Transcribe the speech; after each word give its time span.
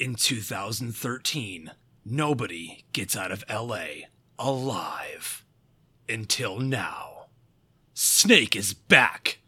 In 0.00 0.14
2013, 0.14 1.72
nobody 2.04 2.84
gets 2.92 3.16
out 3.16 3.32
of 3.32 3.42
LA 3.50 4.06
alive. 4.38 5.44
Until 6.08 6.60
now. 6.60 7.26
Snake 7.94 8.54
is 8.54 8.74
back 8.74 9.38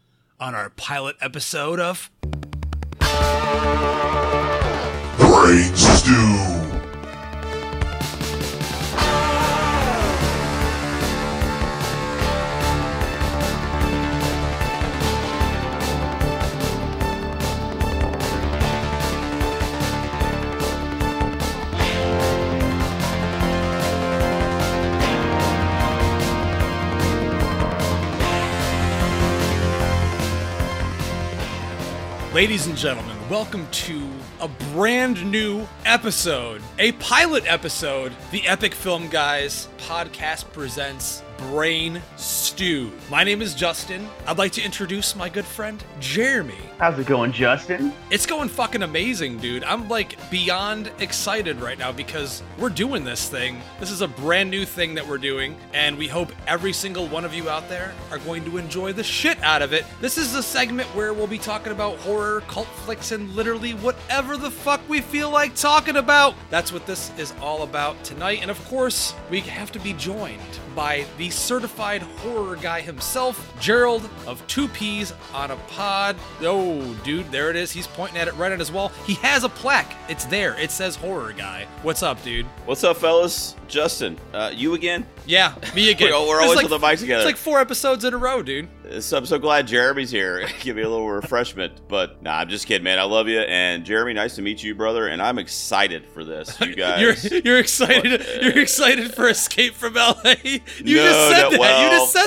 on 0.41 0.53
our 0.53 0.69
pilot 0.69 1.15
episode 1.21 1.79
of 1.79 2.11
Brain 5.17 5.73
Stew. 5.73 6.50
Ladies 32.41 32.65
and 32.65 32.75
gentlemen, 32.75 33.15
welcome 33.29 33.67
to 33.69 34.09
a 34.39 34.47
brand 34.73 35.23
new 35.31 35.67
episode, 35.85 36.63
a 36.79 36.93
pilot 36.93 37.43
episode. 37.45 38.13
The 38.31 38.47
Epic 38.47 38.73
Film 38.73 39.09
Guys 39.09 39.67
podcast 39.77 40.51
presents 40.51 41.21
Brain 41.49 42.01
Stew. 42.17 42.91
My 43.09 43.23
name 43.23 43.41
is 43.41 43.55
Justin. 43.55 44.07
I'd 44.27 44.37
like 44.37 44.51
to 44.53 44.61
introduce 44.61 45.15
my 45.15 45.27
good 45.27 45.45
friend, 45.45 45.83
Jeremy. 45.99 46.53
How's 46.77 46.99
it 46.99 47.07
going, 47.07 47.31
Justin? 47.31 47.93
It's 48.09 48.25
going 48.25 48.47
fucking 48.47 48.83
amazing, 48.83 49.37
dude. 49.37 49.63
I'm 49.63 49.89
like 49.89 50.17
beyond 50.29 50.91
excited 50.99 51.59
right 51.59 51.77
now 51.77 51.91
because 51.91 52.43
we're 52.57 52.69
doing 52.69 53.03
this 53.03 53.27
thing. 53.27 53.59
This 53.79 53.89
is 53.91 54.01
a 54.01 54.07
brand 54.07 54.51
new 54.51 54.65
thing 54.65 54.93
that 54.95 55.07
we're 55.07 55.17
doing, 55.17 55.55
and 55.73 55.97
we 55.97 56.07
hope 56.07 56.31
every 56.47 56.73
single 56.73 57.07
one 57.07 57.25
of 57.25 57.33
you 57.33 57.49
out 57.49 57.67
there 57.67 57.93
are 58.11 58.19
going 58.19 58.45
to 58.45 58.57
enjoy 58.57 58.93
the 58.93 59.03
shit 59.03 59.41
out 59.43 59.61
of 59.61 59.73
it. 59.73 59.85
This 59.99 60.17
is 60.17 60.35
a 60.35 60.43
segment 60.43 60.87
where 60.89 61.13
we'll 61.13 61.27
be 61.27 61.37
talking 61.37 61.71
about 61.71 61.97
horror, 61.99 62.41
cult 62.47 62.67
flicks, 62.67 63.11
and 63.11 63.29
literally 63.35 63.71
whatever 63.71 64.37
the 64.37 64.51
fuck 64.51 64.81
we 64.87 65.01
feel 65.01 65.31
like 65.31 65.55
talking 65.55 65.97
about. 65.97 66.35
That's 66.49 66.71
what 66.71 66.85
this 66.85 67.11
is 67.17 67.33
all 67.41 67.63
about 67.63 68.03
tonight. 68.03 68.39
And 68.41 68.51
of 68.51 68.63
course, 68.65 69.15
we 69.29 69.39
have 69.41 69.71
to 69.71 69.79
be 69.79 69.93
joined 69.93 70.39
by 70.75 71.05
the 71.17 71.30
certified 71.31 72.01
horror 72.01 72.55
guy 72.55 72.81
himself, 72.81 73.53
Gerald 73.59 74.07
of 74.27 74.45
Two 74.47 74.67
Peas 74.67 75.13
on 75.33 75.51
a 75.51 75.55
Pod. 75.55 76.15
Oh, 76.41 76.93
dude, 77.03 77.31
there 77.31 77.49
it 77.49 77.55
is. 77.55 77.71
He's 77.71 77.87
pointing 77.87 78.17
at 78.17 78.27
it 78.27 78.35
right 78.35 78.51
on 78.51 78.59
his 78.59 78.71
wall. 78.71 78.89
He 79.05 79.13
has 79.15 79.43
a 79.43 79.49
plaque. 79.49 79.95
It's 80.09 80.25
there. 80.25 80.59
It 80.59 80.71
says 80.71 80.95
horror 80.95 81.33
guy. 81.33 81.65
What's 81.81 82.03
up, 82.03 82.21
dude? 82.23 82.45
What's 82.65 82.83
up, 82.83 82.97
fellas? 82.97 83.55
Justin, 83.71 84.19
uh, 84.33 84.51
you 84.53 84.73
again? 84.73 85.05
Yeah, 85.25 85.55
me 85.73 85.89
again. 85.91 86.11
We're- 86.11 86.27
we're 86.27 86.41
always 86.41 86.57
like, 86.57 86.69
with 86.69 86.81
the 86.81 86.85
mic 86.87 86.99
together. 86.99 87.21
It's 87.21 87.25
like 87.25 87.37
four 87.37 87.59
episodes 87.59 88.03
in 88.03 88.13
a 88.13 88.17
row, 88.17 88.43
dude. 88.43 88.67
So 88.99 89.17
I'm 89.17 89.25
so 89.25 89.39
glad 89.39 89.65
Jeremy's 89.67 90.11
here. 90.11 90.45
Give 90.59 90.75
me 90.75 90.81
a 90.81 90.89
little 90.89 91.09
refreshment. 91.09 91.87
But 91.87 92.21
nah, 92.21 92.39
I'm 92.39 92.49
just 92.49 92.67
kidding, 92.67 92.83
man. 92.83 92.99
I 92.99 93.03
love 93.03 93.29
you. 93.29 93.39
And 93.39 93.85
Jeremy, 93.85 94.13
nice 94.13 94.35
to 94.35 94.41
meet 94.41 94.61
you, 94.61 94.75
brother. 94.75 95.07
And 95.07 95.21
I'm 95.21 95.39
excited 95.39 96.05
for 96.05 96.25
this. 96.25 96.59
You 96.59 96.75
guys. 96.75 97.23
You're 97.31 97.41
you're 97.41 97.59
excited. 97.59 98.19
What? 98.19 98.43
You're 98.43 98.59
excited 98.61 99.15
for 99.15 99.29
Escape 99.29 99.73
from 99.73 99.93
LA. 99.93 100.15
You 100.43 100.97
No, 100.97 101.03
just 101.05 101.29
said 101.29 101.41
no, 101.43 101.49
that. 101.51 101.59
well, 101.59 101.83
you 101.83 101.89
just 101.97 102.11
said 102.13 102.25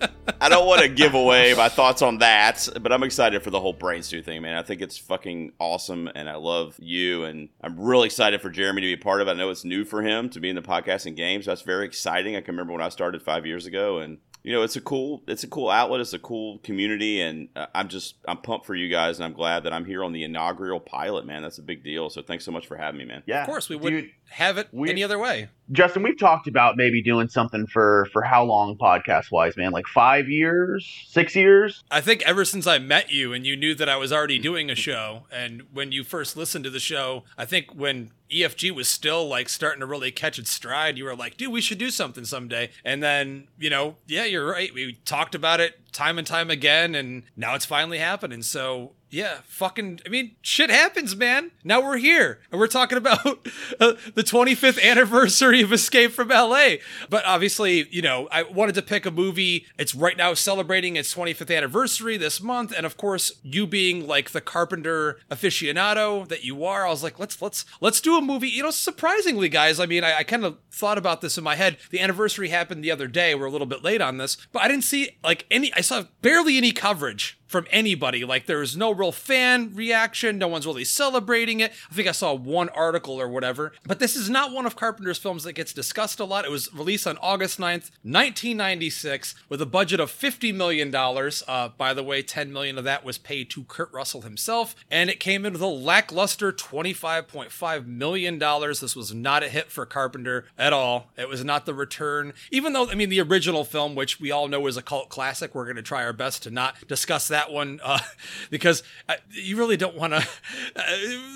that. 0.00 0.12
I 0.40 0.48
don't 0.48 0.66
want 0.66 0.82
to 0.82 0.88
give 0.88 1.14
away 1.14 1.54
my 1.54 1.68
thoughts 1.68 2.02
on 2.02 2.18
that, 2.18 2.68
but 2.80 2.92
I'm 2.92 3.02
excited 3.02 3.42
for 3.42 3.50
the 3.50 3.60
whole 3.60 3.72
brain 3.72 4.02
stew 4.02 4.22
thing, 4.22 4.42
man. 4.42 4.56
I 4.56 4.62
think 4.62 4.80
it's 4.80 4.98
fucking 4.98 5.52
awesome, 5.58 6.08
and 6.14 6.28
I 6.28 6.36
love 6.36 6.76
you, 6.78 7.24
and 7.24 7.48
I'm 7.62 7.78
really 7.78 8.06
excited 8.06 8.40
for 8.40 8.50
Jeremy 8.50 8.82
to 8.82 8.86
be 8.88 8.92
a 8.92 9.04
part 9.04 9.20
of 9.20 9.28
it. 9.28 9.32
I 9.32 9.34
know 9.34 9.50
it's 9.50 9.64
new 9.64 9.84
for 9.84 10.02
him 10.02 10.28
to 10.30 10.40
be 10.40 10.48
in 10.48 10.56
the 10.56 10.62
podcasting 10.62 11.16
game, 11.16 11.42
so 11.42 11.50
that's 11.50 11.62
very 11.62 11.86
exciting. 11.86 12.36
I 12.36 12.40
can 12.40 12.54
remember 12.54 12.72
when 12.72 12.82
I 12.82 12.88
started 12.88 13.22
five 13.22 13.46
years 13.46 13.66
ago, 13.66 13.98
and 13.98 14.18
you 14.44 14.52
know, 14.52 14.62
it's 14.62 14.76
a 14.76 14.80
cool, 14.80 15.22
it's 15.26 15.44
a 15.44 15.48
cool 15.48 15.68
outlet, 15.68 16.00
it's 16.00 16.12
a 16.12 16.18
cool 16.18 16.58
community, 16.58 17.20
and 17.20 17.48
uh, 17.56 17.66
I'm 17.74 17.88
just, 17.88 18.16
I'm 18.26 18.38
pumped 18.38 18.66
for 18.66 18.74
you 18.74 18.88
guys, 18.88 19.18
and 19.18 19.24
I'm 19.24 19.32
glad 19.32 19.64
that 19.64 19.72
I'm 19.72 19.84
here 19.84 20.04
on 20.04 20.12
the 20.12 20.24
inaugural 20.24 20.80
pilot, 20.80 21.26
man. 21.26 21.42
That's 21.42 21.58
a 21.58 21.62
big 21.62 21.82
deal. 21.82 22.08
So 22.08 22.22
thanks 22.22 22.44
so 22.44 22.52
much 22.52 22.66
for 22.66 22.76
having 22.76 22.98
me, 22.98 23.04
man. 23.04 23.22
Yeah. 23.26 23.42
Of 23.42 23.48
course, 23.48 23.68
we 23.68 23.76
wouldn't 23.76 24.08
have 24.30 24.56
it 24.58 24.68
we- 24.72 24.90
any 24.90 25.02
other 25.02 25.18
way. 25.18 25.48
Justin, 25.70 26.02
we've 26.02 26.18
talked 26.18 26.48
about 26.48 26.76
maybe 26.76 27.02
doing 27.02 27.28
something 27.28 27.66
for 27.66 28.08
for 28.12 28.22
how 28.22 28.44
long 28.44 28.76
podcast 28.76 29.30
wise, 29.30 29.56
man? 29.56 29.72
Like 29.72 29.86
five 29.86 30.28
years, 30.28 30.88
six 31.08 31.36
years? 31.36 31.84
I 31.90 32.00
think 32.00 32.22
ever 32.22 32.44
since 32.44 32.66
I 32.66 32.78
met 32.78 33.10
you 33.10 33.32
and 33.32 33.46
you 33.46 33.56
knew 33.56 33.74
that 33.74 33.88
I 33.88 33.96
was 33.96 34.12
already 34.12 34.38
doing 34.38 34.70
a 34.70 34.74
show, 34.74 35.24
and 35.30 35.62
when 35.72 35.92
you 35.92 36.04
first 36.04 36.36
listened 36.36 36.64
to 36.64 36.70
the 36.70 36.80
show, 36.80 37.24
I 37.36 37.44
think 37.44 37.74
when 37.74 38.12
EFG 38.30 38.70
was 38.72 38.88
still 38.88 39.26
like 39.26 39.48
starting 39.48 39.80
to 39.80 39.86
really 39.86 40.10
catch 40.10 40.38
its 40.38 40.50
stride, 40.50 40.98
you 40.98 41.04
were 41.04 41.16
like, 41.16 41.36
dude, 41.36 41.52
we 41.52 41.60
should 41.60 41.78
do 41.78 41.90
something 41.90 42.24
someday. 42.24 42.70
And 42.84 43.02
then, 43.02 43.48
you 43.58 43.70
know, 43.70 43.96
yeah, 44.06 44.24
you're 44.24 44.50
right. 44.50 44.72
We 44.72 44.98
talked 45.04 45.34
about 45.34 45.60
it 45.60 45.92
time 45.92 46.18
and 46.18 46.26
time 46.26 46.50
again, 46.50 46.94
and 46.94 47.24
now 47.36 47.54
it's 47.54 47.64
finally 47.64 47.98
happening. 47.98 48.42
So, 48.42 48.92
yeah, 49.10 49.38
fucking, 49.44 50.00
I 50.04 50.08
mean, 50.08 50.36
shit 50.42 50.70
happens, 50.70 51.16
man. 51.16 51.50
Now 51.64 51.80
we're 51.80 51.96
here, 51.96 52.40
and 52.50 52.60
we're 52.60 52.66
talking 52.66 52.98
about 52.98 53.24
uh, 53.80 53.94
the 54.14 54.22
25th 54.22 54.82
anniversary 54.82 55.62
of 55.62 55.72
Escape 55.72 56.12
from 56.12 56.28
LA. 56.28 56.76
But 57.08 57.24
obviously, 57.24 57.88
you 57.90 58.02
know, 58.02 58.28
I 58.30 58.42
wanted 58.42 58.74
to 58.74 58.82
pick 58.82 59.06
a 59.06 59.10
movie. 59.10 59.66
It's 59.78 59.94
right 59.94 60.16
now 60.16 60.34
celebrating 60.34 60.96
its 60.96 61.14
25th 61.14 61.56
anniversary 61.56 62.16
this 62.16 62.42
month, 62.42 62.72
and 62.76 62.84
of 62.84 62.96
course, 62.96 63.32
you 63.42 63.66
being 63.66 64.06
like 64.06 64.30
the 64.30 64.40
Carpenter 64.40 65.18
aficionado 65.30 66.28
that 66.28 66.44
you 66.44 66.64
are, 66.64 66.86
I 66.86 66.90
was 66.90 67.02
like, 67.02 67.18
let's 67.18 67.40
let's 67.40 67.64
let's 67.80 68.00
do 68.00 68.16
a 68.18 68.20
movie. 68.20 68.48
You 68.48 68.64
know, 68.64 68.70
surprisingly, 68.70 69.48
guys, 69.48 69.80
I 69.80 69.86
mean, 69.86 70.04
I, 70.04 70.18
I 70.18 70.22
kind 70.22 70.44
of 70.44 70.58
thought 70.70 70.98
about 70.98 71.22
this 71.22 71.38
in 71.38 71.44
my 71.44 71.56
head. 71.56 71.78
The 71.90 72.00
anniversary 72.00 72.48
happened 72.48 72.84
the 72.84 72.90
other 72.90 73.08
day. 73.08 73.34
We're 73.34 73.46
a 73.46 73.50
little 73.50 73.66
bit 73.66 73.82
late 73.82 74.02
on 74.02 74.18
this, 74.18 74.36
but 74.52 74.62
I 74.62 74.68
didn't 74.68 74.84
see 74.84 75.16
like 75.24 75.46
any. 75.50 75.72
I 75.74 75.80
saw 75.80 76.04
barely 76.20 76.58
any 76.58 76.72
coverage 76.72 77.37
from 77.48 77.66
anybody. 77.70 78.24
Like 78.24 78.46
there 78.46 78.58
was 78.58 78.76
no 78.76 78.92
real 78.92 79.10
fan 79.10 79.74
reaction. 79.74 80.38
No 80.38 80.46
one's 80.46 80.66
really 80.66 80.84
celebrating 80.84 81.60
it. 81.60 81.72
I 81.90 81.94
think 81.94 82.06
I 82.06 82.12
saw 82.12 82.34
one 82.34 82.68
article 82.68 83.20
or 83.20 83.26
whatever. 83.26 83.72
But 83.84 83.98
this 83.98 84.14
is 84.14 84.30
not 84.30 84.52
one 84.52 84.66
of 84.66 84.76
Carpenter's 84.76 85.18
films 85.18 85.44
that 85.44 85.54
gets 85.54 85.72
discussed 85.72 86.20
a 86.20 86.24
lot. 86.24 86.44
It 86.44 86.50
was 86.50 86.72
released 86.72 87.06
on 87.06 87.16
August 87.18 87.58
9th, 87.58 87.90
1996, 88.02 89.34
with 89.48 89.62
a 89.62 89.66
budget 89.66 89.98
of 89.98 90.10
$50 90.10 90.54
million. 90.54 90.94
Uh, 90.94 91.68
by 91.76 91.94
the 91.94 92.04
way, 92.04 92.22
10 92.22 92.52
million 92.52 92.78
of 92.78 92.84
that 92.84 93.04
was 93.04 93.18
paid 93.18 93.50
to 93.50 93.64
Kurt 93.64 93.92
Russell 93.92 94.22
himself. 94.22 94.76
And 94.90 95.08
it 95.08 95.18
came 95.18 95.46
in 95.46 95.54
with 95.54 95.62
a 95.62 95.66
lackluster 95.66 96.52
$25.5 96.52 97.86
million. 97.86 98.38
This 98.38 98.94
was 98.94 99.14
not 99.14 99.42
a 99.42 99.48
hit 99.48 99.70
for 99.70 99.86
Carpenter 99.86 100.44
at 100.58 100.72
all. 100.74 101.10
It 101.16 101.28
was 101.28 101.44
not 101.44 101.64
the 101.64 101.74
return. 101.74 102.34
Even 102.50 102.74
though, 102.74 102.90
I 102.90 102.94
mean, 102.94 103.08
the 103.08 103.20
original 103.20 103.64
film, 103.64 103.94
which 103.94 104.20
we 104.20 104.30
all 104.30 104.48
know 104.48 104.66
is 104.66 104.76
a 104.76 104.82
cult 104.82 105.08
classic, 105.08 105.54
we're 105.54 105.64
going 105.64 105.76
to 105.76 105.82
try 105.82 106.04
our 106.04 106.12
best 106.12 106.42
to 106.42 106.50
not 106.50 106.86
discuss 106.86 107.28
that 107.28 107.37
one 107.52 107.80
uh, 107.82 107.98
because 108.50 108.82
uh, 109.08 109.14
you 109.30 109.56
really 109.56 109.76
don't 109.76 109.96
want 109.96 110.12
to. 110.14 110.26
Uh, 110.76 110.82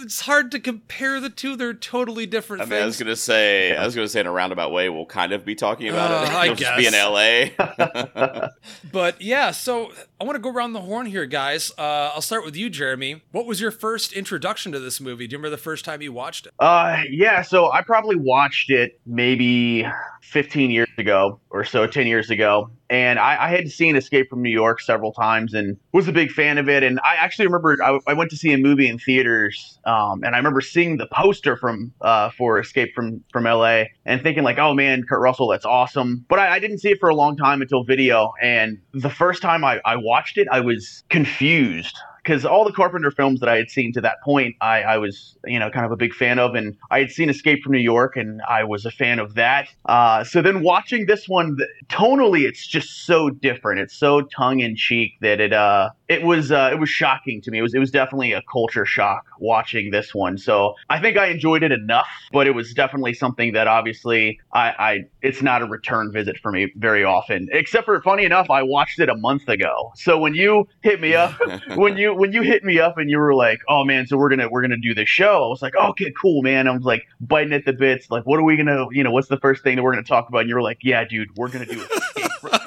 it's 0.03 0.21
hard 0.21 0.51
to 0.53 0.61
compare 0.61 1.19
the 1.21 1.29
two. 1.31 1.57
They're 1.57 1.75
totally 1.75 2.27
different 2.27 2.63
I 2.63 2.67
mean, 2.67 2.83
I 2.83 2.85
was 2.87 2.99
gonna 2.99 3.17
say, 3.17 3.75
I 3.77 3.85
was 3.85 3.95
gonna 3.95 4.09
say 4.09 4.21
in 4.21 4.27
a 4.27 4.33
roundabout 4.33 4.73
way, 4.73 4.89
we'll 4.89 5.07
kind 5.07 5.33
of 5.33 5.45
be 5.45 5.55
talking 5.55 5.89
about 5.89 6.11
Uh, 6.11 6.25
it. 6.31 6.35
I 6.35 6.47
It'll 6.53 6.77
be 6.77 6.87
in. 6.87 6.93
LA. 6.93 8.49
But 8.93 9.21
yeah, 9.21 9.51
so 9.51 9.91
I 10.21 10.25
want 10.25 10.37
to 10.37 10.41
go 10.41 10.51
around 10.51 10.73
the 10.75 10.81
horn 10.81 11.07
here, 11.07 11.27
guys. 11.27 11.73
Uh, 11.79 12.11
I'll 12.15 12.21
start 12.21 12.45
with 12.45 12.57
you, 12.57 12.71
Jeremy. 12.71 13.23
What 13.33 13.47
was 13.47 13.61
your 13.61 13.71
first 13.71 14.13
introduction 14.13 14.73
to 14.73 14.79
this 14.81 15.01
movie? 15.01 15.27
Do 15.27 15.33
you 15.35 15.39
remember 15.39 15.51
the 15.57 15.63
first 15.63 15.85
time 15.85 16.03
you 16.03 16.13
watched 16.13 16.47
it? 16.47 16.53
Uh 16.59 17.03
yeah, 17.11 17.43
so 17.43 17.71
I 17.73 17.83
probably 17.83 18.17
watched 18.17 18.71
it 18.71 19.01
maybe 19.07 19.87
fifteen 20.21 20.71
years 20.71 20.89
ago 20.99 21.41
or 21.51 21.65
so, 21.65 21.87
ten 21.87 22.07
years 22.07 22.31
ago. 22.31 22.71
And 22.93 23.19
I, 23.19 23.45
I 23.45 23.49
had 23.49 23.71
seen 23.71 23.97
Escape 23.97 24.29
from 24.29 24.43
New 24.43 24.51
York 24.51 24.79
several 24.79 25.15
times 25.15 25.55
and 25.55 25.79
was 25.93 26.09
a 26.09 26.13
big 26.13 26.31
fan 26.31 26.59
of 26.59 26.69
it. 26.69 26.83
And 26.83 27.01
I 27.01 27.15
actually 27.17 27.47
remember 27.47 27.79
I, 27.83 27.99
I 28.07 28.13
went 28.13 28.31
to 28.33 28.37
see 28.37 28.53
a 28.53 28.59
movie 28.59 28.87
in 28.87 28.99
theaters, 28.99 29.79
um, 29.87 30.23
and 30.23 30.35
I 30.35 30.39
remember 30.39 30.61
seeing 30.61 30.99
the 30.99 31.07
poster 31.07 31.57
from 31.57 31.95
uh, 32.03 32.29
for 32.37 32.59
Escape 32.59 32.93
from 32.95 33.25
from 33.33 33.45
LA 33.45 33.85
and 34.05 34.23
thinking 34.23 34.45
like, 34.45 34.59
oh 34.59 34.75
man, 34.75 35.05
Kurt 35.09 35.23
Russell, 35.23 35.49
that's 35.49 35.65
awesome. 35.65 36.27
But 36.29 36.39
I, 36.39 36.57
I 36.57 36.59
didn't 36.59 36.81
see 36.81 36.91
it 36.91 37.01
for 37.01 37.09
a 37.09 37.15
long 37.15 37.35
time 37.35 37.63
until 37.63 37.83
video. 37.83 38.35
And 38.43 38.77
the 38.93 39.09
first 39.09 39.41
time 39.41 39.65
I, 39.65 39.81
I 39.87 39.97
watched 39.97 40.37
it, 40.37 40.47
I 40.53 40.61
was 40.61 41.03
confused 41.09 41.97
because 42.23 42.45
all 42.45 42.65
the 42.65 42.73
Carpenter 42.73 43.11
films 43.11 43.41
that 43.41 43.49
I 43.49 43.57
had 43.57 43.71
seen 43.71 43.93
to 43.95 44.01
that 44.03 44.23
point, 44.23 44.55
I, 44.61 44.83
I 44.83 44.99
was, 44.99 45.37
you 45.45 45.59
know, 45.59 45.71
kind 45.71 45.85
of 45.85 45.93
a 45.93 45.97
big 45.97 46.15
fan 46.15 46.39
of, 46.39 46.55
and 46.55 46.77
I 46.91 47.01
had 47.01 47.11
seen 47.11 47.29
Escape 47.29 47.63
from 47.63 47.73
New 47.73 47.79
York, 47.79 48.17
and 48.17 48.41
I 48.49 48.65
was 48.65 48.85
a 48.85 48.91
fan 48.91 49.19
of 49.19 49.35
that. 49.35 49.69
Uh, 49.87 50.23
so 50.23 50.41
then 50.41 50.63
watching 50.63 51.07
this 51.07 51.29
one, 51.29 51.57
tonally, 51.89 52.43
it's 52.43 52.67
just 52.67 53.07
so 53.07 53.31
different. 53.31 53.81
It's 53.81 53.97
so 53.97 54.23
tongue 54.23 54.61
in 54.61 54.77
cheek 54.77 55.15
that 55.21 55.41
it, 55.41 55.53
uh, 55.53 55.91
it 56.13 56.23
it 56.23 56.27
was 56.27 56.53
uh, 56.53 56.71
it 56.73 56.79
was 56.79 56.89
shocking 56.89 57.41
to 57.43 57.51
me. 57.51 57.59
It 57.59 57.63
was 57.63 57.75
it 57.75 57.79
was 57.79 57.91
definitely 57.91 58.33
a 58.33 58.43
culture 58.51 58.87
shock 58.87 59.27
watching 59.41 59.91
this 59.91 60.15
one. 60.15 60.39
So 60.39 60.75
I 60.89 61.01
think 61.01 61.17
I 61.17 61.27
enjoyed 61.27 61.63
it 61.63 61.73
enough, 61.73 62.07
but 62.33 62.47
it 62.47 62.53
was 62.53 62.73
definitely 62.73 63.15
something 63.15 63.53
that 63.55 63.67
obviously 63.67 64.41
I, 64.53 64.69
I 64.79 64.99
it's 65.21 65.43
not 65.43 65.63
a 65.63 65.67
return 65.67 66.13
visit 66.13 66.39
for 66.39 66.53
me 66.53 66.73
very 66.77 67.05
often. 67.05 67.49
Except 67.53 67.85
for 67.85 68.01
funny 68.03 68.25
enough, 68.25 68.51
I 68.51 68.63
watched 68.63 69.01
it 69.01 69.09
a 69.09 69.17
month 69.17 69.49
ago. 69.49 69.93
So 69.97 70.19
when 70.19 70.35
you 70.35 70.69
hit 70.83 71.01
me 71.01 71.15
up, 71.15 71.35
when 71.75 71.97
you 71.97 72.15
when 72.15 72.33
you 72.33 72.43
hit 72.43 72.65
me 72.65 72.79
up 72.79 72.99
and 72.99 73.11
you 73.11 73.19
were 73.19 73.35
like, 73.35 73.61
oh 73.69 73.85
man, 73.85 74.07
so 74.07 74.17
we're 74.17 74.31
gonna 74.31 74.49
we're 74.49 74.63
gonna 74.63 74.77
do 74.77 74.95
this 74.95 75.09
show, 75.09 75.45
I 75.45 75.49
was 75.49 75.63
like, 75.63 75.75
okay, 75.75 76.13
cool, 76.21 76.43
man. 76.43 76.69
I 76.69 76.71
was 76.73 76.85
like 76.85 77.07
biting 77.21 77.53
at 77.53 77.65
the 77.65 77.73
bits, 77.73 78.11
like, 78.11 78.25
what 78.27 78.39
are 78.39 78.45
we 78.45 78.57
gonna, 78.57 78.87
you 78.93 79.03
know, 79.03 79.11
what's 79.11 79.29
the 79.29 79.39
first 79.39 79.65
thing 79.65 79.77
that 79.77 79.83
we're 79.83 79.93
gonna 79.93 80.05
talk 80.05 80.29
about? 80.29 80.43
And 80.43 80.49
you 80.49 80.55
were 80.55 80.63
like, 80.63 80.79
yeah, 80.83 81.05
dude, 81.05 81.37
we're 81.37 81.49
gonna 81.49 81.67
do 81.67 81.79
from, 81.79 82.22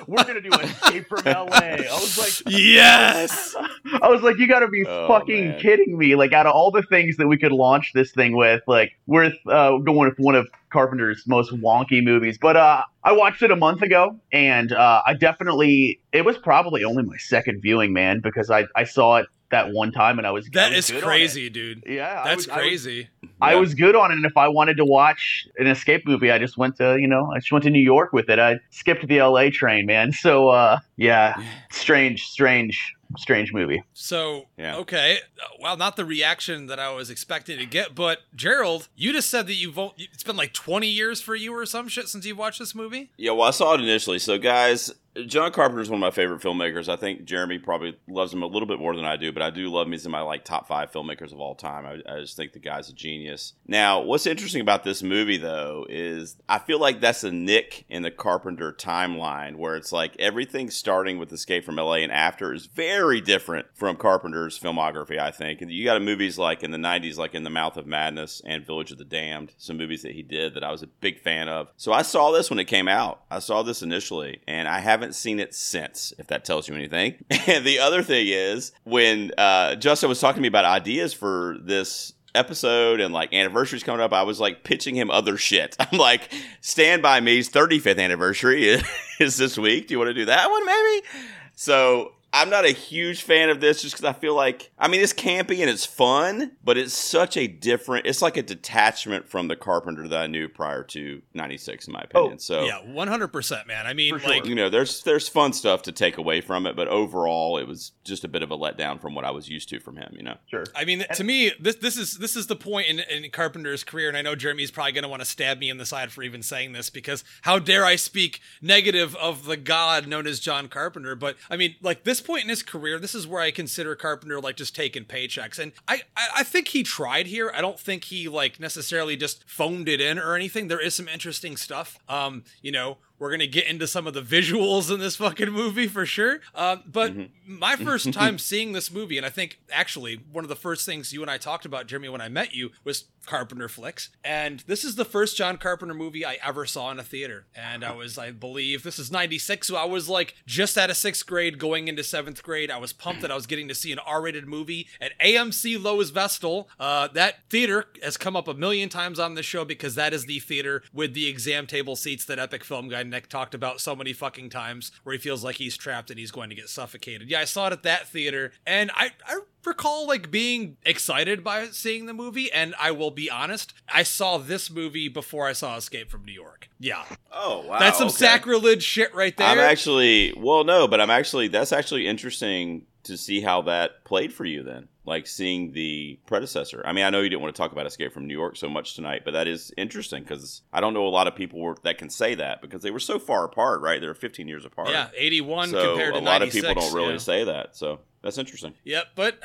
we're 0.07 0.23
gonna 0.23 0.41
do 0.41 0.49
Escape 0.51 1.07
from 1.07 1.21
LA. 1.25 1.45
I 1.51 1.87
was 1.91 2.17
like, 2.17 2.53
Yes. 2.53 3.55
I 4.01 4.09
was 4.09 4.21
like, 4.21 4.37
you 4.37 4.47
got 4.47 4.59
to 4.59 4.67
be 4.67 4.83
Oh, 4.87 5.07
fucking 5.07 5.49
man. 5.49 5.59
kidding 5.59 5.97
me! 5.97 6.15
Like, 6.15 6.33
out 6.33 6.45
of 6.45 6.53
all 6.53 6.71
the 6.71 6.81
things 6.83 7.17
that 7.17 7.27
we 7.27 7.37
could 7.37 7.51
launch 7.51 7.91
this 7.93 8.11
thing 8.11 8.35
with, 8.35 8.61
like, 8.67 8.91
we're 9.07 9.31
uh, 9.47 9.77
going 9.77 10.09
with 10.09 10.17
one 10.19 10.35
of 10.35 10.47
Carpenter's 10.71 11.23
most 11.27 11.51
wonky 11.53 12.03
movies. 12.03 12.37
But 12.39 12.57
uh, 12.57 12.83
I 13.03 13.11
watched 13.13 13.41
it 13.43 13.51
a 13.51 13.55
month 13.55 13.81
ago, 13.81 14.19
and 14.31 14.71
uh, 14.71 15.01
I 15.05 15.13
definitely 15.13 15.99
it 16.11 16.25
was 16.25 16.37
probably 16.37 16.83
only 16.83 17.03
my 17.03 17.17
second 17.17 17.61
viewing, 17.61 17.93
man, 17.93 18.19
because 18.21 18.49
I 18.49 18.65
I 18.75 18.83
saw 18.83 19.17
it 19.17 19.27
that 19.51 19.71
one 19.71 19.91
time 19.91 20.17
and 20.17 20.25
I 20.27 20.31
was 20.31 20.49
I 20.55 20.69
was 20.69 20.77
is 20.79 20.89
good 20.91 20.97
on 20.97 21.03
it. 21.03 21.05
crazy, 21.05 21.49
dude. 21.49 21.83
Yeah, 21.87 22.23
That's 22.23 22.27
I 22.27 22.35
was- 22.35 22.45
crazy. 22.47 23.09
I 23.41 23.53
Yeah. 23.53 23.59
was 23.59 23.73
good 23.75 23.95
on 23.95 24.11
it, 24.11 24.15
and 24.15 24.25
if 24.25 24.37
I 24.37 24.47
wanted 24.47 24.77
to 24.77 24.85
watch 24.85 25.47
an 25.57 25.67
escape 25.67 26.05
movie, 26.07 26.31
I 26.31 26.37
just 26.39 26.57
went 26.57 26.77
to 26.77 26.97
you 26.99 27.07
know 27.07 27.31
I 27.35 27.39
just 27.39 27.51
went 27.51 27.63
to 27.63 27.69
New 27.69 27.81
York 27.81 28.13
with 28.13 28.29
it. 28.29 28.39
I 28.39 28.59
skipped 28.71 29.05
the 29.07 29.19
L.A. 29.19 29.49
train, 29.51 29.85
man. 29.85 30.11
So 30.25 30.49
uh, 30.49 30.79
yeah, 30.97 31.35
strange, 31.71 32.25
strange, 32.27 32.93
strange 33.17 33.53
movie. 33.53 33.83
So, 33.93 34.47
Yeah. 34.57 34.77
okay. 34.77 35.19
Well, 35.59 35.77
not 35.77 35.95
the 35.97 36.05
reaction 36.05 36.67
that 36.67 36.79
I 36.79 36.91
was 36.91 37.09
expecting 37.09 37.57
to 37.59 37.65
get, 37.65 37.93
but 37.95 38.19
Gerald, 38.35 38.87
you 38.95 39.11
just 39.13 39.29
said 39.29 39.47
that 39.47 39.53
you've 39.55 39.77
it's 39.97 40.23
been 40.23 40.37
like 40.37 40.53
20 40.53 40.87
years 40.87 41.21
for 41.21 41.35
you 41.35 41.53
or 41.53 41.65
some 41.65 41.87
shit 41.87 42.07
since 42.07 42.25
you've 42.25 42.37
watched 42.37 42.59
this 42.59 42.73
movie? 42.73 43.11
Yeah, 43.17 43.31
well, 43.31 43.47
I 43.47 43.51
saw 43.51 43.73
it 43.75 43.81
initially. 43.81 44.19
So, 44.19 44.37
guys, 44.37 44.91
John 45.27 45.51
Carpenter 45.53 45.81
is 45.81 45.89
one 45.89 45.97
of 45.97 46.01
my 46.01 46.11
favorite 46.11 46.41
filmmakers. 46.41 46.89
I 46.89 46.97
think 46.97 47.23
Jeremy 47.23 47.57
probably 47.57 47.97
loves 48.07 48.33
him 48.33 48.43
a 48.43 48.47
little 48.47 48.67
bit 48.67 48.79
more 48.79 48.95
than 48.95 49.05
I 49.05 49.15
do, 49.15 49.31
but 49.31 49.41
I 49.41 49.49
do 49.49 49.69
love 49.69 49.87
him. 49.87 49.93
He's 49.93 50.05
in 50.05 50.11
my 50.11 50.21
like 50.21 50.43
top 50.43 50.67
five 50.67 50.91
filmmakers 50.91 51.31
of 51.31 51.39
all 51.39 51.55
time. 51.55 51.85
I, 51.85 52.01
I 52.11 52.19
just 52.19 52.35
think 52.35 52.51
the 52.51 52.59
guy's 52.59 52.89
a 52.89 52.93
genius. 52.93 53.53
Now, 53.65 54.01
what's 54.01 54.25
interesting 54.25 54.59
about 54.59 54.83
this 54.83 55.01
movie, 55.01 55.37
though, 55.37 55.85
is 55.89 56.35
I 56.49 56.59
feel 56.59 56.79
like 56.79 56.99
that's 56.99 57.23
a 57.23 57.31
nick 57.31 57.85
in 57.87 58.03
the 58.03 58.11
Carpenter 58.11 58.73
timeline 58.73 59.55
where 59.55 59.77
it's 59.77 59.93
like 59.93 60.15
everything 60.19 60.69
starting 60.69 61.17
with 61.17 61.31
Escape 61.31 61.63
from 61.63 61.77
LA 61.77 61.95
and 61.95 62.11
after 62.11 62.53
is 62.53 62.65
very 62.65 63.21
different 63.21 63.67
from 63.73 63.95
Carpenter's 63.95 64.59
filmography, 64.59 65.17
I 65.17 65.31
think. 65.31 65.61
And 65.61 65.71
you 65.71 65.85
got 65.85 66.01
movies 66.01 66.37
like 66.37 66.61
in 66.61 66.71
the 66.71 66.77
90s, 66.77 67.17
like 67.17 67.33
In 67.33 67.43
the 67.43 67.49
Mouth 67.49 67.77
of 67.77 67.87
Madness 67.87 68.41
and 68.45 68.65
Village 68.65 68.91
of 68.91 68.97
the 68.97 69.05
Damned, 69.05 69.53
some 69.57 69.77
movies 69.77 70.01
that 70.01 70.11
he 70.11 70.23
did 70.23 70.55
that 70.55 70.63
I 70.63 70.71
was 70.71 70.83
a 70.83 70.87
big 70.87 71.21
fan 71.21 71.47
of. 71.47 71.69
So 71.77 71.93
I 71.93 72.01
saw 72.01 72.31
this 72.31 72.49
when 72.49 72.59
it 72.59 72.65
came 72.65 72.89
out. 72.89 73.21
I 73.31 73.39
saw 73.39 73.63
this 73.63 73.81
initially, 73.81 74.41
and 74.45 74.67
I 74.67 74.79
haven't 74.79 75.04
seen 75.13 75.39
it 75.39 75.53
since, 75.53 76.13
if 76.17 76.27
that 76.27 76.45
tells 76.45 76.67
you 76.67 76.75
anything. 76.75 77.23
And 77.47 77.63
the 77.63 77.79
other 77.79 78.01
thing 78.01 78.27
is, 78.27 78.71
when 78.85 79.31
uh, 79.37 79.75
Justin 79.75 80.09
was 80.09 80.19
talking 80.19 80.37
to 80.37 80.41
me 80.41 80.47
about 80.47 80.65
ideas 80.65 81.13
for 81.13 81.57
this 81.61 82.13
episode 82.33 82.99
and 82.99 83.13
like 83.13 83.33
anniversaries 83.33 83.83
coming 83.83 84.01
up, 84.01 84.13
I 84.13 84.23
was 84.23 84.39
like 84.39 84.63
pitching 84.63 84.95
him 84.95 85.11
other 85.11 85.37
shit. 85.37 85.75
I'm 85.79 85.99
like, 85.99 86.31
Stand 86.61 87.03
By 87.03 87.19
Me's 87.19 87.49
35th 87.49 87.99
anniversary 87.99 88.81
is 89.19 89.37
this 89.37 89.57
week. 89.57 89.87
Do 89.87 89.93
you 89.93 89.99
want 89.99 90.09
to 90.09 90.13
do 90.15 90.25
that 90.25 90.49
one, 90.49 90.65
maybe? 90.65 91.07
So 91.53 92.13
I'm 92.35 92.49
not 92.49 92.65
a 92.65 92.71
huge 92.71 93.23
fan 93.23 93.49
of 93.49 93.61
this 93.61 93.81
just 93.81 93.95
because 93.95 94.05
I 94.05 94.11
feel 94.11 94.35
like, 94.35 94.69
I 94.77 94.89
mean, 94.89 94.99
it's 94.99 95.13
campy 95.13 95.61
and 95.61 95.69
it's 95.69 95.85
fun, 95.85 96.51
but 96.63 96.77
it's 96.77 96.93
such 96.93 97.37
a 97.37 97.47
different, 97.47 98.05
it's 98.05 98.21
like 98.21 98.35
a 98.35 98.43
detachment 98.43 99.29
from 99.29 99.47
the 99.47 99.55
Carpenter 99.55 100.05
that 100.09 100.19
I 100.19 100.27
knew 100.27 100.49
prior 100.49 100.83
to 100.83 101.21
96, 101.33 101.87
in 101.87 101.93
my 101.93 102.01
oh, 102.01 102.03
opinion. 102.03 102.33
Oh, 102.33 102.37
so, 102.37 102.65
Yeah, 102.65 102.81
100%, 102.85 103.67
man. 103.67 103.87
I 103.87 103.93
mean, 103.93 104.19
sure. 104.19 104.29
like 104.29 104.45
you 104.45 104.53
know, 104.53 104.69
there's 104.69 105.01
there's 105.03 105.29
fun 105.29 105.53
stuff 105.53 105.83
to 105.83 105.93
take 105.93 106.17
away 106.17 106.41
from 106.41 106.65
it, 106.65 106.75
but 106.75 106.89
overall, 106.89 107.57
it 107.57 107.67
was 107.67 107.93
just 108.03 108.25
a 108.25 108.27
bit 108.27 108.43
of 108.43 108.51
a 108.51 108.57
letdown 108.57 108.99
from 108.99 109.15
what 109.15 109.23
I 109.23 109.31
was 109.31 109.47
used 109.47 109.69
to 109.69 109.79
from 109.79 109.95
him. 109.95 110.13
You 110.17 110.23
know, 110.23 110.35
Sure. 110.47 110.65
I 110.75 110.85
mean, 110.85 111.05
to 111.13 111.23
me, 111.23 111.53
this 111.59 111.77
this 111.77 111.97
is 111.97 112.17
this 112.17 112.35
is 112.35 112.47
the 112.47 112.55
point 112.55 112.87
in, 112.87 112.99
in 112.99 113.29
Carpenter's 113.31 113.83
career, 113.83 114.07
and 114.07 114.17
I 114.17 114.21
know 114.21 114.35
Jeremy's 114.35 114.71
probably 114.71 114.91
going 114.91 115.03
to 115.03 115.09
want 115.09 115.21
to 115.21 115.27
stab 115.27 115.59
me 115.59 115.69
in 115.69 115.77
the 115.77 115.85
side 115.85 116.11
for 116.11 116.21
even 116.21 116.43
saying 116.43 116.73
this 116.73 116.89
because 116.89 117.23
how 117.41 117.59
dare 117.59 117.85
I 117.85 117.95
speak 117.95 118.41
negative 118.61 119.15
of 119.15 119.45
the 119.45 119.57
god 119.57 120.07
known 120.07 120.27
as 120.27 120.39
John 120.39 120.67
Carpenter? 120.67 121.15
But 121.15 121.37
I 121.49 121.57
mean, 121.57 121.75
like 121.81 122.03
this 122.03 122.21
point 122.25 122.43
in 122.43 122.49
his 122.49 122.63
career, 122.63 122.99
this 122.99 123.15
is 123.15 123.27
where 123.27 123.41
I 123.41 123.51
consider 123.51 123.95
Carpenter 123.95 124.39
like 124.39 124.57
just 124.57 124.75
taking 124.75 125.05
paychecks, 125.05 125.59
and 125.59 125.71
I 125.87 126.01
I, 126.17 126.27
I 126.37 126.43
think 126.43 126.69
he 126.69 126.83
tried 126.83 127.27
here. 127.27 127.51
I 127.55 127.61
don't 127.61 127.79
think 127.79 128.05
he 128.05 128.27
like 128.27 128.59
necessarily 128.59 129.15
just 129.15 129.43
phoned 129.47 129.87
it 129.87 130.01
in 130.01 130.19
or 130.19 130.35
anything. 130.35 130.67
There 130.67 130.81
is 130.81 130.95
some 130.95 131.07
interesting 131.07 131.57
stuff. 131.57 131.99
Um, 132.09 132.43
you 132.61 132.71
know. 132.71 132.97
We're 133.17 133.31
gonna 133.31 133.47
get 133.47 133.67
into 133.67 133.87
some 133.87 134.07
of 134.07 134.13
the 134.13 134.21
visuals 134.21 134.93
in 134.93 134.99
this 134.99 135.15
fucking 135.15 135.49
movie 135.49 135.87
for 135.87 136.05
sure. 136.05 136.41
Um, 136.53 136.83
but 136.85 137.13
my 137.45 137.75
first 137.77 138.13
time 138.13 138.37
seeing 138.37 138.71
this 138.71 138.91
movie, 138.91 139.17
and 139.17 139.25
I 139.25 139.29
think 139.29 139.59
actually 139.71 140.19
one 140.31 140.43
of 140.43 140.49
the 140.49 140.55
first 140.55 140.85
things 140.85 141.13
you 141.13 141.21
and 141.21 141.31
I 141.31 141.37
talked 141.37 141.65
about, 141.65 141.87
Jeremy, 141.87 142.09
when 142.09 142.21
I 142.21 142.29
met 142.29 142.53
you, 142.53 142.71
was 142.83 143.05
Carpenter 143.25 143.67
flicks. 143.67 144.09
And 144.23 144.63
this 144.67 144.83
is 144.83 144.95
the 144.95 145.05
first 145.05 145.35
John 145.35 145.57
Carpenter 145.57 145.93
movie 145.93 146.25
I 146.25 146.37
ever 146.43 146.65
saw 146.65 146.91
in 146.91 146.99
a 146.99 147.03
theater. 147.03 147.47
And 147.55 147.83
I 147.83 147.93
was, 147.93 148.17
I 148.17 148.31
believe, 148.31 148.83
this 148.83 148.99
is 148.99 149.11
'96, 149.11 149.67
so 149.67 149.75
I 149.75 149.85
was 149.85 150.07
like 150.07 150.35
just 150.45 150.77
out 150.77 150.89
of 150.89 150.97
sixth 150.97 151.25
grade, 151.25 151.59
going 151.59 151.87
into 151.87 152.03
seventh 152.03 152.43
grade. 152.43 152.71
I 152.71 152.77
was 152.77 152.93
pumped 152.93 153.21
that 153.21 153.31
I 153.31 153.35
was 153.35 153.47
getting 153.47 153.67
to 153.67 153.75
see 153.75 153.91
an 153.91 153.99
R-rated 153.99 154.47
movie 154.47 154.87
at 155.01 155.17
AMC 155.19 155.77
Loews 155.77 156.11
Vestal. 156.11 156.69
Uh, 156.79 157.07
that 157.09 157.39
theater 157.49 157.85
has 158.03 158.17
come 158.17 158.35
up 158.35 158.47
a 158.47 158.53
million 158.53 158.89
times 158.89 159.19
on 159.19 159.35
this 159.35 159.45
show 159.45 159.65
because 159.65 159.95
that 159.95 160.13
is 160.13 160.25
the 160.25 160.39
theater 160.39 160.83
with 160.93 161.13
the 161.13 161.27
exam 161.27 161.67
table 161.67 161.95
seats 161.95 162.25
that 162.25 162.39
Epic 162.39 162.63
Film 162.63 162.89
Guy 162.89 163.03
Nick 163.03 163.27
talked 163.27 163.55
about 163.55 163.81
so 163.81 163.95
many 163.95 164.13
fucking 164.13 164.49
times, 164.49 164.91
where 165.03 165.13
he 165.13 165.19
feels 165.19 165.43
like 165.43 165.55
he's 165.55 165.77
trapped 165.77 166.09
and 166.09 166.19
he's 166.19 166.31
going 166.31 166.49
to 166.49 166.55
get 166.55 166.69
suffocated. 166.69 167.29
Yeah, 167.35 167.41
I 167.41 167.45
saw 167.45 167.67
it 167.67 167.73
at 167.73 167.83
that 167.83 168.07
theater, 168.07 168.53
and 168.65 168.89
I 168.95 169.11
I 169.27 169.41
recall 169.65 170.07
like 170.07 170.31
being 170.31 170.77
excited 170.83 171.43
by 171.43 171.65
seeing 171.67 172.05
the 172.05 172.13
movie. 172.13 172.49
And 172.49 172.73
I 172.79 172.91
will 172.91 173.11
be 173.11 173.29
honest, 173.29 173.73
I 173.89 174.03
saw 174.03 174.37
this 174.37 174.71
movie 174.71 175.09
before 175.09 175.45
I 175.45 175.51
saw 175.51 175.75
Escape 175.75 176.09
from 176.09 176.23
New 176.23 176.31
York. 176.31 176.69
Yeah, 176.79 177.03
oh 177.33 177.65
wow, 177.67 177.79
that's 177.79 177.97
some 177.97 178.07
okay. 178.07 178.15
sacrilege 178.15 178.83
shit 178.83 179.13
right 179.13 179.35
there. 179.35 179.47
I'm 179.47 179.59
actually 179.59 180.33
well, 180.37 180.63
no, 180.63 180.87
but 180.87 181.01
I'm 181.01 181.09
actually 181.09 181.49
that's 181.49 181.73
actually 181.73 182.07
interesting 182.07 182.85
to 183.03 183.17
see 183.17 183.41
how 183.41 183.63
that 183.63 184.05
played 184.05 184.31
for 184.31 184.45
you 184.45 184.63
then. 184.63 184.87
Like 185.05 185.27
seeing 185.27 185.71
the 185.71 186.19
predecessor. 186.25 186.81
I 186.85 186.91
mean, 186.91 187.05
I 187.05 187.09
know 187.09 187.21
you 187.21 187.29
didn't 187.29 187.41
want 187.41 187.55
to 187.55 187.61
talk 187.61 187.71
about 187.71 187.85
Escape 187.85 188.11
from 188.11 188.27
New 188.27 188.33
York 188.33 188.57
so 188.57 188.67
much 188.67 188.95
tonight, 188.95 189.21
but 189.23 189.31
that 189.31 189.47
is 189.47 189.71
interesting 189.77 190.23
because 190.23 190.63
I 190.73 190.81
don't 190.81 190.93
know 190.93 191.05
a 191.05 191.09
lot 191.09 191.27
of 191.27 191.35
people 191.35 191.59
were, 191.59 191.77
that 191.83 191.97
can 191.97 192.09
say 192.09 192.35
that 192.35 192.61
because 192.61 192.81
they 192.81 192.91
were 192.91 192.99
so 192.99 193.19
far 193.19 193.45
apart, 193.45 193.81
right? 193.81 194.01
They 194.01 194.07
were 194.07 194.15
15 194.15 194.47
years 194.47 194.65
apart. 194.65 194.89
yeah, 194.89 195.09
81 195.15 195.69
so 195.69 195.89
compared 195.89 196.13
to 196.15 196.19
a 196.19 196.21
lot 196.21 196.41
of 196.41 196.51
people 196.51 196.73
don't 196.73 196.93
really 196.93 197.13
yeah. 197.13 197.17
say 197.19 197.43
that. 197.43 197.75
So 197.75 197.99
that's 198.25 198.37
interesting. 198.37 198.73
Yep, 198.83 199.05
but 199.15 199.39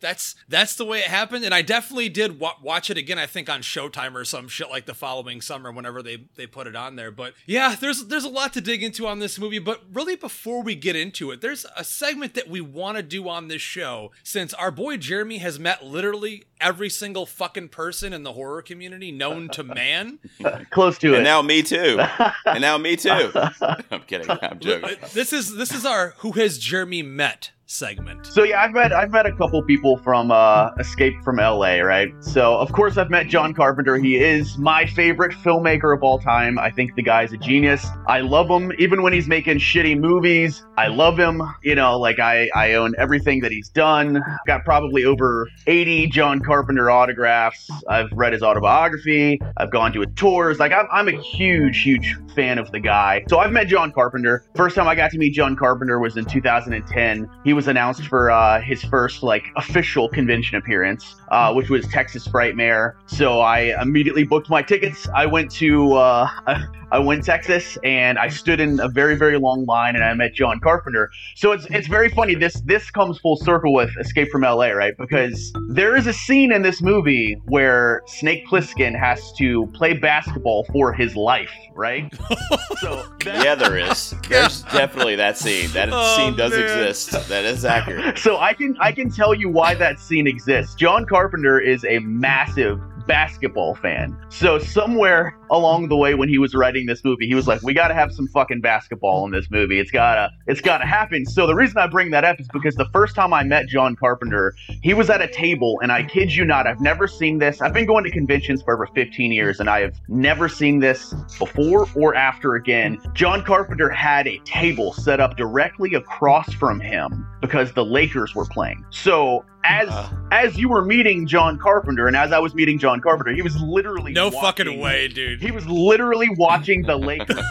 that's 0.00 0.34
that's 0.48 0.74
the 0.74 0.84
way 0.84 0.98
it 0.98 1.04
happened, 1.04 1.44
and 1.44 1.54
I 1.54 1.62
definitely 1.62 2.08
did 2.08 2.40
wa- 2.40 2.56
watch 2.60 2.90
it 2.90 2.96
again. 2.98 3.18
I 3.18 3.26
think 3.26 3.48
on 3.48 3.60
Showtime 3.60 4.14
or 4.14 4.24
some 4.24 4.48
shit 4.48 4.70
like 4.70 4.86
the 4.86 4.94
following 4.94 5.40
summer, 5.40 5.70
whenever 5.70 6.02
they 6.02 6.24
they 6.36 6.46
put 6.46 6.66
it 6.66 6.74
on 6.74 6.96
there. 6.96 7.10
But 7.10 7.34
yeah, 7.46 7.76
there's 7.78 8.06
there's 8.06 8.24
a 8.24 8.28
lot 8.30 8.52
to 8.54 8.60
dig 8.60 8.82
into 8.82 9.06
on 9.06 9.18
this 9.20 9.38
movie. 9.38 9.58
But 9.60 9.82
really, 9.92 10.16
before 10.16 10.62
we 10.62 10.74
get 10.74 10.96
into 10.96 11.30
it, 11.30 11.40
there's 11.40 11.66
a 11.76 11.84
segment 11.84 12.34
that 12.34 12.48
we 12.48 12.60
want 12.60 12.96
to 12.96 13.02
do 13.02 13.28
on 13.28 13.48
this 13.48 13.62
show 13.62 14.10
since 14.24 14.52
our 14.54 14.70
boy 14.70 14.96
Jeremy 14.96 15.38
has 15.38 15.58
met 15.58 15.84
literally 15.84 16.44
every 16.60 16.88
single 16.88 17.26
fucking 17.26 17.68
person 17.68 18.12
in 18.12 18.22
the 18.22 18.32
horror 18.32 18.62
community 18.62 19.12
known 19.12 19.48
to 19.50 19.62
man. 19.62 20.18
Close 20.70 20.96
to 20.98 21.08
And 21.08 21.16
it. 21.18 21.22
now 21.24 21.42
me 21.42 21.62
too. 21.62 22.00
and 22.46 22.60
now 22.62 22.78
me 22.78 22.96
too. 22.96 23.30
I'm 23.90 24.00
kidding. 24.06 24.30
I'm 24.30 24.58
joking. 24.58 24.96
this 25.12 25.32
is 25.32 25.54
this 25.56 25.72
is 25.74 25.84
our 25.84 26.14
who 26.18 26.32
has 26.32 26.58
Jeremy 26.58 27.02
met 27.02 27.50
segment. 27.72 28.26
So 28.26 28.42
yeah, 28.44 28.62
I've 28.62 28.72
met 28.72 28.92
I've 28.92 29.10
met 29.10 29.26
a 29.26 29.32
couple 29.32 29.62
people 29.62 29.96
from 29.98 30.30
uh, 30.30 30.70
Escape 30.78 31.14
from 31.24 31.36
LA, 31.36 31.78
right? 31.78 32.12
So 32.20 32.56
of 32.58 32.72
course 32.72 32.96
I've 32.98 33.10
met 33.10 33.28
John 33.28 33.54
Carpenter. 33.54 33.96
He 33.96 34.16
is 34.16 34.58
my 34.58 34.86
favorite 34.86 35.32
filmmaker 35.32 35.94
of 35.94 36.02
all 36.02 36.18
time. 36.18 36.58
I 36.58 36.70
think 36.70 36.94
the 36.94 37.02
guy's 37.02 37.32
a 37.32 37.36
genius. 37.36 37.84
I 38.06 38.20
love 38.20 38.48
him, 38.48 38.72
even 38.78 39.02
when 39.02 39.12
he's 39.12 39.26
making 39.26 39.58
shitty 39.58 39.98
movies. 39.98 40.64
I 40.76 40.88
love 40.88 41.18
him. 41.18 41.42
You 41.62 41.74
know, 41.74 41.98
like 41.98 42.18
I 42.18 42.48
I 42.54 42.74
own 42.74 42.94
everything 42.98 43.40
that 43.40 43.52
he's 43.52 43.68
done. 43.70 44.18
I've 44.18 44.46
got 44.46 44.64
probably 44.64 45.04
over 45.04 45.48
80 45.66 46.08
John 46.08 46.40
Carpenter 46.40 46.90
autographs. 46.90 47.70
I've 47.88 48.12
read 48.12 48.32
his 48.32 48.42
autobiography. 48.42 49.40
I've 49.56 49.70
gone 49.70 49.92
to 49.92 50.00
his 50.00 50.10
tours. 50.14 50.58
Like 50.58 50.72
I'm 50.72 50.86
I'm 50.92 51.08
a 51.08 51.20
huge 51.20 51.82
huge 51.82 52.16
fan 52.34 52.58
of 52.58 52.70
the 52.72 52.80
guy. 52.80 53.24
So 53.28 53.38
I've 53.38 53.52
met 53.52 53.68
John 53.68 53.92
Carpenter. 53.92 54.44
First 54.56 54.76
time 54.76 54.88
I 54.88 54.94
got 54.94 55.10
to 55.12 55.18
meet 55.18 55.34
John 55.34 55.56
Carpenter 55.56 55.98
was 55.98 56.16
in 56.16 56.24
2010. 56.24 57.28
He 57.44 57.52
was 57.52 57.61
was 57.62 57.68
announced 57.68 58.08
for 58.08 58.28
uh, 58.28 58.60
his 58.60 58.82
first 58.82 59.22
like 59.22 59.44
official 59.56 60.08
convention 60.08 60.56
appearance, 60.56 61.14
uh, 61.30 61.52
which 61.54 61.70
was 61.70 61.86
Texas 61.86 62.26
Frightmare. 62.26 62.94
So 63.06 63.38
I 63.40 63.80
immediately 63.80 64.24
booked 64.24 64.50
my 64.50 64.62
tickets. 64.62 65.06
I 65.14 65.26
went 65.26 65.48
to 65.52 65.92
uh, 65.94 66.28
I 66.92 66.98
went 66.98 67.24
Texas 67.24 67.78
and 67.84 68.18
I 68.18 68.28
stood 68.28 68.58
in 68.58 68.80
a 68.80 68.88
very 68.88 69.14
very 69.14 69.38
long 69.38 69.64
line 69.64 69.94
and 69.94 70.02
I 70.04 70.12
met 70.14 70.34
John 70.34 70.58
Carpenter. 70.58 71.08
So 71.36 71.52
it's 71.52 71.66
it's 71.70 71.86
very 71.86 72.08
funny. 72.08 72.34
This 72.34 72.60
this 72.62 72.90
comes 72.90 73.18
full 73.18 73.36
circle 73.36 73.72
with 73.72 73.90
Escape 74.00 74.28
from 74.32 74.42
L.A. 74.42 74.74
right 74.74 74.94
because 74.98 75.52
there 75.68 75.94
is 75.94 76.08
a 76.08 76.12
scene 76.12 76.50
in 76.52 76.62
this 76.62 76.82
movie 76.82 77.36
where 77.46 78.02
Snake 78.06 78.44
Plissken 78.48 78.98
has 78.98 79.32
to 79.38 79.66
play 79.68 79.92
basketball 79.94 80.64
for 80.72 80.92
his 80.92 81.14
life, 81.14 81.52
right? 81.76 82.12
so 82.80 83.08
that- 83.24 83.44
Yeah, 83.44 83.54
there 83.54 83.76
is. 83.78 84.14
There's 84.28 84.62
definitely 84.72 85.14
that 85.16 85.38
scene. 85.38 85.70
That 85.72 85.90
Oh, 85.92 86.16
scene 86.16 86.34
does 86.36 86.52
man. 86.52 86.62
exist. 86.62 87.12
That 87.28 87.44
is 87.44 87.51
accurate. 87.64 88.18
so 88.26 88.38
I 88.38 88.54
can 88.54 88.76
I 88.80 88.92
can 88.92 89.10
tell 89.10 89.34
you 89.34 89.48
why 89.48 89.74
that 89.74 89.98
scene 89.98 90.26
exists. 90.26 90.74
John 90.74 91.06
Carpenter 91.06 91.60
is 91.60 91.84
a 91.84 91.98
massive 92.00 92.80
basketball 93.06 93.74
fan. 93.74 94.16
So 94.28 94.58
somewhere 94.58 95.36
along 95.52 95.88
the 95.88 95.96
way 95.96 96.14
when 96.14 96.28
he 96.28 96.38
was 96.38 96.54
writing 96.54 96.86
this 96.86 97.04
movie, 97.04 97.26
he 97.28 97.34
was 97.34 97.46
like, 97.46 97.62
"We 97.62 97.74
got 97.74 97.88
to 97.88 97.94
have 97.94 98.12
some 98.12 98.26
fucking 98.26 98.60
basketball 98.62 99.24
in 99.26 99.30
this 99.32 99.48
movie. 99.50 99.78
It's 99.78 99.90
gotta 99.92 100.30
it's 100.46 100.60
gotta 100.60 100.86
happen." 100.86 101.26
So 101.26 101.46
the 101.46 101.54
reason 101.54 101.78
I 101.78 101.86
bring 101.86 102.10
that 102.10 102.24
up 102.24 102.40
is 102.40 102.48
because 102.52 102.74
the 102.74 102.88
first 102.92 103.14
time 103.14 103.32
I 103.32 103.44
met 103.44 103.68
John 103.68 103.94
Carpenter, 103.94 104.54
he 104.82 104.94
was 104.94 105.10
at 105.10 105.20
a 105.20 105.28
table, 105.28 105.78
and 105.82 105.92
I 105.92 106.02
kid 106.02 106.34
you 106.34 106.44
not, 106.44 106.66
I've 106.66 106.80
never 106.80 107.06
seen 107.06 107.38
this. 107.38 107.60
I've 107.60 107.74
been 107.74 107.86
going 107.86 108.04
to 108.04 108.10
conventions 108.10 108.62
for 108.62 108.74
over 108.74 108.86
15 108.94 109.30
years, 109.30 109.60
and 109.60 109.68
I 109.68 109.80
have 109.82 109.94
never 110.08 110.48
seen 110.48 110.80
this 110.80 111.12
before 111.38 111.86
or 111.94 112.14
after 112.14 112.54
again. 112.54 112.98
John 113.12 113.44
Carpenter 113.44 113.90
had 113.90 114.26
a 114.26 114.38
table 114.44 114.92
set 114.94 115.20
up 115.20 115.36
directly 115.36 115.94
across 115.94 116.52
from 116.54 116.80
him 116.80 117.26
because 117.42 117.72
the 117.72 117.84
Lakers 117.84 118.34
were 118.34 118.46
playing. 118.46 118.84
So 118.90 119.44
as 119.64 119.88
Uh. 119.90 120.08
as 120.32 120.56
you 120.58 120.68
were 120.68 120.84
meeting 120.84 121.26
John 121.26 121.58
Carpenter, 121.58 122.06
and 122.06 122.16
as 122.16 122.32
I 122.32 122.38
was 122.38 122.54
meeting 122.54 122.78
John 122.78 123.00
Carpenter, 123.00 123.32
he 123.32 123.42
was 123.42 123.60
literally 123.60 124.12
No 124.12 124.26
watching- 124.28 124.40
fucking 124.40 124.80
way, 124.80 125.08
dude. 125.08 125.40
He 125.42 125.50
was 125.50 125.66
literally 125.66 126.28
watching 126.36 126.82
the 126.82 126.96
Lakers. 126.96 127.38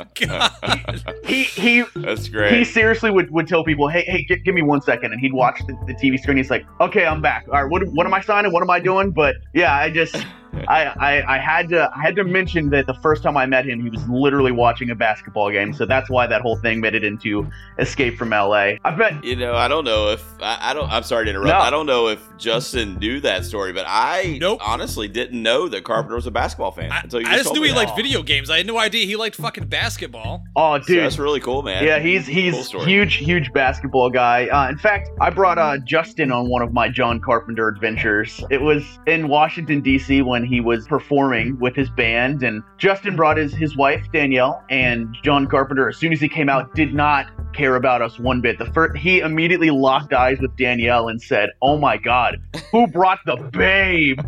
Oh 0.00 0.26
God. 0.26 0.50
he 1.24 1.44
he 1.44 1.82
That's 1.96 2.28
great. 2.28 2.52
he 2.52 2.64
seriously 2.64 3.10
would, 3.10 3.30
would 3.30 3.46
tell 3.48 3.64
people, 3.64 3.88
hey, 3.88 4.02
hey, 4.06 4.24
gi- 4.24 4.40
give 4.44 4.54
me 4.54 4.60
one 4.62 4.80
second. 4.82 5.12
And 5.12 5.20
he'd 5.20 5.32
watch 5.32 5.58
the, 5.66 5.72
the 5.86 5.94
TV 5.94 6.18
screen. 6.18 6.36
He's 6.36 6.50
like, 6.50 6.64
okay, 6.80 7.06
I'm 7.06 7.20
back. 7.22 7.46
All 7.48 7.62
right, 7.62 7.70
what, 7.70 7.86
what 7.88 8.06
am 8.06 8.12
I 8.14 8.20
signing? 8.20 8.52
What 8.52 8.62
am 8.62 8.68
I 8.70 8.80
doing? 8.80 9.10
But 9.12 9.36
yeah, 9.54 9.74
I 9.74 9.88
just, 9.90 10.14
I, 10.68 10.84
I, 10.86 11.36
I 11.36 11.38
had 11.38 11.68
to, 11.70 11.90
I 11.96 12.00
had 12.02 12.16
to 12.16 12.24
mention 12.24 12.70
that 12.70 12.86
the 12.86 12.94
first 12.94 13.22
time 13.22 13.36
I 13.36 13.46
met 13.46 13.64
him, 13.66 13.80
he 13.82 13.88
was 13.90 14.06
literally 14.08 14.52
watching 14.52 14.90
a 14.90 14.94
basketball 14.94 15.50
game. 15.50 15.72
So 15.72 15.86
that's 15.86 16.10
why 16.10 16.26
that 16.26 16.40
whole 16.42 16.56
thing 16.56 16.80
made 16.80 16.94
it 16.94 17.04
into 17.04 17.48
Escape 17.78 18.16
from 18.18 18.30
LA. 18.30 18.72
I've 18.84 18.98
met, 18.98 19.22
You 19.24 19.36
know, 19.36 19.54
I 19.54 19.68
don't 19.68 19.84
know 19.84 20.10
if 20.10 20.24
I, 20.40 20.58
I 20.70 20.74
don't. 20.74 20.90
I'm 20.90 21.02
sorry 21.02 21.24
to 21.26 21.30
interrupt. 21.30 21.48
No. 21.48 21.58
I 21.58 21.70
don't 21.70 21.86
know 21.86 22.08
if 22.08 22.20
Justin 22.38 22.96
knew 22.98 23.20
that 23.20 23.44
story, 23.44 23.72
but 23.72 23.84
I 23.88 24.38
Nope. 24.40 24.60
honestly 24.66 25.08
didn't 25.08 25.40
know 25.42 25.68
that 25.68 25.84
Carpenter 25.84 26.14
was 26.16 26.26
a 26.26 26.30
basketball 26.30 26.72
fan 26.72 26.90
I, 26.92 27.00
until 27.00 27.20
you 27.20 27.26
I 27.28 27.32
just 27.36 27.44
told 27.46 27.56
knew 27.58 27.62
he 27.62 27.70
that. 27.70 27.76
liked 27.76 27.96
video 27.96 28.22
games. 28.22 28.50
I 28.50 28.56
had 28.58 28.66
no 28.66 28.78
idea 28.78 29.06
he 29.06 29.16
liked 29.16 29.36
fucking 29.36 29.66
basketball. 29.66 30.44
oh, 30.56 30.78
So 30.80 30.86
dude. 30.86 31.04
that's 31.04 31.18
really 31.18 31.40
cool, 31.40 31.62
man. 31.62 31.84
Yeah, 31.84 31.98
he's 31.98 32.26
he's 32.26 32.66
story. 32.66 32.84
huge, 32.86 33.16
huge 33.16 33.52
basketball 33.52 34.10
guy. 34.10 34.46
Uh, 34.48 34.68
in 34.68 34.78
fact, 34.78 35.10
I 35.20 35.30
brought 35.30 35.58
uh, 35.58 35.78
Justin 35.78 36.32
on 36.32 36.48
one 36.48 36.62
of 36.62 36.72
my 36.72 36.88
John 36.88 37.20
Carpenter 37.20 37.68
adventures. 37.68 38.42
It 38.50 38.60
was 38.60 38.82
in 39.06 39.28
Washington 39.28 39.80
D.C. 39.80 40.22
when 40.22 40.39
he 40.44 40.60
was 40.60 40.86
performing 40.86 41.58
with 41.58 41.74
his 41.74 41.90
band, 41.90 42.42
and 42.42 42.62
Justin 42.78 43.16
brought 43.16 43.36
his 43.36 43.54
his 43.54 43.76
wife 43.76 44.04
Danielle, 44.12 44.62
and 44.70 45.14
John 45.22 45.46
Carpenter, 45.46 45.88
as 45.88 45.96
soon 45.96 46.12
as 46.12 46.20
he 46.20 46.28
came 46.28 46.48
out, 46.48 46.74
did 46.74 46.94
not 46.94 47.26
care 47.54 47.76
about 47.76 48.02
us 48.02 48.18
one 48.18 48.40
bit. 48.40 48.58
The 48.58 48.66
first, 48.66 48.96
he 48.96 49.20
immediately 49.20 49.70
locked 49.70 50.12
eyes 50.12 50.38
with 50.40 50.56
Danielle 50.56 51.08
and 51.08 51.20
said, 51.20 51.50
"Oh 51.62 51.78
my 51.78 51.96
God, 51.96 52.38
who 52.70 52.86
brought 52.86 53.18
the 53.26 53.36
babe?" 53.52 54.20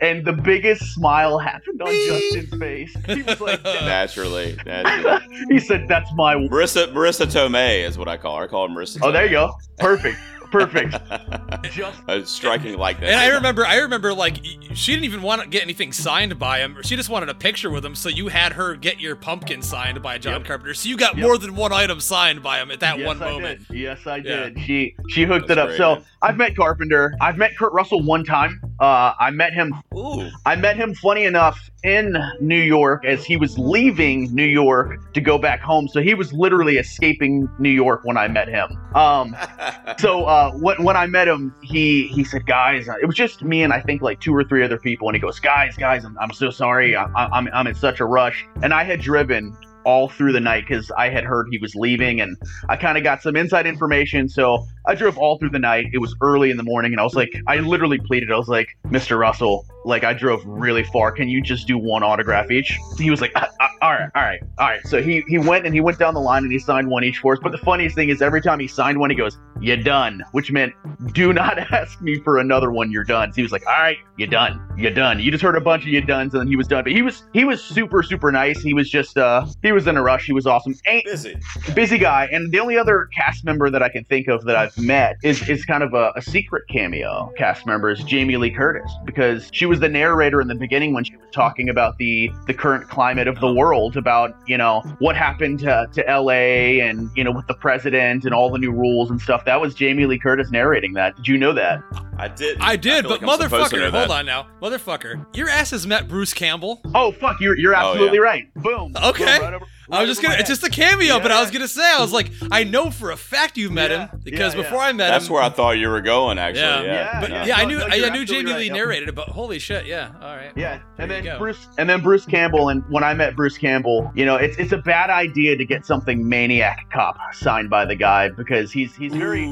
And 0.00 0.24
the 0.24 0.32
biggest 0.32 0.94
smile 0.94 1.38
happened 1.40 1.82
on 1.82 1.88
Justin's 2.06 2.54
face. 2.56 2.96
He 3.06 3.22
was 3.22 3.40
like, 3.40 3.64
naturally. 3.64 4.56
naturally. 4.64 5.20
he 5.50 5.58
said, 5.58 5.88
"That's 5.88 6.08
my 6.14 6.34
Marissa 6.36 6.92
Marisa 6.92 7.26
Tomei 7.26 7.84
is 7.84 7.98
what 7.98 8.06
I 8.06 8.16
call 8.16 8.36
her. 8.38 8.44
I 8.44 8.46
call 8.46 8.68
her 8.68 8.74
Marissa. 8.74 9.00
Oh, 9.02 9.10
there 9.10 9.24
you 9.24 9.30
go. 9.32 9.52
Perfect. 9.78 10.16
Perfect. 10.50 10.96
Just 11.72 12.00
A 12.08 12.24
striking 12.24 12.76
likeness. 12.78 13.10
And 13.10 13.18
I 13.20 13.28
remember, 13.28 13.66
I 13.66 13.76
remember, 13.78 14.14
like 14.14 14.36
she 14.74 14.92
didn't 14.92 15.04
even 15.04 15.22
want 15.22 15.42
to 15.42 15.48
get 15.48 15.62
anything 15.62 15.92
signed 15.92 16.38
by 16.38 16.58
him. 16.60 16.78
She 16.82 16.96
just 16.96 17.08
wanted 17.10 17.28
a 17.28 17.34
picture 17.34 17.70
with 17.70 17.84
him. 17.84 17.94
So 17.94 18.08
you 18.08 18.28
had 18.28 18.52
her 18.54 18.74
get 18.74 19.00
your 19.00 19.16
pumpkin 19.16 19.62
signed 19.62 20.02
by 20.02 20.18
John 20.18 20.34
Yep. 20.40 20.44
Carpenter. 20.44 20.74
So 20.74 20.88
you 20.88 20.96
got 20.96 21.16
Yep. 21.16 21.26
more 21.26 21.38
than 21.38 21.54
one 21.56 21.72
item 21.72 22.00
signed 22.00 22.42
by 22.42 22.58
him 22.60 22.70
at 22.70 22.80
that 22.80 22.98
yes, 22.98 23.06
one 23.06 23.22
I 23.22 23.30
moment. 23.30 23.68
Did. 23.68 23.76
Yes, 23.78 24.06
I 24.06 24.16
Yeah. 24.16 24.22
did. 24.50 24.60
She 24.60 24.94
she 25.08 25.24
hooked 25.24 25.48
That's 25.48 25.58
it 25.58 25.62
up. 25.62 25.68
great, 25.68 25.76
so 25.78 25.94
man. 25.96 26.04
I've 26.22 26.36
met 26.36 26.56
Carpenter. 26.56 27.14
I've 27.20 27.36
met 27.36 27.56
Kurt 27.56 27.72
Russell 27.72 28.02
one 28.02 28.24
time. 28.24 28.60
Uh, 28.80 29.12
I 29.18 29.30
met 29.30 29.52
him. 29.52 29.74
Ooh. 29.94 30.28
I 30.46 30.56
met 30.56 30.76
him. 30.76 30.94
Funny 30.94 31.24
enough, 31.24 31.70
in 31.84 32.16
New 32.40 32.60
York 32.60 33.04
as 33.04 33.24
he 33.24 33.36
was 33.36 33.56
leaving 33.58 34.34
New 34.34 34.44
York 34.44 35.12
to 35.12 35.20
go 35.20 35.38
back 35.38 35.60
home. 35.60 35.88
So 35.88 36.00
he 36.00 36.14
was 36.14 36.32
literally 36.32 36.76
escaping 36.76 37.48
New 37.58 37.70
York 37.70 38.00
when 38.04 38.16
I 38.16 38.28
met 38.28 38.48
him. 38.48 38.76
Um, 38.94 39.36
so 39.98 40.24
uh, 40.24 40.52
when, 40.52 40.82
when 40.82 40.96
I 40.96 41.06
met 41.06 41.28
him, 41.28 41.54
he 41.62 42.08
he 42.08 42.24
said, 42.24 42.46
"Guys, 42.46 42.88
uh, 42.88 42.94
it 43.00 43.06
was 43.06 43.14
just 43.14 43.42
me 43.42 43.62
and 43.62 43.72
I 43.72 43.80
think 43.80 44.02
like 44.02 44.20
two 44.20 44.34
or 44.34 44.44
three 44.44 44.64
other 44.64 44.78
people." 44.78 45.08
And 45.08 45.14
he 45.14 45.20
goes, 45.20 45.38
"Guys, 45.38 45.76
guys, 45.76 46.04
I'm, 46.04 46.18
I'm 46.18 46.32
so 46.32 46.50
sorry. 46.50 46.96
I, 46.96 47.04
I, 47.04 47.26
I'm 47.26 47.48
I'm 47.52 47.66
in 47.66 47.74
such 47.74 48.00
a 48.00 48.04
rush." 48.04 48.46
And 48.62 48.74
I 48.74 48.82
had 48.84 49.00
driven 49.00 49.56
all 49.88 50.06
through 50.06 50.32
the 50.32 50.40
night 50.40 50.64
because 50.68 50.90
I 50.98 51.08
had 51.08 51.24
heard 51.24 51.46
he 51.50 51.56
was 51.56 51.74
leaving, 51.74 52.20
and 52.20 52.36
I 52.68 52.76
kind 52.76 52.98
of 52.98 53.04
got 53.04 53.22
some 53.22 53.36
inside 53.36 53.66
information. 53.66 54.28
So 54.28 54.66
I 54.86 54.94
drove 54.94 55.16
all 55.16 55.38
through 55.38 55.48
the 55.48 55.58
night. 55.58 55.86
It 55.94 55.98
was 55.98 56.14
early 56.20 56.50
in 56.50 56.58
the 56.58 56.62
morning, 56.62 56.92
and 56.92 57.00
I 57.00 57.04
was 57.04 57.14
like, 57.14 57.32
I 57.46 57.56
literally 57.56 57.98
pleaded. 57.98 58.30
I 58.30 58.36
was 58.36 58.48
like, 58.48 58.76
"Mr. 58.88 59.18
Russell, 59.18 59.64
like 59.86 60.04
I 60.04 60.12
drove 60.12 60.44
really 60.44 60.84
far. 60.84 61.10
Can 61.10 61.30
you 61.30 61.40
just 61.40 61.66
do 61.66 61.78
one 61.78 62.02
autograph 62.02 62.50
each?" 62.50 62.78
He 62.98 63.08
was 63.08 63.22
like, 63.22 63.32
"Uh, 63.34 63.46
"All 63.80 63.92
right, 63.92 64.10
all 64.14 64.22
right, 64.22 64.40
all 64.58 64.68
right." 64.68 64.86
So 64.86 65.02
he 65.02 65.22
he 65.28 65.38
went 65.38 65.66
and 65.66 65.74
he 65.74 65.80
went 65.80 65.98
down 65.98 66.14
the 66.14 66.20
line 66.20 66.42
and 66.42 66.52
he 66.52 66.58
signed 66.58 66.88
one 66.88 67.04
each 67.04 67.18
for 67.18 67.32
us. 67.34 67.38
But 67.42 67.52
the 67.52 67.58
funniest 67.58 67.94
thing 67.94 68.08
is, 68.08 68.22
every 68.22 68.40
time 68.40 68.60
he 68.60 68.68
signed 68.68 68.98
one, 68.98 69.10
he 69.10 69.16
goes, 69.16 69.38
"You 69.60 69.76
done," 69.76 70.22
which 70.32 70.50
meant, 70.52 70.72
"Do 71.12 71.32
not 71.32 71.58
ask 71.72 72.00
me 72.00 72.20
for 72.20 72.38
another 72.38 72.70
one. 72.70 72.90
You're 72.90 73.04
done." 73.04 73.32
So 73.32 73.36
he 73.36 73.42
was 73.42 73.52
like, 73.52 73.66
"All 73.66 73.80
right, 73.80 73.98
you 74.16 74.26
done, 74.26 74.60
you 74.76 74.90
done." 74.90 75.20
You 75.20 75.30
just 75.30 75.42
heard 75.42 75.56
a 75.56 75.60
bunch 75.60 75.82
of 75.82 75.88
you 75.88 76.00
done's, 76.00 76.34
and 76.34 76.40
then 76.40 76.48
he 76.48 76.56
was 76.56 76.66
done. 76.66 76.84
But 76.84 76.92
he 76.92 77.02
was 77.02 77.22
he 77.32 77.44
was 77.44 77.62
super 77.62 78.02
super 78.02 78.32
nice. 78.32 78.60
He 78.60 78.74
was 78.74 78.90
just 78.90 79.16
uh 79.16 79.46
he 79.62 79.72
was 79.72 79.86
in 79.86 79.96
a 79.96 80.02
rush. 80.02 80.26
He 80.26 80.32
was 80.32 80.46
awesome. 80.46 80.74
Ain't 80.86 81.04
Busy. 81.04 81.36
busy 81.74 81.98
guy. 81.98 82.28
And 82.32 82.50
the 82.52 82.60
only 82.60 82.76
other 82.76 83.08
cast 83.14 83.44
member 83.44 83.70
that 83.70 83.82
I 83.82 83.88
can 83.88 84.04
think 84.04 84.28
of 84.28 84.44
that 84.44 84.56
I've 84.56 84.76
met 84.78 85.16
is 85.22 85.48
is 85.48 85.64
kind 85.64 85.82
of 85.82 85.94
a, 85.94 86.12
a 86.16 86.22
secret 86.22 86.64
cameo 86.68 87.32
cast 87.36 87.66
member 87.66 87.90
is 87.90 88.02
Jamie 88.04 88.36
Lee 88.36 88.50
Curtis 88.50 88.90
because 89.04 89.48
she 89.52 89.66
was 89.66 89.80
the 89.80 89.88
narrator 89.88 90.40
in 90.40 90.48
the 90.48 90.54
beginning 90.54 90.94
when 90.94 91.04
she 91.04 91.16
was 91.16 91.28
talking 91.32 91.68
about 91.68 91.98
the 91.98 92.30
the 92.46 92.54
current 92.54 92.88
climate 92.88 93.28
of 93.28 93.40
the 93.40 93.52
world 93.52 93.67
about 93.72 94.36
you 94.46 94.56
know 94.58 94.80
what 94.98 95.16
happened 95.16 95.58
to, 95.60 95.88
to 95.92 96.08
L.A. 96.08 96.80
and 96.80 97.10
you 97.16 97.24
know 97.24 97.30
with 97.32 97.46
the 97.46 97.54
president 97.54 98.24
and 98.24 98.34
all 98.34 98.50
the 98.50 98.58
new 98.58 98.72
rules 98.72 99.10
and 99.10 99.20
stuff. 99.20 99.44
That 99.44 99.60
was 99.60 99.74
Jamie 99.74 100.06
Lee 100.06 100.18
Curtis 100.18 100.50
narrating 100.50 100.92
that. 100.94 101.16
Did 101.16 101.28
you 101.28 101.38
know 101.38 101.52
that? 101.52 101.82
I 102.18 102.28
did. 102.28 102.58
I 102.60 102.76
did, 102.76 103.02
feel 103.04 103.10
but 103.18 103.22
like 103.22 103.30
I'm 103.42 103.48
supposed 103.48 103.70
to 103.70 103.76
motherfucker, 103.76 103.90
hold 103.90 103.92
that. 103.92 104.10
on 104.10 104.26
now, 104.26 104.46
motherfucker, 104.60 105.26
your 105.36 105.48
ass 105.48 105.70
has 105.70 105.86
met 105.86 106.08
Bruce 106.08 106.34
Campbell. 106.34 106.80
Oh 106.94 107.12
fuck, 107.12 107.40
you're 107.40 107.56
you're 107.56 107.74
Oh, 107.76 107.80
yeah. 107.80 107.88
absolutely 107.90 108.18
right. 108.18 108.54
Boom. 108.54 108.92
Okay. 108.96 109.24
Boom, 109.24 109.42
right 109.44 109.54
over- 109.54 109.66
I 109.90 110.00
was 110.02 110.10
just 110.10 110.22
gonna. 110.22 110.36
It's 110.38 110.48
just 110.48 110.62
a 110.64 110.70
cameo, 110.70 111.18
but 111.20 111.32
I 111.32 111.40
was 111.40 111.50
gonna 111.50 111.68
say, 111.68 111.82
I 111.82 112.00
was 112.00 112.12
like, 112.12 112.30
I 112.50 112.64
know 112.64 112.90
for 112.90 113.10
a 113.10 113.16
fact 113.16 113.56
you've 113.56 113.72
met 113.72 113.90
Yeah, 113.90 114.08
him 114.10 114.20
because 114.22 114.54
yeah, 114.54 114.60
yeah. 114.60 114.64
before 114.68 114.80
I 114.80 114.92
met 114.92 115.08
That's 115.08 115.10
him, 115.10 115.18
that's 115.20 115.30
where 115.30 115.42
I 115.42 115.48
thought 115.48 115.78
you 115.78 115.88
were 115.88 116.00
going. 116.00 116.38
Actually, 116.38 116.62
Yeah. 116.62 116.82
yeah. 116.82 116.92
Yeah, 116.92 117.20
but 117.20 117.30
yeah. 117.30 117.46
yeah, 117.46 117.56
I 117.56 117.64
knew, 117.64 117.78
no, 117.78 117.86
I, 117.86 117.94
you're 117.94 118.10
knew 118.10 118.24
Jamie 118.24 118.50
right, 118.50 118.58
Lee 118.60 118.70
narrated 118.70 119.08
it, 119.08 119.14
but 119.14 119.28
holy 119.28 119.58
shit, 119.58 119.86
yeah, 119.86 120.10
all 120.20 120.36
right, 120.36 120.52
Yeah, 120.56 120.80
and 120.98 121.10
There 121.10 121.22
then. 121.22 121.38
Bruce, 121.38 121.68
and 121.78 121.88
then 121.88 122.02
Bruce 122.02 122.26
Campbell, 122.26 122.68
and 122.68 122.82
when 122.90 123.02
I 123.04 123.14
met 123.14 123.34
Bruce 123.36 123.56
Campbell, 123.56 124.10
you 124.14 124.26
know, 124.26 124.36
it's 124.36 124.56
it's 124.58 124.72
a 124.72 124.78
bad 124.78 125.10
idea 125.10 125.56
to 125.56 125.64
get 125.64 125.86
something 125.86 126.28
Maniac 126.28 126.90
Cop 126.92 127.16
signed 127.32 127.70
by 127.70 127.84
the 127.84 127.94
guy 127.96 128.28
because 128.28 128.70
he's 128.72 128.94
he's 128.94 129.14
very 129.14 129.46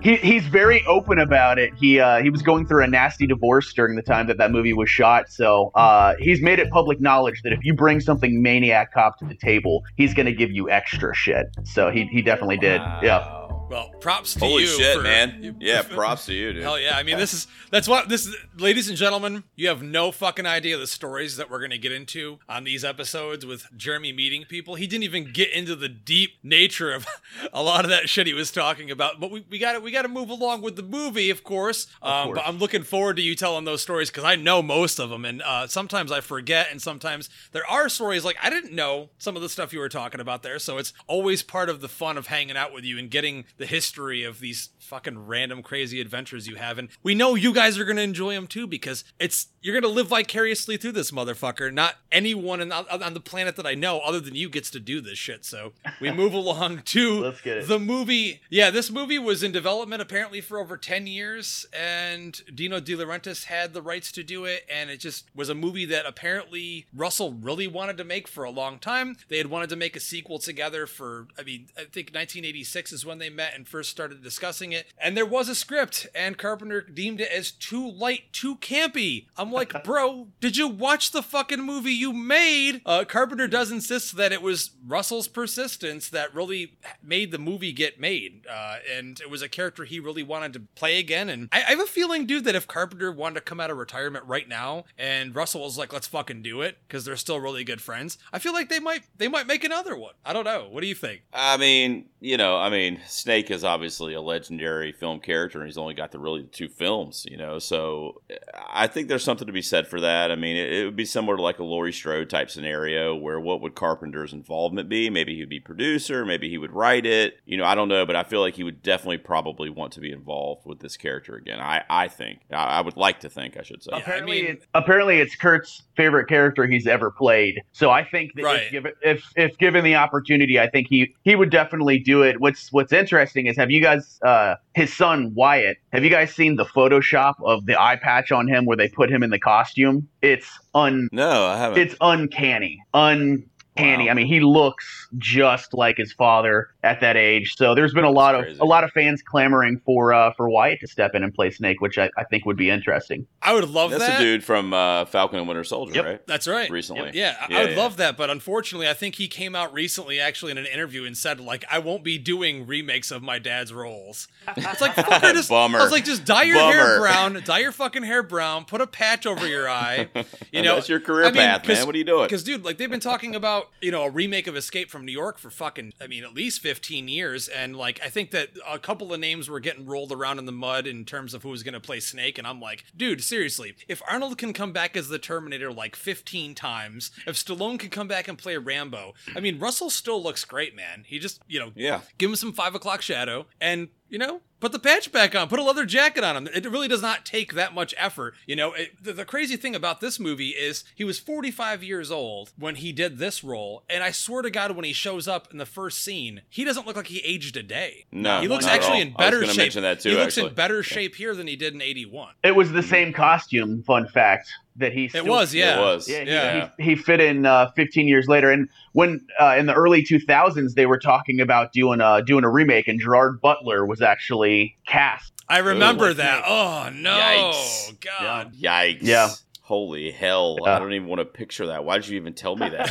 he, 0.00 0.16
he's 0.16 0.46
very 0.46 0.84
open 0.86 1.18
about 1.18 1.58
it. 1.58 1.74
He 1.74 2.00
uh, 2.00 2.22
he 2.22 2.30
was 2.30 2.42
going 2.42 2.66
through 2.66 2.84
a 2.84 2.86
nasty 2.86 3.26
divorce 3.26 3.72
during 3.74 3.96
the 3.96 4.02
time 4.02 4.26
that 4.28 4.38
that 4.38 4.50
movie 4.50 4.72
was 4.72 4.88
shot, 4.88 5.28
so 5.30 5.72
uh, 5.74 6.14
he's 6.18 6.40
made 6.42 6.58
it 6.58 6.70
public 6.70 7.00
knowledge 7.00 7.42
that 7.42 7.52
if 7.52 7.60
you 7.64 7.74
bring 7.74 8.00
something 8.00 8.40
Maniac 8.42 8.92
Cop 8.94 9.18
to 9.18 9.24
the 9.24 9.34
table, 9.34 9.57
he's 9.96 10.14
gonna 10.14 10.32
give 10.32 10.50
you 10.50 10.70
extra 10.70 11.14
shit. 11.14 11.46
So 11.64 11.90
he 11.90 12.04
he 12.06 12.22
definitely 12.22 12.58
did. 12.58 12.80
Yeah. 13.02 13.37
Well, 13.68 13.90
props 14.00 14.32
to 14.34 14.40
Holy 14.40 14.62
you. 14.62 14.68
shit, 14.68 14.96
for- 14.96 15.02
man! 15.02 15.56
Yeah, 15.60 15.82
props 15.82 16.26
to 16.26 16.34
you, 16.34 16.52
dude. 16.52 16.62
Hell 16.62 16.78
yeah! 16.78 16.96
I 16.96 17.02
mean, 17.02 17.18
this 17.18 17.34
is 17.34 17.46
that's 17.70 17.86
what 17.88 18.08
this, 18.08 18.26
is, 18.26 18.34
ladies 18.56 18.88
and 18.88 18.96
gentlemen. 18.96 19.44
You 19.56 19.68
have 19.68 19.82
no 19.82 20.10
fucking 20.10 20.46
idea 20.46 20.78
the 20.78 20.86
stories 20.86 21.36
that 21.36 21.50
we're 21.50 21.60
gonna 21.60 21.78
get 21.78 21.92
into 21.92 22.38
on 22.48 22.64
these 22.64 22.84
episodes 22.84 23.44
with 23.44 23.66
Jeremy 23.76 24.12
meeting 24.12 24.44
people. 24.48 24.76
He 24.76 24.86
didn't 24.86 25.04
even 25.04 25.32
get 25.32 25.52
into 25.52 25.76
the 25.76 25.88
deep 25.88 26.34
nature 26.42 26.92
of 26.92 27.06
a 27.52 27.62
lot 27.62 27.84
of 27.84 27.90
that 27.90 28.08
shit 28.08 28.26
he 28.26 28.32
was 28.32 28.50
talking 28.50 28.90
about. 28.90 29.20
But 29.20 29.30
we, 29.30 29.44
we 29.50 29.58
got 29.58 29.72
to 29.72 29.80
we 29.80 29.90
got 29.90 30.02
to 30.02 30.08
move 30.08 30.30
along 30.30 30.62
with 30.62 30.76
the 30.76 30.82
movie, 30.82 31.28
of 31.28 31.44
course. 31.44 31.88
Um, 32.00 32.28
course. 32.28 32.38
But 32.38 32.48
I'm 32.48 32.58
looking 32.58 32.84
forward 32.84 33.16
to 33.16 33.22
you 33.22 33.34
telling 33.34 33.64
those 33.64 33.82
stories 33.82 34.10
because 34.10 34.24
I 34.24 34.36
know 34.36 34.62
most 34.62 34.98
of 34.98 35.10
them, 35.10 35.24
and 35.24 35.42
uh, 35.42 35.66
sometimes 35.66 36.10
I 36.10 36.20
forget, 36.20 36.68
and 36.70 36.80
sometimes 36.80 37.28
there 37.52 37.68
are 37.68 37.88
stories 37.88 38.24
like 38.24 38.36
I 38.42 38.48
didn't 38.48 38.72
know 38.72 39.10
some 39.18 39.36
of 39.36 39.42
the 39.42 39.48
stuff 39.48 39.72
you 39.72 39.80
were 39.80 39.88
talking 39.90 40.20
about 40.20 40.42
there. 40.42 40.58
So 40.58 40.78
it's 40.78 40.92
always 41.06 41.42
part 41.42 41.68
of 41.68 41.80
the 41.80 41.88
fun 41.88 42.16
of 42.16 42.28
hanging 42.28 42.56
out 42.56 42.72
with 42.72 42.84
you 42.84 42.96
and 42.98 43.10
getting 43.10 43.44
the 43.58 43.66
history 43.66 44.24
of 44.24 44.40
these 44.40 44.70
fucking 44.88 45.26
random 45.26 45.62
crazy 45.62 46.00
adventures 46.00 46.46
you 46.48 46.56
have 46.56 46.78
and 46.78 46.88
we 47.02 47.14
know 47.14 47.34
you 47.34 47.52
guys 47.52 47.78
are 47.78 47.84
going 47.84 47.96
to 47.96 48.02
enjoy 48.02 48.32
them 48.34 48.46
too 48.46 48.66
because 48.66 49.04
it's 49.18 49.48
you're 49.60 49.78
going 49.78 49.82
to 49.82 49.94
live 49.94 50.06
vicariously 50.06 50.76
through 50.76 50.92
this 50.92 51.10
motherfucker. 51.10 51.72
Not 51.72 51.96
anyone 52.12 52.60
in, 52.60 52.70
on 52.72 53.12
the 53.12 53.20
planet 53.20 53.56
that 53.56 53.66
i 53.66 53.74
know 53.74 53.98
other 54.00 54.18
than 54.20 54.34
you 54.34 54.48
gets 54.48 54.70
to 54.70 54.80
do 54.80 55.00
this 55.00 55.18
shit 55.18 55.44
so 55.44 55.72
we 56.00 56.10
move 56.10 56.32
along 56.42 56.82
to 56.86 57.20
Let's 57.20 57.40
get 57.42 57.58
it. 57.58 57.68
the 57.68 57.78
movie. 57.78 58.40
Yeah 58.50 58.70
this 58.70 58.90
movie 58.90 59.18
was 59.18 59.42
in 59.42 59.52
development 59.52 60.00
apparently 60.00 60.40
for 60.40 60.58
over 60.58 60.76
10 60.78 61.06
years 61.06 61.66
and 61.78 62.40
dino 62.54 62.80
de 62.80 62.94
laurentiis 62.96 63.44
had 63.44 63.74
the 63.74 63.82
rights 63.82 64.10
to 64.12 64.22
do 64.24 64.44
it 64.46 64.64
and 64.72 64.88
it 64.90 64.98
just 65.00 65.26
was 65.34 65.48
a 65.50 65.54
movie 65.54 65.84
that 65.84 66.06
apparently 66.06 66.86
russell 66.94 67.32
really 67.32 67.66
wanted 67.66 67.96
to 67.98 68.04
make 68.04 68.26
for 68.26 68.44
a 68.44 68.50
long 68.50 68.78
time. 68.78 69.16
They 69.28 69.38
had 69.38 69.48
wanted 69.48 69.68
to 69.70 69.76
make 69.76 69.96
a 69.96 70.00
sequel 70.00 70.38
together 70.38 70.86
for 70.86 71.26
i 71.38 71.42
mean 71.42 71.66
i 71.76 71.80
think 71.80 72.08
1986 72.14 72.92
is 72.92 73.04
when 73.04 73.18
they 73.18 73.28
met 73.28 73.54
and 73.54 73.66
first 73.68 73.90
started 73.90 74.22
discussing 74.22 74.72
it 74.72 74.77
and 74.98 75.16
there 75.16 75.26
was 75.26 75.48
a 75.48 75.54
script 75.54 76.06
and 76.14 76.38
carpenter 76.38 76.80
deemed 76.80 77.20
it 77.20 77.30
as 77.30 77.50
too 77.50 77.90
light 77.90 78.32
too 78.32 78.56
campy. 78.56 79.26
I'm 79.36 79.52
like 79.52 79.84
bro 79.84 80.28
did 80.40 80.56
you 80.56 80.68
watch 80.68 81.12
the 81.12 81.22
fucking 81.22 81.62
movie 81.62 81.92
you 81.92 82.12
made? 82.12 82.82
Uh, 82.84 83.04
carpenter 83.04 83.48
does 83.48 83.70
insist 83.70 84.16
that 84.16 84.32
it 84.32 84.42
was 84.42 84.70
russell's 84.86 85.28
persistence 85.28 86.08
that 86.08 86.34
really 86.34 86.76
made 87.02 87.30
the 87.30 87.38
movie 87.38 87.72
get 87.72 88.00
made 88.00 88.46
uh, 88.50 88.76
and 88.94 89.20
it 89.20 89.30
was 89.30 89.42
a 89.42 89.48
character 89.48 89.84
he 89.84 90.00
really 90.00 90.22
wanted 90.22 90.52
to 90.52 90.60
play 90.74 90.98
again 90.98 91.28
and 91.28 91.48
I, 91.52 91.58
I 91.58 91.70
have 91.70 91.80
a 91.80 91.86
feeling 91.86 92.26
dude 92.26 92.44
that 92.44 92.54
if 92.54 92.66
carpenter 92.66 93.12
wanted 93.12 93.36
to 93.36 93.40
come 93.40 93.60
out 93.60 93.70
of 93.70 93.76
retirement 93.76 94.24
right 94.26 94.48
now 94.48 94.84
and 94.96 95.34
russell 95.34 95.62
was 95.62 95.78
like 95.78 95.92
let's 95.92 96.06
fucking 96.06 96.42
do 96.42 96.62
it 96.62 96.78
because 96.86 97.04
they're 97.04 97.16
still 97.16 97.40
really 97.40 97.64
good 97.64 97.80
friends 97.80 98.18
i 98.32 98.38
feel 98.38 98.52
like 98.52 98.68
they 98.68 98.80
might 98.80 99.02
they 99.16 99.28
might 99.28 99.46
make 99.46 99.64
another 99.64 99.96
one. 99.96 100.14
I 100.24 100.32
don't 100.32 100.44
know. 100.44 100.68
What 100.70 100.82
do 100.82 100.86
you 100.86 100.94
think? 100.94 101.22
I 101.32 101.56
mean, 101.56 102.06
you 102.20 102.36
know, 102.36 102.56
I 102.56 102.70
mean, 102.70 103.00
Snake 103.06 103.50
is 103.50 103.64
obviously 103.64 104.14
a 104.14 104.20
legendary 104.20 104.67
film 104.92 105.20
character, 105.20 105.58
and 105.58 105.66
he's 105.68 105.78
only 105.78 105.94
got 105.94 106.12
the 106.12 106.18
really 106.18 106.44
two 106.44 106.68
films, 106.68 107.26
you 107.30 107.36
know. 107.36 107.58
So 107.58 108.22
I 108.70 108.86
think 108.86 109.08
there's 109.08 109.24
something 109.24 109.46
to 109.46 109.52
be 109.52 109.62
said 109.62 109.86
for 109.86 110.00
that. 110.00 110.30
I 110.30 110.36
mean, 110.36 110.56
it, 110.56 110.72
it 110.72 110.84
would 110.84 110.96
be 110.96 111.04
similar 111.04 111.36
to 111.36 111.42
like 111.42 111.58
a 111.58 111.64
Laurie 111.64 111.92
Strode 111.92 112.30
type 112.30 112.50
scenario, 112.50 113.14
where 113.16 113.38
what 113.40 113.60
would 113.60 113.74
Carpenter's 113.74 114.32
involvement 114.32 114.88
be? 114.88 115.10
Maybe 115.10 115.36
he'd 115.36 115.48
be 115.48 115.60
producer, 115.60 116.24
maybe 116.24 116.48
he 116.48 116.58
would 116.58 116.72
write 116.72 117.06
it. 117.06 117.38
You 117.46 117.56
know, 117.56 117.64
I 117.64 117.74
don't 117.74 117.88
know, 117.88 118.04
but 118.06 118.16
I 118.16 118.24
feel 118.24 118.40
like 118.40 118.54
he 118.54 118.64
would 118.64 118.82
definitely 118.82 119.18
probably 119.18 119.70
want 119.70 119.92
to 119.94 120.00
be 120.00 120.12
involved 120.12 120.66
with 120.66 120.80
this 120.80 120.96
character 120.96 121.36
again. 121.36 121.60
I 121.60 121.84
I 121.88 122.08
think 122.08 122.40
I, 122.50 122.78
I 122.78 122.80
would 122.80 122.96
like 122.96 123.20
to 123.20 123.30
think 123.30 123.56
I 123.56 123.62
should 123.62 123.82
say. 123.82 123.90
Yeah, 123.92 123.98
I 123.98 124.00
apparently, 124.00 124.42
mean- 124.42 124.50
it's, 124.52 124.66
apparently, 124.74 125.18
it's 125.20 125.34
Kurt's 125.36 125.82
favorite 125.96 126.28
character 126.28 126.66
he's 126.66 126.86
ever 126.86 127.10
played. 127.10 127.60
So 127.72 127.90
I 127.90 128.04
think 128.04 128.32
that 128.36 128.44
Right. 128.44 128.62
if, 128.62 128.70
given, 128.70 128.92
if 129.02 129.24
if 129.36 129.58
given 129.58 129.84
the 129.84 129.94
opportunity, 129.96 130.58
I 130.60 130.68
think 130.68 130.86
he 130.88 131.14
he 131.22 131.34
would 131.34 131.50
definitely 131.50 131.98
do 131.98 132.22
it. 132.22 132.40
What's 132.40 132.72
What's 132.72 132.92
interesting 132.92 133.46
is 133.46 133.56
have 133.56 133.70
you 133.70 133.80
guys 133.82 134.18
uh, 134.24 134.54
his 134.74 134.94
son 134.96 135.32
Wyatt? 135.34 135.78
Have 135.92 136.04
you 136.04 136.10
guys 136.10 136.34
seen 136.34 136.56
the 136.56 136.64
Photoshop 136.64 137.34
of 137.44 137.66
the 137.66 137.80
eye 137.80 137.96
patch 137.96 138.30
on 138.32 138.46
him 138.48 138.64
where 138.64 138.76
they 138.76 138.88
put 138.88 139.10
him 139.10 139.22
in 139.22 139.30
the 139.30 139.38
costume? 139.38 140.08
It's 140.22 140.46
un 140.74 141.08
No, 141.12 141.46
I 141.46 141.56
haven't. 141.58 141.78
it's 141.78 141.94
uncanny, 142.00 142.78
uncanny. 142.94 143.44
Wow. 143.78 144.10
I 144.10 144.14
mean, 144.14 144.26
he 144.26 144.40
looks 144.40 145.08
just 145.18 145.72
like 145.74 145.96
his 145.96 146.12
father 146.12 146.68
at 146.82 147.00
that 147.00 147.16
age. 147.16 147.56
So 147.56 147.74
there's 147.74 147.94
been 147.94 148.04
a 148.04 148.10
lot 148.10 148.34
of 148.34 148.42
crazy. 148.44 148.58
a 148.60 148.64
lot 148.64 148.84
of 148.84 148.90
fans 148.92 149.22
clamoring 149.22 149.80
for 149.84 150.12
uh, 150.12 150.32
for 150.34 150.48
Wyatt 150.48 150.80
to 150.80 150.86
step 150.86 151.14
in 151.14 151.22
and 151.22 151.32
play 151.34 151.50
Snake, 151.50 151.80
which 151.80 151.98
I, 151.98 152.10
I 152.16 152.24
think 152.24 152.44
would 152.46 152.56
be 152.56 152.70
interesting. 152.70 153.26
i 153.42 153.52
would 153.54 153.68
love 153.68 153.90
That's 153.90 154.06
that 154.06 154.18
the 154.18 154.24
dude 154.24 154.44
from 154.44 154.72
uh, 154.74 155.04
Falcon 155.06 155.38
and 155.38 155.48
Winter 155.48 155.64
Soldier, 155.64 155.94
Yep. 155.94 156.04
right? 156.04 156.26
that's 156.26 156.46
right 156.48 156.70
Recently. 156.70 157.10
Yeah, 157.14 157.36
I, 157.40 157.46
Yeah, 157.52 157.58
I 157.58 157.60
would 157.62 157.70
yeah. 157.72 157.76
love 157.76 157.96
that, 157.98 158.16
but 158.16 158.30
unfortunately, 158.30 158.88
I 158.88 158.94
think 158.94 159.14
he 159.16 159.28
came 159.28 159.54
out 159.56 159.72
recently, 159.72 160.20
actually, 160.20 160.52
in 160.52 160.58
an 160.58 160.66
interview, 160.66 161.04
and 161.04 161.16
said 161.16 161.40
like, 161.40 161.64
"I 161.70 161.78
won't 161.78 162.04
be 162.04 162.18
doing 162.18 162.66
remakes 162.66 163.10
of 163.10 163.22
my 163.22 163.38
dad's 163.38 163.72
roles." 163.72 164.28
It's 164.56 164.80
like, 164.80 164.94
fucker, 164.94 165.32
just 165.34 165.48
Bummer. 165.48 165.78
I 165.78 165.82
was 165.82 165.92
like, 165.92 166.04
just 166.04 166.24
dye 166.24 166.44
your 166.44 166.56
hair 166.58 166.98
brown, 167.00 167.40
dye 167.44 167.58
your 167.60 167.72
fucking 167.72 168.02
hair 168.02 168.22
brown, 168.22 168.64
put 168.64 168.80
a 168.80 168.86
patch 168.86 169.26
over 169.26 169.46
your 169.46 169.68
eye. 169.68 170.08
You 170.52 170.62
know, 170.62 170.76
that's 170.76 170.88
your 170.88 171.00
career 171.00 171.26
I 171.26 171.30
mean, 171.30 171.34
path, 171.42 171.62
'cause- 171.62 171.76
man. 171.78 171.86
What 171.86 171.94
are 171.94 171.98
you 171.98 172.04
doing? 172.04 172.24
Because, 172.24 172.42
dude, 172.42 172.64
like 172.64 172.78
they've 172.78 172.90
been 172.90 173.00
talking 173.00 173.34
about, 173.34 173.67
you 173.80 173.90
know, 173.90 174.02
a 174.04 174.10
remake 174.10 174.46
of 174.46 174.56
Escape 174.56 174.90
from 174.90 175.04
New 175.04 175.12
York 175.12 175.38
for 175.38 175.50
fucking, 175.50 175.92
I 176.00 176.06
mean, 176.06 176.24
at 176.24 176.34
least 176.34 176.60
15 176.60 177.08
years. 177.08 177.48
And, 177.48 177.76
like, 177.76 178.00
I 178.04 178.08
think 178.08 178.30
that 178.32 178.50
a 178.68 178.78
couple 178.78 179.12
of 179.12 179.20
names 179.20 179.48
were 179.48 179.60
getting 179.60 179.86
rolled 179.86 180.12
around 180.12 180.38
in 180.38 180.46
the 180.46 180.52
mud 180.52 180.86
in 180.86 181.04
terms 181.04 181.34
of 181.34 181.42
who 181.42 181.50
was 181.50 181.62
going 181.62 181.74
to 181.74 181.80
play 181.80 182.00
Snake. 182.00 182.38
And 182.38 182.46
I'm 182.46 182.60
like, 182.60 182.84
dude, 182.96 183.22
seriously, 183.22 183.74
if 183.88 184.02
Arnold 184.08 184.38
can 184.38 184.52
come 184.52 184.72
back 184.72 184.96
as 184.96 185.08
the 185.08 185.18
Terminator 185.18 185.72
like 185.72 185.96
15 185.96 186.54
times, 186.54 187.10
if 187.26 187.36
Stallone 187.36 187.78
can 187.78 187.90
come 187.90 188.08
back 188.08 188.28
and 188.28 188.36
play 188.38 188.56
Rambo, 188.56 189.14
I 189.36 189.40
mean, 189.40 189.58
Russell 189.58 189.90
still 189.90 190.22
looks 190.22 190.44
great, 190.44 190.74
man. 190.74 191.04
He 191.06 191.18
just, 191.18 191.40
you 191.48 191.58
know, 191.60 191.72
Yeah. 191.74 192.00
give 192.18 192.30
him 192.30 192.36
some 192.36 192.52
five 192.52 192.74
o'clock 192.74 193.02
shadow 193.02 193.46
and 193.60 193.88
you 194.08 194.18
know 194.18 194.40
put 194.60 194.72
the 194.72 194.78
patch 194.78 195.12
back 195.12 195.34
on 195.36 195.48
put 195.48 195.58
a 195.58 195.62
leather 195.62 195.86
jacket 195.86 196.24
on 196.24 196.36
him. 196.36 196.48
It 196.52 196.68
really 196.68 196.88
does 196.88 197.02
not 197.02 197.24
take 197.24 197.54
that 197.54 197.74
much 197.74 197.94
effort 197.96 198.34
you 198.46 198.56
know. 198.56 198.72
It, 198.72 199.02
the, 199.02 199.12
the 199.12 199.24
crazy 199.24 199.56
thing 199.56 199.74
about 199.74 200.00
this 200.00 200.18
movie 200.18 200.50
is 200.50 200.84
he 200.94 201.04
was 201.04 201.18
45 201.18 201.82
years 201.82 202.10
old 202.10 202.52
when 202.58 202.76
he 202.76 202.92
did 202.92 203.18
this 203.18 203.44
role 203.44 203.84
and 203.88 204.02
i 204.02 204.10
swear 204.10 204.42
to 204.42 204.50
god 204.50 204.72
when 204.72 204.84
he 204.84 204.92
shows 204.92 205.28
up 205.28 205.48
in 205.52 205.58
the 205.58 205.66
first 205.66 206.02
scene 206.02 206.42
he 206.48 206.64
doesn't 206.64 206.86
look 206.86 206.96
like 206.96 207.06
he 207.06 207.18
aged 207.20 207.56
a 207.56 207.62
day. 207.62 208.06
No, 208.10 208.40
he 208.40 208.48
looks 208.48 208.64
not 208.64 208.74
at 208.74 208.80
actually 208.80 208.96
all. 208.96 209.02
in 209.02 209.08
I 209.08 209.10
was 209.10 209.26
better 209.26 209.40
gonna 209.40 209.52
shape. 209.52 209.58
mention 209.58 209.82
that 209.82 210.00
too, 210.00 210.10
he 210.10 210.16
looks 210.16 210.38
in 210.38 210.54
better 210.54 210.82
shape 210.82 211.14
here 211.14 211.34
than 211.34 211.46
he 211.46 211.56
did 211.56 211.74
in 211.74 211.82
81 211.82 212.34
It 212.42 212.54
was 212.56 212.72
the 212.72 212.82
same 212.82 213.12
costume. 213.12 213.82
Fun 213.84 214.08
fact 214.08 214.50
that 214.78 214.92
he 214.92 215.10
it 215.14 215.26
was 215.26 215.54
yeah 215.54 215.78
It 215.78 215.80
was. 215.80 216.08
Yeah, 216.08 216.24
he, 216.24 216.30
Yeah. 216.30 216.70
He, 216.78 216.84
he 216.84 216.96
fit 216.96 217.20
in 217.20 217.46
uh, 217.46 217.70
15 217.72 218.08
years 218.08 218.28
later, 218.28 218.50
and 218.50 218.68
when 218.92 219.26
uh, 219.40 219.56
in 219.58 219.66
the 219.66 219.74
early 219.74 220.02
2000s 220.02 220.74
they 220.74 220.86
were 220.86 220.98
talking 220.98 221.40
about 221.40 221.72
doing 221.72 222.00
a 222.00 222.22
doing 222.22 222.44
a 222.44 222.50
remake, 222.50 222.88
and 222.88 223.00
Gerard 223.00 223.40
Butler 223.40 223.84
was 223.86 224.02
actually 224.02 224.76
cast. 224.86 225.32
i 225.48 225.58
remember 225.58 226.08
like 226.08 226.16
that 226.18 226.38
me. 226.38 226.44
oh 226.46 226.90
no 226.94 227.10
Yikes. 227.10 228.00
god 228.00 228.54
Yikes. 228.54 228.98
Yeah. 229.02 229.30
Holy 229.68 230.10
hell. 230.10 230.56
Yeah. 230.64 230.76
I 230.76 230.78
don't 230.78 230.94
even 230.94 231.08
want 231.08 231.18
to 231.20 231.26
picture 231.26 231.66
that. 231.66 231.84
Why 231.84 231.98
did 231.98 232.08
you 232.08 232.16
even 232.16 232.32
tell 232.32 232.56
me 232.56 232.70
that? 232.70 232.88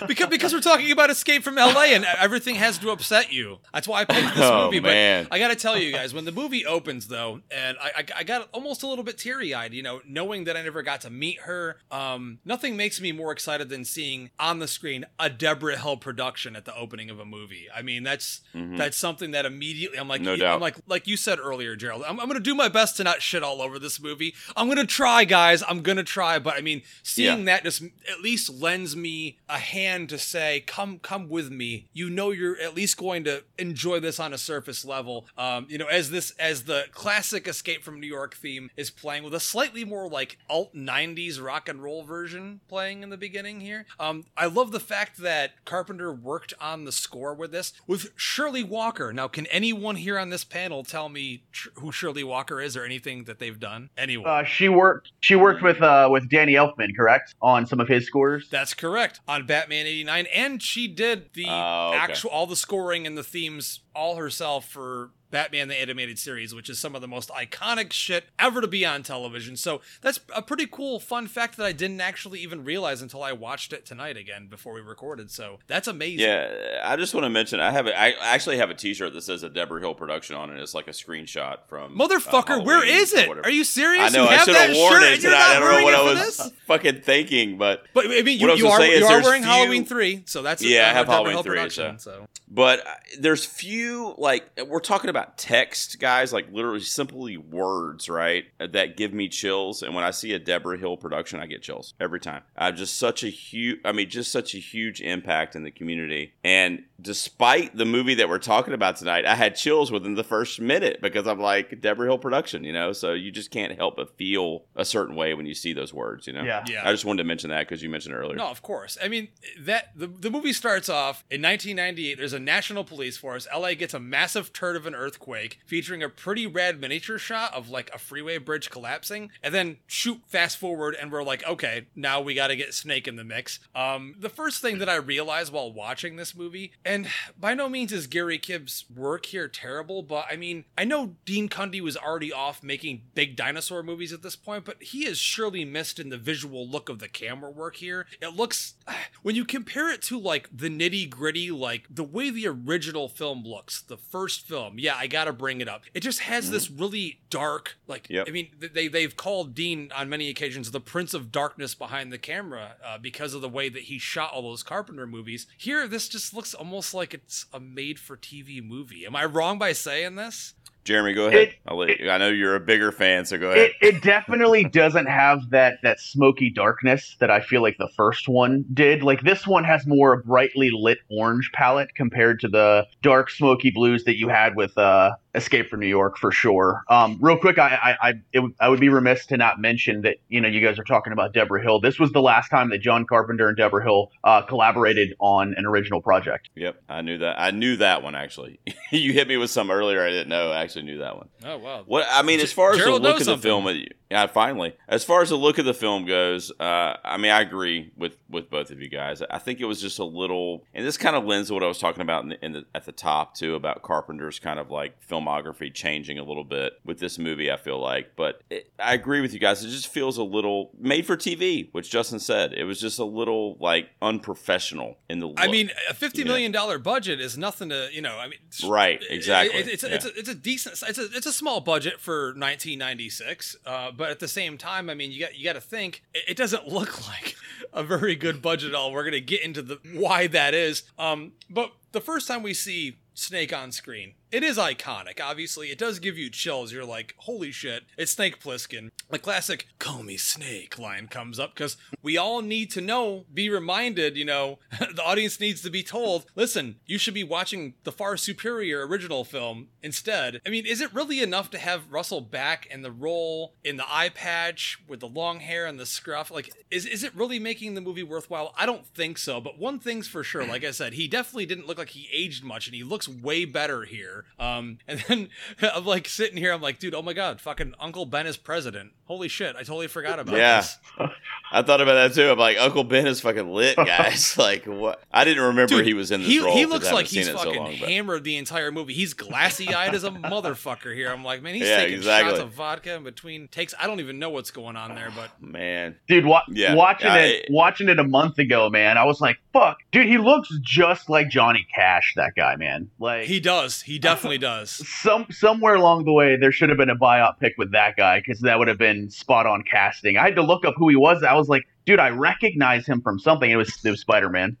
because, 0.08 0.28
because 0.28 0.54
we're 0.54 0.60
talking 0.60 0.90
about 0.90 1.10
Escape 1.10 1.42
from 1.42 1.56
LA 1.56 1.88
and 1.92 2.06
everything 2.18 2.54
has 2.54 2.78
to 2.78 2.88
upset 2.90 3.30
you. 3.30 3.58
That's 3.72 3.86
why 3.86 4.00
I 4.00 4.04
picked 4.06 4.34
this 4.34 4.38
Oh, 4.50 4.64
movie. 4.66 4.80
man. 4.80 5.26
But 5.28 5.34
I 5.34 5.38
got 5.38 5.48
to 5.48 5.54
tell 5.56 5.76
you 5.78 5.92
guys, 5.92 6.14
when 6.14 6.24
the 6.24 6.32
movie 6.32 6.64
opens 6.64 7.08
though, 7.08 7.42
and 7.50 7.76
I, 7.78 7.88
I, 7.98 8.04
I 8.20 8.24
got 8.24 8.48
almost 8.52 8.82
a 8.82 8.86
little 8.86 9.04
bit 9.04 9.18
teary 9.18 9.52
eyed, 9.52 9.74
you 9.74 9.82
know, 9.82 10.00
knowing 10.08 10.44
that 10.44 10.56
I 10.56 10.62
never 10.62 10.82
got 10.82 11.02
to 11.02 11.10
meet 11.10 11.40
her. 11.40 11.76
Um, 11.90 12.38
nothing 12.46 12.74
makes 12.74 12.98
me 13.00 13.12
more 13.12 13.30
excited 13.30 13.68
than 13.68 13.84
seeing 13.84 14.30
on 14.40 14.60
the 14.60 14.66
screen 14.66 15.04
a 15.20 15.28
Debra 15.28 15.76
Hill 15.78 15.98
production 15.98 16.56
at 16.56 16.64
the 16.64 16.74
opening 16.74 17.10
of 17.10 17.20
a 17.20 17.26
movie. 17.26 17.66
I 17.74 17.82
mean, 17.82 18.02
that's 18.02 18.40
that's 18.54 18.96
something 18.96 19.32
that 19.32 19.44
immediately 19.44 19.98
I'm 19.98 20.08
like, 20.08 20.22
Mm-hmm. 20.24 20.40
No 20.40 20.54
I'm 20.54 20.60
like, 20.60 20.76
like 20.86 21.06
you 21.06 21.18
said 21.18 21.38
earlier, 21.38 21.76
Gerald. 21.76 22.02
I'm, 22.08 22.18
I'm 22.18 22.26
going 22.28 22.38
to 22.38 22.40
do 22.40 22.54
my 22.54 22.68
best 22.68 22.96
to 22.96 23.04
not 23.04 23.20
shit 23.20 23.42
all 23.42 23.60
over 23.60 23.78
this 23.78 24.00
movie. 24.00 24.34
I'm 24.56 24.66
going 24.68 24.78
to 24.78 24.86
try, 24.86 25.24
guys. 25.24 25.33
I'm 25.34 25.82
going 25.82 25.96
to 25.96 26.04
try. 26.04 26.38
But 26.38 26.54
I 26.54 26.60
mean, 26.60 26.82
seeing 27.02 27.40
Yeah. 27.40 27.44
that 27.46 27.64
just 27.64 27.82
at 27.82 28.20
least 28.22 28.50
lends 28.50 28.96
me 28.96 29.38
a 29.48 29.58
hand 29.58 30.08
to 30.10 30.18
say, 30.18 30.60
"Come, 30.66 30.98
come 30.98 31.28
with 31.28 31.50
me." 31.50 31.86
You 31.92 32.08
know, 32.10 32.30
you're 32.30 32.58
at 32.60 32.74
least 32.74 32.96
going 32.96 33.24
to 33.24 33.44
enjoy 33.58 34.00
this 34.00 34.18
on 34.20 34.32
a 34.32 34.38
surface 34.38 34.84
level. 34.84 35.26
Um, 35.36 35.66
you 35.68 35.78
know, 35.78 35.86
as 35.86 36.10
this 36.10 36.30
as 36.38 36.64
the 36.64 36.84
classic 36.92 37.46
Escape 37.48 37.82
from 37.82 38.00
New 38.00 38.06
York 38.06 38.34
theme 38.36 38.70
is 38.76 38.90
playing 38.90 39.22
with 39.24 39.34
a 39.34 39.40
slightly 39.40 39.84
more 39.84 40.08
like 40.08 40.38
alt 40.48 40.74
'90s 40.74 41.40
rock 41.40 41.68
and 41.68 41.82
roll 41.82 42.02
version 42.04 42.60
playing 42.68 43.02
in 43.02 43.10
the 43.10 43.16
beginning 43.16 43.60
here. 43.60 43.86
Um, 43.98 44.24
I 44.36 44.46
love 44.46 44.72
the 44.72 44.80
fact 44.80 45.18
that 45.18 45.64
Carpenter 45.64 46.12
worked 46.12 46.54
on 46.60 46.84
the 46.84 46.92
score 46.92 47.34
with 47.34 47.52
this 47.52 47.72
with 47.86 48.10
Shirley 48.16 48.62
Walker. 48.62 49.12
Now, 49.12 49.28
can 49.28 49.46
anyone 49.46 49.96
here 49.96 50.18
on 50.18 50.30
this 50.30 50.44
panel 50.44 50.84
tell 50.84 51.08
me 51.08 51.42
tr- 51.52 51.68
who 51.74 51.90
Shirley 51.92 52.24
Walker 52.24 52.60
is 52.60 52.76
or 52.76 52.84
anything 52.84 53.24
that 53.24 53.38
they've 53.38 53.58
done? 53.58 53.90
Anyone? 53.96 54.28
Uh, 54.28 54.44
she 54.44 54.68
worked 54.68 55.10
she 55.24 55.34
worked 55.36 55.62
with 55.62 55.80
uh, 55.80 56.08
with 56.10 56.28
Danny 56.28 56.52
Elfman, 56.52 56.94
correct, 56.96 57.34
on 57.40 57.66
some 57.66 57.80
of 57.80 57.88
his 57.88 58.06
scores. 58.06 58.48
That's 58.50 58.74
correct. 58.74 59.20
On 59.26 59.46
Batman 59.46 59.86
89 59.86 60.26
and 60.34 60.62
she 60.62 60.86
did 60.86 61.30
the 61.32 61.46
Oh, 61.48 61.88
okay. 61.94 61.98
actual 61.98 62.30
all 62.30 62.46
the 62.46 62.56
scoring 62.56 63.06
and 63.06 63.16
the 63.16 63.22
themes 63.24 63.80
all 63.94 64.16
herself 64.16 64.68
for 64.68 65.10
Batman 65.34 65.66
the 65.66 65.74
Animated 65.74 66.16
Series, 66.16 66.54
which 66.54 66.70
is 66.70 66.78
some 66.78 66.94
of 66.94 67.00
the 67.00 67.08
most 67.08 67.28
iconic 67.30 67.92
shit 67.92 68.26
ever 68.38 68.60
to 68.60 68.68
be 68.68 68.86
on 68.86 69.02
television. 69.02 69.56
So 69.56 69.80
that's 70.00 70.20
a 70.32 70.40
pretty 70.40 70.68
cool 70.70 71.00
fun 71.00 71.26
fact 71.26 71.56
that 71.56 71.66
I 71.66 71.72
didn't 71.72 72.00
actually 72.00 72.38
even 72.38 72.62
realize 72.64 73.02
until 73.02 73.20
I 73.20 73.32
watched 73.32 73.72
it 73.72 73.84
tonight 73.84 74.16
again 74.16 74.46
before 74.46 74.72
we 74.74 74.80
recorded. 74.80 75.32
So 75.32 75.58
that's 75.66 75.88
amazing. 75.88 76.20
yeah, 76.20 76.80
I 76.84 76.94
just 76.94 77.14
want 77.14 77.24
to 77.24 77.30
mention 77.30 77.58
I 77.58 77.72
have 77.72 77.88
a, 77.88 77.98
I 78.00 78.14
actually 78.20 78.58
have 78.58 78.70
a 78.70 78.74
T-shirt 78.74 79.12
that 79.12 79.22
says 79.22 79.42
a 79.42 79.48
Debra 79.48 79.80
Hill 79.80 79.94
production 79.94 80.36
on 80.36 80.50
it. 80.56 80.60
It's 80.60 80.72
like 80.72 80.86
a 80.86 80.92
screenshot 80.92 81.58
from 81.66 82.00
uh, 82.00 82.06
Motherfucker, 82.06 82.64
where 82.64 82.76
Halloween 82.76 82.94
is 83.02 83.12
it? 83.12 83.28
Are 83.28 83.50
you 83.50 83.64
serious? 83.64 84.14
I 84.14 84.16
know, 84.16 84.22
You 84.22 84.28
I 84.28 84.34
have 84.34 84.40
should've 84.44 84.54
that 84.54 84.76
worn 84.76 84.92
shirt 84.92 85.02
it 85.02 85.22
you're 85.22 85.32
tonight. 85.32 85.38
not 85.38 85.56
I 85.56 85.58
don't 85.58 85.78
know 85.80 85.84
what 85.84 85.94
I 85.94 86.02
was- 86.04 86.36
this? 86.36 86.50
fucking 86.68 87.00
thinking, 87.00 87.58
but 87.58 87.84
But 87.92 88.06
I 88.06 88.08
mean, 88.22 88.26
I 88.28 88.30
you, 88.30 88.46
you 88.54 88.68
are 88.68 88.84
you 88.84 89.04
are 89.06 89.20
wearing 89.22 89.42
few- 89.42 89.50
Halloween 89.50 89.84
three, 89.84 90.22
so 90.26 90.42
that's 90.42 90.62
Yeah, 90.62 90.86
I 90.86 90.90
uh, 90.90 90.94
have 90.94 91.06
Halloween 91.08 91.32
Hill 91.32 91.42
3, 91.42 91.50
production, 91.56 91.98
so. 91.98 92.28
But 92.48 92.86
uh, 92.86 92.90
there's 93.18 93.44
few 93.44 94.14
like 94.16 94.44
we're 94.68 94.78
talking 94.78 95.10
about 95.10 95.23
text, 95.36 95.98
guys, 95.98 96.32
like 96.32 96.52
literally 96.52 96.80
simply 96.80 97.36
words, 97.36 98.08
right? 98.08 98.44
That 98.58 98.96
give 98.96 99.12
me 99.12 99.28
chills. 99.28 99.82
And 99.82 99.94
when 99.94 100.04
I 100.04 100.10
see 100.10 100.32
a 100.32 100.38
Debra 100.38 100.78
Hill 100.78 100.96
production, 100.96 101.40
I 101.40 101.46
get 101.46 101.62
chills 101.62 101.94
every 102.00 102.20
time. 102.20 102.42
I 102.56 102.66
have 102.66 102.76
just 102.76 102.98
such 102.98 103.24
a 103.24 103.28
huge, 103.28 103.80
I 103.84 103.92
mean, 103.92 104.08
just 104.08 104.30
such 104.32 104.54
a 104.54 104.58
huge 104.58 105.00
impact 105.00 105.56
in 105.56 105.64
the 105.64 105.70
community. 105.70 106.34
And 106.42 106.84
despite 107.00 107.76
the 107.76 107.84
movie 107.84 108.14
that 108.14 108.28
we're 108.28 108.38
talking 108.38 108.74
about 108.74 108.96
tonight, 108.96 109.26
I 109.26 109.34
had 109.34 109.56
chills 109.56 109.90
within 109.90 110.14
the 110.14 110.24
first 110.24 110.60
minute 110.60 111.00
because 111.00 111.26
I'm 111.26 111.40
like 111.40 111.80
Debra 111.80 112.06
Hill 112.06 112.18
production, 112.18 112.64
you 112.64 112.72
know. 112.72 112.92
So 112.92 113.12
you 113.12 113.30
just 113.30 113.50
can't 113.50 113.76
help 113.76 113.96
but 113.96 114.16
feel 114.16 114.64
a 114.76 114.84
certain 114.84 115.16
way 115.16 115.34
when 115.34 115.46
you 115.46 115.54
see 115.54 115.72
those 115.72 115.92
words, 115.92 116.26
you 116.26 116.32
know. 116.32 116.42
Yeah. 116.42 116.64
Yeah. 116.66 116.88
I 116.88 116.92
just 116.92 117.04
wanted 117.04 117.22
to 117.22 117.28
mention 117.28 117.50
that 117.50 117.60
because 117.60 117.82
you 117.82 117.90
mentioned 117.90 118.14
it 118.14 118.18
earlier. 118.18 118.36
No, 118.36 118.48
of 118.48 118.62
course. 118.62 118.96
I 119.02 119.08
mean 119.08 119.28
that 119.60 119.90
the, 119.94 120.06
the 120.06 120.30
movie 120.30 120.52
starts 120.52 120.88
off 120.88 121.24
in 121.30 121.42
1998. 121.42 122.18
There's 122.18 122.32
a 122.32 122.38
national 122.38 122.84
police 122.84 123.16
force. 123.16 123.46
LA 123.54 123.74
gets 123.74 123.94
a 123.94 124.00
massive 124.00 124.52
turd 124.52 124.76
of 124.76 124.86
an 124.86 124.94
earthquake, 125.14 125.60
featuring 125.64 126.02
a 126.02 126.08
pretty 126.08 126.46
rad 126.46 126.80
miniature 126.80 127.18
shot 127.18 127.54
of 127.54 127.70
like 127.70 127.90
a 127.94 127.98
freeway 127.98 128.38
bridge 128.38 128.70
collapsing, 128.70 129.30
and 129.42 129.54
then 129.54 129.76
shoot 129.86 130.20
fast 130.26 130.58
forward, 130.58 130.96
and 131.00 131.12
we're 131.12 131.22
like, 131.22 131.46
okay, 131.46 131.86
now 131.94 132.20
we 132.20 132.34
got 132.34 132.48
to 132.48 132.56
get 132.56 132.74
Snake 132.74 133.06
in 133.06 133.16
the 133.16 133.24
mix. 133.24 133.60
Um, 133.74 134.14
the 134.18 134.28
first 134.28 134.60
thing 134.60 134.78
that 134.78 134.88
I 134.88 134.96
realized 134.96 135.52
while 135.52 135.72
watching 135.72 136.16
this 136.16 136.34
movie, 136.34 136.72
and 136.84 137.06
by 137.38 137.54
no 137.54 137.68
means 137.68 137.92
is 137.92 138.06
Gary 138.06 138.38
Kibbe's 138.38 138.84
work 138.94 139.26
here 139.26 139.48
terrible, 139.48 140.02
but 140.02 140.26
I 140.30 140.36
mean, 140.36 140.64
I 140.76 140.84
know 140.84 141.14
Dean 141.24 141.48
Cundey 141.48 141.80
was 141.80 141.96
already 141.96 142.32
off 142.32 142.62
making 142.62 143.02
big 143.14 143.36
dinosaur 143.36 143.82
movies 143.82 144.12
at 144.12 144.22
this 144.22 144.36
point, 144.36 144.64
but 144.64 144.82
he 144.82 145.06
is 145.06 145.18
surely 145.18 145.64
missed 145.64 146.00
in 146.00 146.08
the 146.08 146.18
visual 146.18 146.66
look 146.66 146.88
of 146.88 146.98
the 146.98 147.08
camera 147.08 147.50
work 147.50 147.76
here. 147.76 148.06
It 148.20 148.34
looks, 148.34 148.74
when 149.22 149.36
you 149.36 149.44
compare 149.44 149.90
it 149.92 150.02
to 150.02 150.18
like 150.18 150.48
the 150.52 150.68
nitty 150.68 151.08
gritty, 151.08 151.50
like 151.50 151.86
the 151.88 152.04
way 152.04 152.30
the 152.30 152.48
original 152.48 153.08
film 153.08 153.44
looks, 153.44 153.80
the 153.82 153.96
first 153.96 154.46
film, 154.46 154.78
yeah, 154.78 154.93
I 154.96 155.06
gotta 155.06 155.32
bring 155.32 155.60
it 155.60 155.68
up. 155.68 155.82
It 155.92 156.00
just 156.00 156.20
has 156.20 156.50
this 156.50 156.70
really 156.70 157.20
dark, 157.30 157.76
like, 157.86 158.08
Yep. 158.08 158.26
I 158.28 158.30
mean, 158.30 158.50
they, 158.58 158.88
they've 158.88 159.16
called 159.16 159.54
Dean 159.54 159.90
on 159.94 160.08
many 160.08 160.28
occasions 160.28 160.70
the 160.70 160.80
Prince 160.80 161.14
of 161.14 161.32
Darkness 161.32 161.74
behind 161.74 162.12
the 162.12 162.18
camera 162.18 162.76
uh, 162.84 162.98
because 162.98 163.34
of 163.34 163.40
the 163.40 163.48
way 163.48 163.68
that 163.68 163.84
he 163.84 163.98
shot 163.98 164.32
all 164.32 164.42
those 164.42 164.62
Carpenter 164.62 165.06
movies. 165.06 165.46
Here, 165.56 165.86
this 165.88 166.08
just 166.08 166.34
looks 166.34 166.54
almost 166.54 166.94
like 166.94 167.14
it's 167.14 167.46
a 167.52 167.60
made 167.60 167.98
for 167.98 168.16
TV 168.16 168.64
movie. 168.66 169.06
Am 169.06 169.16
I 169.16 169.24
wrong 169.24 169.58
by 169.58 169.72
saying 169.72 170.14
this? 170.16 170.54
Jeremy, 170.84 171.14
go 171.14 171.26
ahead. 171.26 171.48
It- 171.48 171.54
I'll 171.66 171.78
let 171.78 171.98
you, 171.98 172.10
I 172.10 172.18
know 172.18 172.28
you're 172.28 172.54
a 172.56 172.60
bigger 172.60 172.92
fan, 172.92 173.24
so 173.24 173.38
go 173.38 173.50
ahead. 173.50 173.70
It, 173.80 173.96
it 173.96 174.02
definitely 174.02 174.64
doesn't 174.64 175.06
have 175.06 175.50
that 175.50 175.78
that 175.82 175.98
smoky 175.98 176.50
darkness 176.50 177.16
that 177.20 177.30
I 177.30 177.40
feel 177.40 177.62
like 177.62 177.78
the 177.78 177.88
first 177.96 178.28
one 178.28 178.64
did. 178.72 179.02
Like 179.02 179.22
this 179.22 179.46
one 179.46 179.64
has 179.64 179.86
more 179.86 180.12
a 180.12 180.18
brightly 180.18 180.70
lit 180.70 180.98
orange 181.10 181.50
palette 181.52 181.94
compared 181.94 182.38
to 182.40 182.48
the 182.48 182.86
dark 183.02 183.30
smoky 183.30 183.70
blues 183.70 184.04
that 184.04 184.18
you 184.18 184.28
had 184.28 184.56
with 184.56 184.76
uh, 184.76 185.12
Escape 185.34 185.68
from 185.68 185.80
New 185.80 185.86
York 185.88 186.16
for 186.18 186.30
sure. 186.30 186.82
Um, 186.88 187.18
real 187.20 187.36
quick, 187.38 187.58
I 187.58 187.96
I 188.00 188.08
I, 188.08 188.12
it, 188.32 188.40
would- 188.40 188.54
I 188.60 188.68
would 188.68 188.80
be 188.80 188.88
remiss 188.88 189.26
to 189.26 189.36
not 189.36 189.60
mention 189.60 190.02
that 190.02 190.16
you 190.28 190.40
know 190.40 190.48
you 190.48 190.60
guys 190.60 190.78
are 190.78 190.84
talking 190.84 191.12
about 191.12 191.32
Debra 191.32 191.62
Hill. 191.62 191.80
This 191.80 191.98
was 191.98 192.12
the 192.12 192.22
last 192.22 192.48
time 192.48 192.70
that 192.70 192.78
John 192.78 193.04
Carpenter 193.04 193.48
and 193.48 193.56
Debra 193.56 193.82
Hill 193.82 194.10
uh, 194.22 194.42
collaborated 194.42 195.14
on 195.18 195.54
an 195.56 195.66
original 195.66 196.00
project. 196.00 196.50
Yep, 196.54 196.82
I 196.88 197.02
knew 197.02 197.18
that. 197.18 197.36
I 197.40 197.50
knew 197.50 197.76
that 197.76 198.02
one 198.02 198.14
actually. 198.14 198.60
you 198.90 199.12
hit 199.12 199.28
me 199.28 199.36
with 199.36 199.50
some 199.50 199.70
earlier. 199.70 200.02
I 200.02 200.10
didn't 200.10 200.28
know. 200.28 200.50
I 200.50 200.62
actually 200.62 200.82
knew 200.82 200.98
that 200.98 201.16
one. 201.16 201.28
Oh, 201.44 201.58
wow. 201.58 201.82
What 201.86 202.06
I 202.10 202.22
mean, 202.22 202.40
as 202.40 202.52
far 202.52 202.72
as 202.72 202.78
Gerald 202.78 203.02
the 203.02 203.08
look 203.08 203.18
knows 203.18 203.28
of 203.28 203.42
the 203.42 203.48
film, 203.48 203.66
yeah, 204.10 204.26
finally. 204.26 204.74
As 204.86 205.02
far 205.02 205.22
as 205.22 205.30
the 205.30 205.36
look 205.36 205.58
of 205.58 205.64
the 205.64 205.74
film 205.74 206.04
goes, 206.04 206.52
uh, 206.60 206.96
I 207.04 207.16
mean, 207.16 207.32
I 207.32 207.40
agree 207.40 207.90
with 207.96 208.16
with 208.28 208.48
both 208.50 208.70
of 208.70 208.80
you 208.80 208.88
guys. 208.88 209.22
I 209.22 209.38
think 209.38 209.60
it 209.60 209.64
was 209.64 209.80
just 209.80 209.98
a 209.98 210.04
little, 210.04 210.64
and 210.72 210.86
this 210.86 210.96
kind 210.96 211.16
of 211.16 211.24
lends 211.24 211.48
to 211.48 211.54
what 211.54 211.62
I 211.62 211.66
was 211.66 211.78
talking 211.78 212.02
about 212.02 212.22
in 212.22 212.28
the, 212.30 212.44
in 212.44 212.52
the, 212.52 212.64
at 212.74 212.84
the 212.86 212.92
top 212.92 213.34
too 213.34 213.54
about 213.54 213.82
Carpenter's 213.82 214.38
kind 214.38 214.58
of 214.60 214.70
like 214.70 214.94
filmography 215.24 215.72
changing 215.72 216.18
a 216.18 216.24
little 216.24 216.44
bit 216.44 216.74
with 216.84 216.98
this 216.98 217.18
movie. 217.18 217.50
I 217.50 217.56
feel 217.56 217.78
like, 217.80 218.12
but 218.16 218.42
it, 218.50 218.70
I 218.78 218.94
agree 218.94 219.20
with 219.20 219.32
you 219.32 219.38
guys. 219.40 219.64
It 219.64 219.68
just 219.68 219.88
feels 219.88 220.18
a 220.18 220.22
little 220.22 220.70
made 220.78 221.06
for 221.06 221.16
TV, 221.16 221.68
which 221.72 221.90
Justin 221.90 222.18
said. 222.20 222.52
It 222.52 222.64
was 222.64 222.80
just 222.80 222.98
a 222.98 223.04
little 223.04 223.56
like 223.60 223.90
unprofessional 224.02 224.98
in 225.08 225.20
the. 225.20 225.26
Look. 225.26 225.40
I 225.40 225.48
mean, 225.48 225.70
a 225.88 225.94
fifty 225.94 226.20
Yeah. 226.22 226.26
million 226.28 226.52
dollar 226.52 226.78
budget 226.78 227.20
is 227.20 227.36
nothing 227.38 227.68
to 227.70 227.88
you 227.92 228.00
know. 228.02 228.18
I 228.18 228.28
mean, 228.28 228.38
Right, 228.66 229.02
exactly, 229.08 229.58
it- 229.60 229.68
it's, 229.68 229.82
a, 229.84 229.94
it's, 229.94 230.04
a, 230.04 230.18
it's 230.18 230.28
a 230.28 230.34
decent. 230.34 230.82
It's 230.88 230.98
a 230.98 231.04
it's 231.16 231.26
a 231.26 231.32
small 231.32 231.60
budget 231.60 232.00
for 232.00 232.34
1996, 232.36 233.56
uh, 233.66 233.90
but 233.92 234.10
at 234.10 234.20
the 234.20 234.28
same 234.28 234.58
time, 234.58 234.88
I 234.90 234.94
mean, 234.94 235.10
you 235.10 235.20
got 235.20 235.36
you 235.36 235.44
got 235.44 235.54
to 235.54 235.60
think 235.60 236.02
it, 236.14 236.24
it 236.28 236.36
doesn't 236.36 236.68
look 236.68 237.06
like 237.08 237.36
a 237.72 237.82
very 237.82 238.14
good 238.16 238.42
budget 238.42 238.70
at 238.70 238.74
all. 238.74 238.92
We're 238.92 239.04
gonna 239.04 239.20
get 239.20 239.42
into 239.42 239.62
the 239.62 239.78
why 239.94 240.26
that 240.28 240.54
is. 240.54 240.84
Um, 240.98 241.32
but 241.50 241.72
the 241.92 242.00
first 242.00 242.28
time 242.28 242.42
we 242.42 242.54
see 242.54 242.98
Snake 243.14 243.52
on 243.52 243.70
screen. 243.72 244.14
It 244.34 244.42
is 244.42 244.58
iconic, 244.58 245.20
obviously. 245.22 245.70
It 245.70 245.78
does 245.78 246.00
give 246.00 246.18
you 246.18 246.28
chills. 246.28 246.72
You're 246.72 246.84
like, 246.84 247.14
holy 247.18 247.52
shit, 247.52 247.84
it's 247.96 248.10
Snake 248.10 248.42
Plissken. 248.42 248.90
The 249.08 249.20
classic, 249.20 249.68
call 249.78 250.02
me 250.02 250.16
Snake 250.16 250.76
line 250.76 251.06
comes 251.06 251.38
up 251.38 251.54
because 251.54 251.76
we 252.02 252.18
all 252.18 252.42
need 252.42 252.72
to 252.72 252.80
know, 252.80 253.26
be 253.32 253.48
reminded, 253.48 254.16
you 254.16 254.24
know, 254.24 254.58
the 254.80 255.04
audience 255.04 255.38
needs 255.38 255.60
to 255.62 255.70
be 255.70 255.84
told, 255.84 256.26
listen, 256.34 256.80
you 256.84 256.98
should 256.98 257.14
be 257.14 257.22
watching 257.22 257.74
the 257.84 257.92
far 257.92 258.16
superior 258.16 258.84
original 258.84 259.24
film 259.24 259.68
instead. 259.84 260.40
I 260.44 260.48
mean, 260.48 260.66
is 260.66 260.80
it 260.80 260.92
really 260.92 261.22
enough 261.22 261.48
to 261.50 261.58
have 261.58 261.92
Russell 261.92 262.20
back 262.20 262.66
in 262.66 262.82
the 262.82 262.90
role 262.90 263.54
in 263.62 263.76
the 263.76 263.86
eye 263.86 264.08
patch 264.08 264.82
with 264.88 264.98
the 264.98 265.06
long 265.06 265.38
hair 265.38 265.64
and 265.64 265.78
the 265.78 265.86
scruff? 265.86 266.32
Like, 266.32 266.52
is, 266.72 266.86
is 266.86 267.04
it 267.04 267.14
really 267.14 267.38
making 267.38 267.74
the 267.74 267.80
movie 267.80 268.02
worthwhile? 268.02 268.52
I 268.58 268.66
don't 268.66 268.84
think 268.84 269.16
so. 269.16 269.40
But 269.40 269.60
one 269.60 269.78
thing's 269.78 270.08
for 270.08 270.24
sure, 270.24 270.44
like 270.44 270.64
I 270.64 270.72
said, 270.72 270.94
he 270.94 271.06
definitely 271.06 271.46
didn't 271.46 271.68
look 271.68 271.78
like 271.78 271.90
he 271.90 272.08
aged 272.12 272.42
much 272.42 272.66
and 272.66 272.74
he 272.74 272.82
looks 272.82 273.08
way 273.08 273.44
better 273.44 273.84
here. 273.84 274.23
Um, 274.38 274.78
and 274.88 274.98
then 275.08 275.28
I'm 275.62 275.84
like 275.84 276.08
sitting 276.08 276.36
here, 276.36 276.52
I'm 276.52 276.60
like, 276.60 276.78
dude, 276.78 276.94
oh 276.94 277.02
my 277.02 277.12
god, 277.12 277.40
fucking 277.40 277.74
Uncle 277.78 278.04
Ben 278.06 278.26
is 278.26 278.36
president. 278.36 278.92
Holy 279.06 279.28
shit, 279.28 279.54
I 279.54 279.58
totally 279.60 279.86
forgot 279.86 280.18
about 280.18 280.36
Yeah. 280.36 280.60
this. 280.62 280.78
I 281.52 281.62
thought 281.62 281.80
about 281.80 281.94
that 281.94 282.14
too. 282.14 282.30
I'm 282.30 282.38
like, 282.38 282.56
Uncle 282.58 282.84
Ben 282.84 283.06
is 283.06 283.20
fucking 283.20 283.48
lit, 283.52 283.76
guys. 283.76 284.36
like, 284.38 284.64
what? 284.64 285.02
I 285.12 285.24
didn't 285.24 285.42
remember 285.44 285.76
Dude, 285.76 285.86
he 285.86 285.94
was 285.94 286.10
in 286.10 286.20
this 286.20 286.28
he, 286.30 286.40
role. 286.40 286.54
he 286.56 286.62
'cause 286.64 286.72
looks 286.72 286.92
like 286.92 287.06
he's 287.06 287.28
it 287.28 287.32
so 287.32 287.38
fucking 287.44 287.56
long, 287.62 287.76
but- 287.78 287.88
hammered 287.88 288.24
the 288.24 288.36
entire 288.36 288.72
movie. 288.72 288.94
He's 288.94 289.12
glassy 289.14 289.72
eyed 289.74 289.94
as 289.94 290.04
a 290.04 290.10
motherfucker 290.10 290.94
here. 290.94 291.10
I'm 291.12 291.22
like, 291.24 291.42
man, 291.42 291.54
he's 291.54 291.68
Yeah, 291.68 291.78
taking 291.80 291.96
exactly. 291.96 292.32
shots 292.32 292.42
of 292.42 292.50
vodka 292.52 292.94
in 292.94 293.04
between 293.04 293.48
takes. 293.48 293.74
I 293.78 293.86
don't 293.86 294.00
even 294.00 294.18
know 294.18 294.30
what's 294.30 294.50
going 294.50 294.76
on 294.76 294.94
there, 294.94 295.12
but 295.14 295.30
Man, 295.40 295.96
Dude, 296.08 296.24
wa- 296.24 296.42
Yeah, 296.48 296.74
watching 296.74 297.08
I- 297.08 297.18
it, 297.20 297.46
watching 297.50 297.88
it 297.88 297.98
a 297.98 298.04
month 298.04 298.38
ago, 298.38 298.68
man, 298.70 298.98
I 298.98 299.04
was 299.04 299.20
like, 299.20 299.38
"Fuck, 299.52 299.78
dude, 299.92 300.06
he 300.08 300.18
looks 300.18 300.48
just 300.62 301.08
like 301.10 301.28
Johnny 301.28 301.66
Cash." 301.74 302.14
That 302.16 302.32
guy, 302.34 302.56
man. 302.56 302.90
Like 302.98 303.24
he 303.26 303.38
does. 303.38 303.82
He 303.82 303.98
definitely 304.14 304.38
does. 304.38 304.70
some 305.02 305.26
somewhere 305.30 305.74
along 305.74 306.04
the 306.04 306.12
way, 306.12 306.36
there 306.36 306.52
should 306.52 306.68
have 306.68 306.78
been 306.78 306.90
a 306.90 306.96
biopic 306.96 307.52
with 307.58 307.72
that 307.72 307.96
guy 307.96 308.20
because 308.20 308.40
that 308.40 308.58
would 308.58 308.68
have 308.68 308.78
been 308.78 309.10
spot 309.10 309.46
on 309.46 309.62
casting. 309.62 310.16
I 310.16 310.24
had 310.24 310.36
to 310.36 310.42
look 310.42 310.64
up 310.64 310.74
who 310.76 310.88
he 310.88 310.96
was. 310.96 311.22
I 311.22 311.34
was 311.34 311.48
like, 311.48 311.66
dude, 311.86 312.00
I 312.00 312.10
recognize 312.10 312.86
him 312.86 313.00
from 313.00 313.18
something. 313.18 313.50
It 313.50 313.56
was 313.56 313.78
it 313.84 313.90
was 313.90 314.00
Spider 314.00 314.28
Man. 314.30 314.56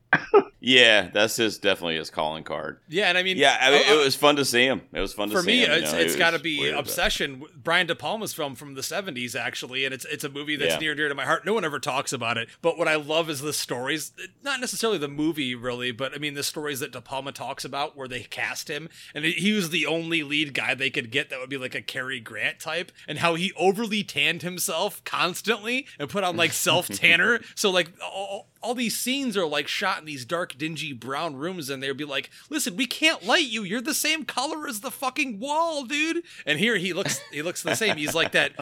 yeah, 0.60 1.08
that's 1.12 1.36
his 1.36 1.58
definitely 1.58 1.96
his 1.96 2.10
calling 2.10 2.44
card. 2.44 2.78
Yeah, 2.88 3.08
and 3.08 3.18
I 3.18 3.22
mean, 3.22 3.36
Yeah, 3.36 3.56
I 3.60 3.70
mean, 3.70 3.82
uh, 3.88 3.94
it 4.00 4.04
was 4.04 4.14
fun 4.16 4.36
to 4.36 4.44
see 4.44 4.64
him. 4.64 4.82
It 4.92 5.00
was 5.00 5.12
fun 5.12 5.28
to 5.28 5.36
for 5.36 5.42
see 5.42 5.46
me, 5.48 5.58
him. 5.58 5.72
you 5.72 5.80
know, 5.82 5.98
it's 5.98 6.14
it 6.14 6.18
got 6.18 6.30
to 6.30 6.38
be 6.38 6.58
weird, 6.60 6.74
but- 6.74 6.80
Obsession, 6.80 7.42
Brian 7.56 7.86
De 7.86 7.94
Palma's 7.94 8.32
film 8.34 8.54
from 8.54 8.74
the 8.74 8.80
'70s, 8.82 9.34
actually, 9.38 9.84
and 9.84 9.92
it's 9.94 10.04
it's 10.06 10.24
a 10.24 10.28
movie 10.28 10.56
that's 10.56 10.74
Yeah. 10.74 10.78
near 10.78 10.90
and 10.92 10.98
dear 10.98 11.08
to 11.08 11.14
my 11.14 11.24
heart. 11.24 11.44
No 11.44 11.54
one 11.54 11.64
ever 11.64 11.78
talks 11.80 12.12
about 12.12 12.36
it, 12.38 12.48
but 12.62 12.78
what 12.78 12.88
I 12.88 12.94
love 12.96 13.28
is 13.28 13.40
the 13.40 13.52
stories. 13.52 14.12
Not 14.42 14.60
necessarily 14.60 14.98
the 14.98 15.08
movie, 15.08 15.54
really, 15.54 15.92
but 15.92 16.14
I 16.14 16.18
mean 16.18 16.34
the 16.34 16.42
stories 16.42 16.80
that 16.80 16.92
De 16.92 17.00
Palma 17.00 17.32
talks 17.32 17.64
about, 17.64 17.96
where 17.96 18.08
they 18.08 18.20
cast 18.22 18.68
him, 18.68 18.88
and 19.14 19.24
he 19.24 19.52
was 19.52 19.70
the 19.70 19.86
only 19.86 20.22
lead 20.22 20.54
guy 20.54 20.74
they 20.74 20.90
could 20.90 21.10
get 21.10 21.30
that 21.30 21.40
would 21.40 21.50
be 21.50 21.58
like 21.58 21.74
a 21.74 21.82
Cary 21.82 22.20
Grant 22.20 22.60
type, 22.60 22.92
and 23.08 23.18
how 23.18 23.34
he 23.34 23.52
overly 23.56 24.02
tanned 24.04 24.42
himself 24.42 25.02
constantly 25.04 25.86
and 25.98 26.08
put 26.08 26.24
on 26.24 26.36
like 26.36 26.52
self 26.54 26.88
tanner. 27.16 27.40
so 27.54 27.70
like 27.70 27.90
all, 28.02 28.46
all 28.64 28.74
these 28.74 28.96
scenes 28.98 29.36
are 29.36 29.46
like 29.46 29.68
shot 29.68 29.98
in 30.00 30.04
these 30.06 30.24
dark, 30.24 30.56
dingy 30.58 30.92
brown 30.92 31.36
rooms, 31.36 31.68
and 31.70 31.82
they'd 31.82 31.96
be 31.96 32.04
like, 32.04 32.30
"Listen, 32.50 32.76
we 32.76 32.86
can't 32.86 33.24
light 33.24 33.46
you. 33.46 33.62
You're 33.62 33.80
the 33.80 33.94
same 33.94 34.24
color 34.24 34.66
as 34.66 34.80
the 34.80 34.90
fucking 34.90 35.38
wall, 35.38 35.84
dude." 35.84 36.22
And 36.46 36.58
here 36.58 36.76
he 36.76 36.92
looks, 36.92 37.20
he 37.30 37.42
looks 37.42 37.62
the 37.62 37.74
same. 37.74 37.96
He's 37.96 38.14
like 38.14 38.32
that, 38.32 38.52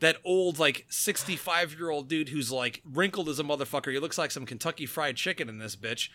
that 0.00 0.16
old 0.24 0.58
like 0.58 0.86
65 0.88 1.74
year 1.78 1.90
old 1.90 2.08
dude 2.08 2.28
who's 2.28 2.52
like 2.52 2.80
wrinkled 2.90 3.28
as 3.28 3.38
a 3.40 3.44
motherfucker. 3.44 3.92
He 3.92 3.98
looks 3.98 4.16
like 4.18 4.30
some 4.30 4.46
Kentucky 4.46 4.86
Fried 4.86 5.16
Chicken 5.16 5.48
in 5.48 5.58
this 5.58 5.76
bitch. 5.76 6.08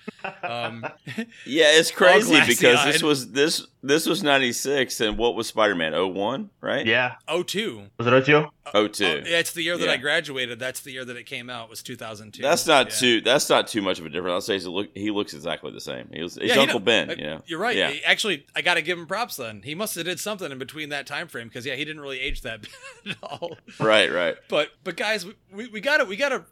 Um, 0.43 0.85
Yeah, 1.45 1.65
it's 1.71 1.91
crazy 2.03 2.39
because 2.47 2.83
this 2.85 3.03
was 3.03 3.31
this 3.31 3.67
this 3.81 4.05
was 4.07 4.23
'96, 4.23 5.01
and 5.01 5.17
what 5.17 5.35
was 5.35 5.47
Spider 5.47 5.75
Man? 5.75 5.91
01, 5.93 6.49
right? 6.61 6.85
Yeah, 6.85 7.15
oh 7.27 7.43
two. 7.43 7.83
was 7.97 8.07
it 8.07 8.13
Ocho? 8.13 8.51
02. 8.71 8.73
Oh, 8.73 8.81
yeah, 8.99 9.39
it's 9.39 9.51
the 9.51 9.61
year 9.61 9.77
that 9.77 9.89
I 9.89 9.97
graduated. 9.97 10.57
That's 10.57 10.79
the 10.79 10.91
year 10.91 11.03
that 11.03 11.17
it 11.17 11.25
came 11.25 11.49
out. 11.49 11.69
Was 11.69 11.83
2002. 11.83 12.41
That's 12.41 12.65
not 12.65 12.87
Yeah. 12.87 12.91
too. 12.95 13.21
that's 13.21 13.32
not 13.49 13.67
too 13.67 13.81
much 13.81 13.99
of 13.99 14.05
a 14.05 14.09
difference. 14.09 14.33
I'll 14.33 14.41
say 14.41 14.53
he's 14.53 14.67
look, 14.67 14.89
he 14.95 15.11
looks 15.11 15.33
exactly 15.33 15.71
the 15.71 15.81
same. 15.81 16.09
He 16.13 16.21
was, 16.21 16.35
he's 16.35 16.49
Yeah, 16.55 16.61
Uncle 16.61 16.79
don't- 16.79 16.85
Ben. 16.85 17.09
uh, 17.09 17.13
You 17.17 17.23
know, 17.23 17.41
You're 17.45 17.59
right. 17.59 17.75
Yeah. 17.75 17.91
He- 17.91 18.03
Actually, 18.03 18.45
I 18.55 18.61
got 18.61 18.75
to 18.75 18.81
give 18.81 18.97
him 18.97 19.05
props. 19.07 19.35
Then 19.37 19.61
he 19.63 19.75
must 19.75 19.95
have 19.95 20.05
did 20.05 20.19
something 20.19 20.51
in 20.51 20.57
between 20.59 20.89
that 20.89 21.07
time 21.07 21.27
frame 21.27 21.47
because 21.47 21.65
yeah, 21.65 21.75
he 21.75 21.83
didn't 21.85 22.01
really 22.01 22.19
age 22.19 22.41
that 22.41 22.61
bad 23.05 23.11
at 23.11 23.17
all. 23.23 23.57
Right, 23.79 24.11
right. 24.11 24.35
But 24.49 24.69
but 24.83 24.95
guys, 24.97 25.25
we- 25.25 25.35
we, 25.51 25.67
we 25.67 25.81
gotta 25.81 26.05
we 26.05 26.15
gotta 26.15 26.45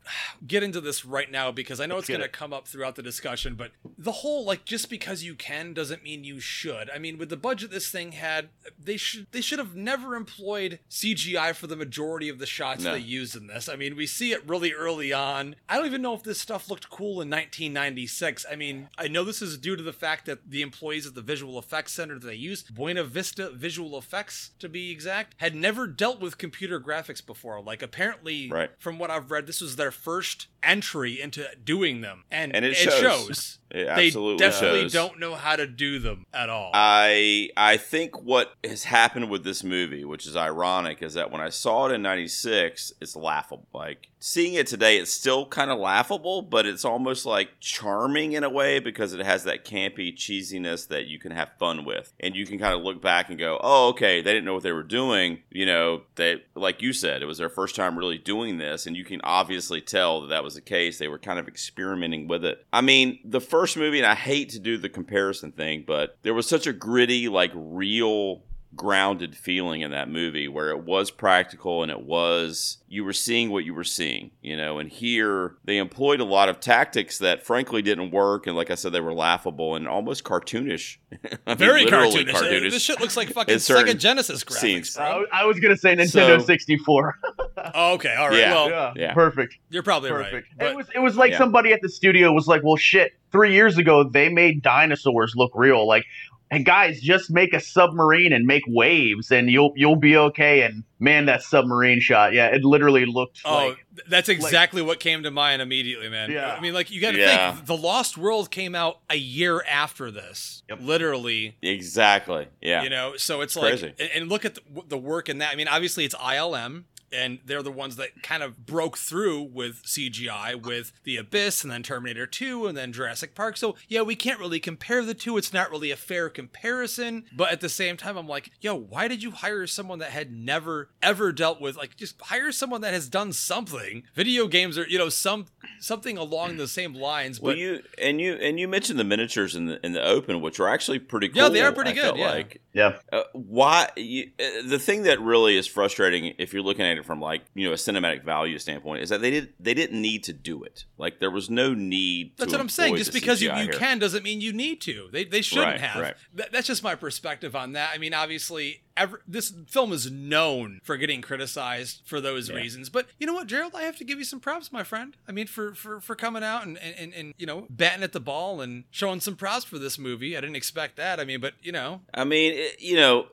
get 0.46 0.62
into 0.64 0.80
this 0.82 1.04
right 1.06 1.30
now 1.32 1.52
because 1.52 1.80
I 1.82 1.86
know 1.88 1.96
Let's 1.96 2.04
it's 2.04 2.10
get 2.10 2.18
gonna 2.20 2.30
come 2.30 2.54
up 2.54 2.68
throughout 2.68 2.96
the 2.96 3.02
discussion. 3.04 3.56
But 3.56 3.72
the 3.98 4.12
whole 4.12 4.46
like 4.46 4.66
just 4.66 4.90
because 4.90 5.24
you 5.24 5.36
can 5.36 5.74
doesn't 5.74 6.04
mean 6.04 6.24
you 6.24 6.40
should. 6.40 6.90
I 6.92 7.00
mean, 7.00 7.18
with 7.18 7.30
the 7.30 7.38
budget 7.38 7.72
this 7.72 7.90
thing 7.90 8.12
had, 8.14 8.50
they 8.80 8.98
should 8.98 9.28
they 9.32 9.42
should 9.42 9.60
have 9.60 9.76
never 9.76 10.16
employed 10.16 10.80
CGI 10.90 11.56
for 11.56 11.68
the 11.68 11.76
majority 11.76 12.30
of 12.30 12.40
the 12.40 12.46
shots 12.46 12.84
No. 12.84 12.94
they 12.94 13.00
used 13.00 13.36
in 13.36 13.48
this. 13.48 13.68
I 13.68 13.76
mean, 13.76 13.96
we 13.96 14.06
see 14.06 14.32
it 14.34 14.48
really 14.48 14.72
early 14.74 15.12
on. 15.12 15.56
I 15.68 15.78
don't 15.78 15.86
even 15.88 16.02
know 16.02 16.14
if 16.14 16.24
this 16.24 16.40
stuff 16.40 16.70
looked 16.72 16.90
cool 16.90 17.22
in 17.22 17.30
1996. 17.30 18.46
I 18.52 18.56
mean, 18.56 18.88
I 18.98 19.08
know 19.08 19.24
this 19.24 19.42
is 19.42 19.58
due 19.58 19.76
to 19.76 19.84
the 19.84 19.94
fact 19.94 20.26
that 20.26 20.50
the 20.50 20.62
employees 20.62 21.06
at 21.06 21.14
the 21.16 21.22
Visual 21.22 21.60
Effects 21.60 21.92
Center 21.92 22.18
that 22.18 22.26
they 22.26 22.34
used, 22.36 22.74
Buena 22.74 23.04
Vista 23.04 23.52
Visual 23.52 23.98
Effects 23.98 24.52
to 24.60 24.70
be 24.70 24.90
exact, 24.90 25.36
had 25.38 25.54
never 25.54 25.86
dealt 25.86 26.20
with 26.20 26.38
computer 26.38 26.80
graphics 26.80 27.24
before. 27.24 27.62
Like 27.62 27.82
apparently, 27.82 28.50
Right. 28.50 28.72
from 28.80 28.98
what 28.98 29.12
I've 29.12 29.30
read, 29.30 29.46
this 29.48 29.62
was 29.62 29.76
their 29.76 29.92
first 29.92 30.48
entry 30.64 31.22
into 31.22 31.46
doing 31.64 32.02
them, 32.02 32.24
and, 32.32 32.56
And 32.56 32.66
it 32.66 32.76
shows. 32.76 33.00
shows. 33.00 33.58
It 33.74 33.86
they 33.86 34.08
absolutely 34.08 34.38
definitely 34.38 34.82
shows. 34.84 34.94
don't 34.94 35.20
know 35.20 35.36
how 35.36 35.56
to 35.56 35.66
do 35.66 36.00
them 36.00 36.26
at 36.34 36.50
all. 36.50 36.72
I 36.74 37.50
I 37.56 37.78
think 37.78 38.22
what 38.22 38.54
has 38.64 38.84
happened 38.84 39.30
with 39.30 39.44
this 39.44 39.64
movie, 39.64 40.04
which 40.04 40.28
is 40.28 40.36
ironic, 40.36 41.02
is 41.02 41.14
that 41.14 41.32
when 41.32 41.42
I 41.42 41.50
saw 41.50 41.88
it 41.88 41.94
in 41.94 42.02
'96, 42.02 42.94
it's 43.00 43.16
laughable. 43.16 43.68
Like 43.74 44.10
seeing 44.20 44.54
it 44.56 44.68
today, 44.68 44.98
it's 44.98 45.12
still 45.12 45.46
kind 45.46 45.72
of 45.72 45.80
laughable, 45.80 46.42
but 46.42 46.66
it's 46.66 46.86
almost 46.86 47.26
like 47.26 47.50
charming 47.60 48.34
in 48.34 48.44
a 48.44 48.50
way 48.50 48.80
because 48.80 49.14
it 49.14 49.26
has 49.26 49.46
that 49.46 49.66
campy 49.66 50.14
cheesiness 50.16 50.88
that 50.90 51.08
you 51.08 51.18
can 51.18 51.32
have 51.32 51.50
fun 51.58 51.86
with, 51.86 52.14
and 52.20 52.36
you 52.36 52.46
can 52.46 52.60
kind 52.60 52.74
of 52.74 52.82
look 52.82 53.02
back 53.02 53.30
and 53.30 53.40
go, 53.40 53.58
"Oh, 53.62 53.90
okay, 53.90 54.22
they 54.22 54.34
didn't 54.34 54.46
know 54.46 54.54
what 54.54 54.64
they 54.64 54.72
were 54.74 54.84
doing." 54.84 55.40
You 55.50 55.66
know, 55.66 56.02
they 56.16 56.44
like 56.56 56.82
you 56.82 56.92
said, 56.92 57.22
it 57.22 57.26
was 57.26 57.38
their 57.38 57.50
first 57.50 57.76
time 57.76 57.98
really 57.98 58.18
doing 58.18 58.58
this, 58.58 58.86
and 58.86 58.98
you 58.98 59.06
can 59.06 59.22
obviously 59.24 59.80
tell 59.80 60.22
that 60.22 60.28
that 60.28 60.44
was 60.44 60.56
the 60.56 60.62
case. 60.62 60.98
They 60.98 61.08
were 61.08 61.20
kind 61.20 61.40
of 61.40 61.48
experimenting 61.48 62.28
with 62.28 62.44
it. 62.44 62.66
I 62.74 62.82
mean, 62.82 63.20
the 63.24 63.40
first 63.42 63.61
movie, 63.78 64.00
and 64.00 64.08
I 64.08 64.16
hate 64.16 64.50
to 64.50 64.60
do 64.60 64.78
the 64.78 64.90
comparison 64.90 65.52
thing, 65.52 65.84
but 65.86 66.18
there 66.24 66.34
was 66.34 66.48
such 66.48 66.68
a 66.68 66.74
gritty, 66.74 67.30
like 67.30 67.52
real 67.54 68.44
grounded 68.76 69.36
feeling 69.36 69.82
in 69.82 69.92
that 69.92 70.10
movie 70.10 70.48
where 70.48 70.70
it 70.70 70.84
was 70.84 71.12
practical 71.12 71.84
and 71.84 71.92
it 71.92 72.02
was 72.02 72.78
you 72.88 73.04
were 73.04 73.12
seeing 73.14 73.52
what 73.52 73.66
you 73.66 73.74
were 73.74 73.84
seeing 73.84 74.32
you 74.42 74.56
know 74.56 74.80
and 74.80 74.90
here 74.90 75.56
they 75.66 75.78
employed 75.78 76.22
a 76.22 76.24
lot 76.24 76.48
of 76.48 76.60
tactics 76.62 77.18
that 77.18 77.44
frankly 77.46 77.82
didn't 77.82 78.12
work 78.12 78.48
and 78.48 78.56
like 78.56 78.72
i 78.72 78.76
said 78.76 78.94
they 78.94 79.02
were 79.02 79.14
laughable 79.14 79.76
and 79.76 79.88
almost 79.90 80.24
cartoonish 80.24 80.98
I 81.12 81.18
mean, 81.50 81.58
Very 81.58 81.84
literally 81.84 82.24
cartoonish. 82.24 82.72
This 82.72 82.82
shit 82.82 83.02
looks 83.02 83.18
like 83.18 83.28
fucking 83.30 83.54
in 83.54 83.60
certain 83.60 83.98
Sega 83.98 84.00
Genesis 84.00 84.46
graphics, 84.46 84.60
scenes. 84.60 84.96
bro. 84.96 85.26
I, 85.34 85.42
I 85.42 85.46
was 85.46 85.60
gonna 85.60 85.76
say 85.76 85.94
Nintendo 85.94 86.40
So- 86.40 86.46
64. 86.46 87.20
Oh, 87.76 87.94
okay, 87.94 88.16
all 88.16 88.30
right. 88.30 88.40
Yeah. 88.40 88.54
Well, 88.54 88.70
yeah, 88.70 88.94
yeah. 88.96 89.14
perfect, 89.14 89.56
you're 89.70 89.84
probably 89.84 90.10
perfect. 90.10 90.48
right. 90.60 90.72
it 90.72 90.76
was 90.76 90.88
it 90.96 91.00
was 91.00 91.16
like 91.16 91.32
Yeah. 91.34 91.38
somebody 91.38 91.72
at 91.74 91.82
the 91.82 91.90
studio 91.90 92.32
was 92.32 92.48
like, 92.48 92.64
"Well, 92.64 92.76
shit, 92.76 93.12
three 93.32 93.54
years 93.54 93.78
ago 93.78 94.04
they 94.04 94.30
made 94.30 94.62
dinosaurs 94.64 95.34
look 95.36 95.52
real." 95.54 95.86
Like, 95.86 96.06
and 96.52 96.66
guys, 96.66 97.02
just 97.02 97.32
make 97.32 97.54
a 97.54 97.60
submarine 97.62 98.34
and 98.34 98.46
make 98.46 98.64
waves, 98.68 99.32
and 99.32 99.50
you'll 99.50 99.72
you'll 99.76 99.96
be 99.96 100.16
okay. 100.18 100.62
And 100.64 100.84
man, 101.00 101.26
that 101.26 101.42
submarine 101.42 102.00
shot, 102.00 102.34
yeah, 102.34 102.48
it 102.48 102.64
literally 102.64 103.06
looked 103.08 103.40
Oh, 103.44 103.70
like 103.70 103.86
th- 103.96 104.08
that's 104.08 104.30
exactly 104.30 104.82
what 104.84 105.00
came 105.00 105.24
to 105.24 105.32
mind 105.32 105.62
immediately, 105.62 106.10
man. 106.10 106.30
Yeah. 106.30 106.54
I 106.54 106.60
mean, 106.60 106.74
like 106.76 106.92
you 106.92 107.02
got 107.02 107.12
to 107.14 107.18
Yeah. 107.18 107.54
think 107.54 107.66
the 107.66 107.76
Lost 107.78 108.18
World 108.18 108.52
came 108.52 108.76
out 108.76 109.00
a 109.10 109.16
year 109.16 109.64
after 109.68 110.12
this, 110.12 110.62
Yep. 110.70 110.80
literally. 110.84 111.58
exactly 111.64 112.48
yeah 112.62 112.84
You 112.84 112.90
know, 112.90 113.16
so 113.18 113.42
it's 113.42 113.56
Crazy. 113.56 113.88
like, 113.88 113.96
and, 114.00 114.10
and 114.16 114.30
look 114.30 114.46
at 114.46 114.56
the, 114.56 114.62
the 114.90 114.98
work 114.98 115.28
in 115.30 115.40
that. 115.40 115.52
I 115.52 115.56
mean, 115.56 115.68
obviously 115.68 116.06
it's 116.06 116.16
ILM. 116.16 116.84
And 117.14 117.40
they're 117.46 117.64
the 117.64 117.72
ones 117.72 117.96
that 117.98 118.24
kind 118.24 118.44
of 118.44 118.66
broke 118.66 118.98
through 118.98 119.44
with 119.44 119.84
CGI, 119.84 120.62
with 120.62 120.92
The 121.04 121.18
Abyss, 121.18 121.64
and 121.64 121.72
then 121.72 121.84
Terminator 121.84 122.26
2, 122.26 122.68
and 122.68 122.78
then 122.78 122.94
Jurassic 122.94 123.36
Park. 123.36 123.58
So, 123.58 123.76
yeah, 123.88 124.02
we 124.02 124.16
can't 124.16 124.40
really 124.40 124.60
compare 124.60 125.04
the 125.04 125.14
two. 125.14 125.38
It's 125.38 125.54
not 125.54 125.72
really 125.72 125.92
a 125.92 125.96
fair 125.96 126.30
comparison. 126.30 127.26
But 127.36 127.52
at 127.52 127.62
the 127.62 127.70
same 127.70 127.98
time, 127.98 128.18
I'm 128.18 128.28
like, 128.28 128.52
yo, 128.62 128.76
why 128.76 129.08
did 129.08 129.24
you 129.24 129.32
hire 129.32 129.68
someone 129.68 130.00
that 130.00 130.12
had 130.12 130.32
never, 130.32 130.90
ever 131.02 131.32
dealt 131.32 131.62
with, 131.62 131.78
like, 131.78 131.96
just 131.98 132.20
hire 132.22 132.52
someone 132.52 132.82
that 132.82 132.94
has 132.94 133.10
done 133.10 133.34
something? 133.34 134.04
Video 134.16 134.48
games 134.48 134.78
are, 134.78 134.88
you 134.88 134.98
know, 134.98 135.10
some 135.10 135.46
something 135.80 136.18
along 136.18 136.58
the 136.58 136.68
same 136.68 136.94
lines. 136.94 137.40
But 137.40 137.48
well, 137.48 137.56
you 137.58 137.82
and 137.98 138.22
you 138.22 138.34
and 138.34 138.60
you 138.60 138.68
mentioned 138.68 139.00
the 139.00 139.04
miniatures 139.04 139.56
in 139.56 139.66
the 139.66 139.86
in 139.86 139.94
the 139.94 140.04
open, 140.04 140.42
which 140.42 140.60
are 140.60 140.68
actually 140.68 141.00
pretty 141.00 141.30
cool. 141.30 141.44
Yeah, 141.44 141.50
they 141.50 141.62
are 141.62 141.72
pretty 141.72 141.92
I 141.92 141.94
good, 141.94 142.18
yeah. 142.18 142.30
Like 142.30 142.62
yeah, 142.74 143.00
Uh, 143.12 143.24
why 143.34 143.90
you, 143.98 144.32
uh, 144.40 144.68
the 144.68 144.80
thing 144.80 145.04
that 145.04 145.20
really 145.20 145.58
is 145.58 145.68
frustrating 145.68 146.34
if 146.38 146.54
you're 146.54 146.62
looking 146.62 146.86
at 146.86 146.98
it 146.98 147.01
from 147.06 147.20
like 147.22 147.42
you 147.54 147.66
know 147.68 147.72
a 147.74 147.78
cinematic 147.78 148.24
value 148.24 148.58
standpoint 148.60 149.02
is 149.04 149.10
that 149.10 149.22
they 149.22 149.30
did 149.32 149.54
they 149.60 149.74
didn't 149.74 150.02
need 150.02 150.24
to 150.24 150.34
do 150.34 150.64
it 150.64 150.86
like 150.98 151.20
there 151.20 151.32
was 151.32 151.50
no 151.50 151.74
need 151.74 152.32
That's 152.38 152.52
what 152.52 152.62
I'm 152.62 152.70
saying. 152.70 152.96
Just 152.98 153.14
because 153.14 153.42
you, 153.42 153.50
CGI 153.50 153.58
you 153.58 153.64
here. 153.72 153.74
can 153.74 154.00
doesn't 154.00 154.24
mean 154.24 154.42
you 154.42 154.54
need 154.54 154.82
to. 154.82 155.10
They, 155.12 155.24
they 155.26 155.42
shouldn't 155.42 155.68
Right, 155.68 155.80
have. 155.82 156.02
right. 156.02 156.16
That, 156.36 156.52
that's 156.52 156.68
just 156.68 156.84
my 156.84 156.96
perspective 156.96 157.56
on 157.56 157.74
that. 157.74 157.92
I 157.94 157.98
mean, 157.98 158.14
obviously, 158.14 158.82
ever, 158.98 159.22
this 159.28 159.54
film 159.68 159.92
is 159.94 160.10
known 160.12 160.80
for 160.84 160.98
getting 160.98 161.22
criticized 161.22 162.02
for 162.06 162.20
those 162.22 162.50
Yeah. 162.50 162.56
reasons. 162.56 162.90
But 162.90 163.08
you 163.20 163.28
know 163.28 163.34
what, 163.34 163.48
Gerald? 163.48 163.74
I 163.76 163.84
have 163.84 163.98
to 163.98 164.04
give 164.04 164.18
you 164.20 164.26
some 164.26 164.40
props, 164.40 164.72
my 164.72 164.84
friend. 164.84 165.16
I 165.28 165.32
mean, 165.32 165.48
for 165.48 165.74
for, 165.74 166.00
for 166.02 166.16
coming 166.16 166.44
out 166.44 166.66
and, 166.66 166.78
and, 166.78 167.14
and, 167.14 167.34
you 167.38 167.46
know, 167.46 167.66
batting 167.70 168.04
at 168.04 168.12
the 168.14 168.20
ball 168.20 168.62
and 168.62 168.84
showing 168.92 169.20
some 169.20 169.36
props 169.36 169.66
for 169.66 169.80
this 169.80 169.98
movie. 169.98 170.36
I 170.38 170.42
didn't 170.42 170.56
expect 170.56 170.98
that. 170.98 171.20
I 171.20 171.26
mean, 171.26 171.40
but, 171.42 171.54
you 171.62 171.72
know, 171.72 172.02
I 172.14 172.24
mean, 172.24 172.54
it, 172.54 172.82
you 172.82 172.96
know, 172.96 173.28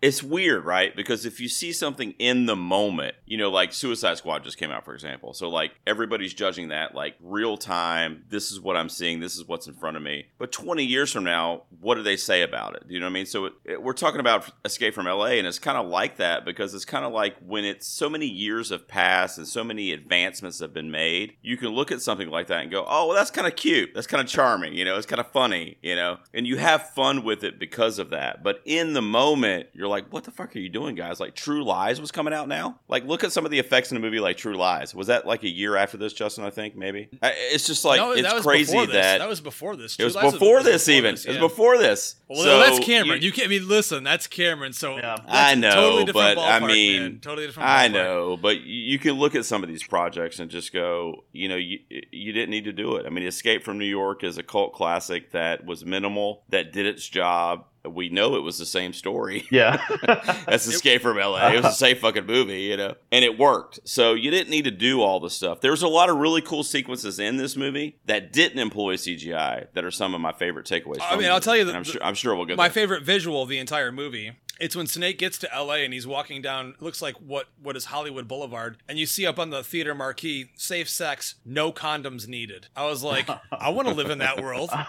it's 0.00 0.22
weird, 0.22 0.64
right? 0.64 0.94
Because 0.94 1.24
if 1.26 1.40
you 1.40 1.48
see 1.48 1.72
something 1.72 2.14
in 2.18 2.46
the 2.46 2.56
moment, 2.56 3.14
you 3.26 3.36
know, 3.36 3.50
like 3.50 3.72
Suicide 3.72 4.18
Squad 4.18 4.44
just 4.44 4.58
came 4.58 4.70
out, 4.70 4.84
for 4.84 4.94
example. 4.94 5.32
So, 5.34 5.48
like, 5.48 5.72
everybody's 5.86 6.34
judging 6.34 6.68
that, 6.68 6.94
like, 6.94 7.14
real 7.20 7.56
time. 7.56 8.24
This 8.28 8.50
is 8.52 8.60
what 8.60 8.76
I'm 8.76 8.88
seeing. 8.88 9.20
This 9.20 9.36
is 9.36 9.46
what's 9.46 9.66
in 9.66 9.74
front 9.74 9.96
of 9.96 10.02
me. 10.02 10.26
But 10.38 10.52
20 10.52 10.84
years 10.84 11.12
from 11.12 11.24
now, 11.24 11.62
what 11.80 11.94
do 11.96 12.02
they 12.02 12.16
say 12.16 12.42
about 12.42 12.74
it? 12.76 12.88
Do 12.88 12.94
you 12.94 13.00
know 13.00 13.06
what 13.06 13.10
I 13.10 13.14
mean? 13.14 13.26
So, 13.26 13.46
it, 13.46 13.52
it- 13.64 13.82
we're 13.82 13.92
talking 13.92 14.20
about 14.20 14.50
Escape 14.64 14.94
from 14.94 15.01
LA, 15.06 15.36
and 15.38 15.46
it's 15.46 15.58
kind 15.58 15.78
of 15.78 15.86
like 15.86 16.16
that 16.16 16.44
because 16.44 16.74
it's 16.74 16.84
kind 16.84 17.04
of 17.04 17.12
like 17.12 17.36
when 17.46 17.64
it's 17.64 17.86
so 17.86 18.08
many 18.08 18.26
years 18.26 18.70
have 18.70 18.86
passed 18.88 19.38
and 19.38 19.46
so 19.46 19.62
many 19.64 19.92
advancements 19.92 20.58
have 20.60 20.72
been 20.74 20.90
made, 20.90 21.34
you 21.42 21.56
can 21.56 21.68
look 21.70 21.90
at 21.92 22.00
something 22.02 22.28
like 22.28 22.46
that 22.48 22.62
and 22.62 22.70
go, 22.70 22.84
oh, 22.88 23.06
well, 23.08 23.16
that's 23.16 23.30
kind 23.30 23.46
of 23.46 23.56
cute. 23.56 23.90
That's 23.94 24.06
kind 24.06 24.20
of 24.20 24.26
charming. 24.28 24.74
You 24.74 24.84
know, 24.84 24.96
it's 24.96 25.06
kind 25.06 25.20
of 25.20 25.30
funny, 25.32 25.78
you 25.82 25.94
know, 25.94 26.18
and 26.34 26.46
you 26.46 26.56
have 26.58 26.90
fun 26.90 27.24
with 27.24 27.44
it 27.44 27.58
because 27.58 27.98
of 27.98 28.10
that. 28.10 28.42
But 28.42 28.60
in 28.64 28.92
the 28.92 29.02
moment, 29.02 29.68
you're 29.72 29.88
like, 29.88 30.12
what 30.12 30.24
the 30.24 30.30
fuck 30.30 30.54
are 30.56 30.58
you 30.58 30.68
doing, 30.68 30.94
guys? 30.94 31.20
Like, 31.20 31.34
True 31.34 31.64
Lies 31.64 32.00
was 32.00 32.10
coming 32.12 32.32
out 32.34 32.48
now. 32.48 32.78
Like, 32.88 33.04
look 33.04 33.24
at 33.24 33.32
some 33.32 33.44
of 33.44 33.50
the 33.50 33.58
effects 33.58 33.90
in 33.90 33.96
a 33.96 34.00
movie 34.00 34.20
like 34.20 34.36
True 34.36 34.56
Lies. 34.56 34.94
Was 34.94 35.06
that 35.08 35.26
like 35.26 35.42
a 35.42 35.48
year 35.48 35.76
after 35.76 35.96
this, 35.96 36.12
Justin? 36.12 36.44
I 36.44 36.50
think 36.50 36.76
maybe. 36.76 37.08
It's 37.22 37.66
just 37.66 37.84
like, 37.84 37.98
no, 38.00 38.12
it's 38.12 38.22
that 38.22 38.42
crazy 38.42 38.72
that. 38.86 39.18
That 39.18 39.28
was 39.28 39.40
before 39.40 39.76
this. 39.76 39.96
it 39.98 40.04
was 40.04 40.14
True 40.14 40.22
Lies 40.22 40.32
before 40.32 40.54
was 40.56 40.64
this, 40.64 40.86
before 40.86 40.96
even. 40.98 41.14
this, 41.14 41.24
It 41.24 41.28
was 41.30 41.38
before 41.38 41.78
this. 41.78 42.16
Well, 42.28 42.42
So 42.42 42.58
that's 42.60 42.78
Cameron. 42.78 43.20
you- 43.20 43.26
You, 43.26 43.32
can't. 43.32 43.46
I 43.46 43.48
mean, 43.50 43.68
listen, 43.68 44.02
that's 44.04 44.26
Cameron. 44.26 44.72
So 44.72 44.91
Yeah. 44.96 45.16
that's 45.16 45.28
I 45.32 45.52
a 45.52 45.56
know, 45.56 45.70
totally 45.70 46.04
different 46.04 46.36
but 46.36 46.38
I 46.42 46.60
mean, 46.66 47.02
man. 47.02 47.18
totally 47.20 47.46
different. 47.46 47.68
I 47.68 47.88
know, 47.88 48.36
but 48.36 48.60
you- 48.60 48.82
you 48.92 48.98
can 48.98 49.12
look 49.14 49.34
at 49.34 49.44
some 49.44 49.62
of 49.62 49.68
these 49.68 49.82
projects 49.84 50.38
and 50.38 50.50
just 50.50 50.72
go, 50.72 51.24
you 51.32 51.48
know, 51.48 51.56
you 51.56 51.78
you 52.10 52.32
didn't 52.32 52.50
need 52.50 52.64
to 52.64 52.72
do 52.72 52.96
it. 52.96 53.06
I 53.06 53.10
mean, 53.10 53.24
Escape 53.26 53.64
from 53.64 53.78
New 53.78 53.84
York 53.86 54.22
is 54.24 54.38
a 54.38 54.42
cult 54.42 54.72
classic 54.72 55.32
that 55.32 55.64
was 55.64 55.84
minimal, 55.84 56.42
that 56.50 56.72
did 56.72 56.86
its 56.86 57.08
job. 57.08 57.64
We 57.84 58.10
know 58.10 58.36
it 58.36 58.42
was 58.44 58.58
the 58.58 58.66
same 58.66 58.92
story. 58.92 59.44
yeah. 59.50 59.82
That's 60.46 60.68
Escape 60.68 61.02
from 61.02 61.16
LA. 61.16 61.48
It 61.48 61.56
was 61.56 61.62
the 61.64 61.70
same 61.72 61.96
fucking 61.96 62.26
movie, 62.26 62.60
you 62.62 62.76
know, 62.76 62.94
and 63.10 63.24
it 63.24 63.36
worked. 63.36 63.80
So 63.84 64.14
you 64.14 64.30
didn't 64.30 64.50
need 64.50 64.62
to 64.66 64.70
do 64.70 65.00
all 65.02 65.18
the 65.18 65.28
stuff. 65.30 65.60
There's 65.60 65.82
a 65.82 65.88
lot 65.88 66.08
of 66.08 66.16
really 66.18 66.42
cool 66.42 66.62
sequences 66.62 67.18
in 67.18 67.38
this 67.38 67.56
movie 67.56 67.98
that 68.06 68.32
didn't 68.32 68.60
employ 68.60 68.94
CGI 68.94 69.66
that 69.74 69.84
are 69.84 69.90
some 69.90 70.14
of 70.14 70.20
my 70.20 70.30
favorite 70.30 70.64
takeaways. 70.64 71.00
I 71.00 71.10
from 71.10 71.18
mean, 71.18 71.26
it. 71.28 71.30
I'll 71.32 71.40
tell 71.40 71.56
you 71.56 71.62
And 71.62 71.70
the- 71.70 71.74
I'm 71.76 71.82
sure 71.84 72.04
I'm 72.04 72.14
sure 72.14 72.36
we'll 72.36 72.44
get 72.46 72.56
my 72.56 72.68
there. 72.68 72.72
favorite 72.74 73.02
visual 73.02 73.42
of 73.42 73.48
the 73.48 73.58
entire 73.58 73.90
movie 73.90 74.30
it's 74.60 74.76
when 74.76 74.86
snake 74.86 75.18
gets 75.18 75.38
to 75.38 75.48
la 75.54 75.74
and 75.74 75.92
he's 75.92 76.06
walking 76.06 76.42
down 76.42 76.74
looks 76.80 77.00
like 77.02 77.14
what 77.16 77.46
what 77.62 77.76
is 77.76 77.86
hollywood 77.86 78.28
boulevard 78.28 78.76
and 78.88 78.98
you 78.98 79.06
see 79.06 79.26
up 79.26 79.38
on 79.38 79.50
the 79.50 79.62
theater 79.64 79.94
marquee 79.94 80.50
safe 80.56 80.88
sex 80.88 81.36
no 81.44 81.72
condoms 81.72 82.28
needed. 82.28 82.66
I 82.76 82.86
was 82.86 83.02
like 83.02 83.28
i 83.50 83.68
want 83.70 83.88
to 83.88 83.94
live 83.94 84.10
in 84.10 84.18
that 84.18 84.40
world. 84.42 84.70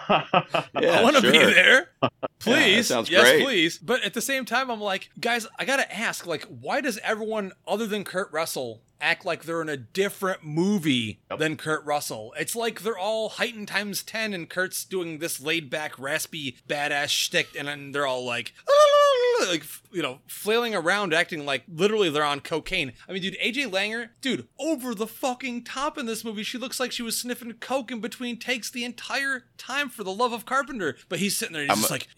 Yeah, 0.80 0.98
i 0.98 1.02
want 1.02 1.16
to 1.16 1.22
be 1.22 1.38
there. 1.38 1.90
Please. 2.40 2.88
sounds 2.88 3.08
yes 3.08 3.22
great. 3.22 3.44
please. 3.44 3.78
But 3.78 4.02
at 4.02 4.12
the 4.14 4.20
same 4.20 4.44
time 4.44 4.70
i'm 4.70 4.80
like 4.80 5.10
guys 5.20 5.46
i 5.58 5.64
gotta 5.64 5.92
ask 5.94 6.26
like 6.26 6.44
why 6.44 6.80
does 6.80 6.98
everyone 6.98 7.52
other 7.66 7.86
than 7.86 8.04
kurt 8.04 8.30
russell 8.32 8.82
act 9.00 9.24
like 9.24 9.44
they're 9.44 9.62
in 9.62 9.68
a 9.68 9.76
different 9.76 10.44
movie 10.44 11.20
than 11.38 11.56
Kurt 11.56 11.84
Russell. 11.84 12.34
It's 12.38 12.56
like 12.56 12.82
they're 12.82 12.98
all 12.98 13.28
heightened 13.30 13.68
times 13.68 14.02
10 14.02 14.32
and 14.34 14.48
Kurt's 14.48 14.84
doing 14.84 15.18
this 15.18 15.40
laid 15.40 15.70
back, 15.70 15.98
raspy, 15.98 16.56
badass 16.68 17.08
shtick 17.08 17.48
and 17.58 17.68
then 17.68 17.92
they're 17.92 18.06
all 18.06 18.24
like, 18.24 18.52
like 19.48 19.64
you 19.92 20.02
know 20.02 20.20
flailing 20.26 20.74
around, 20.74 21.12
acting 21.12 21.44
like 21.44 21.64
literally 21.68 22.10
they're 22.10 22.24
on 22.24 22.40
cocaine. 22.40 22.92
I 23.08 23.12
mean, 23.12 23.22
dude, 23.22 23.36
AJ 23.42 23.70
Langer, 23.70 24.10
dude, 24.20 24.48
over 24.58 24.94
the 24.94 25.06
fucking 25.06 25.64
top 25.64 25.98
in 25.98 26.06
this 26.06 26.24
movie. 26.24 26.42
She 26.42 26.58
looks 26.58 26.78
like 26.80 26.92
she 26.92 27.02
was 27.02 27.18
sniffing 27.18 27.52
coke 27.54 27.90
in 27.90 28.00
between 28.00 28.38
takes 28.38 28.70
the 28.70 28.84
entire 28.84 29.44
time 29.58 29.88
for 29.88 30.04
the 30.04 30.12
love 30.12 30.32
of 30.32 30.46
Carpenter. 30.46 30.96
But 31.08 31.18
he's 31.18 31.36
sitting 31.36 31.52
there, 31.52 31.62
and 31.62 31.70
he's 31.72 31.78
I'm 31.78 31.88
just 31.88 31.90
a- 31.90 31.94
like, 31.94 32.08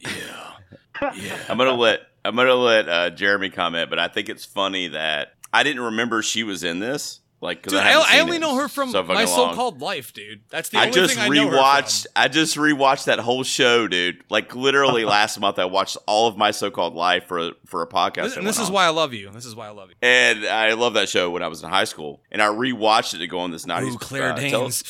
yeah, 1.00 1.12
yeah. 1.16 1.38
I'm 1.48 1.58
gonna 1.58 1.72
let 1.74 2.00
I'm 2.24 2.34
gonna 2.36 2.54
let 2.54 2.88
uh, 2.88 3.10
Jeremy 3.10 3.50
comment, 3.50 3.88
but 3.90 3.98
I 3.98 4.08
think 4.08 4.28
it's 4.28 4.44
funny 4.44 4.88
that 4.88 5.35
I 5.52 5.62
didn't 5.62 5.82
remember 5.82 6.22
she 6.22 6.42
was 6.42 6.62
in 6.64 6.78
this. 6.80 7.20
Like, 7.42 7.62
Dude, 7.64 7.74
I, 7.78 8.00
I 8.00 8.12
seen 8.12 8.20
only 8.22 8.38
know 8.38 8.56
her 8.56 8.66
from 8.66 8.90
so 8.90 9.02
my 9.02 9.24
long. 9.24 9.26
so-called 9.26 9.82
life, 9.82 10.14
dude. 10.14 10.40
That's 10.48 10.70
the 10.70 10.78
I 10.78 10.86
only 10.86 10.92
just 10.94 11.14
thing 11.14 11.22
I 11.22 11.28
know 11.28 11.50
her 11.50 11.56
rewatched. 11.56 12.02
from. 12.04 12.12
I 12.16 12.28
just 12.28 12.56
rewatched 12.56 13.04
that 13.04 13.18
whole 13.18 13.44
show, 13.44 13.86
dude. 13.86 14.24
Like 14.30 14.56
literally 14.56 15.04
last 15.16 15.38
month, 15.38 15.58
I 15.58 15.66
watched 15.66 15.98
all 16.06 16.28
of 16.28 16.38
my 16.38 16.50
so-called 16.50 16.94
life 16.94 17.26
for 17.26 17.38
a, 17.38 17.52
for 17.66 17.82
a 17.82 17.86
podcast. 17.86 18.22
This- 18.22 18.36
and 18.38 18.46
this 18.46 18.58
is 18.58 18.68
on. 18.68 18.72
why 18.74 18.86
I 18.86 18.88
love 18.88 19.12
you. 19.12 19.30
This 19.30 19.44
is 19.44 19.54
why 19.54 19.66
I 19.66 19.70
love 19.70 19.90
you. 19.90 19.96
And 20.00 20.46
I 20.46 20.72
love 20.72 20.94
that 20.94 21.10
show 21.10 21.30
when 21.30 21.42
I 21.42 21.48
was 21.48 21.62
in 21.62 21.68
high 21.68 21.84
school, 21.84 22.22
and 22.32 22.40
I 22.40 22.46
rewatched 22.46 23.12
it 23.14 23.18
to 23.18 23.26
go 23.26 23.40
on 23.40 23.50
this 23.50 23.66
'90s 23.66 23.92
Ooh, 23.94 23.98
Claire 23.98 24.32
uh, 24.32 24.36
Danes. 24.36 24.82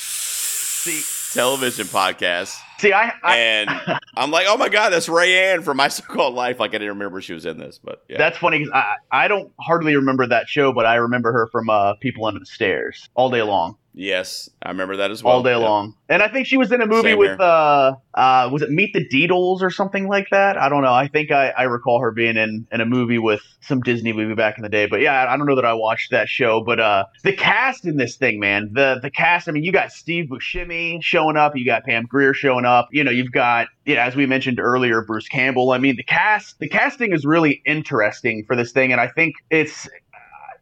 television 1.35 1.87
podcast. 1.89 2.57
See, 2.79 2.93
I, 2.93 3.13
I 3.23 3.37
And 3.37 3.71
I'm 4.17 4.31
like, 4.31 4.47
oh 4.49 4.57
my 4.57 4.69
god, 4.69 4.91
that's 4.91 5.09
Rayanne 5.09 5.65
from 5.65 5.79
My 5.79 5.89
So-Called 5.89 6.35
Life. 6.35 6.61
Like 6.61 6.71
I 6.71 6.79
didn't 6.79 6.89
remember 6.91 7.21
she 7.21 7.33
was 7.33 7.47
in 7.47 7.59
this, 7.59 7.81
but 7.83 8.03
yeah. 8.09 8.19
that's 8.19 8.39
funny 8.39 8.65
'cause 8.65 8.73
I, 8.75 8.97
I 9.11 9.29
don't 9.29 9.53
hardly 9.61 9.97
remember 9.97 10.27
that 10.27 10.49
show, 10.49 10.73
but 10.73 10.87
I 10.87 10.97
remember 10.97 11.33
her 11.33 11.49
from 11.49 11.71
uh, 11.71 11.95
People 12.01 12.27
Under 12.27 12.41
the 12.41 12.47
Stairs 12.47 13.09
all 13.15 13.31
day 13.31 13.43
long, 13.43 13.77
yes, 13.97 14.49
I 14.63 14.69
remember 14.69 14.99
that 14.99 15.11
as 15.11 15.25
well. 15.25 15.35
all 15.35 15.43
day 15.43 15.51
Yeah. 15.51 15.57
long. 15.57 15.95
And 16.09 16.23
I 16.23 16.29
think 16.29 16.47
she 16.47 16.57
was 16.57 16.71
in 16.71 16.81
a 16.81 16.87
movie 16.87 17.09
Same 17.11 17.19
with 17.19 17.41
uh, 17.41 17.97
uh, 18.15 18.49
was 18.53 18.63
it 18.63 18.71
Meet 18.71 18.93
the 18.93 19.05
Deedles 19.09 19.61
or 19.63 19.71
something 19.71 20.07
like 20.07 20.29
that? 20.31 20.57
I 20.57 20.69
don't 20.69 20.83
know. 20.83 20.93
I 20.95 21.09
think 21.09 21.33
I, 21.33 21.49
I 21.49 21.65
recall 21.65 22.01
her 22.01 22.13
being 22.13 22.37
in 22.37 22.65
in 22.71 22.81
a 22.81 22.87
movie 22.87 23.19
with 23.19 23.41
some 23.61 23.81
Disney 23.81 24.13
movie 24.13 24.35
back 24.37 24.57
in 24.57 24.63
the 24.63 24.69
day. 24.69 24.87
But 24.87 25.01
yeah, 25.01 25.27
I 25.29 25.37
don't 25.37 25.47
know 25.47 25.57
that 25.57 25.65
I 25.65 25.73
watched 25.75 26.13
that 26.13 26.29
show. 26.29 26.63
But 26.63 26.79
uh, 26.79 27.07
the 27.25 27.33
cast 27.33 27.85
in 27.87 27.97
this 27.97 28.15
thing, 28.15 28.39
man, 28.39 28.71
the 28.73 29.01
the 29.03 29.11
cast. 29.11 29.49
I 29.49 29.53
mean, 29.53 29.65
you 29.65 29.73
got 29.73 29.91
Steve 29.91 30.27
Buscemi 30.31 31.03
showing 31.03 31.37
up, 31.37 31.57
you 31.57 31.65
got 31.67 31.83
Pam 31.85 32.05
Grier 32.05 32.35
showing 32.35 32.65
up. 32.65 32.89
You 32.93 33.03
know, 33.03 33.11
you've 33.11 33.33
got 33.33 33.67
yeah, 33.85 34.07
as 34.07 34.15
we 34.15 34.27
mentioned 34.27 34.61
earlier, 34.61 35.03
Bruce 35.03 35.27
Campbell. 35.29 35.73
I 35.73 35.79
mean, 35.79 35.97
the 35.97 36.05
cast 36.05 36.61
the 36.61 36.69
casting 36.69 37.13
is 37.13 37.25
really 37.25 37.63
interesting 37.67 38.45
for 38.47 38.55
this 38.55 38.71
thing, 38.71 38.93
and 38.93 39.01
I 39.01 39.09
think 39.09 39.35
it's 39.51 39.89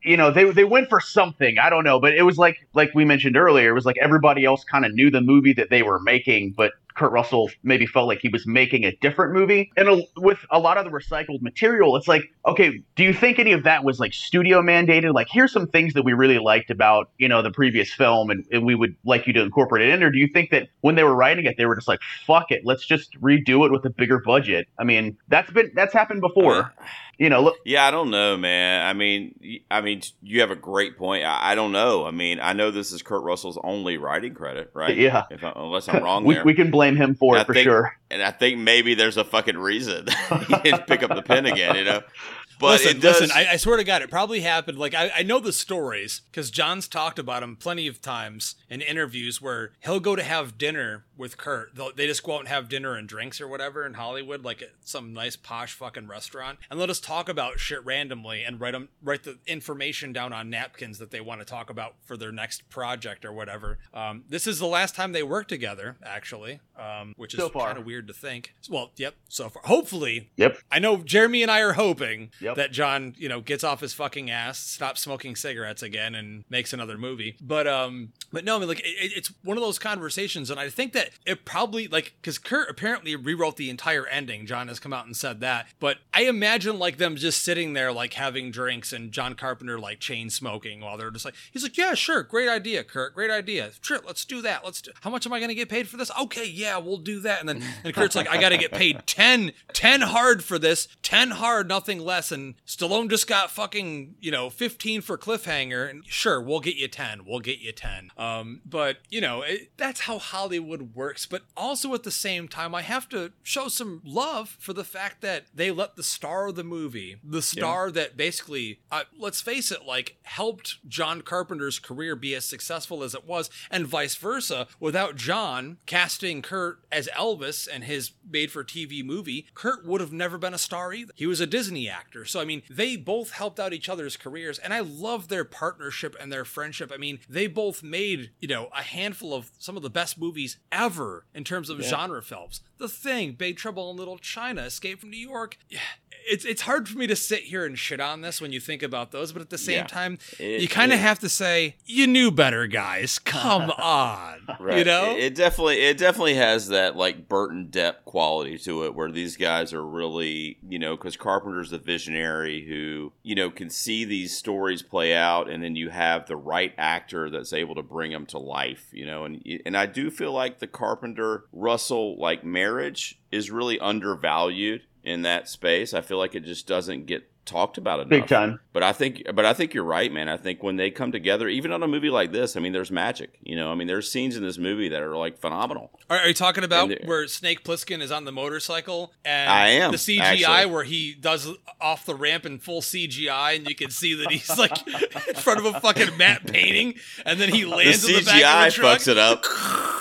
you 0.05 0.17
know 0.17 0.31
they 0.31 0.45
they 0.51 0.64
went 0.64 0.88
for 0.88 1.01
something. 1.01 1.59
I 1.59 1.71
don't 1.71 1.85
know 1.85 2.01
but 2.01 2.14
it 2.14 2.23
was 2.23 2.38
like 2.38 2.67
like 2.75 2.90
we 2.95 3.05
mentioned 3.05 3.37
earlier 3.37 3.71
it 3.71 3.73
was 3.73 3.87
like 3.87 3.97
everybody 4.01 4.45
else 4.45 4.64
kind 4.64 4.85
of 4.85 4.93
knew 4.93 5.11
the 5.11 5.21
movie 5.21 5.53
that 5.55 5.71
they 5.71 5.83
were 5.83 6.01
making 6.01 6.53
but 6.57 6.73
kurt 6.95 7.11
russell 7.11 7.51
maybe 7.62 7.87
felt 7.87 8.07
like 8.07 8.21
he 8.21 8.29
was 8.29 8.47
making 8.47 8.85
a 8.85 8.95
different 8.97 9.33
movie. 9.33 9.71
And 9.77 9.88
a, 9.88 10.03
with 10.17 10.38
a 10.51 10.59
lot 10.59 10.77
of 10.77 10.85
the 10.85 10.90
recycled 10.90 11.43
material 11.43 11.97
it's 11.97 12.09
like 12.09 12.23
okay 12.47 12.81
do 12.97 13.03
you 13.03 13.12
think 13.12 13.38
any 13.38 13.53
of 13.53 13.64
that 13.64 13.85
was 13.85 13.99
like 13.99 14.12
studio 14.12 14.62
mandated? 14.62 15.12
Like 15.14 15.29
here's 15.31 15.53
some 15.53 15.67
things 15.67 15.95
that 15.95 16.05
we 16.05 16.12
really 16.12 16.38
liked 16.38 16.71
about 16.71 17.11
you 17.19 17.29
know 17.29 17.43
the 17.43 17.51
previous 17.51 17.93
film 17.93 18.31
and, 18.31 18.45
and 18.53 18.64
we 18.64 18.75
would 18.75 18.95
like 19.05 19.27
you 19.27 19.33
to 19.33 19.43
incorporate 19.43 19.88
it 19.88 19.95
in. 19.95 20.03
Or 20.03 20.11
do 20.11 20.19
you 20.19 20.29
think 20.29 20.51
that 20.51 20.69
when 20.83 20.95
they 20.95 21.05
were 21.05 21.17
writing 21.17 21.47
it 21.47 21.57
they 21.57 21.67
were 21.67 21.75
just 21.75 21.88
like 21.88 22.01
fuck 22.27 22.51
it 22.51 22.62
let's 22.64 22.87
just 22.87 23.21
redo 23.21 23.67
it 23.67 23.73
with 23.73 23.85
a 23.85 23.90
bigger 23.90 24.21
budget. 24.21 24.69
I 24.79 24.85
mean 24.85 25.17
that's 25.29 25.51
been 25.51 25.73
that's 25.75 25.93
happened 25.93 26.21
before 26.21 26.55
uh, 26.55 26.85
you 27.18 27.31
know 27.31 27.42
look 27.42 27.57
Yeah, 27.64 27.85
I 27.87 27.90
don't 27.90 28.11
know, 28.11 28.37
man. 28.37 28.87
I 28.87 28.92
mean, 28.92 29.61
I 29.70 29.81
mean, 29.81 30.03
you 30.22 30.40
have 30.40 30.50
a 30.50 30.57
great 30.57 30.96
point. 30.98 31.24
I, 31.24 31.53
I 31.53 31.55
don't 31.55 31.72
know. 31.72 32.05
I 32.07 32.11
mean, 32.11 32.40
I 32.40 32.53
know 32.53 32.70
this 32.70 32.92
is 32.92 33.03
Kurt 33.03 33.22
Russell's 33.22 33.59
only 33.62 33.96
writing 33.98 34.35
credit, 34.35 34.70
right? 34.74 34.96
Yeah. 34.96 35.24
If 35.31 35.44
I, 35.44 35.53
unless 35.57 35.88
I'm 35.88 36.03
wrong 36.03 36.24
we, 36.27 36.35
there. 36.35 36.44
we 36.44 36.55
can 36.55 36.70
blame 36.70 36.96
him 36.96 37.14
for 37.14 37.37
I 37.37 37.42
it 37.42 37.46
for 37.46 37.55
think- 37.55 37.64
sure 37.64 37.96
and 38.11 38.22
I 38.22 38.31
think 38.31 38.59
maybe 38.61 38.94
there's 38.94 39.16
a 39.16 39.24
fucking 39.24 39.57
reason 39.59 40.07
he 40.46 40.55
didn't 40.62 40.87
pick 40.87 41.03
up 41.03 41.14
the 41.14 41.22
pen 41.22 41.46
again, 41.46 41.74
you 41.77 41.85
know. 41.85 42.03
But 42.59 42.81
listen, 42.81 42.97
it 42.97 43.01
does. 43.01 43.21
listen. 43.21 43.37
I, 43.37 43.53
I 43.53 43.57
swear 43.57 43.77
to 43.77 43.85
God, 43.85 44.03
it 44.03 44.11
probably 44.11 44.40
happened. 44.40 44.79
Like 44.79 44.95
I, 44.95 45.11
I 45.17 45.23
know 45.23 45.40
the 45.40 45.53
stories 45.53 46.23
because 46.31 46.51
John's 46.51 46.88
talked 46.88 47.19
about 47.19 47.40
them 47.40 47.57
plenty 47.57 47.87
of 47.87 48.01
times 48.01 48.55
in 48.69 48.81
interviews 48.81 49.40
where 49.43 49.73
he'll 49.81 50.01
go 50.01 50.17
to 50.17 50.23
have 50.23 50.59
dinner 50.59 51.05
with 51.17 51.37
Kurt. 51.37 51.75
They'll, 51.75 51.93
they 51.95 52.07
just 52.07 52.23
go 52.23 52.35
out 52.35 52.40
and 52.40 52.49
have 52.49 52.69
dinner 52.69 52.95
and 52.95 53.09
drinks 53.09 53.40
or 53.40 53.47
whatever 53.49 53.87
in 53.87 53.95
Hollywood, 53.95 54.45
like 54.45 54.62
at 54.62 54.71
some 54.85 55.12
nice 55.12 55.37
posh 55.37 55.73
fucking 55.75 56.09
restaurant, 56.09 56.59
and 56.71 56.79
let 56.81 56.90
us 56.90 57.01
talk 57.01 57.29
about 57.29 57.61
shit 57.61 57.85
randomly 57.85 58.43
and 58.45 58.61
write 58.61 58.73
them 58.73 58.88
write 59.03 59.23
the 59.25 59.38
information 59.47 60.12
down 60.12 60.33
on 60.33 60.51
napkins 60.51 60.99
that 60.99 61.11
they 61.11 61.21
want 61.21 61.40
to 61.40 61.45
talk 61.45 61.71
about 61.71 61.95
for 62.05 62.17
their 62.17 62.33
next 62.33 62.69
project 62.71 63.25
or 63.25 63.33
whatever. 63.33 63.79
Um, 63.93 64.25
this 64.29 64.47
is 64.47 64.59
the 64.59 64.67
last 64.67 64.95
time 64.95 65.12
they 65.12 65.23
work 65.23 65.49
together, 65.49 65.97
actually, 66.05 66.61
um, 66.79 67.14
which 67.17 67.35
is 67.35 67.40
So 67.40 67.49
kind 67.51 67.79
of 67.79 67.87
weird 67.87 68.07
to 68.09 68.12
think. 68.14 68.55
Well, 68.69 68.90
yep, 68.97 69.14
so 69.29 69.49
far. 69.49 69.62
Hopefully, 69.64 70.31
Yep. 70.37 70.59
I 70.71 70.79
know 70.79 70.97
Jeremy 70.99 71.43
and 71.43 71.51
I 71.51 71.61
are 71.61 71.75
hoping 71.75 72.31
Yep. 72.44 72.57
that 72.57 72.72
John, 72.72 73.14
you 73.18 73.28
know, 73.28 73.40
gets 73.40 73.64
off 73.64 73.80
his 73.80 73.92
fucking 73.94 74.30
ass, 74.30 74.59
stops 74.59 75.00
smoking 75.00 75.35
cigarettes 75.37 75.83
again, 75.83 76.14
and 76.14 76.44
makes 76.50 76.72
another 76.72 76.96
movie. 76.98 77.37
But 77.40 77.66
um, 77.66 78.12
but 78.33 78.44
no, 78.44 78.57
I 78.57 78.59
mean, 78.59 78.68
like 78.68 78.80
it, 78.80 78.87
it- 78.88 79.12
it's 79.16 79.33
one 79.42 79.57
of 79.57 79.62
those 79.62 79.78
conversations, 79.78 80.50
and 80.50 80.59
I 80.61 80.68
think 80.70 80.92
that 80.92 81.11
it 81.24 81.44
probably 81.44 81.88
like 81.88 82.14
because 82.20 82.38
Kurt 82.38 82.68
apparently 82.70 83.16
rewrote 83.16 83.57
the 83.57 83.70
entire 83.70 84.07
ending. 84.07 84.46
John 84.46 84.68
has 84.68 84.78
come 84.80 84.92
out 84.92 85.07
and 85.07 85.16
said 85.16 85.40
that, 85.40 85.66
but 85.80 85.98
I 86.12 86.22
imagine 86.24 86.78
like 86.78 86.98
them 86.98 87.16
just 87.16 87.42
sitting 87.42 87.72
there 87.72 87.92
like 87.92 88.14
having 88.14 88.50
drinks 88.50 88.92
and 88.92 89.12
John 89.12 89.35
Carpenter 89.35 89.78
like 89.78 90.00
chain 90.00 90.30
smoking 90.30 90.80
while 90.80 90.96
they're 90.96 91.11
just 91.11 91.24
like, 91.24 91.35
he's 91.52 91.62
like, 91.62 91.76
yeah, 91.78 91.94
sure, 91.94 92.22
great 92.22 92.48
idea, 92.48 92.83
Kurt, 92.85 93.14
great 93.14 93.30
idea, 93.30 93.70
sure, 93.80 94.00
let's 94.07 94.24
do 94.24 94.42
that. 94.42 94.64
Let's 94.64 94.83
do. 94.83 94.90
How 95.00 95.11
much 95.11 95.26
am 95.26 95.33
I 95.33 95.40
gonna 95.40 95.54
get 95.54 95.68
paid 95.68 95.88
for 95.88 95.96
this? 95.96 96.11
Okay, 96.22 96.46
yeah, 96.46 96.76
we'll 96.78 96.96
do 96.98 97.20
that. 97.20 97.40
And 97.40 97.48
then 97.48 97.62
and 97.85 97.94
Kurt's 97.94 98.16
like, 98.16 98.28
I 98.28 98.40
gotta 98.40 98.59
get 98.59 98.72
paid 98.72 99.02
10, 99.07 99.52
10 99.72 100.00
hard 100.02 100.42
for 100.44 100.59
this, 100.59 100.88
ten 101.02 101.30
hard, 101.30 101.68
nothing 101.68 101.98
less. 102.00 102.33
And 102.35 102.55
Stallone 102.66 103.09
just 103.09 103.27
got 103.27 103.51
fucking 103.51 104.16
you 104.20 104.31
know 104.31 104.51
fifteen 104.51 105.01
for 105.01 105.16
cliffhanger, 105.16 105.88
and 105.88 106.05
sure, 106.07 106.40
we'll 106.40 106.61
get 106.61 106.77
you 106.77 106.88
ten, 106.88 107.25
we'll 107.25 107.40
get 107.40 107.61
you 107.61 107.73
ten. 107.73 108.11
Um, 108.18 108.61
but 108.66 108.99
you 109.09 109.20
know 109.20 109.40
it, 109.42 109.70
that's 109.79 110.01
how 110.01 110.18
Hollywood 110.18 110.94
works. 110.94 111.25
But 111.25 111.42
also 111.57 111.94
at 111.94 112.03
the 112.03 112.11
same 112.11 112.49
time, 112.49 112.75
I 112.75 112.83
have 112.83 113.09
to 113.11 113.33
show 113.42 113.68
some 113.68 114.03
love 114.05 114.57
for 114.59 114.73
the 114.73 114.85
fact 114.85 115.23
that 115.23 115.44
they 115.55 115.70
let 115.70 115.97
the 115.97 116.03
star 116.03 116.49
of 116.49 116.57
the 116.57 116.64
movie, 116.64 117.16
the 117.25 117.42
star 117.42 117.90
that 117.92 118.16
basically, 118.16 118.81
uh, 118.90 119.05
let's 119.18 119.40
face 119.40 119.70
it, 119.70 119.85
like 119.87 120.16
helped 120.25 120.87
John 120.88 121.23
Carpenter's 121.23 121.79
career 121.79 122.16
be 122.16 122.35
as 122.35 122.44
successful 122.44 123.03
as 123.03 123.14
it 123.14 123.27
was, 123.27 123.49
and 123.70 123.87
vice 123.87 124.16
versa. 124.16 124.66
Without 124.81 125.16
John 125.16 125.79
casting 125.87 126.42
Kurt 126.42 126.81
as 126.90 127.09
Elvis 127.09 127.68
and 127.73 127.85
his 127.85 128.12
made-for-TV 128.29 129.05
movie, 129.05 129.47
Kurt 129.55 129.87
would 129.87 130.01
have 130.01 130.12
never 130.12 130.38
been 130.38 130.55
a 130.55 130.59
star 130.59 130.92
either. 130.92 131.12
He 131.14 131.27
was 131.27 131.40
a 131.40 131.47
Disney 131.47 131.88
actor, 131.88 132.24
so 132.25 132.41
I 132.41 132.45
mean, 132.45 132.63
they 132.71 132.97
both 132.97 133.31
helped 133.33 133.59
out 133.61 133.73
each 133.73 133.89
other's 133.89 134.17
careers, 134.17 134.59
and 134.59 134.73
I 134.75 134.81
love 134.81 135.29
their 135.29 135.45
partnership 135.45 136.17
and 136.21 136.33
their 136.33 136.45
friendship. 136.45 136.91
I 136.95 136.97
mean, 136.99 137.19
they 137.29 137.47
both 137.47 137.83
made 137.83 138.31
you 138.41 138.49
know 138.49 138.69
a 138.77 138.83
handful 138.83 139.35
of 139.35 139.51
some 139.59 139.77
of 139.77 139.83
the 139.83 139.91
best 139.91 140.19
movies 140.19 140.59
ever 140.73 141.27
in 141.35 141.45
terms 141.45 141.71
of 141.71 141.81
genre 141.83 142.23
films. 142.23 142.61
The 142.79 142.89
Thing, 142.89 143.33
Big 143.33 143.57
Trouble 143.57 143.91
in 143.91 143.97
Little 143.97 144.19
China, 144.19 144.63
Escape 144.63 145.01
from 145.01 145.11
New 145.11 145.17
York. 145.29 145.57
Yeah, 145.69 145.79
It's 146.27 146.47
it's 146.47 146.63
hard 146.63 146.89
for 146.89 146.97
me 146.97 147.07
to 147.09 147.17
sit 147.17 147.43
here 147.43 147.67
and 147.67 147.79
shit 147.79 148.01
on 148.01 148.23
this 148.23 148.41
when 148.41 148.51
you 148.51 148.59
think 148.59 148.83
about 148.83 149.13
those, 149.13 149.31
but 149.31 149.43
at 149.43 149.51
the 149.51 149.59
same 149.59 149.75
Yeah. 149.81 149.87
time, 149.87 150.19
It- 150.39 150.63
you 150.63 150.69
kind 150.69 150.91
of 150.91 150.99
have 150.99 151.19
to 151.19 151.29
say 151.29 151.77
you 151.85 152.07
knew 152.07 152.31
better, 152.31 152.67
guys. 152.67 153.19
Come 153.25 153.71
on, 153.73 154.39
Right. 154.59 154.79
you 154.79 154.85
know. 154.85 155.11
it, 155.17 155.19
it 155.25 155.35
definitely 155.35 155.81
it 155.83 155.99
definitely 155.99 156.37
has 156.37 156.69
that 156.69 156.97
like 156.97 157.29
Burton 157.29 157.69
Depp 157.71 158.05
quality 158.07 158.57
to 158.61 158.85
it, 158.87 158.95
where 158.95 159.11
these 159.13 159.37
guys 159.37 159.75
are 159.75 159.85
really 159.85 160.57
you 160.67 160.79
know 160.79 160.97
because 160.97 161.19
Carpenter's 161.19 161.73
a 161.75 161.79
visionary 161.79 162.13
who 162.14 163.12
you 163.22 163.35
know 163.35 163.50
can 163.50 163.70
see 163.70 164.05
these 164.05 164.37
stories 164.37 164.83
play 164.83 165.14
out, 165.14 165.48
and 165.48 165.62
then 165.62 165.77
you 165.77 165.90
have 165.90 166.27
the 166.27 166.37
right 166.37 166.72
actor 166.79 167.31
that's 167.31 167.53
able 167.53 167.74
to 167.74 167.83
bring 167.83 168.12
them 168.12 168.27
to 168.27 168.38
life, 168.38 168.88
you 168.92 169.07
know, 169.07 169.24
and 169.24 169.42
and 169.66 169.77
I 169.77 169.87
do 169.87 170.11
feel 170.11 170.33
like 170.33 170.59
the 170.59 170.66
Carpenter 170.66 171.44
Russell 171.53 172.18
like 172.18 172.44
marriage 172.44 173.20
is 173.31 173.50
really 173.50 173.79
undervalued 173.79 174.83
in 175.03 175.22
that 175.22 175.48
space. 175.48 175.94
I 175.94 176.00
feel 176.00 176.18
like 176.18 176.35
it 176.35 176.44
just 176.44 176.66
doesn't 176.66 177.07
get 177.07 177.31
talked 177.44 177.78
about 177.78 178.00
enough. 178.00 178.09
Big 178.11 178.26
time. 178.26 178.61
But 178.72 178.83
I 178.83 178.92
think, 178.92 179.22
but 179.35 179.44
I 179.44 179.52
think 179.52 179.72
you're 179.74 179.85
right, 179.85 180.12
man. 180.12 180.28
I 180.28 180.37
think 180.37 180.62
when 180.62 180.76
they 180.76 180.90
come 180.90 181.12
together, 181.12 181.48
even 181.48 181.70
on 181.72 181.83
a 181.83 181.87
movie 181.87 182.11
like 182.11 182.33
this, 182.33 182.57
I 182.57 182.61
mean, 182.61 182.72
there's 182.72 182.90
magic. 182.90 183.30
You 183.42 183.54
know, 183.57 183.70
I 183.70 183.74
mean, 183.76 183.87
there's 183.87 184.11
scenes 184.11 184.37
in 184.37 184.42
this 184.42 184.59
movie 184.59 184.88
that 184.88 185.00
are 185.02 185.16
like 185.16 185.38
phenomenal. 185.38 185.90
Are, 186.11 186.18
are 186.18 186.28
you 186.28 186.35
talking 186.35 186.64
about 186.64 186.90
And 186.90 187.00
the- 187.00 187.07
where 187.07 187.26
Snake 187.28 187.62
Plissken 187.64 188.00
is 188.02 188.11
on 188.11 188.24
the 188.24 188.33
motorcycle 188.33 189.12
and 189.24 189.48
I 189.50 189.68
am, 189.68 189.92
the 189.92 189.96
CGI 189.98 190.20
actually. 190.46 190.72
where 190.72 190.85
he 190.85 191.14
does 191.14 191.48
off 191.80 192.04
the 192.07 192.14
ramp 192.14 192.44
in 192.46 192.59
full 192.59 192.80
CGI 192.80 193.57
and 193.57 193.68
you 193.68 193.74
can 193.74 193.90
see 193.90 194.14
that 194.14 194.30
he's 194.33 194.59
like 194.59 194.72
in 195.28 195.35
front 195.37 195.61
of 195.61 195.66
a 195.66 195.80
fucking 195.80 196.16
matte 196.16 196.46
painting 196.46 196.94
and 197.24 197.40
then 197.40 197.50
he 197.50 197.62
The 197.62 197.68
lands 197.70 198.09
in 198.09 198.16
the 198.16 198.22
back 198.24 198.42
CGI 198.42 198.66
of 198.68 198.72
the 198.74 198.80
truck. 198.80 198.98
fucks 198.98 199.09
it 199.09 199.18
up. 199.18 199.44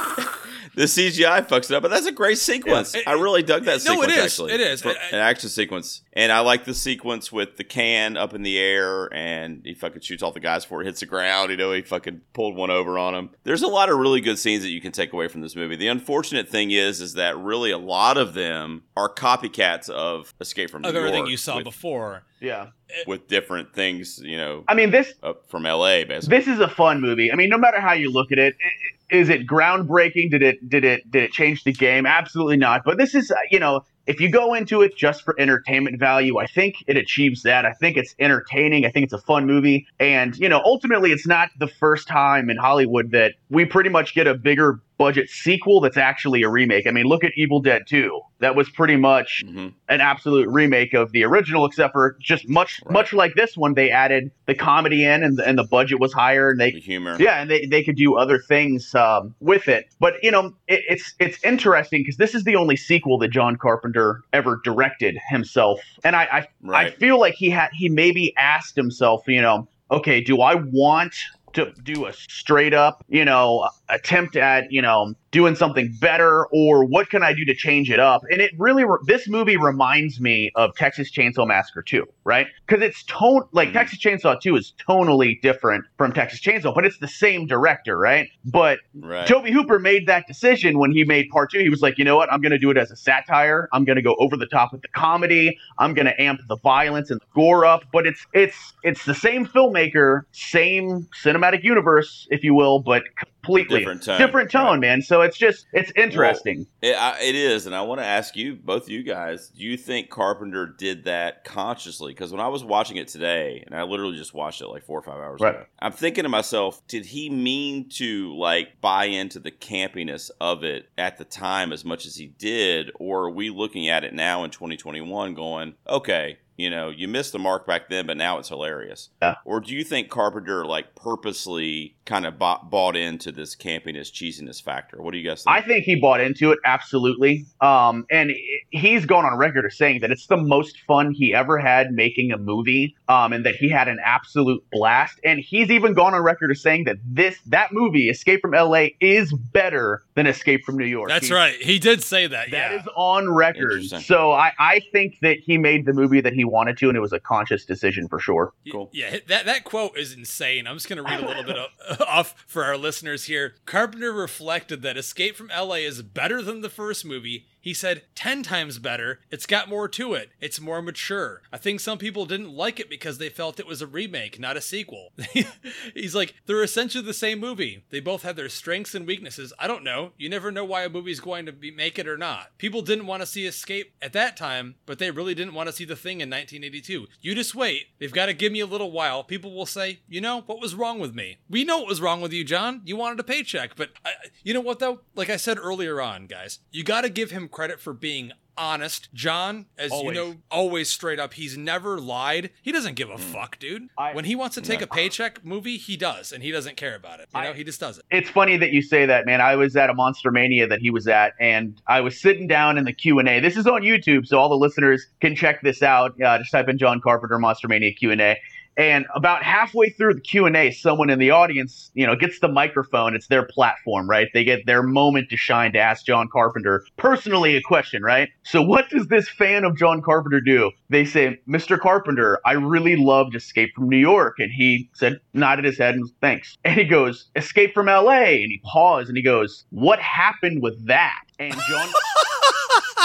the 0.75 0.83
CGI 0.85 1.47
fucks 1.47 1.69
it 1.69 1.75
up, 1.75 1.81
but 1.83 1.91
that's 1.91 2.05
a 2.07 2.11
great 2.11 2.37
sequence. 2.37 2.95
Yeah. 2.95 3.01
I 3.07 3.13
really 3.13 3.43
dug 3.43 3.63
that 3.65 3.75
it 3.77 3.81
sequence. 3.81 4.11
is. 4.13 4.17
Actually, 4.19 4.53
It 4.53 4.61
is. 4.61 4.81
For- 4.81 4.89
I- 4.89 5.09
an 5.11 5.19
action 5.19 5.49
sequence, 5.49 6.01
and 6.13 6.31
I 6.31 6.39
like 6.39 6.65
the 6.65 6.73
sequence 6.73 7.31
with 7.31 7.57
the 7.57 7.63
can 7.63 8.17
up 8.17 8.33
in 8.33 8.41
the 8.43 8.57
air, 8.57 9.13
and 9.13 9.61
he 9.63 9.73
fucking 9.73 10.01
shoots 10.01 10.23
all 10.23 10.31
the 10.31 10.39
guys 10.39 10.65
before 10.65 10.81
it 10.81 10.85
hits 10.85 10.99
the 11.01 11.05
ground. 11.05 11.51
You 11.51 11.57
know, 11.57 11.71
he 11.73 11.81
fucking 11.81 12.21
pulled 12.33 12.55
one 12.55 12.71
over 12.71 12.97
on 12.97 13.13
him. 13.13 13.29
There's 13.43 13.61
a 13.61 13.67
lot 13.67 13.89
of 13.89 13.97
really 13.97 14.21
good 14.21 14.39
scenes 14.39 14.63
that 14.63 14.69
you 14.69 14.81
can 14.81 14.91
take 14.91 15.13
away 15.13 15.27
from 15.27 15.41
this 15.41 15.55
movie. 15.55 15.75
The 15.75 15.87
unfortunate 15.89 16.49
thing 16.49 16.71
is, 16.71 17.01
is 17.01 17.13
that 17.13 17.37
really 17.37 17.71
a 17.71 17.77
lot 17.77 18.17
of 18.17 18.33
them 18.33 18.83
are 18.97 19.13
copycats 19.13 19.89
of 19.89 20.33
Escape 20.41 20.69
from 20.69 20.81
New 20.81 20.89
Of 20.89 20.95
York. 20.95 21.07
everything 21.07 21.27
you 21.27 21.37
saw 21.37 21.57
with, 21.57 21.65
before. 21.65 22.23
Yeah. 22.39 22.67
with 23.07 23.27
different 23.27 23.73
things. 23.73 24.19
You 24.21 24.37
know, 24.37 24.63
I 24.67 24.73
mean, 24.73 24.91
this 24.91 25.13
up 25.23 25.49
from 25.49 25.65
L.A. 25.65 26.03
Basically. 26.03 26.37
this 26.37 26.47
is 26.47 26.59
a 26.59 26.67
fun 26.67 26.99
movie. 26.99 27.31
I 27.31 27.35
mean, 27.35 27.49
no 27.49 27.57
matter 27.57 27.79
how 27.79 27.93
you 27.93 28.11
look 28.11 28.31
at 28.31 28.37
it, 28.39 28.55
i- 28.59 28.93
is 29.13 29.29
it 29.29 29.45
groundbreaking? 29.47 30.31
Did 30.31 30.41
it 30.41 30.69
did 30.69 30.83
it 30.83 31.09
did 31.09 31.23
it 31.23 31.31
change 31.31 31.63
the 31.63 31.71
game? 31.71 32.05
Absolutely 32.05 32.57
not. 32.57 32.83
But 32.83 32.97
this 32.97 33.13
is 33.13 33.29
uh, 33.29 33.35
you 33.51 33.59
know, 33.59 33.85
if 34.07 34.19
you 34.19 34.29
go 34.29 34.55
into 34.55 34.81
it 34.81 34.97
just 34.97 35.23
for 35.23 35.39
entertainment 35.39 35.99
value, 35.99 36.39
I 36.39 36.47
think 36.47 36.83
it 36.87 36.97
achieves 36.97 37.43
that. 37.43 37.65
I 37.65 37.73
think 37.73 37.95
it's 37.95 38.15
entertaining. 38.19 38.85
I 38.85 38.89
think 38.89 39.05
it's 39.05 39.13
a 39.13 39.21
fun 39.21 39.45
movie, 39.45 39.87
and 39.99 40.35
you 40.35 40.49
know, 40.49 40.61
ultimately, 40.65 41.11
it's 41.11 41.27
not 41.27 41.51
the 41.59 41.67
first 41.67 42.07
time 42.07 42.49
in 42.49 42.57
Hollywood 42.57 43.11
that 43.11 43.35
we 43.49 43.65
pretty 43.65 43.89
much 43.89 44.15
get 44.15 44.25
a 44.25 44.33
bigger 44.33 44.81
budget 44.97 45.29
sequel 45.29 45.81
that's 45.81 45.97
actually 45.97 46.43
a 46.43 46.49
remake. 46.49 46.85
I 46.87 46.91
mean, 46.91 47.05
look 47.05 47.23
at 47.23 47.31
Evil 47.35 47.59
Dead 47.61 47.83
2. 47.87 48.19
That 48.39 48.55
was 48.55 48.69
pretty 48.69 48.95
much 48.97 49.43
hmm 49.45 49.69
an 49.89 50.01
absolute 50.01 50.47
remake 50.49 50.93
of 50.93 51.11
the 51.11 51.23
original, 51.23 51.65
except 51.65 51.93
for 51.93 52.15
just 52.19 52.47
much 52.49 52.81
Right. 52.85 52.93
much 52.93 53.13
like 53.13 53.33
this 53.35 53.55
one, 53.55 53.73
they 53.75 53.91
added 53.91 54.31
the 54.47 54.55
comedy 54.55 55.03
in, 55.05 55.23
and 55.23 55.37
the, 55.37 55.47
and 55.47 55.57
the 55.57 55.63
budget 55.65 55.99
was 55.99 56.11
higher, 56.13 56.49
and 56.49 56.59
they 56.59 56.71
The 56.71 56.79
humor. 56.79 57.17
yeah, 57.19 57.41
and 57.41 57.49
they, 57.51 57.65
they 57.65 57.83
could 57.83 57.95
do 57.95 58.15
other 58.15 58.39
things 58.39 58.95
um, 58.95 59.35
with 59.39 59.67
it. 59.67 59.85
But 59.99 60.15
you 60.23 60.31
know, 60.31 60.53
it, 60.67 60.81
it's 60.89 61.13
it's 61.19 61.43
interesting 61.43 62.01
because 62.01 62.17
this 62.17 62.33
is 62.33 62.43
the 62.43 62.55
only 62.55 62.75
sequel 62.75 63.17
that 63.19 63.27
John 63.29 63.55
Carpenter 63.57 64.21
ever 64.31 64.61
directed 64.63 65.17
himself, 65.29 65.79
and 66.03 66.15
I 66.15 66.47
I, 66.65 66.73
I 66.73 66.89
feel 66.91 67.19
like 67.19 67.35
he 67.35 67.49
had 67.49 67.69
he 67.73 67.89
maybe 67.89 68.33
asked 68.37 68.75
himself, 68.75 69.23
you 69.27 69.41
know, 69.41 69.67
okay, 69.91 70.21
do 70.21 70.41
I 70.41 70.55
want 70.55 71.13
to 71.53 71.71
do 71.83 72.05
a 72.05 72.13
straight 72.13 72.73
up, 72.73 73.03
you 73.09 73.25
know, 73.25 73.69
attempt 73.89 74.35
at, 74.35 74.71
you 74.71 74.81
know, 74.81 75.13
doing 75.33 75.55
something 75.55 75.93
better 75.99 76.45
or 76.53 76.85
what 76.85 77.09
can 77.09 77.23
I 77.23 77.33
do 77.33 77.43
to 77.45 77.53
change 77.55 77.89
it 77.91 77.99
up? 77.99 78.21
And 78.29 78.39
it 78.39 78.51
really 78.57 78.85
re- 78.85 78.99
this 79.07 79.27
movie 79.27 79.57
reminds 79.57 80.21
me 80.21 80.51
of 80.55 80.73
Texas 80.75 81.11
Chainsaw 81.11 81.45
Massacre 81.45 81.81
2, 81.81 82.05
right? 82.23 82.47
Cuz 82.67 82.81
it's 82.81 83.03
tone 83.03 83.41
like 83.51 83.69
Mhm. 83.69 83.73
Texas 83.73 83.99
Chainsaw 83.99 84.39
2 84.39 84.55
is 84.55 84.73
tonally 84.87 85.41
different 85.41 85.83
from 85.97 86.13
Texas 86.13 86.39
Chainsaw, 86.39 86.73
but 86.73 86.85
it's 86.85 86.99
the 86.99 87.07
same 87.07 87.47
director, 87.47 87.97
right? 87.97 88.29
But 88.45 88.79
Right. 88.95 89.27
Tobe 89.27 89.47
Hooper 89.47 89.79
made 89.79 90.07
that 90.07 90.27
decision 90.27 90.77
when 90.77 90.91
he 90.91 91.03
made 91.03 91.27
part 91.29 91.51
two. 91.51 91.59
He 91.59 91.69
was 91.69 91.81
like, 91.81 91.97
you 91.97 92.05
know 92.05 92.15
what? 92.15 92.31
I'm 92.31 92.39
going 92.41 92.51
to 92.51 92.59
do 92.59 92.69
it 92.69 92.77
as 92.77 92.91
a 92.91 92.95
satire. 92.95 93.67
I'm 93.73 93.83
going 93.85 93.95
to 93.95 94.01
go 94.01 94.15
over 94.19 94.37
the 94.37 94.45
top 94.45 94.71
with 94.71 94.81
the 94.83 94.87
comedy. 94.89 95.57
I'm 95.79 95.93
going 95.93 96.05
to 96.05 96.21
amp 96.21 96.41
the 96.47 96.57
violence 96.57 97.09
and 97.09 97.19
the 97.19 97.25
gore 97.33 97.65
up. 97.65 97.83
But 97.91 98.05
it's 98.05 98.25
it's 98.33 98.73
it's 98.83 99.03
the 99.05 99.15
same 99.15 99.45
filmmaker, 99.47 100.21
same 100.31 101.07
cinematic 101.23 101.63
universe, 101.63 102.27
if 102.29 102.43
you 102.43 102.53
will, 102.53 102.79
but 102.79 103.03
completely 103.43 103.79
Different 103.79 104.03
tone, 104.03 104.19
different 104.19 104.51
tone, 104.51 104.63
right. 104.63 104.79
man. 104.79 105.01
So 105.01 105.21
it's 105.21 105.37
just 105.37 105.67
it's 105.73 105.91
interesting. 105.95 106.65
It, 106.81 106.95
I, 106.95 107.19
it 107.21 107.35
is, 107.35 107.65
and 107.65 107.75
I 107.75 107.81
want 107.81 107.99
to 107.99 108.05
ask 108.05 108.35
you, 108.35 108.55
both 108.55 108.87
you 108.89 109.03
guys, 109.03 109.49
do 109.49 109.63
you 109.63 109.75
think 109.77 110.09
Carpenter 110.09 110.65
did 110.67 111.03
that 111.05 111.43
consciously? 111.43 112.13
Because 112.13 112.31
when 112.31 112.39
I 112.39 112.47
was 112.47 112.63
watching 112.63 112.97
it 112.97 113.07
today, 113.09 113.63
and 113.65 113.75
I 113.75 113.83
literally 113.83 114.15
just 114.17 114.33
watched 114.33 114.61
it 114.61 114.67
like 114.67 114.83
four 114.85 114.97
or 114.99 115.01
five 115.01 115.19
hours 115.19 115.41
Right. 115.41 115.55
ago, 115.55 115.65
I'm 115.79 115.91
thinking 115.91 116.23
to 116.23 116.29
myself, 116.29 116.85
did 116.87 117.05
he 117.05 117.29
mean 117.29 117.89
to 117.89 118.33
like 118.37 118.79
buy 118.81 119.05
into 119.05 119.39
the 119.39 119.51
campiness 119.51 120.31
of 120.39 120.63
it 120.63 120.89
at 120.97 121.17
the 121.17 121.25
time 121.25 121.73
as 121.73 121.83
much 121.83 122.05
as 122.05 122.15
he 122.15 122.27
did, 122.27 122.91
or 122.95 123.23
are 123.25 123.31
we 123.31 123.49
looking 123.49 123.89
at 123.89 124.03
it 124.03 124.13
now 124.13 124.43
in 124.43 124.51
2021 124.51 125.33
going, 125.33 125.73
okay, 125.87 126.37
you 126.57 126.69
know, 126.69 126.89
you 126.89 127.07
missed 127.07 127.31
the 127.31 127.39
mark 127.39 127.65
back 127.65 127.89
then, 127.89 128.05
but 128.05 128.17
now 128.17 128.37
it's 128.37 128.49
hilarious. 128.49 129.09
Yeah. 129.21 129.35
Or 129.45 129.59
do 129.59 129.73
you 129.73 129.83
think 129.83 130.09
Carpenter 130.09 130.65
like 130.65 130.95
purposely 130.95 131.95
kind 132.05 132.25
of 132.25 132.37
bought, 132.37 132.69
bought 132.69 132.95
into 132.95 133.31
this 133.31 133.55
campiness, 133.55 134.11
cheesiness 134.11 134.61
factor? 134.61 135.01
What 135.01 135.11
do 135.11 135.17
you 135.17 135.27
guys 135.27 135.43
think? 135.43 135.55
I 135.55 135.61
think 135.61 135.85
he 135.85 135.95
bought 135.95 136.21
into 136.21 136.51
it 136.51 136.59
absolutely. 136.65 137.45
Um, 137.61 138.05
and 138.11 138.31
he's 138.69 139.05
gone 139.05 139.25
on 139.25 139.37
record 139.37 139.65
as 139.65 139.77
saying 139.77 140.01
that 140.01 140.11
it's 140.11 140.27
the 140.27 140.37
most 140.37 140.77
fun 140.87 141.13
he 141.13 141.33
ever 141.33 141.57
had 141.57 141.91
making 141.91 142.31
a 142.31 142.37
movie, 142.37 142.95
um, 143.07 143.33
and 143.33 143.45
that 143.45 143.55
he 143.55 143.69
had 143.69 143.87
an 143.87 143.99
absolute 144.03 144.63
blast. 144.71 145.19
And 145.23 145.39
he's 145.39 145.69
even 145.69 145.93
gone 145.93 146.13
on 146.13 146.21
record 146.21 146.51
as 146.51 146.61
saying 146.61 146.85
that 146.85 146.97
this 147.05 147.37
that 147.47 147.73
movie, 147.73 148.09
Escape 148.09 148.41
from 148.41 148.53
L.A., 148.53 148.95
is 148.99 149.33
better 149.33 150.03
than 150.15 150.27
Escape 150.27 150.63
from 150.63 150.77
New 150.77 150.85
York. 150.85 151.09
That's 151.09 151.27
He- 151.27 151.33
right. 151.33 151.55
He 151.55 151.79
did 151.79 152.03
say 152.03 152.27
that. 152.27 152.51
That 152.51 152.71
yeah. 152.71 152.79
is 152.79 152.87
on 152.95 153.29
record. 153.33 153.83
So 153.85 154.31
I, 154.31 154.51
I 154.59 154.81
think 154.91 155.19
that 155.21 155.39
he 155.39 155.57
made 155.57 155.85
the 155.85 155.93
movie 155.93 156.21
that 156.21 156.33
he 156.33 156.43
wanted 156.43 156.77
to, 156.77 156.87
and 156.87 156.97
it 156.97 157.01
was 157.01 157.13
a 157.13 157.19
conscious 157.19 157.65
decision 157.65 158.07
for 158.07 158.19
sure. 158.19 158.53
Cool. 158.71 158.89
Yeah, 158.93 159.17
that 159.27 159.45
that 159.45 159.63
quote 159.63 159.97
is 159.97 160.13
insane. 160.13 160.67
I'm 160.67 160.75
just 160.75 160.87
going 160.89 160.97
to 160.97 161.09
read 161.09 161.21
a 161.23 161.27
little 161.27 161.43
bit 161.43 161.57
of, 161.57 162.01
off 162.07 162.35
for 162.47 162.63
our 162.63 162.77
listeners 162.77 163.25
here. 163.25 163.55
Carpenter 163.65 164.11
reflected 164.11 164.81
that 164.83 164.97
Escape 164.97 165.35
from 165.35 165.47
LA 165.49 165.75
is 165.75 166.01
better 166.01 166.41
than 166.41 166.61
the 166.61 166.69
first 166.69 167.05
movie. 167.05 167.45
He 167.63 167.73
said 167.73 168.03
10 168.15 168.43
times 168.43 168.77
better. 168.77 169.21
It's 169.31 169.45
got 169.45 169.69
more 169.69 169.87
to 169.87 170.13
it. 170.15 170.31
It's 170.41 170.59
more 170.59 170.81
mature. 170.81 171.41
I 171.51 171.57
think 171.57 171.79
some 171.79 171.97
people 171.97 172.25
didn't 172.25 172.51
like 172.53 172.77
it 172.77 172.89
because 172.89 173.19
they 173.19 173.29
felt 173.29 173.57
it 173.57 173.65
was 173.65 173.81
a 173.81 173.87
remake, 173.87 174.37
not 174.37 174.57
a 174.57 174.61
sequel. 174.61 175.13
He's 175.93 176.13
like, 176.13 176.35
they're 176.45 176.61
essentially 176.61 177.05
the 177.05 177.13
same 177.13 177.39
movie. 177.39 177.85
They 177.89 178.01
both 178.01 178.23
have 178.23 178.35
their 178.35 178.49
strengths 178.49 178.93
and 178.93 179.07
weaknesses. 179.07 179.53
I 179.57 179.67
don't 179.67 179.85
know. 179.85 180.11
You 180.17 180.27
never 180.27 180.51
know 180.51 180.65
why 180.65 180.83
a 180.83 180.89
movie's 180.89 181.21
going 181.21 181.45
to 181.45 181.53
be, 181.53 181.71
make 181.71 181.97
it 181.97 182.05
or 182.07 182.17
not. 182.17 182.49
People 182.57 182.81
didn't 182.81 183.07
want 183.07 183.21
to 183.21 183.25
see 183.25 183.47
Escape 183.47 183.93
at 184.01 184.11
that 184.11 184.35
time, 184.35 184.75
but 184.85 184.99
they 184.99 185.09
really 185.09 185.33
didn't 185.33 185.53
want 185.53 185.67
to 185.69 185.73
see 185.73 185.85
The 185.85 185.95
Thing 185.95 186.19
in 186.19 186.29
1982. 186.29 187.07
You 187.21 187.33
just 187.33 187.55
wait. 187.55 187.87
They've 187.97 188.11
got 188.11 188.25
to 188.25 188.33
give 188.33 188.51
me 188.51 188.59
a 188.59 188.65
little 188.65 188.91
while. 188.91 189.23
People 189.23 189.53
will 189.53 189.65
say, 189.65 190.01
you 190.09 190.19
know, 190.19 190.41
what 190.41 190.59
was 190.59 190.75
wrong 190.75 190.99
with 190.99 191.15
me? 191.15 191.37
We 191.49 191.63
know 191.63 191.77
what 191.77 191.87
was 191.87 192.01
wrong 192.01 192.19
with 192.19 192.33
you, 192.33 192.43
John. 192.43 192.81
You 192.83 192.97
wanted 192.97 193.21
a 193.21 193.23
paycheck. 193.23 193.77
But 193.77 193.91
I, 194.03 194.11
you 194.43 194.53
know 194.53 194.59
what, 194.59 194.79
though? 194.79 194.99
Like 195.15 195.29
I 195.29 195.37
said 195.37 195.57
earlier 195.57 196.01
on, 196.01 196.27
guys, 196.27 196.59
you 196.69 196.83
got 196.83 197.01
to 197.01 197.09
give 197.09 197.31
him 197.31 197.47
credit 197.53 197.79
for 197.79 197.93
being 197.93 198.33
honest. 198.55 199.09
John, 199.15 199.65
as 199.79 199.91
Always. 199.91 200.15
you 200.15 200.23
know, 200.23 200.35
always 200.51 200.87
straight 200.87 201.19
up. 201.19 201.33
He's 201.33 201.57
never 201.57 201.99
lied. 201.99 202.51
He 202.61 202.71
doesn't 202.71 202.93
give 202.95 203.09
a 203.09 203.17
fuck, 203.17 203.57
dude. 203.57 203.87
I- 203.97 204.13
when 204.13 204.25
he 204.25 204.35
wants 204.35 204.53
to 204.55 204.61
take 204.61 204.81
No. 204.81 204.83
a 204.83 204.87
paycheck 204.87 205.43
movie, 205.43 205.77
he 205.77 205.97
does, 205.97 206.31
and 206.31 206.43
he 206.43 206.51
doesn't 206.51 206.77
care 206.77 206.93
about 206.95 207.19
it. 207.19 207.29
You 207.33 207.41
know, 207.41 207.53
he 207.53 207.63
just 207.63 207.79
does 207.79 207.97
it. 207.97 208.05
It's 208.11 208.29
funny 208.29 208.57
that 208.57 208.71
you 208.71 208.83
say 208.83 209.07
that, 209.07 209.25
man. 209.25 209.41
I 209.41 209.55
was 209.55 209.75
at 209.75 209.89
a 209.89 209.93
Monster 209.95 210.29
Mania 210.29 210.67
that 210.67 210.81
he 210.81 210.91
was 210.91 211.07
at, 211.07 211.33
and 211.39 211.81
I 211.87 212.01
was 212.01 212.21
sitting 212.21 212.45
down 212.47 212.77
in 212.77 212.83
the 212.83 212.93
Q 212.93 213.17
and 213.17 213.27
A. 213.27 213.39
This 213.39 213.57
is 213.57 213.65
on 213.65 213.81
YouTube, 213.81 214.27
so 214.27 214.37
all 214.37 214.49
the 214.49 214.55
listeners 214.55 215.07
can 215.19 215.35
check 215.35 215.63
this 215.63 215.81
out. 215.81 216.13
Uh, 216.21 216.37
just 216.37 216.51
type 216.51 216.69
in 216.69 216.77
John 216.77 217.01
Carpenter 217.01 217.39
Monster 217.39 217.67
Mania 217.67 217.91
Q 217.93 218.11
and 218.11 218.21
A. 218.21 218.37
And 218.77 219.05
about 219.15 219.43
halfway 219.43 219.89
through 219.89 220.15
the 220.15 220.21
Q 220.21 220.45
and 220.45 220.55
A, 220.55 220.71
someone 220.71 221.09
in 221.09 221.19
the 221.19 221.31
audience, 221.31 221.91
you 221.93 222.07
know, 222.07 222.15
gets 222.15 222.39
the 222.39 222.47
microphone. 222.47 223.15
It's 223.15 223.27
their 223.27 223.45
platform, 223.45 224.09
right? 224.09 224.27
They 224.33 224.43
get 224.43 224.65
their 224.65 224.81
moment 224.81 225.29
to 225.29 225.37
shine 225.37 225.73
to 225.73 225.79
ask 225.79 226.05
John 226.05 226.27
Carpenter 226.31 226.83
personally 226.97 227.55
a 227.55 227.61
question, 227.61 228.01
right? 228.01 228.29
So, 228.43 228.61
what 228.61 228.89
does 228.89 229.07
this 229.07 229.29
fan 229.29 229.63
of 229.63 229.77
John 229.77 230.01
Carpenter 230.01 230.41
do? 230.41 230.71
They 230.89 231.05
say, 231.05 231.39
"Mr. 231.47 231.79
Carpenter, 231.79 232.39
I 232.45 232.53
really 232.53 232.95
loved 232.95 233.35
Escape 233.35 233.71
from 233.75 233.89
New 233.89 233.97
York," 233.97 234.35
and 234.39 234.51
he 234.51 234.89
said, 234.93 235.19
nodded 235.33 235.65
his 235.65 235.77
head 235.77 235.95
and 235.95 236.09
thanks. 236.21 236.57
And 236.65 236.79
he 236.79 236.85
goes, 236.85 237.29
"Escape 237.35 237.73
from 237.73 237.89
L.A." 237.89 238.41
And 238.41 238.51
he 238.51 238.61
paused 238.63 239.09
and 239.09 239.17
he 239.17 239.23
goes, 239.23 239.65
"What 239.69 239.99
happened 239.99 240.61
with 240.61 240.87
that?" 240.87 241.21
And 241.39 241.53
John. 241.69 241.89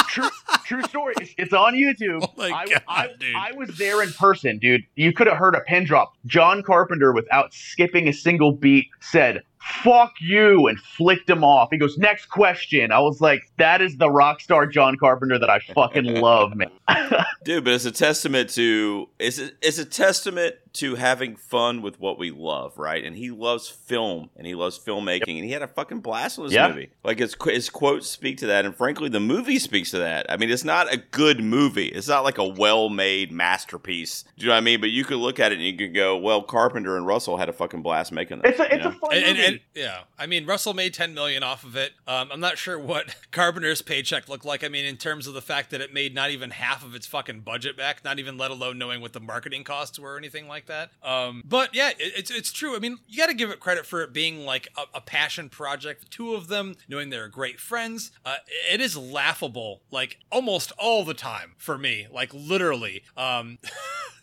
True, 0.08 0.30
true 0.64 0.82
story. 0.82 1.14
It's, 1.36 1.52
on 1.52 1.74
YouTube. 1.74 2.26
Oh 2.36 2.42
I, 2.42 2.66
God, 2.66 2.82
I. 2.88 3.08
I 3.36 3.52
was 3.56 3.76
there 3.78 4.02
in 4.02 4.10
person, 4.12 4.58
dude. 4.58 4.82
You 4.96 5.12
could 5.12 5.26
have 5.26 5.36
heard 5.36 5.54
a 5.54 5.60
pin 5.60 5.84
drop. 5.84 6.14
John 6.26 6.62
Carpenter, 6.62 7.12
without 7.12 7.52
skipping 7.52 8.08
a 8.08 8.12
single 8.12 8.52
beat, 8.52 8.88
said, 9.00 9.42
fuck 9.60 10.12
you, 10.20 10.66
and 10.68 10.78
flicked 10.80 11.28
him 11.28 11.44
off. 11.44 11.68
He 11.70 11.78
goes, 11.78 11.98
next 11.98 12.26
question. 12.26 12.92
I 12.92 13.00
was 13.00 13.20
like, 13.20 13.42
that 13.58 13.80
is 13.82 13.96
the 13.96 14.10
rock 14.10 14.40
star 14.40 14.66
John 14.66 14.96
Carpenter 14.96 15.38
that 15.38 15.50
I 15.50 15.58
fucking 15.74 16.04
love, 16.20 16.54
man. 16.54 16.70
Dude, 17.44 17.64
but 17.64 17.72
it's 17.74 17.84
a 17.84 17.90
testament 17.92 18.50
to 18.50 19.08
it's 19.18 19.38
a, 19.38 19.50
it's 19.62 19.78
a 19.78 19.84
testament 19.84 20.56
to 20.74 20.94
having 20.94 21.34
fun 21.34 21.82
with 21.82 21.98
what 21.98 22.18
we 22.18 22.30
love, 22.30 22.78
right? 22.78 23.02
And 23.04 23.16
he 23.16 23.30
loves 23.30 23.68
film 23.68 24.30
and 24.36 24.46
he 24.46 24.54
loves 24.54 24.78
filmmaking, 24.78 25.36
and 25.36 25.44
he 25.44 25.50
had 25.52 25.62
a 25.62 25.66
fucking 25.68 26.00
blast 26.00 26.38
with 26.38 26.48
this 26.50 26.54
Yeah. 26.54 26.68
movie. 26.68 26.90
Like 27.04 27.18
his 27.18 27.36
his 27.46 27.68
quotes 27.70 28.08
speak 28.08 28.38
to 28.38 28.46
that, 28.46 28.64
and 28.64 28.74
frankly, 28.74 29.08
the 29.08 29.20
movie 29.20 29.58
speaks 29.58 29.90
to 29.92 29.98
that. 29.98 30.30
I 30.30 30.36
mean, 30.36 30.50
it's 30.50 30.64
not 30.64 30.92
a 30.92 30.96
good 30.98 31.40
movie. 31.42 31.86
It's 31.86 32.08
not 32.08 32.24
like 32.24 32.38
a 32.38 32.46
well 32.46 32.88
made 32.90 33.32
masterpiece. 33.32 34.24
Do 34.36 34.44
you 34.44 34.48
know 34.48 34.54
what 34.54 34.58
I 34.58 34.62
mean? 34.62 34.80
But 34.80 34.90
you 34.90 35.04
could 35.04 35.18
look 35.18 35.40
at 35.40 35.52
it 35.52 35.56
and 35.56 35.64
you 35.66 35.76
could 35.76 35.94
go, 35.94 36.16
well, 36.16 36.42
Carpenter 36.42 36.96
and 36.96 37.06
Russell 37.06 37.36
had 37.36 37.48
a 37.48 37.52
fucking 37.52 37.82
blast 37.82 38.12
making 38.12 38.40
this. 38.42 38.52
It's 38.52 38.60
a, 38.60 38.74
it's 38.74 38.84
you 38.84 38.90
a 38.90 38.92
fun 38.92 39.10
And, 39.14 39.24
and, 39.24 39.36
movie. 39.36 39.46
and- 39.47 39.47
yeah, 39.74 40.02
I 40.18 40.26
mean 40.26 40.46
Russell 40.46 40.74
made 40.74 40.94
10 40.94 41.14
million 41.14 41.42
off 41.42 41.64
of 41.64 41.76
it. 41.76 41.92
Um, 42.06 42.28
I'm 42.32 42.40
not 42.40 42.58
sure 42.58 42.78
what 42.78 43.14
Carpenter's 43.30 43.82
paycheck 43.82 44.28
looked 44.28 44.44
like. 44.44 44.64
I 44.64 44.68
mean, 44.68 44.84
in 44.84 44.96
terms 44.96 45.26
of 45.26 45.34
the 45.34 45.42
fact 45.42 45.70
that 45.70 45.80
it 45.80 45.92
made 45.92 46.14
not 46.14 46.30
even 46.30 46.50
half 46.50 46.84
of 46.84 46.94
its 46.94 47.06
fucking 47.06 47.40
budget 47.40 47.76
back, 47.76 48.04
not 48.04 48.18
even 48.18 48.38
let 48.38 48.50
alone 48.50 48.78
knowing 48.78 49.00
what 49.00 49.12
the 49.12 49.20
marketing 49.20 49.64
costs 49.64 49.98
were 49.98 50.14
or 50.14 50.18
anything 50.18 50.48
like 50.48 50.66
that. 50.66 50.90
Um, 51.02 51.42
but 51.46 51.74
yeah, 51.74 51.90
it, 51.90 52.12
it's 52.16 52.30
it's 52.30 52.52
true. 52.52 52.76
I 52.76 52.78
mean, 52.78 52.98
you 53.06 53.18
got 53.18 53.28
to 53.28 53.34
give 53.34 53.50
it 53.50 53.60
credit 53.60 53.86
for 53.86 54.02
it 54.02 54.12
being 54.12 54.44
like 54.44 54.68
a, 54.76 54.98
a 54.98 55.00
passion 55.00 55.48
project. 55.48 56.00
The 56.00 56.08
two 56.08 56.34
of 56.34 56.48
them, 56.48 56.76
knowing 56.88 57.10
they're 57.10 57.28
great 57.28 57.60
friends, 57.60 58.10
uh, 58.24 58.36
it 58.70 58.80
is 58.80 58.96
laughable 58.96 59.82
like 59.90 60.18
almost 60.30 60.72
all 60.78 61.04
the 61.04 61.14
time 61.14 61.54
for 61.58 61.78
me, 61.78 62.06
like 62.12 62.32
literally. 62.32 63.02
Um, 63.16 63.58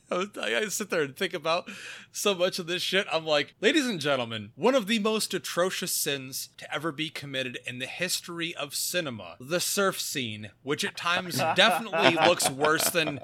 I 0.12 0.18
was- 0.18 0.30
I 0.41 0.51
gotta 0.51 0.70
sit 0.72 0.89
there 0.89 1.01
and 1.03 1.16
think 1.16 1.34
about 1.34 1.70
so 2.12 2.36
much 2.36 2.60
of 2.60 2.68
this 2.68 2.82
shit. 2.82 3.08
I'm 3.12 3.26
like, 3.26 3.56
ladies 3.62 3.86
and 3.88 3.99
gentlemen, 3.99 4.51
one 4.56 4.76
of 4.76 4.88
the 4.88 4.99
most 4.99 5.34
atrocious 5.34 5.91
sins 5.91 6.49
to 6.58 6.74
ever 6.74 6.91
be 6.91 7.10
committed 7.10 7.58
in 7.66 7.80
the 7.80 7.88
history 7.88 8.53
of 8.56 8.76
cinema, 8.76 9.36
the 9.39 9.60
surf 9.60 9.99
scene, 9.99 10.51
which 10.64 10.86
at 10.86 10.95
times 10.95 11.38
definitely 11.56 12.16
looks 12.28 12.49
worse 12.49 12.89
than 12.89 13.20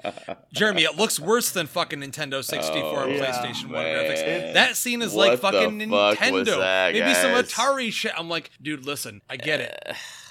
Jeremy. 0.52 0.82
It 0.82 0.96
looks 0.96 1.18
worse 1.20 1.50
than 1.50 1.66
fucking 1.66 2.00
Nintendo 2.00 2.42
64 2.44 3.04
and 3.04 3.12
Oh, 3.12 3.14
yeah, 3.14 3.32
PlayStation 3.32 3.66
1 3.66 3.72
graphics. 3.72 4.52
That 4.54 4.76
scene 4.76 5.02
is 5.02 5.12
What 5.12 5.28
like 5.30 5.38
fucking 5.40 5.78
fuck 5.90 6.18
Nintendo, 6.18 6.58
that, 6.58 6.92
maybe 6.92 7.14
some? 7.14 7.32
Atari 7.32 7.92
shit. 7.92 8.12
I'm 8.16 8.28
like, 8.28 8.50
dude, 8.60 8.84
listen, 8.84 9.22
I 9.30 9.36
get 9.36 9.60
it. 9.60 9.78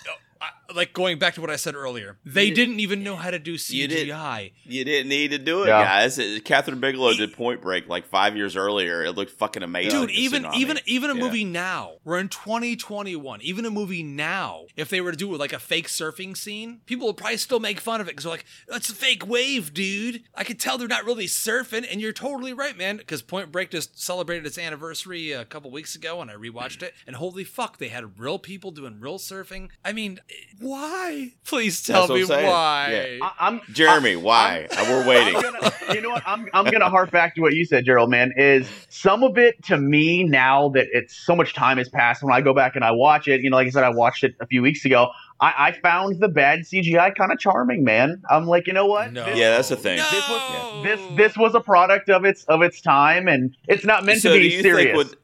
I, 0.72 0.76
like 0.76 0.94
going 0.94 1.20
back 1.20 1.36
to 1.36 1.42
what 1.42 1.50
I 1.50 1.56
said 1.56 1.76
earlier, 1.76 2.18
they 2.26 2.52
didn't 2.52 2.80
even 2.80 3.04
know 3.04 3.16
how 3.16 3.32
to 3.32 3.40
do 3.40 3.52
You 3.68 3.88
did- 3.88 4.08
CGI. 4.08 4.52
You 4.66 4.84
didn't 4.86 5.10
need 5.10 5.32
to 5.32 5.38
do 5.38 5.64
it, 5.64 5.68
Yeah. 5.68 5.84
guys. 5.84 6.18
It- 6.20 6.44
Kathryn 6.46 6.80
Bigelow 6.80 7.14
did 7.14 7.34
Point 7.34 7.62
Break 7.62 7.88
like 7.88 8.08
five 8.08 8.36
years 8.36 8.56
earlier. 8.56 9.04
It 9.04 9.12
looked 9.14 9.32
fucking 9.32 9.64
amazing. 9.64 10.00
Dude, 10.00 10.10
The 10.10 10.22
even 10.22 10.44
tsunami. 10.44 10.56
even 10.56 10.80
even 10.86 11.10
a 11.12 11.16
Yeah. 11.16 11.20
movie 11.22 11.44
now. 11.46 11.94
We're 12.04 12.20
in 12.20 12.30
2021. 12.30 13.42
Even 13.42 13.66
a 13.66 13.70
movie 13.72 14.04
now, 14.04 14.66
if 14.76 14.90
they 14.90 15.02
were 15.02 15.12
to 15.12 15.18
do 15.18 15.36
like 15.36 15.54
a 15.54 15.60
fake 15.60 15.88
surfing 15.88 16.36
scene, 16.38 16.82
people 16.86 17.08
would 17.08 17.18
probably 17.18 17.38
still 17.38 17.60
make 17.60 17.80
fun 17.80 18.02
of 18.02 18.08
it 18.08 18.12
because 18.12 18.24
they're 18.24 18.32
like, 18.32 18.46
"That's 18.68 18.90
a 18.90 18.96
fake 18.96 19.26
wave, 19.28 19.74
dude." 19.74 20.24
I 20.36 20.44
could 20.44 20.60
tell 20.60 20.78
they're 20.78 20.88
not 20.88 21.06
really 21.06 21.28
surfing, 21.28 21.86
and 21.90 22.02
you're 22.02 22.14
totally 22.14 22.54
right, 22.54 22.78
man. 22.78 22.98
Because 22.98 23.22
Point 23.22 23.52
Break 23.52 23.72
just 23.72 24.00
celebrated 24.02 24.46
its 24.46 24.58
anniversary 24.58 25.32
a 25.32 25.46
couple 25.46 25.72
weeks 25.72 25.96
ago, 25.96 26.22
and 26.22 26.30
I 26.32 26.36
rewatched 26.36 26.82
it, 26.84 26.94
and 27.08 27.16
holy 27.16 27.44
fuck, 27.44 27.78
they 27.78 27.90
had 27.90 28.20
real 28.20 28.40
people 28.40 28.72
doing 28.72 29.00
real 29.00 29.18
surfing. 29.20 29.70
I 29.84 29.94
mean, 29.94 30.20
why? 30.62 31.32
Please 31.46 31.84
tell 31.84 32.08
That's 32.08 32.10
what 32.10 32.16
me 32.16 32.22
I'm 32.22 32.28
saying. 32.28 32.48
why. 32.48 33.20
I, 33.22 33.32
I'm 33.40 33.62
Jeremy, 33.72 34.16
why? 34.16 34.68
Uh, 34.72 34.86
We're 34.88 35.08
waiting. 35.08 35.34
Gonna, 35.42 35.72
you 35.94 36.02
know 36.02 36.10
what? 36.12 36.24
I'm, 36.26 36.48
I'm 36.54 36.66
going 36.66 36.80
to 36.82 36.90
harp 36.90 37.12
back 37.12 37.36
to 37.36 37.42
what 37.42 37.54
you 37.54 37.66
said, 37.66 37.86
Gerald, 37.86 38.10
man. 38.10 38.32
Is 38.38 38.68
some 38.90 39.24
of 39.24 39.38
it 39.38 39.64
to 39.66 39.78
me 39.78 40.24
now 40.24 40.70
that 40.70 40.88
it's 40.94 41.16
so 41.16 41.36
much 41.36 41.54
time 41.54 41.78
has 41.78 41.90
passed 41.90 42.24
when 42.24 42.34
I 42.34 42.42
go 42.42 42.54
back 42.54 42.76
and 42.76 42.86
I 42.86 42.92
watch 42.92 43.28
it, 43.28 43.42
you 43.42 43.50
know, 43.50 43.58
like 43.58 43.68
I 43.68 43.72
said, 43.72 43.84
I 43.84 43.90
watched 43.90 44.24
it 44.24 44.36
a 44.40 44.48
few 44.48 44.62
weeks 44.62 44.86
ago. 44.86 45.10
I, 45.40 45.54
I 45.70 45.72
found 45.72 46.20
the 46.20 46.30
bad 46.30 46.60
CGI 46.60 47.16
kind 47.16 47.32
of 47.32 47.40
charming, 47.40 47.84
man. 47.84 48.22
I'm 48.30 48.46
like, 48.48 48.68
you 48.68 48.74
know 48.74 48.86
what? 48.86 49.12
No. 49.12 49.26
This, 49.26 49.38
Yeah, 49.40 49.52
that's 49.56 49.70
the 49.70 49.76
thing. 49.76 49.98
No. 49.98 50.08
This 50.12 50.30
was- 50.30 50.84
this 50.84 51.00
this 51.16 51.38
was 51.38 51.54
a 51.54 51.60
product 51.60 52.10
of 52.10 52.26
its 52.26 52.44
of 52.46 52.64
its 52.64 52.82
time, 52.82 53.28
and 53.28 53.56
it's 53.68 53.86
not 53.86 54.04
meant 54.04 54.20
So 54.22 54.34
to 54.34 54.40
be 54.40 54.62
serious 54.62 54.86
think 54.86 54.98
with 54.98 55.16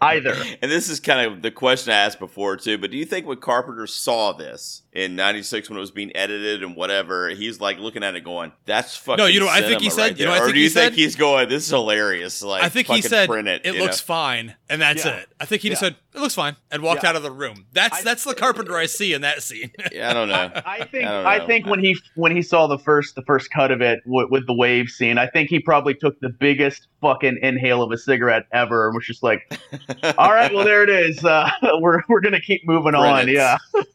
either. 0.00 0.36
and 0.62 0.70
this 0.70 0.88
is 0.88 1.00
kind 1.00 1.30
of 1.30 1.42
the 1.42 1.50
question 1.50 1.92
I 1.92 1.96
asked 1.96 2.18
before 2.18 2.56
too, 2.56 2.78
but 2.78 2.90
do 2.90 2.96
you 2.96 3.04
think 3.04 3.26
when 3.26 3.38
Carpenter 3.38 3.86
saw 3.86 4.32
this 4.32 4.81
in 4.92 5.16
'96 5.16 5.70
when 5.70 5.78
it 5.78 5.80
was 5.80 5.90
being 5.90 6.14
edited 6.14 6.62
and 6.62 6.76
whatever, 6.76 7.30
he's 7.30 7.60
like 7.60 7.78
looking 7.78 8.02
at 8.04 8.14
it 8.14 8.24
going, 8.24 8.52
"That's 8.66 8.96
fucking." 8.96 9.16
No, 9.22 9.26
you 9.26 9.40
know 9.40 9.48
I 9.48 9.62
think 9.62 9.80
he 9.80 9.90
cinema 9.90 9.90
said? 9.90 10.02
right 10.02 10.18
You 10.18 10.24
know 10.26 10.32
there." 10.32 10.40
what 10.42 10.46
I 10.48 10.50
or 10.50 10.52
do 10.52 10.58
you 10.58 10.64
he 10.66 10.68
think 10.70 10.92
said? 10.92 10.92
he's 10.94 11.16
going, 11.16 11.48
"This 11.48 11.64
is 11.64 11.70
hilarious"? 11.70 12.42
Like, 12.42 12.62
I 12.62 12.68
think 12.68 12.86
he 12.88 13.02
said 13.02 13.28
print 13.28 13.48
it. 13.48 13.62
it, 13.64 13.74
looks 13.76 14.00
know? 14.00 14.14
fine, 14.14 14.54
and 14.68 14.80
that's 14.82 15.04
Yeah. 15.04 15.16
it. 15.16 15.28
I 15.40 15.44
think 15.46 15.62
he 15.62 15.70
just 15.70 15.80
Yeah. 15.82 15.88
said 15.88 15.96
it 16.14 16.20
looks 16.20 16.34
fine 16.34 16.56
and 16.70 16.82
walked 16.82 17.02
Yeah. 17.04 17.08
out 17.10 17.16
of 17.16 17.22
the 17.22 17.30
room. 17.30 17.66
That's 17.72 18.00
I- 18.00 18.02
that's 18.02 18.24
the 18.24 18.34
carpenter 18.34 18.76
I 18.76 18.84
see 18.86 19.12
in 19.14 19.22
that 19.22 19.42
scene. 19.42 19.70
Yeah, 19.92 20.10
I 20.10 20.12
don't 20.14 20.28
know. 20.28 20.50
I 20.66 20.84
think 20.84 21.06
I 21.06 21.10
don't 21.10 21.26
I, 21.26 21.46
think 21.46 21.66
when 21.66 21.80
he 21.80 21.96
when 22.14 22.34
he 22.36 22.42
saw 22.42 22.66
the 22.66 22.78
first 22.78 23.14
the 23.14 23.22
first 23.22 23.50
cut 23.50 23.70
of 23.70 23.80
it 23.80 24.00
with, 24.06 24.28
with 24.30 24.46
the 24.46 24.54
wave 24.54 24.88
scene, 24.90 25.16
I 25.18 25.26
think 25.26 25.48
he 25.48 25.58
probably 25.60 25.94
took 25.94 26.20
the 26.20 26.28
biggest 26.28 26.86
fucking 27.00 27.38
inhale 27.42 27.82
of 27.82 27.90
a 27.92 27.98
cigarette 27.98 28.44
ever 28.52 28.86
and 28.88 28.94
was 28.94 29.06
just 29.06 29.22
like, 29.22 29.58
"All 30.18 30.32
right, 30.32 30.52
well 30.52 30.64
there 30.64 30.82
it 30.82 30.90
is. 30.90 31.24
Uh, 31.24 31.50
we're 31.80 32.02
we're 32.08 32.20
gonna 32.20 32.40
keep 32.40 32.66
moving 32.66 32.94
on." 32.94 33.24
Credits. 33.24 33.32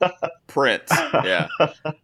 Yeah, 0.02 0.18
Yeah. 1.14 1.48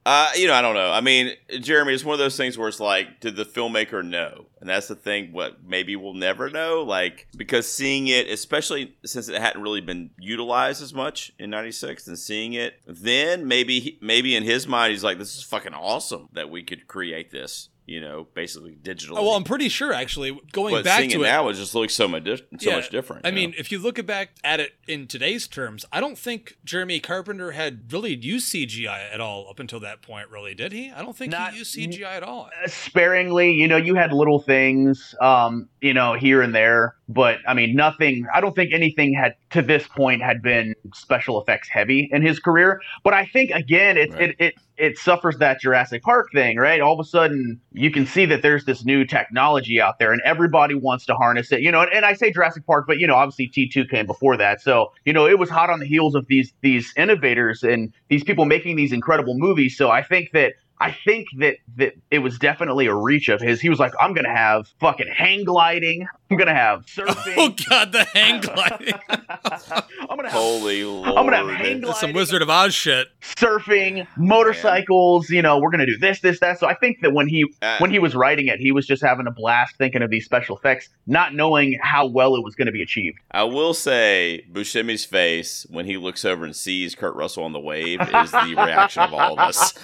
Uh, 0.06 0.30
you 0.36 0.48
know, 0.48 0.54
I 0.54 0.62
don't 0.62 0.76
know. 0.76 0.92
I 0.92 1.02
mean, 1.02 1.34
Jeremy, 1.60 1.94
it's 1.94 2.04
one 2.04 2.14
of 2.14 2.20
those 2.20 2.36
things 2.36 2.58
where 2.58 2.68
it's 2.68 2.80
like, 2.80 3.20
did 3.20 3.36
the 3.36 3.46
filmmaker 3.46 4.04
know? 4.04 4.48
And 4.60 4.70
that's 4.70 4.88
the 4.88 4.96
thing, 4.96 5.32
what 5.34 5.64
maybe 5.64 5.96
we'll 5.96 6.14
never 6.14 6.50
know. 6.50 6.84
Like, 6.84 7.28
because 7.36 7.72
seeing 7.72 8.08
it, 8.08 8.28
especially 8.30 8.96
since 9.06 9.30
it 9.30 9.40
hadn't 9.40 9.62
really 9.62 9.82
been 9.82 10.12
utilized 10.18 10.82
as 10.82 10.94
much 10.94 11.32
in 11.38 11.50
96 11.50 12.08
and 12.08 12.18
seeing 12.18 12.54
it, 12.54 12.76
then 12.88 13.48
maybe, 13.48 13.98
maybe 14.02 14.36
in 14.36 14.44
his 14.44 14.68
mind, 14.68 14.92
he's 14.92 15.04
like, 15.04 15.18
this 15.18 15.36
is 15.36 15.44
fucking 15.44 15.74
awesome 15.74 16.30
that 16.34 16.50
we 16.50 16.64
could 16.64 16.88
create 16.88 17.30
this, 17.32 17.70
you 17.86 18.00
know, 18.00 18.28
basically 18.34 18.76
digital. 18.82 19.18
oh, 19.18 19.24
well, 19.24 19.34
I'm 19.36 19.44
pretty 19.44 19.68
sure 19.70 19.92
actually 19.92 20.40
going 20.54 20.74
but 20.74 20.84
back 20.86 21.00
seeing 21.00 21.10
to 21.12 21.18
it 21.18 21.22
it. 21.22 21.24
now, 21.32 21.50
it 21.50 21.54
just 21.56 21.76
looks 21.76 21.94
so 21.94 22.08
much, 22.08 22.24
di- 22.24 22.38
so 22.38 22.44
Yeah, 22.70 22.76
much 22.78 22.90
different. 22.90 23.26
I 23.26 23.30
you 23.30 23.36
mean, 23.36 23.50
know? 23.52 23.56
if 23.60 23.72
you 23.72 23.80
look 23.80 24.04
back 24.06 24.30
at 24.44 24.60
it 24.60 24.74
in 24.88 25.08
today's 25.08 25.48
terms, 25.48 25.86
I 25.92 26.00
don't 26.00 26.18
think 26.18 26.58
Jeremy 26.64 27.00
Carpenter 27.00 27.52
had 27.52 27.92
really 27.92 28.16
used 28.16 28.54
CGI 28.54 29.14
at 29.14 29.20
all 29.20 29.48
up 29.50 29.60
until 29.60 29.80
that 29.82 30.02
point. 30.02 30.30
Really, 30.30 30.56
did 30.56 30.72
he? 30.72 30.92
I 30.92 31.02
don't 31.02 31.16
think 31.16 31.32
Not- 31.32 31.52
he 31.54 31.60
used 31.60 31.76
CGI 31.76 32.16
at 32.16 32.24
all. 32.24 32.50
sparingly. 32.68 33.54
You 33.54 33.68
know, 33.68 33.78
you 33.78 33.96
had 33.96 34.14
little 34.14 34.40
things, 34.40 35.14
um, 35.22 35.68
you 35.82 35.94
know, 35.94 36.14
here 36.14 36.42
and 36.42 36.54
there, 36.56 36.96
but 37.10 37.38
I 37.48 37.54
mean, 37.54 37.76
nothing. 37.76 38.26
I 38.34 38.42
don't 38.42 38.56
think 38.56 38.74
anything 38.74 39.14
had 39.14 39.36
to 39.52 39.62
this 39.62 39.88
point 39.88 40.22
had 40.22 40.42
been 40.42 40.74
special 40.94 41.42
effects 41.42 41.70
heavy 41.70 42.10
in 42.12 42.22
his 42.22 42.40
career. 42.40 42.82
But 43.04 43.14
I 43.14 43.26
think 43.26 43.52
again, 43.52 43.98
it 43.98 44.12
Right. 44.14 44.22
it, 44.22 44.36
it 44.40 44.54
it 44.76 44.98
suffers 44.98 45.38
that 45.38 45.62
Jurassic 45.62 46.02
Park 46.02 46.32
thing, 46.34 46.58
right? 46.58 46.82
All 46.82 46.94
of 46.94 47.00
a 47.00 47.08
sudden, 47.08 47.60
you 47.74 47.92
can 47.92 48.06
see 48.06 48.26
that 48.26 48.42
there's 48.42 48.66
this 48.66 48.84
new 48.84 49.06
technology 49.06 49.80
out 49.80 50.00
there, 50.00 50.12
and 50.12 50.22
everybody 50.26 50.74
wants 50.76 51.06
to 51.08 51.16
harness 51.16 51.52
it. 51.52 51.62
You 51.62 51.72
know, 51.72 51.82
and, 51.82 51.92
and 51.94 52.06
I 52.06 52.14
say 52.14 52.32
Jurassic 52.32 52.66
Park, 52.66 52.86
but 52.88 53.00
you 53.00 53.08
know, 53.08 53.16
obviously 53.16 53.48
T 53.48 53.70
two 53.70 53.86
came 53.86 54.06
before 54.08 54.38
that, 54.38 54.62
so 54.62 54.92
you 55.06 55.14
know, 55.14 55.28
it 55.28 55.38
was 55.40 55.50
hot 55.50 55.70
on 55.70 55.80
the 55.80 55.86
heels 55.86 56.16
of 56.16 56.28
these 56.28 56.54
these 56.62 56.94
innovators 56.98 57.64
and 57.64 57.94
these 58.10 58.24
people 58.24 58.46
making 58.46 58.76
these 58.76 58.92
incredible 58.94 59.36
movies. 59.38 59.78
So 59.78 59.92
I 59.92 60.02
think 60.04 60.32
that 60.32 60.54
I 60.80 60.92
think 61.06 61.28
that 61.38 61.58
that 61.78 61.94
it 62.12 62.20
was 62.20 62.38
definitely 62.40 62.88
a 62.88 62.96
reach 62.96 63.30
of 63.30 63.40
his. 63.42 63.62
He 63.62 63.70
was 63.70 63.80
like, 63.80 63.94
I'm 64.02 64.14
gonna 64.14 64.36
have 64.36 64.68
fucking 64.80 65.08
hang 65.16 65.44
gliding. 65.46 66.08
I'm 66.34 66.38
gonna 66.40 66.56
have 66.56 66.86
surfing. 66.88 67.36
Oh 67.38 67.54
god, 67.70 67.92
the 67.92 68.04
hang 68.06 68.42
gliding. 68.42 68.94
I'm 69.08 70.18
gonna 70.18 70.24
have 70.24 70.32
Holy 70.32 70.84
Lord. 70.84 71.08
I'm 71.10 71.26
gonna 71.26 71.38
have 71.38 71.50
hang 71.50 71.82
That's 71.82 72.00
some 72.00 72.12
Wizard 72.14 72.42
of 72.42 72.50
Oz 72.50 72.74
shit. 72.74 73.10
surfing, 73.22 74.08
motorcycles. 74.18 75.30
You 75.30 75.44
know, 75.44 75.60
we're 75.60 75.70
gonna 75.70 75.86
do 75.86 75.98
this, 75.98 76.22
this, 76.22 76.40
that. 76.40 76.60
So 76.60 76.66
I 76.68 76.74
think 76.74 77.02
that 77.02 77.14
when 77.14 77.28
he 77.28 77.46
Uh, 77.62 77.78
when 77.78 77.92
he 77.92 78.00
was 78.00 78.16
writing 78.16 78.48
it, 78.48 78.60
he 78.60 78.72
was 78.72 78.88
just 78.88 79.04
having 79.04 79.28
a 79.28 79.32
blast 79.32 79.76
thinking 79.78 80.02
of 80.02 80.10
these 80.10 80.26
special 80.26 80.58
effects, 80.58 80.90
not 81.06 81.36
knowing 81.36 81.78
how 81.82 82.08
well 82.08 82.36
it 82.36 82.44
was 82.44 82.56
going 82.56 82.66
to 82.66 82.72
be 82.72 82.82
achieved. 82.82 83.20
I 83.30 83.44
will 83.44 83.76
say 83.76 84.46
Buscemi's 84.52 85.06
face 85.06 85.68
when 85.70 85.86
he 85.86 85.98
looks 85.98 86.26
over 86.26 86.46
and 86.46 86.56
sees 86.56 86.96
Kurt 86.96 87.16
Russell 87.16 87.44
on 87.44 87.54
the 87.54 87.60
wave 87.60 88.02
is 88.02 88.32
the 88.32 88.56
reaction 88.58 89.04
of 89.04 89.14
all 89.14 89.34
of 89.34 89.40
us. 89.40 89.74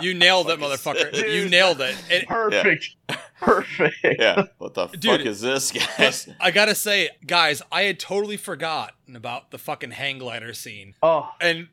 You 0.00 0.12
nailed 0.12 0.50
it, 0.50 0.58
motherfucker. 0.58 1.14
You 1.32 1.48
nailed 1.48 1.80
it. 1.80 1.96
And 2.10 2.26
Perfect, 2.26 2.96
perfect. 3.40 3.96
Yeah. 4.02 4.44
What 4.58 4.74
the 4.74 4.86
Dude. 4.86 5.04
fuck 5.18 5.20
is 5.26 5.40
this, 5.40 5.70
guys? 5.70 6.28
I 6.40 6.50
gotta 6.50 6.74
say, 6.74 7.10
guys, 7.26 7.62
I 7.70 7.82
had 7.82 7.98
totally 8.00 8.36
forgotten 8.36 9.14
about 9.16 9.50
the 9.50 9.58
fucking 9.58 9.92
hang 9.92 10.18
glider 10.18 10.54
scene. 10.54 10.94
Oh, 11.02 11.30
And 11.40 11.68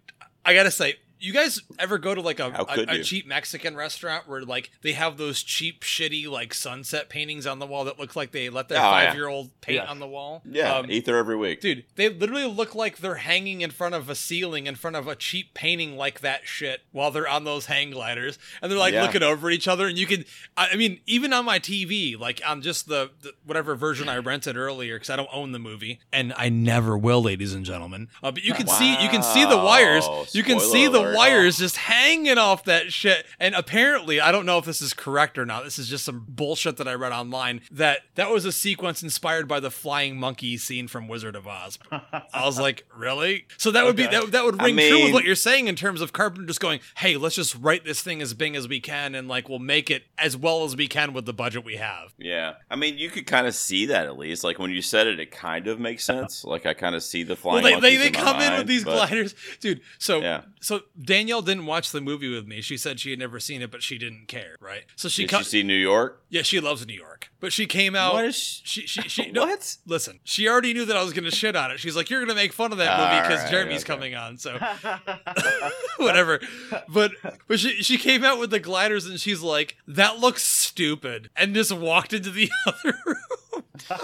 I 0.45 0.53
gotta 0.53 0.71
say, 0.71 0.95
you 1.21 1.31
guys 1.33 1.61
ever 1.79 1.97
go 1.97 2.13
to 2.15 2.21
like 2.21 2.39
a, 2.39 2.47
a, 2.67 2.85
a 2.99 3.03
cheap 3.03 3.27
Mexican 3.27 3.75
restaurant 3.75 4.27
where 4.27 4.41
like 4.41 4.71
they 4.81 4.93
have 4.93 5.17
those 5.17 5.43
cheap, 5.43 5.81
shitty 5.83 6.27
like 6.27 6.53
sunset 6.53 7.09
paintings 7.09 7.45
on 7.47 7.59
the 7.59 7.65
wall 7.67 7.85
that 7.85 7.99
look 7.99 8.15
like 8.15 8.31
they 8.31 8.49
let 8.49 8.67
their 8.69 8.79
Oh, 8.79 8.81
yeah. 8.81 9.05
five 9.07 9.15
year 9.15 9.27
old 9.27 9.51
paint 9.61 9.75
Yes. 9.75 9.87
on 9.89 9.99
the 9.99 10.07
wall? 10.07 10.41
Yeah, 10.49 10.75
Um, 10.77 10.89
ether 10.91 11.15
every 11.15 11.35
week. 11.37 11.61
Dude, 11.61 11.85
they 11.95 12.09
literally 12.09 12.45
look 12.45 12.73
like 12.75 12.97
they're 12.97 13.15
hanging 13.15 13.61
in 13.61 13.69
front 13.71 13.93
of 13.95 14.09
a 14.09 14.15
ceiling 14.15 14.65
in 14.67 14.75
front 14.75 14.95
of 14.95 15.07
a 15.07 15.15
cheap 15.15 15.53
painting 15.53 15.95
like 15.95 16.21
that 16.21 16.41
shit 16.47 16.81
while 16.91 17.11
they're 17.11 17.27
on 17.29 17.43
those 17.43 17.67
hang 17.67 17.91
gliders. 17.91 18.39
And 18.61 18.71
they're 18.71 18.79
like 18.79 18.93
Yeah. 18.93 19.03
looking 19.03 19.23
over 19.23 19.47
at 19.49 19.53
each 19.53 19.67
other. 19.67 19.87
And 19.87 19.97
you 19.97 20.07
can, 20.07 20.25
I 20.57 20.69
I 20.73 20.75
mean, 20.75 20.99
even 21.05 21.33
on 21.33 21.45
my 21.45 21.59
TV, 21.59 22.17
like 22.19 22.41
on 22.47 22.61
just 22.61 22.87
the, 22.87 23.11
the 23.21 23.33
whatever 23.45 23.75
version 23.75 24.09
I 24.09 24.17
rented 24.17 24.57
earlier, 24.57 24.95
because 24.95 25.09
I 25.09 25.15
don't 25.15 25.29
own 25.31 25.51
the 25.51 25.59
movie. 25.59 25.99
And 26.11 26.33
I 26.35 26.49
never 26.49 26.97
will, 26.97 27.21
ladies 27.21 27.53
and 27.53 27.63
gentlemen. 27.65 28.07
Uh, 28.23 28.31
but 28.31 28.43
you 28.43 28.53
can 28.53 28.67
see, 28.67 28.91
you 29.03 29.09
can 29.09 29.21
see 29.21 29.45
the 29.45 29.57
wires. 29.57 30.07
Wow. 30.07 30.25
You 30.31 30.43
can 30.43 30.59
Spoiler 30.59 30.73
see 30.73 30.87
the 30.87 30.99
alert. 30.99 31.10
Wires 31.15 31.57
just 31.57 31.77
hanging 31.77 32.37
off 32.37 32.63
that 32.65 32.91
shit. 32.91 33.25
And 33.39 33.55
apparently, 33.55 34.19
I 34.19 34.31
don't 34.31 34.45
know 34.45 34.57
if 34.57 34.65
this 34.65 34.81
is 34.81 34.93
correct 34.93 35.37
or 35.37 35.45
not. 35.45 35.63
This 35.63 35.79
is 35.79 35.87
just 35.87 36.05
some 36.05 36.25
bullshit 36.27 36.77
that 36.77 36.87
I 36.87 36.93
read 36.93 37.11
online. 37.11 37.61
That 37.71 37.99
that 38.15 38.29
was 38.29 38.45
a 38.45 38.51
sequence 38.51 39.03
inspired 39.03 39.47
by 39.47 39.59
the 39.59 39.71
flying 39.71 40.17
monkey 40.17 40.57
scene 40.57 40.87
from 40.87 41.07
Wizard 41.07 41.35
of 41.35 41.47
Oz. 41.47 41.79
I 41.91 42.45
was 42.45 42.59
like, 42.59 42.85
really? 42.95 43.45
So 43.57 43.71
that 43.71 43.85
would 43.85 43.95
be 43.95 44.07
that, 44.07 44.31
that 44.31 44.45
would 44.45 44.61
I 44.61 44.65
ring 44.65 44.77
true 44.77 45.03
with 45.03 45.13
what 45.13 45.23
you're 45.23 45.35
saying 45.35 45.67
in 45.67 45.75
terms 45.75 46.01
of 46.01 46.13
Carpenter 46.13 46.47
just 46.47 46.59
going, 46.59 46.79
hey, 46.97 47.17
let's 47.17 47.35
just 47.35 47.55
write 47.55 47.85
this 47.85 48.01
thing 48.01 48.21
as 48.21 48.33
big 48.33 48.55
as 48.55 48.67
we 48.67 48.79
can, 48.79 49.15
and 49.15 49.27
like 49.27 49.49
we'll 49.49 49.59
make 49.59 49.89
it 49.89 50.03
as 50.17 50.35
well 50.35 50.63
as 50.63 50.75
we 50.75 50.87
can 50.87 51.13
with 51.13 51.25
the 51.25 51.33
budget 51.33 51.63
we 51.63 51.75
have. 51.77 52.13
Yeah, 52.17 52.53
I 52.69 52.75
mean, 52.75 52.97
you 52.97 53.09
could 53.09 53.27
kind 53.27 53.47
of 53.47 53.55
see 53.55 53.87
that 53.87 54.05
at 54.05 54.17
least. 54.17 54.43
Like 54.43 54.59
when 54.59 54.71
you 54.71 54.81
said 54.81 55.07
it, 55.07 55.19
it 55.19 55.31
kind 55.31 55.67
of 55.67 55.79
makes 55.79 56.09
uh-huh. 56.09 56.21
sense. 56.21 56.43
Like 56.43 56.65
I 56.65 56.73
kind 56.73 56.95
of 56.95 57.03
see 57.03 57.23
the 57.23 57.33
Well, 57.33 57.59
flying. 57.59 57.81
they, 57.81 57.97
they, 57.97 58.09
they 58.09 58.17
my 58.17 58.23
come 58.25 58.41
in 58.41 58.57
with 58.57 58.67
these 58.67 58.83
but- 58.83 59.07
gliders, 59.07 59.35
dude. 59.59 59.81
So 59.99 60.21
Yeah. 60.21 60.41
so 60.59 60.81
Danielle 61.03 61.41
didn't 61.41 61.65
watch 61.65 61.91
the 61.91 62.01
movie 62.01 62.29
with 62.29 62.45
me. 62.47 62.61
She 62.61 62.77
said 62.77 62.99
she 62.99 63.09
had 63.09 63.19
never 63.19 63.39
seen 63.39 63.61
it, 63.61 63.71
but 63.71 63.81
she 63.81 63.97
didn't 63.97 64.27
care, 64.27 64.55
right? 64.59 64.83
So 64.95 65.09
she 65.09 65.23
Did 65.23 65.31
co- 65.31 65.37
you 65.39 65.43
see 65.43 65.63
New 65.63 65.73
York? 65.73 66.21
yeah, 66.29 66.41
she 66.41 66.59
loves 66.59 66.85
New 66.85 66.93
York, 66.93 67.31
but 67.39 67.51
she 67.53 67.65
came 67.65 67.95
out. 67.95 68.13
What 68.13 68.25
is 68.25 68.35
she? 68.35 68.81
She 68.87 69.01
she 69.03 69.31
no, 69.31 69.45
what? 69.45 69.77
Listen, 69.85 70.19
she 70.23 70.47
already 70.47 70.73
knew 70.73 70.85
that 70.85 70.95
I 70.97 71.03
was 71.03 71.13
going 71.13 71.25
to 71.25 71.31
shit 71.31 71.55
on 71.55 71.71
it. 71.71 71.79
She's 71.79 71.95
like, 71.95 72.09
"You're 72.09 72.19
going 72.19 72.29
to 72.29 72.35
make 72.35 72.53
fun 72.53 72.71
of 72.71 72.77
that 72.77 72.99
All 72.99 73.05
movie 73.07 73.21
because 73.21 73.43
right, 73.43 73.51
Jeremy's 73.51 73.83
okay. 73.83 73.93
coming 73.93 74.15
on." 74.15 74.37
So 74.37 74.57
whatever. 75.97 76.39
But 76.87 77.11
but 77.47 77.59
she 77.59 77.81
she 77.83 77.97
came 77.97 78.23
out 78.23 78.39
with 78.39 78.49
the 78.51 78.59
gliders 78.59 79.05
and 79.05 79.19
she's 79.19 79.41
like, 79.41 79.77
"That 79.87 80.19
looks 80.19 80.43
stupid," 80.43 81.29
and 81.35 81.53
just 81.55 81.71
walked 81.71 82.13
into 82.13 82.29
the 82.31 82.49
other 82.67 82.97
room. 83.05 83.63
and 83.91 84.01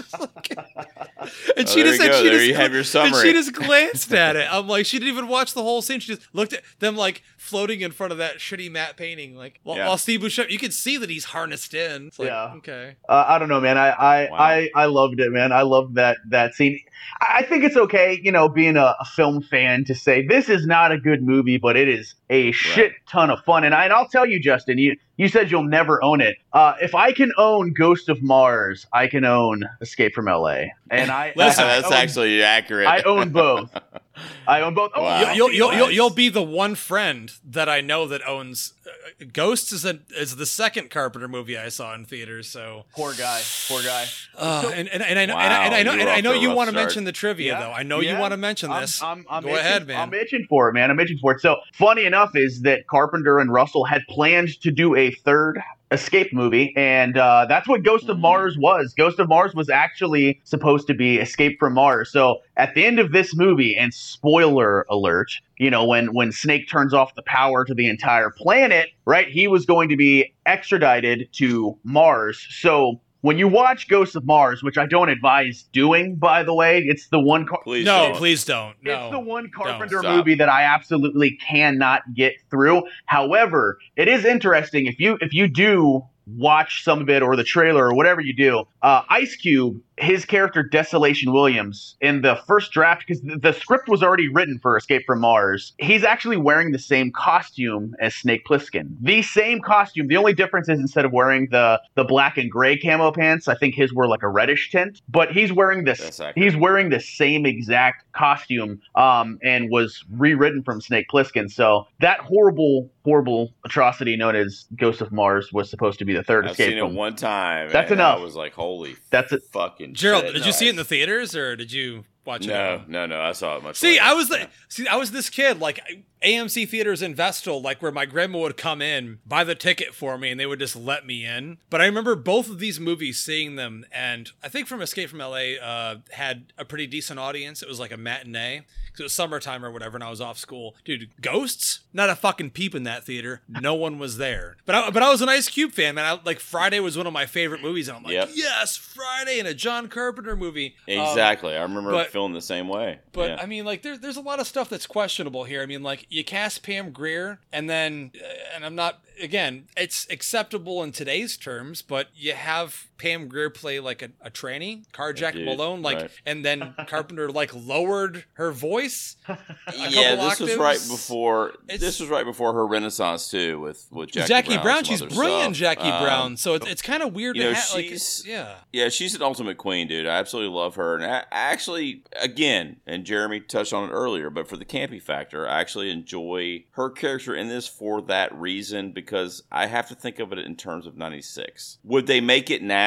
Oh, 1.20 1.26
she 1.28 1.56
there 1.56 1.66
just 1.66 1.76
you 1.76 1.94
said 1.98 2.08
go. 2.12 2.18
she 2.22 2.24
There 2.30 2.34
just 2.34 2.46
you 2.48 2.54
have 2.56 2.72
your 2.74 2.80
and 3.06 3.16
she 3.16 3.34
just 3.34 3.54
glanced 3.54 4.14
at 4.14 4.36
it. 4.36 4.48
I'm 4.52 4.68
like, 4.68 4.86
she 4.86 5.00
didn't 5.00 5.12
even 5.14 5.28
watch 5.28 5.54
the 5.54 5.62
whole 5.64 5.82
scene. 5.82 6.00
She 6.00 6.16
just 6.16 6.28
looked 6.34 6.54
at 6.54 6.62
them 6.80 6.96
like 6.96 7.24
floating 7.38 7.82
in 7.82 7.92
front 7.92 8.12
of 8.12 8.18
that 8.20 8.38
shitty 8.38 8.72
matte 8.72 8.98
painting. 8.98 9.36
Like 9.36 9.60
while, 9.64 9.78
Yeah. 9.78 9.88
while 9.88 9.98
Steve 9.98 10.22
Buscemi, 10.22 10.50
you 10.52 10.60
can 10.60 10.72
see 10.72 10.98
that 10.98 11.10
he's 11.10 11.26
harnessed 11.26 11.74
in. 11.74 12.08
It's 12.08 12.20
like, 12.20 12.28
Yeah. 12.30 12.54
okay. 12.58 12.96
Uh, 13.08 13.26
I 13.28 13.40
don't 13.40 13.50
know, 13.50 13.60
man. 13.62 13.78
I 13.78 13.90
I, 13.90 14.28
Wow. 14.32 14.38
I 14.38 14.70
I 14.76 14.86
loved 14.86 15.20
it, 15.20 15.32
man. 15.32 15.52
I 15.52 15.62
loved 15.64 15.96
that 15.96 16.18
that 16.30 16.54
scene. 16.56 16.80
I 17.22 17.38
I 17.38 17.44
think 17.44 17.64
it's 17.64 17.78
okay, 17.78 18.20
you 18.24 18.32
know, 18.32 18.50
being 18.50 18.76
a, 18.78 18.96
a 19.00 19.06
film 19.06 19.42
fan 19.44 19.86
to 19.86 19.94
say 19.96 20.26
this 20.26 20.50
is 20.50 20.66
not 20.66 20.92
a 20.92 20.98
good 20.98 21.22
movie, 21.24 21.58
but 21.58 21.78
it 21.78 21.88
is 21.88 22.16
a 22.32 22.52
shit 22.52 22.94
ton 23.08 23.30
of 23.30 23.40
fun. 23.46 23.64
And, 23.64 23.74
I, 23.76 23.84
and 23.86 23.94
I'll 23.94 24.08
tell 24.08 24.26
you, 24.26 24.40
Justin, 24.40 24.78
you 24.80 24.98
you 25.18 25.28
said 25.28 25.50
you'll 25.52 25.64
never 25.64 26.04
own 26.04 26.20
it. 26.20 26.36
Uh, 26.52 26.74
if 26.82 26.96
I 26.96 27.12
can 27.12 27.32
own 27.38 27.74
Ghost 27.74 28.10
of 28.10 28.22
Mars, 28.24 28.86
I 28.92 29.08
can 29.08 29.24
own 29.24 29.64
Escape 29.82 30.14
from 30.14 30.28
L.A. 30.28 30.74
And 30.90 31.12
I 31.12 31.34
Listen, 31.36 31.64
I 31.66 31.68
that's 31.82 31.88
own- 31.88 31.94
actually 31.94 32.44
accurate. 32.44 32.88
I 32.88 33.02
own 33.02 33.30
both. 33.30 33.70
I 34.48 34.62
own 34.62 34.74
both. 34.74 34.92
Oh, 34.96 35.04
Wow. 35.04 35.34
You'll, 35.34 35.52
you'll, 35.52 35.74
you'll, 35.74 35.86
Nice. 35.88 35.96
you'll 35.96 36.10
be 36.10 36.30
the 36.30 36.42
one 36.42 36.74
friend 36.74 37.32
that 37.46 37.70
I 37.70 37.82
know 37.82 38.08
that 38.08 38.28
owns 38.28 38.74
uh, 38.88 39.26
Ghosts 39.32 39.72
is 39.72 39.86
a, 39.86 40.00
is 40.18 40.38
the 40.38 40.46
second 40.48 40.90
Carpenter 40.90 41.28
movie 41.28 41.56
I 41.56 41.70
saw 41.70 41.94
in 41.94 42.04
theaters. 42.06 42.48
So, 42.50 42.86
Poor 42.96 43.14
guy. 43.14 43.40
Poor 43.68 43.84
guy. 43.84 44.06
uh, 44.38 44.62
So- 44.64 44.70
and, 44.70 44.88
and, 44.90 45.04
and 45.04 45.20
I 45.20 45.26
know, 45.28 45.36
Wow, 45.36 45.42
and 45.42 45.54
I, 45.54 45.66
and 45.66 45.76
I 45.76 45.84
know, 45.84 45.92
you 45.94 46.00
and 46.00 46.08
were 46.08 46.12
I 46.12 46.18
off 46.18 46.24
know 46.24 46.32
to 46.34 46.38
a 46.38 46.42
you 46.42 46.48
rough 46.48 46.58
want 46.58 46.68
to 46.70 46.72
start. 46.74 46.84
mention 46.88 47.04
the 47.04 47.12
trivia 47.12 47.54
Yeah, 47.54 47.60
though. 47.60 47.72
I 47.72 47.84
know 47.84 48.00
you 48.00 48.10
yeah. 48.10 48.20
want 48.20 48.32
to 48.32 48.38
mention 48.38 48.72
I'm- 48.72 48.82
this. 48.82 49.04
I'm, 49.04 49.24
I'm 49.30 49.44
Go 49.44 49.50
itching, 49.50 49.60
ahead, 49.60 49.88
man. 49.88 50.00
I'm 50.02 50.14
itching 50.16 50.46
for 50.50 50.70
it, 50.70 50.74
man. 50.74 50.90
I'm 50.90 51.00
itching 51.00 51.20
for 51.20 51.34
it. 51.34 51.42
So 51.42 51.58
funny 51.74 52.06
enough 52.06 52.32
is 52.36 52.62
that 52.64 52.88
Carpenter 52.88 53.38
and 53.38 53.54
Russell 53.54 53.84
had 53.86 54.02
planned 54.10 54.60
to 54.62 54.72
do 54.72 54.96
a 54.96 55.12
third 55.12 55.62
escape 55.92 56.34
movie, 56.34 56.74
and 56.76 57.18
uh, 57.18 57.46
that's 57.48 57.68
what 57.68 57.84
Ghost 57.84 58.10
of 58.10 58.18
Mhm. 58.18 58.22
Mars 58.22 58.58
was. 58.58 58.94
Ghost 58.98 59.20
of 59.20 59.30
Mars 59.30 59.56
was 59.56 59.70
actually 59.70 60.40
supposed 60.44 60.88
to 60.88 60.94
be 60.94 61.18
Escape 61.18 61.58
from 61.60 61.74
Mars. 61.74 62.12
So 62.12 62.40
at 62.58 62.76
the 62.76 62.86
end 62.86 63.00
of 63.00 63.12
this 63.12 63.36
movie, 63.36 63.76
and 63.78 63.94
spoiler 63.94 64.86
alert, 64.90 65.32
you 65.58 65.70
know 65.70 65.86
when 65.86 66.14
when 66.14 66.32
Snake 66.32 66.68
turns 66.70 66.94
off 66.94 67.16
the 67.16 67.24
power 67.24 67.64
to 67.66 67.74
the 67.74 67.88
entire 67.88 68.30
planet, 68.30 68.90
right? 69.06 69.28
He 69.30 69.48
was 69.48 69.66
going 69.66 69.90
to 69.90 69.96
be 69.96 70.34
extradited 70.46 71.30
to 71.34 71.78
Mars. 71.84 72.46
So. 72.50 73.00
When 73.28 73.38
you 73.38 73.50
watch 73.50 73.90
Ghosts 73.90 74.16
of 74.16 74.26
Mars, 74.26 74.64
which 74.64 74.78
I 74.78 74.86
don't 74.86 75.10
advise 75.10 75.64
doing, 75.74 76.16
by 76.16 76.44
the 76.44 76.54
way, 76.54 76.80
it's 76.80 77.10
the 77.10 77.20
one. 77.20 77.46
Car- 77.46 77.60
Please 77.62 77.86
no, 77.86 78.08
don't. 78.08 78.16
please 78.16 78.46
don't. 78.46 78.74
it's 78.82 79.12
the 79.12 79.20
one 79.20 79.52
Carpenter 79.54 80.02
movie 80.02 80.36
that 80.36 80.48
I 80.48 80.64
absolutely 80.64 81.38
cannot 81.46 82.04
get 82.14 82.36
through. 82.50 82.84
However, 83.06 83.80
it 83.98 84.08
is 84.08 84.24
interesting 84.24 84.86
if 84.86 84.98
you 85.02 85.18
if 85.20 85.34
you 85.34 85.50
do 85.50 86.06
watch 86.26 86.86
some 86.86 87.02
of 87.02 87.10
it 87.10 87.22
or 87.22 87.36
the 87.36 87.44
trailer 87.44 87.88
or 87.88 87.94
whatever 87.94 88.22
you 88.22 88.34
do. 88.34 88.64
Uh, 88.82 89.02
Ice 89.10 89.36
Cube, 89.36 89.82
his 89.98 90.26
character 90.26 90.64
Desolation 90.64 91.32
Williams, 91.34 91.96
in 92.02 92.22
the 92.22 92.36
first 92.48 92.72
draft 92.72 93.06
because 93.08 93.22
the, 93.22 93.38
the 93.38 93.54
script 93.54 93.88
was 93.90 94.04
already 94.04 94.28
written 94.28 94.60
for 94.60 94.78
Escape 94.78 95.04
from 95.06 95.22
Mars. 95.22 95.74
He's 95.80 96.04
actually 96.04 96.38
wearing 96.38 96.72
the 96.72 96.80
same 96.80 97.12
costume 97.12 97.96
as 98.00 98.16
Snake 98.16 98.46
Plissken. 98.46 98.96
The 99.02 99.22
same 99.22 99.60
costume. 99.62 100.08
The 100.08 100.18
only 100.18 100.34
difference 100.34 100.70
is 100.70 100.80
instead 100.80 101.06
of 101.06 101.12
wearing 101.12 101.48
the 101.52 101.82
the 101.96 102.04
black 102.04 102.38
and 102.38 102.50
gray 102.50 102.78
camo 102.78 103.12
pants, 103.12 103.48
I 103.48 103.56
think 103.56 103.76
his 103.76 103.94
were 103.94 104.08
like 104.08 104.24
a 104.24 104.30
reddish 104.30 104.72
tint. 104.72 105.02
But 105.10 105.32
he's 105.32 105.52
wearing 105.52 105.84
this 105.84 106.22
he's 106.36 106.56
wearing 106.56 106.90
the 106.90 107.00
same 107.00 107.46
exact 107.46 108.12
costume 108.14 108.82
um, 108.96 109.40
and 109.44 109.70
was 109.70 110.04
rewritten 110.12 110.64
from 110.64 110.82
Snake 110.82 111.08
Plissken. 111.12 111.52
So 111.52 111.88
that 112.00 112.20
horrible, 112.20 112.90
horrible 113.04 113.54
atrocity 113.66 114.16
known 114.16 114.36
as 114.36 114.66
Ghost 114.76 115.02
of 115.02 115.12
Mars 115.12 115.52
was 115.54 115.70
supposed 115.70 116.00
to 116.00 116.06
be 116.06 116.14
the 116.14 116.24
third 116.24 116.46
I've 116.46 116.52
escape 116.52 116.72
seen 116.72 116.78
it 116.78 116.92
one 116.92 117.16
time. 117.16 117.70
That's 117.72 117.92
enough. 117.92 118.20
I 118.20 118.22
was 118.22 118.36
like, 118.36 118.54
holy 118.54 118.96
That's 119.10 119.32
it. 119.32 119.44
fucking 119.52 119.87
Gerald, 119.94 120.26
did 120.34 120.46
you 120.46 120.52
see 120.52 120.68
it 120.68 120.72
in 120.72 120.76
the 120.76 120.84
theaters 120.86 121.36
or 121.36 121.56
did 121.56 121.72
you 121.72 122.06
watch 122.28 122.46
it? 122.46 122.50
No, 122.50 122.78
home? 122.80 122.86
no, 122.90 123.06
no. 123.08 123.22
I 123.22 123.32
saw 123.32 123.58
it 123.58 123.64
much. 123.64 123.78
See, 123.78 123.94
later. 123.94 124.04
I 124.04 124.14
was 124.14 124.30
the 124.30 124.38
Yeah. 124.40 124.48
see, 124.70 124.88
I 124.88 124.96
was 124.98 125.12
this 125.12 125.30
kid 125.30 125.60
like 125.60 125.80
AMC 126.24 126.68
theaters 126.68 127.02
in 127.04 127.14
Vestal, 127.16 127.62
like 127.62 127.82
where 127.82 127.92
my 127.92 128.06
grandma 128.06 128.40
would 128.40 128.58
come 128.58 128.82
in, 128.82 129.20
buy 129.26 129.44
the 129.44 129.54
ticket 129.56 129.94
for 129.94 130.18
me, 130.18 130.32
and 130.32 130.40
they 130.40 130.46
would 130.48 130.60
just 130.60 130.76
let 130.76 131.06
me 131.06 131.24
in. 131.26 131.58
But 131.70 131.80
I 131.82 131.86
remember 131.86 132.16
both 132.16 132.50
of 132.50 132.58
these 132.60 132.80
movies, 132.80 133.20
seeing 133.20 133.56
them, 133.56 133.86
and 133.92 134.32
I 134.44 134.50
think 134.50 134.68
from 134.68 134.82
Escape 134.82 135.10
from 135.10 135.20
LA 135.20 135.58
uh, 135.62 135.98
had 136.12 136.54
a 136.58 136.66
pretty 136.66 136.88
decent 136.88 137.20
audience. 137.20 137.62
It 137.62 137.68
was 137.70 137.80
like 137.80 137.92
a 137.92 137.98
matinee 137.98 138.62
because 138.88 139.00
it 139.00 139.04
was 139.04 139.14
summertime 139.14 139.64
or 139.64 139.72
whatever, 139.72 139.96
and 139.96 140.04
I 140.04 140.10
was 140.10 140.20
off 140.20 140.40
school. 140.40 140.76
Dude, 140.84 141.10
Ghosts, 141.22 141.82
not 141.94 142.10
a 142.10 142.16
fucking 142.16 142.50
peep 142.50 142.74
in 142.74 142.82
that 142.84 143.04
theater. 143.04 143.42
No 143.48 143.76
one 143.76 144.00
was 144.00 144.18
there. 144.18 144.58
But 144.66 144.74
I, 144.74 144.90
but 144.90 145.04
I 145.04 145.10
was 145.12 145.22
an 145.22 145.30
Ice 145.30 145.48
Cube 145.48 145.72
fan, 145.72 145.94
man. 145.96 146.06
I, 146.06 146.20
like 146.26 146.40
Friday 146.40 146.80
was 146.80 146.98
one 146.98 147.06
of 147.06 147.14
my 147.14 147.28
favorite 147.28 147.62
movies, 147.62 147.88
and 147.90 147.98
I'm 147.98 148.04
like, 148.04 148.14
Yep. 148.14 148.30
yes, 148.34 148.76
Friday 148.76 149.38
in 149.40 149.46
a 149.46 149.54
John 149.54 149.88
Carpenter 149.88 150.36
movie. 150.36 150.74
Um, 150.90 150.96
Exactly. 150.98 151.56
I 151.56 151.62
remember 151.62 151.92
but- 151.92 152.10
feeling 152.18 152.34
the 152.34 152.42
same 152.42 152.68
way. 152.68 153.00
but 153.12 153.30
yeah. 153.30 153.38
I 153.40 153.46
mean, 153.46 153.64
like, 153.64 153.84
there, 153.84 153.98
there's 153.98 154.18
a 154.18 154.22
lot 154.22 154.40
of 154.40 154.48
stuff 154.48 154.70
that's 154.70 154.88
questionable 154.88 155.44
here. 155.44 155.62
I 155.62 155.68
mean, 155.68 155.84
like, 155.84 156.08
you 156.10 156.24
cast 156.24 156.64
Pam 156.64 156.92
Grier, 156.92 157.40
and 157.54 157.70
then, 157.70 158.12
uh, 158.16 158.56
and 158.56 158.66
I'm 158.66 158.74
not, 158.76 159.02
again, 159.22 159.68
it's 159.78 160.08
acceptable 160.10 160.82
in 160.82 160.92
today's 160.92 161.38
terms, 161.38 161.84
but 161.84 162.08
you 162.16 162.34
have 162.34 162.88
Pam 162.98 163.28
Grier 163.28 163.50
play 163.50 163.80
like 163.80 164.02
a, 164.02 164.10
a 164.22 164.30
tranny, 164.32 164.84
Carjack 164.92 165.34
dude, 165.34 165.46
Malone, 165.46 165.82
like, 165.82 165.98
right. 166.02 166.12
and 166.26 166.44
then 166.44 166.74
Carpenter 166.88 167.30
like 167.30 167.52
lowered 167.54 168.26
her 168.34 168.52
voice. 168.52 169.16
yeah, 169.28 170.16
couple 170.16 170.30
this 170.30 170.40
was 170.40 170.56
right 170.58 170.78
before. 170.90 171.50
It's- 171.68 171.80
this 171.80 172.00
was 172.00 172.10
right 172.10 172.26
before 172.26 172.54
her 172.54 172.66
renaissance 172.68 173.30
too, 173.30 173.60
with 173.60 173.88
with 173.92 174.12
Jackie, 174.12 174.28
Jackie, 174.28 174.48
Brown. 174.56 174.64
Brown, 174.64 174.84
she's 174.84 175.02
brilliant, 175.02 175.56
stuff. 175.56 175.76
Jackie 175.78 175.90
Um, 175.90 176.04
Brown. 176.04 176.38
So 176.38 176.56
it's, 176.56 176.66
it's 176.68 176.82
kind 176.82 177.04
of 177.04 177.14
weird 177.14 177.36
you 177.36 177.44
to 177.44 177.50
know, 177.50 177.54
have, 177.56 177.74
like, 177.74 177.86
she's- 177.86 178.24
yeah. 178.26 178.56
Yeah, 178.74 178.90
she's 178.90 179.14
an 179.16 179.22
ultimate 179.22 179.58
queen, 179.58 179.88
dude. 179.88 180.08
I 180.08 180.18
absolutely 180.18 180.56
love 180.56 180.76
her, 180.76 180.96
and 180.96 181.06
I, 181.06 181.20
I 181.20 181.24
actually, 181.32 182.04
again, 182.20 182.78
and 182.86 183.06
Jeremy 183.06 183.40
touched 183.42 183.74
on 183.74 183.90
it 183.90 183.94
earlier, 183.94 184.30
but 184.30 184.48
for 184.48 184.58
the 184.58 184.66
campy 184.66 185.02
factor, 185.02 185.48
I 185.48 185.60
actually 185.60 185.90
enjoy 185.92 186.66
her 186.72 186.90
character 186.90 187.36
in 187.36 187.48
this 187.48 187.68
for 187.68 188.02
that 188.04 188.34
reason 188.38 188.92
because 188.92 189.44
I 189.52 189.68
have 189.68 189.88
to 189.90 189.96
think 189.96 190.20
of 190.20 190.32
it 190.34 190.40
in 190.40 190.56
terms 190.56 190.86
of 190.86 190.98
'96. 190.98 191.78
Would 191.84 192.08
they 192.08 192.22
make 192.22 192.50
it 192.50 192.62
now? 192.64 192.87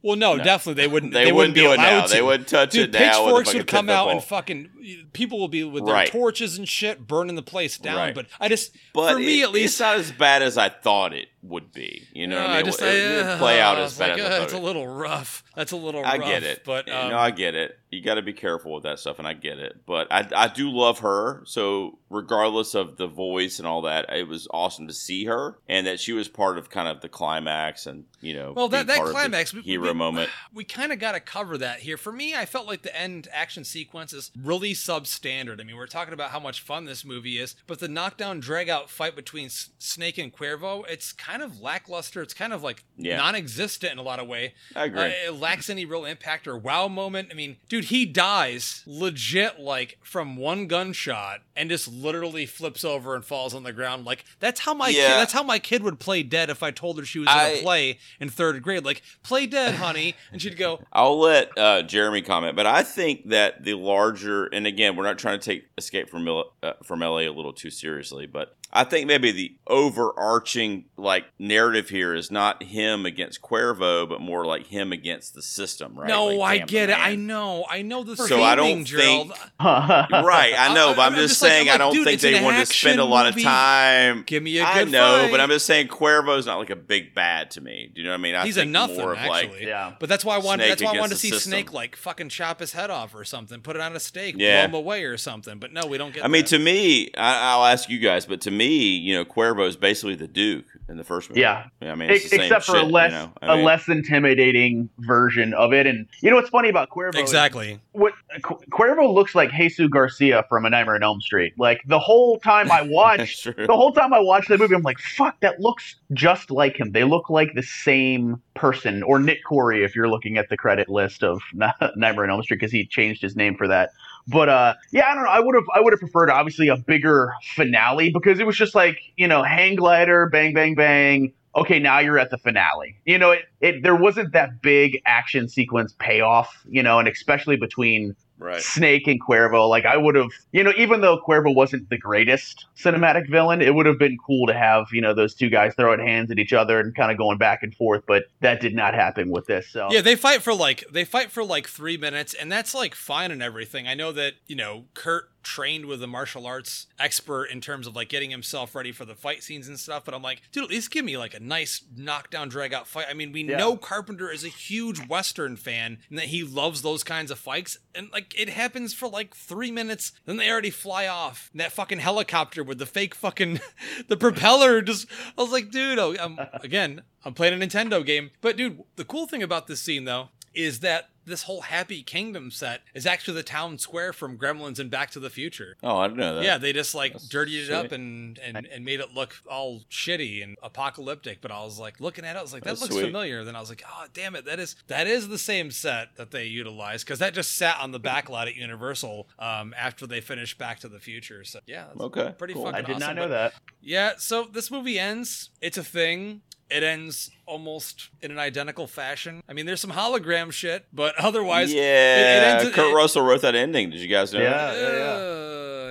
Well, 0.00 0.16
no, 0.16 0.36
No. 0.36 0.44
definitely 0.44 0.80
they 0.82 0.86
wouldn't. 0.88 1.12
They, 1.12 1.24
They, 1.24 1.32
wouldn't 1.32 1.54
be 1.56 1.62
do 1.62 1.72
it 1.72 1.78
now. 1.78 2.06
To. 2.06 2.14
They 2.14 2.22
wouldn't 2.22 2.48
touch 2.48 2.70
Dude, 2.70 2.94
it 2.94 2.98
now. 2.98 3.00
pitchforks 3.24 3.52
would 3.52 3.66
come 3.66 3.90
out 3.90 4.10
and 4.10 4.22
fucking 4.22 4.70
people 5.12 5.40
will 5.40 5.48
be 5.48 5.64
with 5.64 5.84
their 5.86 5.94
Right. 5.94 6.08
torches 6.10 6.56
and 6.56 6.68
shit 6.68 7.06
burning 7.08 7.34
the 7.34 7.42
place 7.42 7.78
down. 7.78 7.96
Right. 7.96 8.14
But 8.14 8.26
I 8.38 8.48
just, 8.48 8.72
But 8.94 9.12
for 9.14 9.18
me 9.18 9.42
at 9.42 9.50
least, 9.50 9.74
it's 9.74 9.80
not 9.80 9.96
as 9.96 10.12
bad 10.12 10.42
as 10.42 10.56
I 10.56 10.68
thought 10.68 11.12
it 11.12 11.28
would 11.42 11.72
be. 11.72 12.06
You 12.12 12.26
know, 12.26 12.40
what 12.40 12.50
I 12.50 12.56
mean, 12.56 12.64
just 12.66 12.82
it, 12.82 12.86
it 12.86 13.26
uh, 13.26 13.38
play 13.38 13.60
out 13.60 13.78
as 13.78 13.96
bad 13.98 14.18
like, 14.18 14.20
as 14.20 14.40
uh, 14.40 14.42
It's 14.44 14.52
a 14.52 14.58
little 14.58 14.86
rough. 14.86 15.44
That's 15.54 15.72
a 15.72 15.76
little 15.76 16.04
I 16.04 16.16
rough. 16.18 16.28
get 16.28 16.42
it, 16.42 16.64
but 16.64 16.88
um, 16.88 17.10
no, 17.10 17.18
I 17.18 17.30
get 17.30 17.54
it. 17.54 17.78
You 17.90 18.02
got 18.02 18.16
to 18.16 18.22
be 18.22 18.34
careful 18.34 18.74
with 18.74 18.82
that 18.82 18.98
stuff, 18.98 19.18
and 19.18 19.26
I 19.26 19.32
get 19.32 19.58
it. 19.58 19.86
But 19.86 20.08
I, 20.12 20.28
I 20.36 20.48
do 20.48 20.70
love 20.70 20.98
her. 20.98 21.42
So 21.46 21.98
regardless 22.10 22.74
of 22.74 22.96
the 22.98 23.06
voice 23.06 23.58
and 23.58 23.66
all 23.66 23.82
that, 23.82 24.12
it 24.14 24.28
was 24.28 24.46
awesome 24.50 24.88
to 24.88 24.92
see 24.92 25.24
her, 25.24 25.58
and 25.68 25.86
that 25.86 25.98
she 26.00 26.12
was 26.12 26.28
part 26.28 26.58
of 26.58 26.68
kind 26.70 26.86
of 26.88 27.00
the 27.00 27.08
climax, 27.08 27.86
and 27.86 28.04
you 28.20 28.34
know, 28.34 28.52
well, 28.54 28.68
that 28.68 28.86
that 28.88 29.00
climax 29.04 29.54
we- 29.54 29.62
hero 29.62 29.88
we, 29.92 29.94
moment. 29.94 30.30
We 30.52 30.64
kind 30.64 30.92
of 30.92 30.98
got 30.98 31.12
to 31.12 31.20
cover 31.20 31.56
that 31.58 31.80
here. 31.80 31.96
For 31.96 32.10
me, 32.10 32.34
I 32.34 32.44
felt 32.44 32.66
like 32.66 32.82
the 32.82 32.96
end 32.98 33.28
action 33.32 33.64
sequence 33.64 34.12
is 34.12 34.32
really 34.42 34.72
substandard. 34.72 35.60
I 35.60 35.64
mean, 35.64 35.76
we're 35.76 35.86
talking 35.86 36.14
about 36.14 36.30
how 36.30 36.40
much 36.40 36.62
fun 36.62 36.84
this 36.84 37.04
movie 37.04 37.38
is, 37.38 37.54
but 37.66 37.78
the 37.78 37.88
knockdown 37.88 38.40
drag 38.40 38.68
out 38.68 38.90
fight 38.90 39.14
between 39.14 39.46
S- 39.46 39.70
Snake 39.78 40.18
and 40.18 40.32
Cuervo, 40.32 40.84
it's 40.88 41.12
kind 41.12 41.27
of 41.42 41.60
lackluster. 41.60 42.22
It's 42.22 42.34
kind 42.34 42.52
of 42.52 42.62
like 42.62 42.84
Yeah. 42.96 43.16
non-existent 43.18 43.92
in 43.92 43.98
a 43.98 44.02
lot 44.02 44.18
of 44.18 44.26
way. 44.26 44.54
I 44.74 44.84
agree. 44.84 45.00
Uh, 45.02 45.12
it 45.26 45.34
lacks 45.34 45.68
any 45.70 45.84
real 45.84 46.04
impact 46.04 46.46
or 46.48 46.56
wow 46.56 46.88
moment. 46.88 47.28
I 47.30 47.34
mean, 47.34 47.56
dude, 47.68 47.84
he 47.84 48.06
dies 48.06 48.82
legit 48.86 49.60
like 49.60 49.98
from 50.02 50.36
one 50.36 50.66
gunshot 50.66 51.40
and 51.54 51.70
just 51.70 51.88
literally 51.88 52.46
flips 52.46 52.84
over 52.84 53.14
and 53.14 53.24
falls 53.24 53.54
on 53.54 53.62
the 53.62 53.72
ground. 53.72 54.04
Like 54.04 54.24
that's 54.40 54.60
how 54.60 54.74
my 54.74 54.90
kid, 54.92 55.10
that's 55.10 55.32
how 55.32 55.42
my 55.42 55.58
kid 55.58 55.82
would 55.82 55.98
play 55.98 56.22
dead 56.22 56.50
if 56.50 56.62
I 56.62 56.70
told 56.70 56.98
her 56.98 57.04
she 57.04 57.18
was 57.18 57.28
gonna 57.28 57.56
play 57.62 57.98
in 58.20 58.28
third 58.28 58.62
grade. 58.62 58.84
Like 58.84 59.02
play 59.22 59.46
dead, 59.46 59.74
honey, 59.76 60.14
and 60.32 60.40
she'd 60.42 60.56
go, 60.56 60.80
I'll 60.92 61.18
let 61.18 61.56
uh, 61.56 61.82
Jeremy 61.82 62.22
comment, 62.22 62.56
but 62.56 62.66
I 62.66 62.82
think 62.82 63.28
that 63.28 63.64
the 63.64 63.74
larger, 63.74 64.46
and 64.46 64.66
again, 64.66 64.96
we're 64.96 65.04
not 65.04 65.18
trying 65.18 65.38
to 65.38 65.44
take 65.44 65.68
Escape 65.78 66.08
from 66.10 66.28
uh, 66.28 66.72
from 66.84 67.00
LA 67.00 67.18
a 67.20 67.28
little 67.28 67.52
too 67.52 67.70
seriously, 67.70 68.26
but 68.26 68.56
I 68.70 68.84
think 68.84 69.06
maybe 69.06 69.32
the 69.32 69.54
overarching 69.66 70.84
like 70.96 71.24
narrative 71.38 71.88
here 71.88 72.14
is 72.14 72.30
not 72.30 72.62
him 72.62 73.06
against 73.06 73.40
Cuervo, 73.40 74.08
but 74.08 74.20
more 74.20 74.44
like 74.44 74.66
him 74.66 74.92
against 74.92 75.34
the 75.34 75.42
system, 75.42 75.94
right? 75.98 76.08
"No, 76.08 76.26
Like, 76.26 76.50
I 76.50 76.58
damn, 76.58 76.66
get 76.66 76.90
it. 76.90 76.98
I 76.98 77.14
know, 77.14 77.64
I 77.68 77.82
know 77.82 78.02
the 78.04 78.16
So 78.16 78.42
I 78.42 78.54
don't 78.56 78.84
Gerald. 78.84 79.28
think- 79.34 79.40
right, 79.60 80.54
I 80.58 80.74
know, 80.74 80.92
but 80.94 81.00
I'm, 81.02 81.12
I'm 81.12 81.14
just 81.14 81.28
just 81.28 81.40
saying 81.40 81.68
I'm 81.68 81.74
I 81.76 81.78
don't 81.78 81.94
dude, 81.94 82.04
think 82.04 82.20
they 82.20 82.42
want 82.42 82.58
to 82.58 82.66
spend 82.66 83.00
a 83.00 83.04
lot 83.04 83.26
movie. 83.26 83.40
of 83.42 83.44
time. 83.46 84.24
Give 84.26 84.42
me 84.42 84.58
a 84.58 84.64
good 84.74 84.90
know, 84.90 85.22
fight. 85.22 85.30
but 85.30 85.40
I'm 85.40 85.48
just 85.48 85.66
saying 85.66 85.88
Cuervo's 85.88 86.46
not 86.46 86.58
like 86.58 86.70
a 86.70 86.76
big 86.76 87.14
bad 87.14 87.50
to 87.52 87.60
me. 87.60 87.90
Do 87.94 88.00
you 88.00 88.06
know 88.06 88.12
what 88.12 88.18
I 88.20 88.22
mean? 88.22 88.34
I 88.34 88.44
He's 88.44 88.56
a 88.56 88.64
nothing, 88.64 88.96
more 88.98 89.12
of 89.12 89.18
like 89.18 89.46
actually. 89.50 89.66
Yeah. 89.66 89.94
But 89.98 90.08
that's 90.08 90.24
why 90.24 90.34
I 90.34 90.38
wanted. 90.38 90.70
That's 90.70 90.82
why 90.82 90.94
I 90.94 90.98
wanted 91.00 91.14
to 91.14 91.20
see 91.20 91.30
system. 91.30 91.50
Snake 91.52 91.72
like 91.72 91.96
fucking 91.96 92.28
chop 92.28 92.60
his 92.60 92.72
head 92.72 92.90
off 92.90 93.14
or 93.14 93.24
something, 93.24 93.60
put 93.60 93.76
it 93.76 93.82
on 93.82 93.94
a 93.96 94.00
stake, 94.00 94.34
Yeah. 94.38 94.66
blow 94.66 94.78
him 94.78 94.84
away 94.84 95.04
or 95.04 95.16
something. 95.16 95.58
But 95.58 95.72
no, 95.72 95.86
we 95.86 95.96
don't 95.98 96.12
get. 96.12 96.24
I 96.24 96.28
mean, 96.28 96.44
to 96.46 96.58
me, 96.58 97.10
I, 97.16 97.52
I'll 97.52 97.64
ask 97.64 97.88
you 97.88 97.98
guys, 97.98 98.26
but 98.26 98.40
to 98.42 98.50
me, 98.50 98.57
you 98.66 99.14
know, 99.14 99.24
Cuervo 99.24 99.66
is 99.66 99.76
basically 99.76 100.14
the 100.14 100.28
Duke 100.28 100.66
in 100.88 100.96
the 100.96 101.04
first 101.04 101.28
movie. 101.30 101.40
Yeah. 101.40 101.66
I 101.82 101.94
mean, 101.94 102.10
it's 102.10 102.22
Ex- 102.22 102.30
the 102.30 102.36
same 102.36 102.40
except 102.42 102.64
for 102.64 102.72
shit, 102.72 102.84
a 102.84 102.86
less 102.86 103.12
you 103.12 103.18
know? 103.18 103.32
I 103.42 103.54
mean, 103.54 103.60
a 103.60 103.66
less 103.66 103.88
intimidating 103.88 104.88
version 104.98 105.54
of 105.54 105.72
it. 105.72 105.86
And 105.86 106.06
you 106.22 106.30
know 106.30 106.36
what's 106.36 106.48
funny 106.48 106.68
about 106.68 106.90
Cuervo? 106.90 107.14
exactly. 107.16 107.80
What 107.92 108.14
Cu- 108.42 108.58
Cuervo 108.70 109.12
looks 109.12 109.34
like 109.34 109.50
Jesus 109.50 109.88
Garcia 109.88 110.44
from 110.48 110.64
A 110.64 110.70
Nightmare 110.70 110.96
on 110.96 111.02
Elm 111.02 111.20
Street. 111.20 111.54
Like 111.58 111.80
the 111.86 111.98
whole 111.98 112.38
time 112.40 112.70
I 112.70 112.80
That's 112.82 112.90
watched, 112.90 113.44
the 113.44 113.76
whole 113.76 113.92
time 113.92 114.12
I 114.12 114.20
watched 114.20 114.48
that 114.48 114.58
movie, 114.58 114.74
I'm 114.74 114.82
like, 114.82 114.98
fuck, 114.98 115.38
that 115.40 115.60
looks 115.60 115.96
just 116.12 116.50
like 116.50 116.78
him. 116.78 116.92
They 116.92 117.04
look 117.04 117.30
like 117.30 117.54
the 117.54 117.62
same 117.62 118.40
person. 118.54 119.02
Or 119.02 119.18
Nick 119.18 119.38
Corri, 119.48 119.84
if 119.84 119.94
you're 119.94 120.08
looking 120.08 120.38
at 120.38 120.48
the 120.48 120.56
credit 120.56 120.88
list 120.88 121.22
of 121.22 121.40
Nightmare 121.54 122.24
on 122.24 122.30
Elm 122.30 122.42
Street, 122.42 122.58
because 122.60 122.72
he 122.72 122.86
changed 122.86 123.22
his 123.22 123.36
name 123.36 123.56
for 123.56 123.68
that. 123.68 123.90
But 124.28 124.48
uh, 124.48 124.74
yeah, 124.92 125.06
I 125.08 125.14
don't 125.14 125.24
know. 125.24 125.30
I 125.30 125.40
would 125.40 125.54
have, 125.54 125.64
I 125.74 125.80
would 125.80 125.92
have 125.92 126.00
preferred 126.00 126.30
obviously 126.30 126.68
a 126.68 126.76
bigger 126.76 127.32
finale 127.54 128.10
because 128.12 128.38
it 128.38 128.46
was 128.46 128.56
just 128.56 128.74
like 128.74 128.98
you 129.16 129.26
know, 129.26 129.42
hang 129.42 129.76
glider, 129.76 130.28
bang, 130.28 130.52
bang, 130.54 130.74
bang. 130.74 131.32
Okay, 131.56 131.78
now 131.78 131.98
you're 131.98 132.18
at 132.18 132.30
the 132.30 132.38
finale. 132.38 132.96
You 133.06 133.18
know, 133.18 133.30
it, 133.30 133.44
it 133.60 133.82
there 133.82 133.96
wasn't 133.96 134.32
that 134.32 134.60
big 134.60 135.00
action 135.06 135.48
sequence 135.48 135.94
payoff. 135.98 136.64
You 136.68 136.82
know, 136.82 136.98
and 136.98 137.08
especially 137.08 137.56
between 137.56 138.14
right. 138.38 138.60
Snake 138.60 139.06
and 139.06 139.20
Cuervo. 139.20 139.68
Like 139.68 139.84
I 139.84 139.96
would 139.96 140.14
have, 140.14 140.30
you 140.52 140.62
know, 140.62 140.72
even 140.76 141.00
though 141.00 141.20
Cuervo 141.20 141.54
wasn't 141.54 141.88
the 141.90 141.98
greatest 141.98 142.66
cinematic 142.76 143.28
villain, 143.30 143.60
it 143.60 143.74
would 143.74 143.86
have 143.86 143.98
been 143.98 144.16
cool 144.24 144.46
to 144.46 144.54
have, 144.54 144.86
you 144.92 145.00
know, 145.00 145.14
those 145.14 145.34
two 145.34 145.50
guys 145.50 145.74
throwing 145.74 146.00
hands 146.00 146.30
at 146.30 146.38
each 146.38 146.52
other 146.52 146.80
and 146.80 146.94
kind 146.94 147.10
of 147.10 147.18
going 147.18 147.38
back 147.38 147.62
and 147.62 147.74
forth. 147.74 148.04
But 148.06 148.24
that 148.40 148.60
did 148.60 148.74
not 148.74 148.94
happen 148.94 149.30
with 149.30 149.46
this. 149.46 149.68
So 149.68 149.88
Yeah, 149.90 150.00
they 150.00 150.16
fight 150.16 150.42
for 150.42 150.54
like 150.54 150.84
they 150.90 151.04
fight 151.04 151.30
for 151.30 151.44
like 151.44 151.68
three 151.68 151.96
minutes, 151.96 152.34
and 152.34 152.50
that's 152.50 152.74
like 152.74 152.94
fine 152.94 153.30
and 153.30 153.42
everything. 153.42 153.86
I 153.86 153.94
know 153.94 154.12
that 154.12 154.34
you 154.46 154.56
know 154.56 154.84
Kurt 154.94 155.30
trained 155.42 155.86
with 155.86 156.02
a 156.02 156.06
martial 156.06 156.46
arts 156.46 156.86
expert 156.98 157.44
in 157.46 157.60
terms 157.60 157.86
of 157.86 157.94
like 157.96 158.08
getting 158.08 158.30
himself 158.30 158.74
ready 158.74 158.92
for 158.92 159.04
the 159.04 159.14
fight 159.14 159.42
scenes 159.42 159.68
and 159.68 159.78
stuff. 159.78 160.04
But 160.04 160.14
I'm 160.14 160.22
like, 160.22 160.42
dude, 160.52 160.64
at 160.64 160.70
least 160.70 160.90
give 160.90 161.04
me 161.04 161.16
like 161.16 161.34
a 161.34 161.40
nice 161.40 161.82
knockdown, 161.96 162.48
drag 162.48 162.74
out 162.74 162.86
fight. 162.86 163.06
I 163.08 163.14
mean, 163.14 163.32
we 163.32 163.44
Yeah. 163.44 163.56
know 163.56 163.76
Carpenter 163.76 164.30
is 164.30 164.44
a 164.44 164.48
huge 164.48 165.06
Western 165.08 165.56
fan 165.56 165.98
and 166.10 166.18
that 166.18 166.26
he 166.26 166.42
loves 166.44 166.82
those 166.82 167.02
kinds 167.04 167.30
of 167.30 167.38
fights, 167.38 167.78
and 167.94 168.10
like 168.12 168.38
it 168.38 168.48
happens 168.48 168.92
for 168.94 169.08
like 169.08 169.34
three 169.34 169.70
minutes, 169.70 170.12
then 170.26 170.36
they 170.36 170.50
already 170.50 170.70
fly 170.70 171.06
off. 171.06 171.48
And 171.52 171.60
that 171.60 171.72
fucking 171.72 171.98
helicopter 172.00 172.62
with 172.64 172.78
the 172.78 172.86
fake 172.86 173.14
fucking 173.14 173.60
the 174.08 174.16
propeller 174.16 174.82
just. 174.82 175.06
I 175.36 175.42
was 175.42 175.52
like, 175.52 175.70
dude, 175.70 175.98
oh, 175.98 176.14
I'm, 176.20 176.38
um, 176.38 176.46
again, 176.62 177.02
I'm 177.24 177.34
playing 177.34 177.60
a 177.60 177.64
Nintendo 177.66 178.04
game. 178.04 178.30
But 178.40 178.56
dude, 178.56 178.82
the 178.96 179.04
cool 179.04 179.26
thing 179.26 179.42
about 179.42 179.66
this 179.66 179.80
scene 179.80 180.04
though 180.04 180.28
is 180.54 180.80
that 180.80 181.10
this 181.28 181.44
whole 181.44 181.60
Happy 181.62 182.02
Kingdom 182.02 182.50
set 182.50 182.80
is 182.94 183.06
actually 183.06 183.34
the 183.34 183.42
town 183.42 183.78
square 183.78 184.12
from 184.12 184.36
Gremlins 184.38 184.78
and 184.78 184.90
Back 184.90 185.10
to 185.12 185.20
the 185.20 185.30
Future. 185.30 185.76
Oh, 185.82 185.98
I 185.98 186.08
didn't 186.08 186.18
know 186.18 186.34
that. 186.36 186.44
Yeah, 186.44 186.58
they 186.58 186.72
just 186.72 186.94
like 186.94 187.12
That's 187.12 187.28
dirtied 187.28 187.68
it 187.68 187.70
up 187.70 187.92
and, 187.92 188.38
and 188.38 188.56
and 188.66 188.84
made 188.84 189.00
it 189.00 189.14
look 189.14 189.36
all 189.48 189.82
shitty 189.90 190.42
and 190.42 190.56
apocalyptic. 190.62 191.40
But 191.40 191.50
I 191.50 191.62
was 191.64 191.78
like 191.78 192.00
looking 192.00 192.24
at 192.24 192.36
it, 192.36 192.38
I 192.38 192.42
was 192.42 192.52
like, 192.52 192.64
that 192.64 192.70
That's 192.70 192.80
looks 192.82 192.94
sweet. 192.94 193.04
familiar. 193.04 193.44
Then 193.44 193.54
I 193.56 193.60
was 193.60 193.68
like, 193.68 193.82
oh 193.88 194.06
damn 194.12 194.34
it, 194.34 194.44
that 194.46 194.58
is 194.58 194.76
that 194.88 195.06
is 195.06 195.28
the 195.28 195.38
same 195.38 195.70
set 195.70 196.16
that 196.16 196.30
they 196.30 196.44
utilized 196.46 197.06
because 197.06 197.18
that 197.20 197.34
just 197.34 197.56
sat 197.56 197.78
on 197.80 197.92
the 197.92 197.98
back 198.00 198.28
lot 198.28 198.48
at 198.48 198.56
Universal 198.56 199.28
um, 199.38 199.74
after 199.76 200.06
they 200.06 200.20
finished 200.20 200.58
Back 200.58 200.80
to 200.80 200.88
the 200.88 200.98
Future. 200.98 201.44
So 201.44 201.60
yeah, 201.66 201.86
Okay, 201.98 202.34
pretty 202.38 202.54
cool. 202.54 202.64
fucking 202.64 202.76
I 202.78 202.80
did 202.82 202.96
awesome. 202.96 203.00
not 203.00 203.16
know 203.16 203.22
But- 203.28 203.52
that. 203.52 203.54
yeah, 203.82 204.12
so 204.18 204.44
this 204.44 204.70
movie 204.70 204.98
ends. 204.98 205.50
It's 205.60 205.76
a 205.78 205.84
thing. 205.84 206.42
It 206.70 206.82
ends 206.82 207.30
almost 207.46 208.10
in 208.20 208.30
an 208.30 208.38
identical 208.38 208.86
fashion. 208.86 209.42
I 209.48 209.54
mean, 209.54 209.64
there's 209.64 209.80
some 209.80 209.90
hologram 209.92 210.52
shit, 210.52 210.84
but 210.92 211.14
otherwise, 211.18 211.72
yeah. 211.72 212.58
ends- 212.60 212.74
Kurt 212.74 212.92
it- 212.92 212.94
Russell 212.94 213.22
wrote 213.22 213.40
that 213.42 213.54
ending. 213.54 213.90
Did 213.90 214.00
you 214.00 214.08
guys 214.08 214.32
know? 214.34 214.40
Yeah. 214.40 214.50
that? 214.50 214.74
Uh, 214.74 214.96
Yeah. 214.98 215.47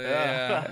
Yeah. 0.07 0.71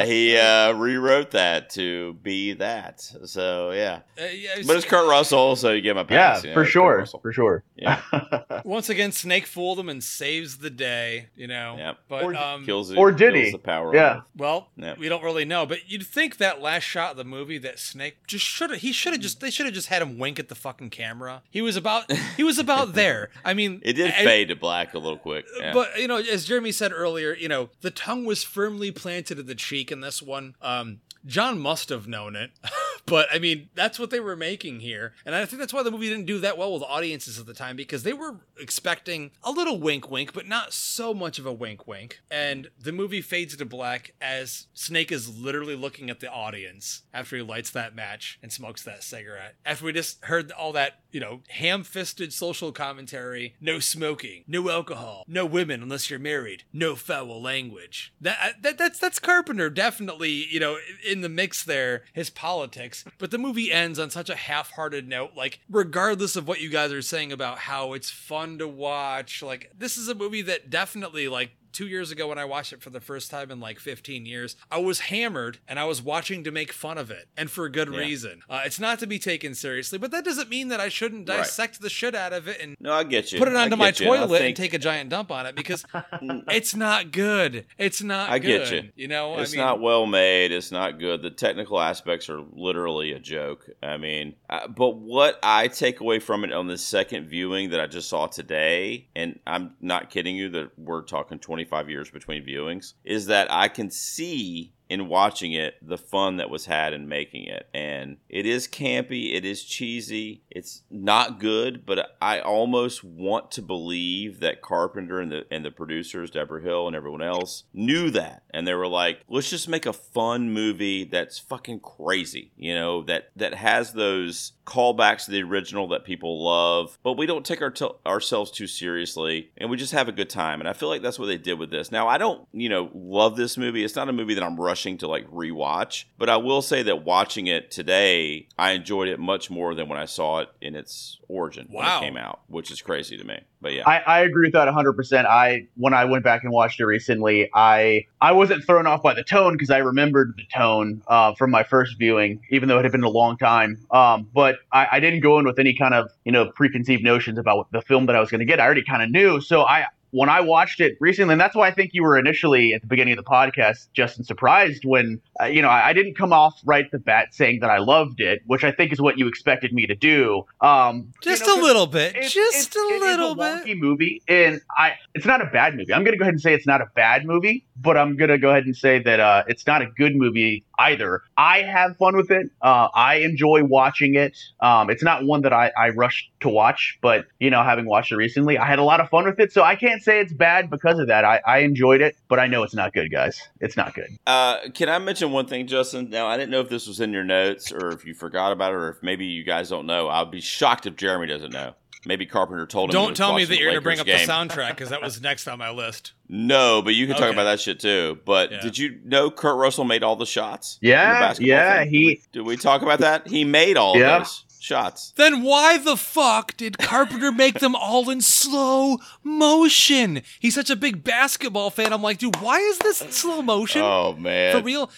yeah, 0.00 0.04
he 0.04 0.36
uh, 0.36 0.72
rewrote 0.72 1.32
that 1.32 1.70
to 1.70 2.14
be 2.22 2.54
that. 2.54 3.00
So 3.24 3.70
yeah, 3.72 4.00
Uh, 4.20 4.24
yeah, 4.26 4.56
but 4.66 4.76
it's 4.76 4.84
Kurt 4.86 5.08
Russell, 5.08 5.56
so 5.56 5.72
you 5.72 5.80
give 5.80 5.96
him 5.96 6.06
a 6.08 6.12
Yeah, 6.12 6.32
pass. 6.34 6.44
you 6.44 6.50
know, 6.50 6.54
for 6.54 6.62
it's 6.62 6.68
Kurt 6.72 7.08
sure, 7.08 7.20
for 7.20 7.32
sure. 7.32 7.64
Yeah. 7.76 8.00
Once 8.64 8.88
again, 8.88 9.12
Snake 9.12 9.46
fooled 9.46 9.78
him 9.78 9.88
and 9.88 10.02
saves 10.02 10.58
the 10.58 10.70
day. 10.70 11.28
You 11.36 11.48
know. 11.48 11.76
Yep. 11.78 11.98
But 12.08 12.22
Or 12.24 12.34
um, 12.34 12.64
Kills 12.64 12.90
it, 12.90 12.98
Or 12.98 13.10
did 13.12 13.32
kills 13.34 13.46
he? 13.46 13.52
The 13.52 13.58
power. 13.58 13.94
Yeah. 13.94 14.16
of- 14.18 14.22
well, 14.36 14.68
Yeah. 14.76 14.94
we 14.98 15.08
don't 15.08 15.22
really 15.22 15.44
know. 15.44 15.66
But 15.66 15.90
you'd 15.90 16.06
think 16.06 16.36
that 16.38 16.60
last 16.60 16.84
shot 16.84 17.12
of 17.12 17.16
the 17.16 17.24
movie 17.24 17.58
that 17.58 17.78
Snake 17.78 18.18
just 18.26 18.44
should 18.44 18.70
have. 18.70 18.80
He 18.80 18.92
should 18.92 19.12
have 19.12 19.22
just. 19.22 19.40
They 19.40 19.50
should 19.50 19.66
have 19.66 19.74
just 19.74 19.88
had 19.88 20.02
him 20.02 20.18
wink 20.18 20.38
at 20.38 20.48
the 20.48 20.54
fucking 20.54 20.90
camera. 20.90 21.42
He 21.50 21.60
was 21.62 21.76
about. 21.76 22.10
He 22.36 22.44
was 22.44 22.58
about 22.58 22.92
there. 22.94 23.30
I 23.44 23.54
mean, 23.54 23.80
It 23.84 23.94
did 23.94 24.12
I- 24.12 24.24
fade 24.24 24.48
to 24.48 24.56
black 24.56 24.94
a 24.94 24.98
little 24.98 25.18
quick. 25.18 25.44
Yeah. 25.58 25.72
But 25.72 25.98
you 25.98 26.08
know, 26.08 26.16
as 26.18 26.44
Jeremy 26.44 26.72
said 26.72 26.92
earlier, 26.92 27.34
you 27.34 27.48
know, 27.48 27.70
the 27.80 27.90
tongue 27.90 28.24
was 28.24 28.41
firmly 28.42 28.90
planted 28.90 29.38
in 29.38 29.46
the 29.46 29.54
cheek 29.54 29.90
in 29.92 30.00
this 30.00 30.22
one. 30.22 30.54
Um, 30.60 31.00
John 31.24 31.58
must 31.58 31.88
have 31.88 32.08
known 32.08 32.34
it, 32.36 32.50
but 33.06 33.28
I 33.32 33.38
mean, 33.38 33.68
that's 33.74 33.98
what 33.98 34.10
they 34.10 34.20
were 34.20 34.36
making 34.36 34.80
here, 34.80 35.14
and 35.24 35.34
I 35.34 35.44
think 35.44 35.60
that's 35.60 35.72
why 35.72 35.82
the 35.82 35.90
movie 35.90 36.08
didn't 36.08 36.26
do 36.26 36.38
that 36.40 36.58
well 36.58 36.72
with 36.72 36.82
audiences 36.82 37.38
at 37.38 37.46
the 37.46 37.54
time 37.54 37.76
because 37.76 38.02
they 38.02 38.12
were 38.12 38.36
expecting 38.58 39.30
a 39.42 39.50
little 39.50 39.78
wink, 39.78 40.10
wink, 40.10 40.32
but 40.32 40.46
not 40.46 40.72
so 40.72 41.12
much 41.14 41.38
of 41.38 41.46
a 41.46 41.52
wink, 41.52 41.86
wink. 41.86 42.20
And 42.30 42.68
the 42.78 42.92
movie 42.92 43.20
fades 43.22 43.56
to 43.56 43.64
black 43.64 44.14
as 44.20 44.66
Snake 44.74 45.12
is 45.12 45.38
literally 45.38 45.76
looking 45.76 46.10
at 46.10 46.20
the 46.20 46.30
audience 46.30 47.02
after 47.12 47.36
he 47.36 47.42
lights 47.42 47.70
that 47.70 47.94
match 47.94 48.38
and 48.42 48.52
smokes 48.52 48.82
that 48.84 49.02
cigarette. 49.02 49.56
After 49.64 49.84
we 49.84 49.92
just 49.92 50.24
heard 50.24 50.50
all 50.52 50.72
that, 50.72 51.00
you 51.10 51.20
know, 51.20 51.40
ham-fisted 51.50 52.32
social 52.32 52.72
commentary, 52.72 53.54
no 53.60 53.78
smoking, 53.78 54.44
no 54.46 54.68
alcohol, 54.70 55.24
no 55.26 55.46
women 55.46 55.82
unless 55.82 56.10
you're 56.10 56.18
married, 56.18 56.64
no 56.72 56.96
foul 56.96 57.40
language. 57.40 58.12
That, 58.20 58.62
that 58.62 58.78
that's 58.78 58.98
that's 58.98 59.18
Carpenter 59.18 59.70
definitely, 59.70 60.30
you 60.30 60.60
know, 60.60 60.78
in 61.08 61.20
the 61.20 61.28
mix 61.28 61.62
there, 61.64 62.04
his 62.12 62.30
politics. 62.30 62.81
But 63.18 63.30
the 63.30 63.38
movie 63.38 63.72
ends 63.72 63.98
on 63.98 64.10
such 64.10 64.30
a 64.30 64.34
half-hearted 64.34 65.08
note, 65.08 65.32
like 65.36 65.60
regardless 65.70 66.36
of 66.36 66.48
what 66.48 66.60
you 66.60 66.70
guys 66.70 66.92
are 66.92 67.02
saying 67.02 67.32
about 67.32 67.58
how 67.58 67.92
it's 67.92 68.10
fun 68.10 68.58
to 68.58 68.68
watch, 68.68 69.42
like 69.42 69.70
this 69.76 69.96
is 69.96 70.08
a 70.08 70.14
movie 70.14 70.42
that 70.42 70.70
definitely 70.70 71.28
like 71.28 71.50
two 71.72 71.86
years 71.88 72.10
ago 72.10 72.28
when 72.28 72.38
I 72.38 72.44
watched 72.44 72.72
it 72.72 72.82
for 72.82 72.90
the 72.90 73.00
first 73.00 73.30
time 73.30 73.50
in 73.50 73.60
like 73.60 73.78
15 73.78 74.26
years, 74.26 74.56
I 74.70 74.78
was 74.78 75.00
hammered 75.00 75.58
and 75.66 75.78
I 75.78 75.84
was 75.84 76.02
watching 76.02 76.44
to 76.44 76.50
make 76.50 76.72
fun 76.72 76.98
of 76.98 77.10
it 77.10 77.28
and 77.36 77.50
for 77.50 77.64
a 77.64 77.70
good 77.70 77.92
Yeah. 77.92 77.98
reason. 77.98 78.42
Uh, 78.48 78.62
it's 78.64 78.78
not 78.80 78.98
to 79.00 79.06
be 79.06 79.18
taken 79.18 79.54
seriously, 79.54 79.98
but 79.98 80.10
that 80.10 80.24
doesn't 80.24 80.48
mean 80.48 80.68
that 80.68 80.80
I 80.80 80.88
shouldn't 80.88 81.28
Right. 81.28 81.38
dissect 81.38 81.80
the 81.80 81.90
shit 81.90 82.14
out 82.14 82.32
of 82.32 82.48
it 82.48 82.60
and 82.60 82.76
no, 82.80 82.92
I 82.92 83.04
get 83.04 83.32
you. 83.32 83.38
put 83.38 83.48
it 83.48 83.54
I 83.56 83.62
onto 83.64 83.76
my 83.76 83.86
you. 83.86 83.88
I 83.88 84.16
toilet 84.18 84.42
and 84.42 84.56
take 84.56 84.74
a 84.74 84.78
giant 84.78 85.10
dump 85.10 85.30
on 85.30 85.46
it 85.46 85.54
because 85.54 85.84
it's 86.50 86.74
not 86.74 87.12
good. 87.12 87.66
It's 87.78 88.02
not 88.02 88.30
I 88.30 88.38
good. 88.38 88.68
get 88.68 88.72
you. 88.84 88.90
You 88.96 89.08
know, 89.08 89.38
It's 89.38 89.52
I 89.52 89.56
mean, 89.56 89.64
not 89.64 89.80
well 89.80 90.06
made. 90.06 90.52
It's 90.52 90.70
not 90.72 90.98
good. 90.98 91.22
The 91.22 91.30
technical 91.30 91.80
aspects 91.80 92.28
are 92.28 92.42
literally 92.52 93.12
a 93.12 93.18
joke. 93.18 93.68
I 93.82 93.96
mean, 93.96 94.34
uh, 94.50 94.68
but 94.68 94.96
what 94.96 95.38
I 95.42 95.68
take 95.68 96.00
away 96.00 96.18
from 96.18 96.44
it 96.44 96.52
on 96.52 96.66
the 96.66 96.78
second 96.78 97.26
viewing 97.28 97.70
that 97.70 97.80
I 97.80 97.86
just 97.86 98.08
saw 98.08 98.26
today, 98.26 99.08
and 99.16 99.38
I'm 99.46 99.74
not 99.80 100.10
kidding 100.10 100.36
you 100.36 100.48
that 100.50 100.78
we're 100.78 101.02
talking 101.02 101.38
25 101.62 101.90
years 101.90 102.10
between 102.10 102.44
viewings, 102.44 102.94
is 103.04 103.26
that 103.26 103.50
I 103.50 103.68
can 103.68 103.90
see 103.90 104.72
in 104.88 105.08
watching 105.08 105.52
it 105.52 105.74
the 105.80 105.96
fun 105.96 106.36
that 106.36 106.50
was 106.50 106.66
had 106.66 106.92
in 106.92 107.08
making 107.08 107.46
it. 107.46 107.66
And 107.72 108.18
it 108.28 108.44
is 108.44 108.68
campy, 108.68 109.34
it 109.34 109.42
is 109.42 109.64
cheesy, 109.64 110.42
it's 110.50 110.82
not 110.90 111.40
good, 111.40 111.86
but 111.86 112.14
I 112.20 112.40
almost 112.40 113.02
want 113.02 113.50
to 113.52 113.62
believe 113.62 114.40
that 114.40 114.60
Carpenter 114.60 115.18
and 115.18 115.32
the 115.32 115.46
and 115.50 115.64
the 115.64 115.70
producers, 115.70 116.30
Debra 116.30 116.60
Hill 116.60 116.86
and 116.86 116.94
everyone 116.94 117.22
else, 117.22 117.64
knew 117.72 118.10
that. 118.10 118.42
And 118.50 118.66
they 118.66 118.74
were 118.74 118.86
like, 118.86 119.22
let's 119.28 119.48
just 119.48 119.66
make 119.66 119.86
a 119.86 119.94
fun 119.94 120.52
movie 120.52 121.04
that's 121.04 121.38
fucking 121.38 121.80
crazy, 121.80 122.52
you 122.56 122.74
know, 122.74 123.02
that 123.04 123.30
that 123.36 123.54
has 123.54 123.94
those 123.94 124.52
callbacks 124.66 125.24
to 125.26 125.30
the 125.30 125.42
original 125.42 125.88
that 125.88 126.04
people 126.04 126.44
love, 126.44 126.98
but 127.02 127.14
we 127.14 127.26
don't 127.26 127.44
take 127.44 127.60
our 127.62 127.70
t- 127.70 127.88
ourselves 128.06 128.50
too 128.50 128.66
seriously 128.66 129.50
and 129.56 129.70
we 129.70 129.76
just 129.76 129.92
have 129.92 130.08
a 130.08 130.12
good 130.12 130.30
time. 130.30 130.60
And 130.60 130.68
I 130.68 130.72
feel 130.72 130.88
like 130.88 131.02
that's 131.02 131.18
what 131.18 131.26
they 131.26 131.36
did 131.38 131.58
with 131.58 131.70
this. 131.70 131.90
Now, 131.90 132.08
I 132.08 132.18
don't, 132.18 132.46
you 132.52 132.68
know, 132.68 132.90
love 132.94 133.36
this 133.36 133.56
movie. 133.56 133.84
It's 133.84 133.96
not 133.96 134.08
a 134.08 134.12
movie 134.12 134.34
that 134.34 134.42
I'm 134.44 134.60
rushing 134.60 134.98
to 134.98 135.08
like 135.08 135.28
rewatch, 135.30 136.04
but 136.18 136.28
I 136.28 136.36
will 136.36 136.62
say 136.62 136.82
that 136.84 137.04
watching 137.04 137.46
it 137.46 137.70
today, 137.70 138.46
I 138.58 138.72
enjoyed 138.72 139.08
it 139.08 139.18
much 139.18 139.50
more 139.50 139.74
than 139.74 139.88
when 139.88 139.98
I 139.98 140.04
saw 140.04 140.40
it 140.40 140.48
in 140.60 140.74
its 140.76 141.18
origin 141.28 141.66
when 141.70 141.84
Wow. 141.84 141.98
it 141.98 142.04
came 142.04 142.16
out, 142.16 142.40
which 142.48 142.70
is 142.70 142.80
crazy 142.80 143.16
to 143.16 143.24
me. 143.24 143.40
But 143.60 143.72
yeah. 143.74 143.82
I, 143.86 143.98
I 144.00 144.20
agree 144.20 144.46
with 144.46 144.54
that 144.54 144.68
100%. 144.68 145.24
I 145.24 145.66
when 145.76 145.94
I 145.94 146.04
went 146.04 146.24
back 146.24 146.42
and 146.42 146.52
watched 146.52 146.80
it 146.80 146.84
recently, 146.86 147.48
I 147.54 148.06
I 148.22 148.30
wasn't 148.30 148.64
thrown 148.64 148.86
off 148.86 149.02
by 149.02 149.14
the 149.14 149.24
tone 149.24 149.54
because 149.54 149.68
I 149.70 149.78
remembered 149.78 150.34
the 150.36 150.44
tone 150.54 151.02
uh, 151.08 151.34
from 151.34 151.50
my 151.50 151.64
first 151.64 151.98
viewing, 151.98 152.40
even 152.50 152.68
though 152.68 152.78
it 152.78 152.84
had 152.84 152.92
been 152.92 153.02
a 153.02 153.10
long 153.10 153.36
time. 153.36 153.84
Um, 153.90 154.28
but 154.32 154.58
I, 154.70 154.86
I 154.92 155.00
didn't 155.00 155.20
go 155.20 155.40
in 155.40 155.44
with 155.44 155.58
any 155.58 155.74
kind 155.74 155.92
of 155.92 156.08
you 156.24 156.30
know 156.30 156.46
preconceived 156.54 157.02
notions 157.02 157.36
about 157.36 157.66
the 157.72 157.82
film 157.82 158.06
that 158.06 158.14
I 158.14 158.20
was 158.20 158.30
going 158.30 158.38
to 158.38 158.44
get. 158.44 158.60
I 158.60 158.64
already 158.64 158.84
kind 158.84 159.02
of 159.02 159.10
knew, 159.10 159.40
so 159.40 159.62
I. 159.62 159.86
When 160.12 160.28
I 160.28 160.40
watched 160.40 160.78
it 160.80 160.96
recently, 161.00 161.32
and 161.32 161.40
that's 161.40 161.56
why 161.56 161.66
I 161.68 161.70
think 161.72 161.90
you 161.94 162.02
were 162.02 162.18
initially 162.18 162.74
at 162.74 162.82
the 162.82 162.86
beginning 162.86 163.16
of 163.18 163.24
the 163.24 163.30
podcast, 163.30 163.88
Justin, 163.94 164.24
surprised 164.24 164.84
when 164.84 165.20
uh, 165.40 165.46
you 165.46 165.62
know 165.62 165.68
I, 165.68 165.88
I 165.88 165.92
didn't 165.94 166.16
come 166.16 166.32
off 166.34 166.60
right 166.64 166.90
the 166.90 166.98
bat 166.98 167.28
saying 167.34 167.60
that 167.60 167.70
I 167.70 167.78
loved 167.78 168.20
it, 168.20 168.42
which 168.46 168.62
I 168.62 168.72
think 168.72 168.92
is 168.92 169.00
what 169.00 169.18
you 169.18 169.26
expected 169.26 169.72
me 169.72 169.86
to 169.86 169.94
do. 169.94 170.44
Um, 170.60 170.96
you 171.24 171.30
Just 171.30 171.46
know, 171.46 171.58
a 171.58 171.62
little 171.62 171.86
bit. 171.86 172.10
it's- 172.14 172.32
Just 172.32 172.68
it's- 172.68 172.76
a 172.76 172.94
it 172.94 173.00
little 173.00 173.32
a 173.40 173.62
bit. 173.64 173.78
movie, 173.78 174.22
and 174.28 174.60
I 174.76 174.92
it's 175.14 175.24
not 175.26 175.40
a 175.40 175.46
bad 175.46 175.76
movie. 175.76 175.94
I'm 175.94 176.04
gonna 176.04 176.18
go 176.18 176.22
ahead 176.24 176.34
and 176.34 176.40
say 176.42 176.52
it's 176.54 176.66
not 176.66 176.82
a 176.82 176.86
bad 176.94 177.24
movie, 177.24 177.64
but 177.76 177.96
I'm 177.96 178.16
gonna 178.16 178.36
go 178.38 178.50
ahead 178.50 178.64
and 178.66 178.76
say 178.76 178.98
that 178.98 179.18
uh, 179.18 179.44
it's 179.48 179.66
not 179.66 179.80
a 179.82 179.86
good 179.96 180.14
movie 180.14 180.64
either. 180.82 181.22
I 181.36 181.62
have 181.62 181.96
fun 181.96 182.16
with 182.16 182.30
it. 182.30 182.50
Uh, 182.60 182.88
I 182.94 183.16
enjoy 183.16 183.64
watching 183.64 184.14
it. 184.14 184.36
Um, 184.60 184.90
it's 184.90 185.02
not 185.02 185.24
one 185.24 185.42
that 185.42 185.52
I, 185.52 185.72
I 185.76 185.90
rush 185.90 186.30
to 186.40 186.48
watch, 186.48 186.98
but 187.00 187.26
you 187.38 187.50
know, 187.50 187.62
having 187.62 187.86
watched 187.86 188.12
it 188.12 188.16
recently, 188.16 188.58
I 188.58 188.66
had 188.66 188.78
a 188.78 188.84
lot 188.84 189.00
of 189.00 189.08
fun 189.08 189.24
with 189.24 189.38
it. 189.38 189.52
So 189.52 189.62
I 189.62 189.76
can't 189.76 190.02
say 190.02 190.20
it's 190.20 190.32
bad 190.32 190.70
because 190.70 190.98
of 190.98 191.08
that. 191.08 191.24
I, 191.24 191.40
I 191.46 191.58
enjoyed 191.58 192.00
it, 192.00 192.16
but 192.28 192.38
I 192.38 192.46
know 192.46 192.62
it's 192.62 192.74
not 192.74 192.92
good, 192.92 193.10
guys. 193.10 193.40
It's 193.60 193.76
not 193.76 193.94
good. 193.94 194.08
Uh, 194.26 194.58
can 194.74 194.88
I 194.88 194.98
mention 194.98 195.32
one 195.32 195.46
thing, 195.46 195.66
Justin? 195.66 196.10
Now, 196.10 196.26
I 196.26 196.36
didn't 196.36 196.50
know 196.50 196.60
if 196.60 196.68
this 196.68 196.86
was 196.86 197.00
in 197.00 197.12
your 197.12 197.24
notes 197.24 197.72
or 197.72 197.90
if 197.90 198.04
you 198.04 198.14
forgot 198.14 198.52
about 198.52 198.72
it 198.72 198.76
or 198.76 198.88
if 198.90 199.02
maybe 199.02 199.24
you 199.24 199.44
guys 199.44 199.68
don't 199.70 199.86
know. 199.86 200.08
I'd 200.08 200.30
be 200.30 200.40
shocked 200.40 200.86
if 200.86 200.96
Jeremy 200.96 201.26
doesn't 201.26 201.52
know. 201.52 201.74
Maybe 202.04 202.26
Carpenter 202.26 202.66
told 202.66 202.90
him. 202.90 202.94
Don't 202.94 203.10
was 203.10 203.18
tell 203.18 203.32
me 203.34 203.44
that 203.44 203.56
you're 203.58 203.66
going 203.70 203.74
to 203.76 203.80
bring 203.80 204.00
up 204.00 204.06
Lakers 204.06 204.26
the 204.26 204.32
soundtrack 204.32 204.70
because 204.70 204.90
that 204.90 205.00
was 205.00 205.20
next 205.22 205.46
on 205.46 205.58
my 205.58 205.70
list. 205.70 206.12
No, 206.28 206.82
but 206.82 206.94
you 206.94 207.06
can 207.06 207.14
talk 207.14 207.24
Okay. 207.26 207.32
about 207.32 207.44
that 207.44 207.60
shit 207.60 207.78
too. 207.78 208.18
But 208.24 208.50
Yeah. 208.50 208.60
did 208.60 208.76
you 208.76 208.98
know 209.04 209.30
Kurt 209.30 209.56
Russell 209.56 209.84
made 209.84 210.02
all 210.02 210.16
the 210.16 210.26
shots? 210.26 210.78
in 210.82 210.88
the 210.88 210.90
Yeah, 210.90 211.34
yeah, 211.38 211.78
thing? 211.84 211.90
he- 211.90 211.98
Did 211.98 212.08
we, 212.08 212.22
did 212.32 212.42
we 212.46 212.56
talk 212.56 212.82
about 212.82 212.98
that? 213.00 213.28
He 213.28 213.44
made 213.44 213.76
all 213.76 213.96
Yeah. 213.96 214.16
of 214.16 214.22
those 214.24 214.44
shots. 214.62 215.12
Then 215.16 215.42
why 215.42 215.78
the 215.78 215.96
fuck 215.96 216.56
did 216.56 216.78
Carpenter 216.78 217.32
make 217.32 217.58
them 217.60 217.74
all 217.74 218.08
in 218.10 218.20
slow 218.20 218.98
motion? 219.22 220.22
He's 220.40 220.54
such 220.54 220.70
a 220.70 220.76
big 220.76 221.02
basketball 221.04 221.70
fan. 221.70 221.92
I'm 221.92 222.02
like, 222.02 222.18
dude, 222.18 222.36
why 222.40 222.58
is 222.58 222.78
this 222.78 222.98
slow 222.98 223.42
motion? 223.42 223.82
Oh 223.82 224.14
man, 224.14 224.56
For 224.56 224.62
real, 224.62 224.90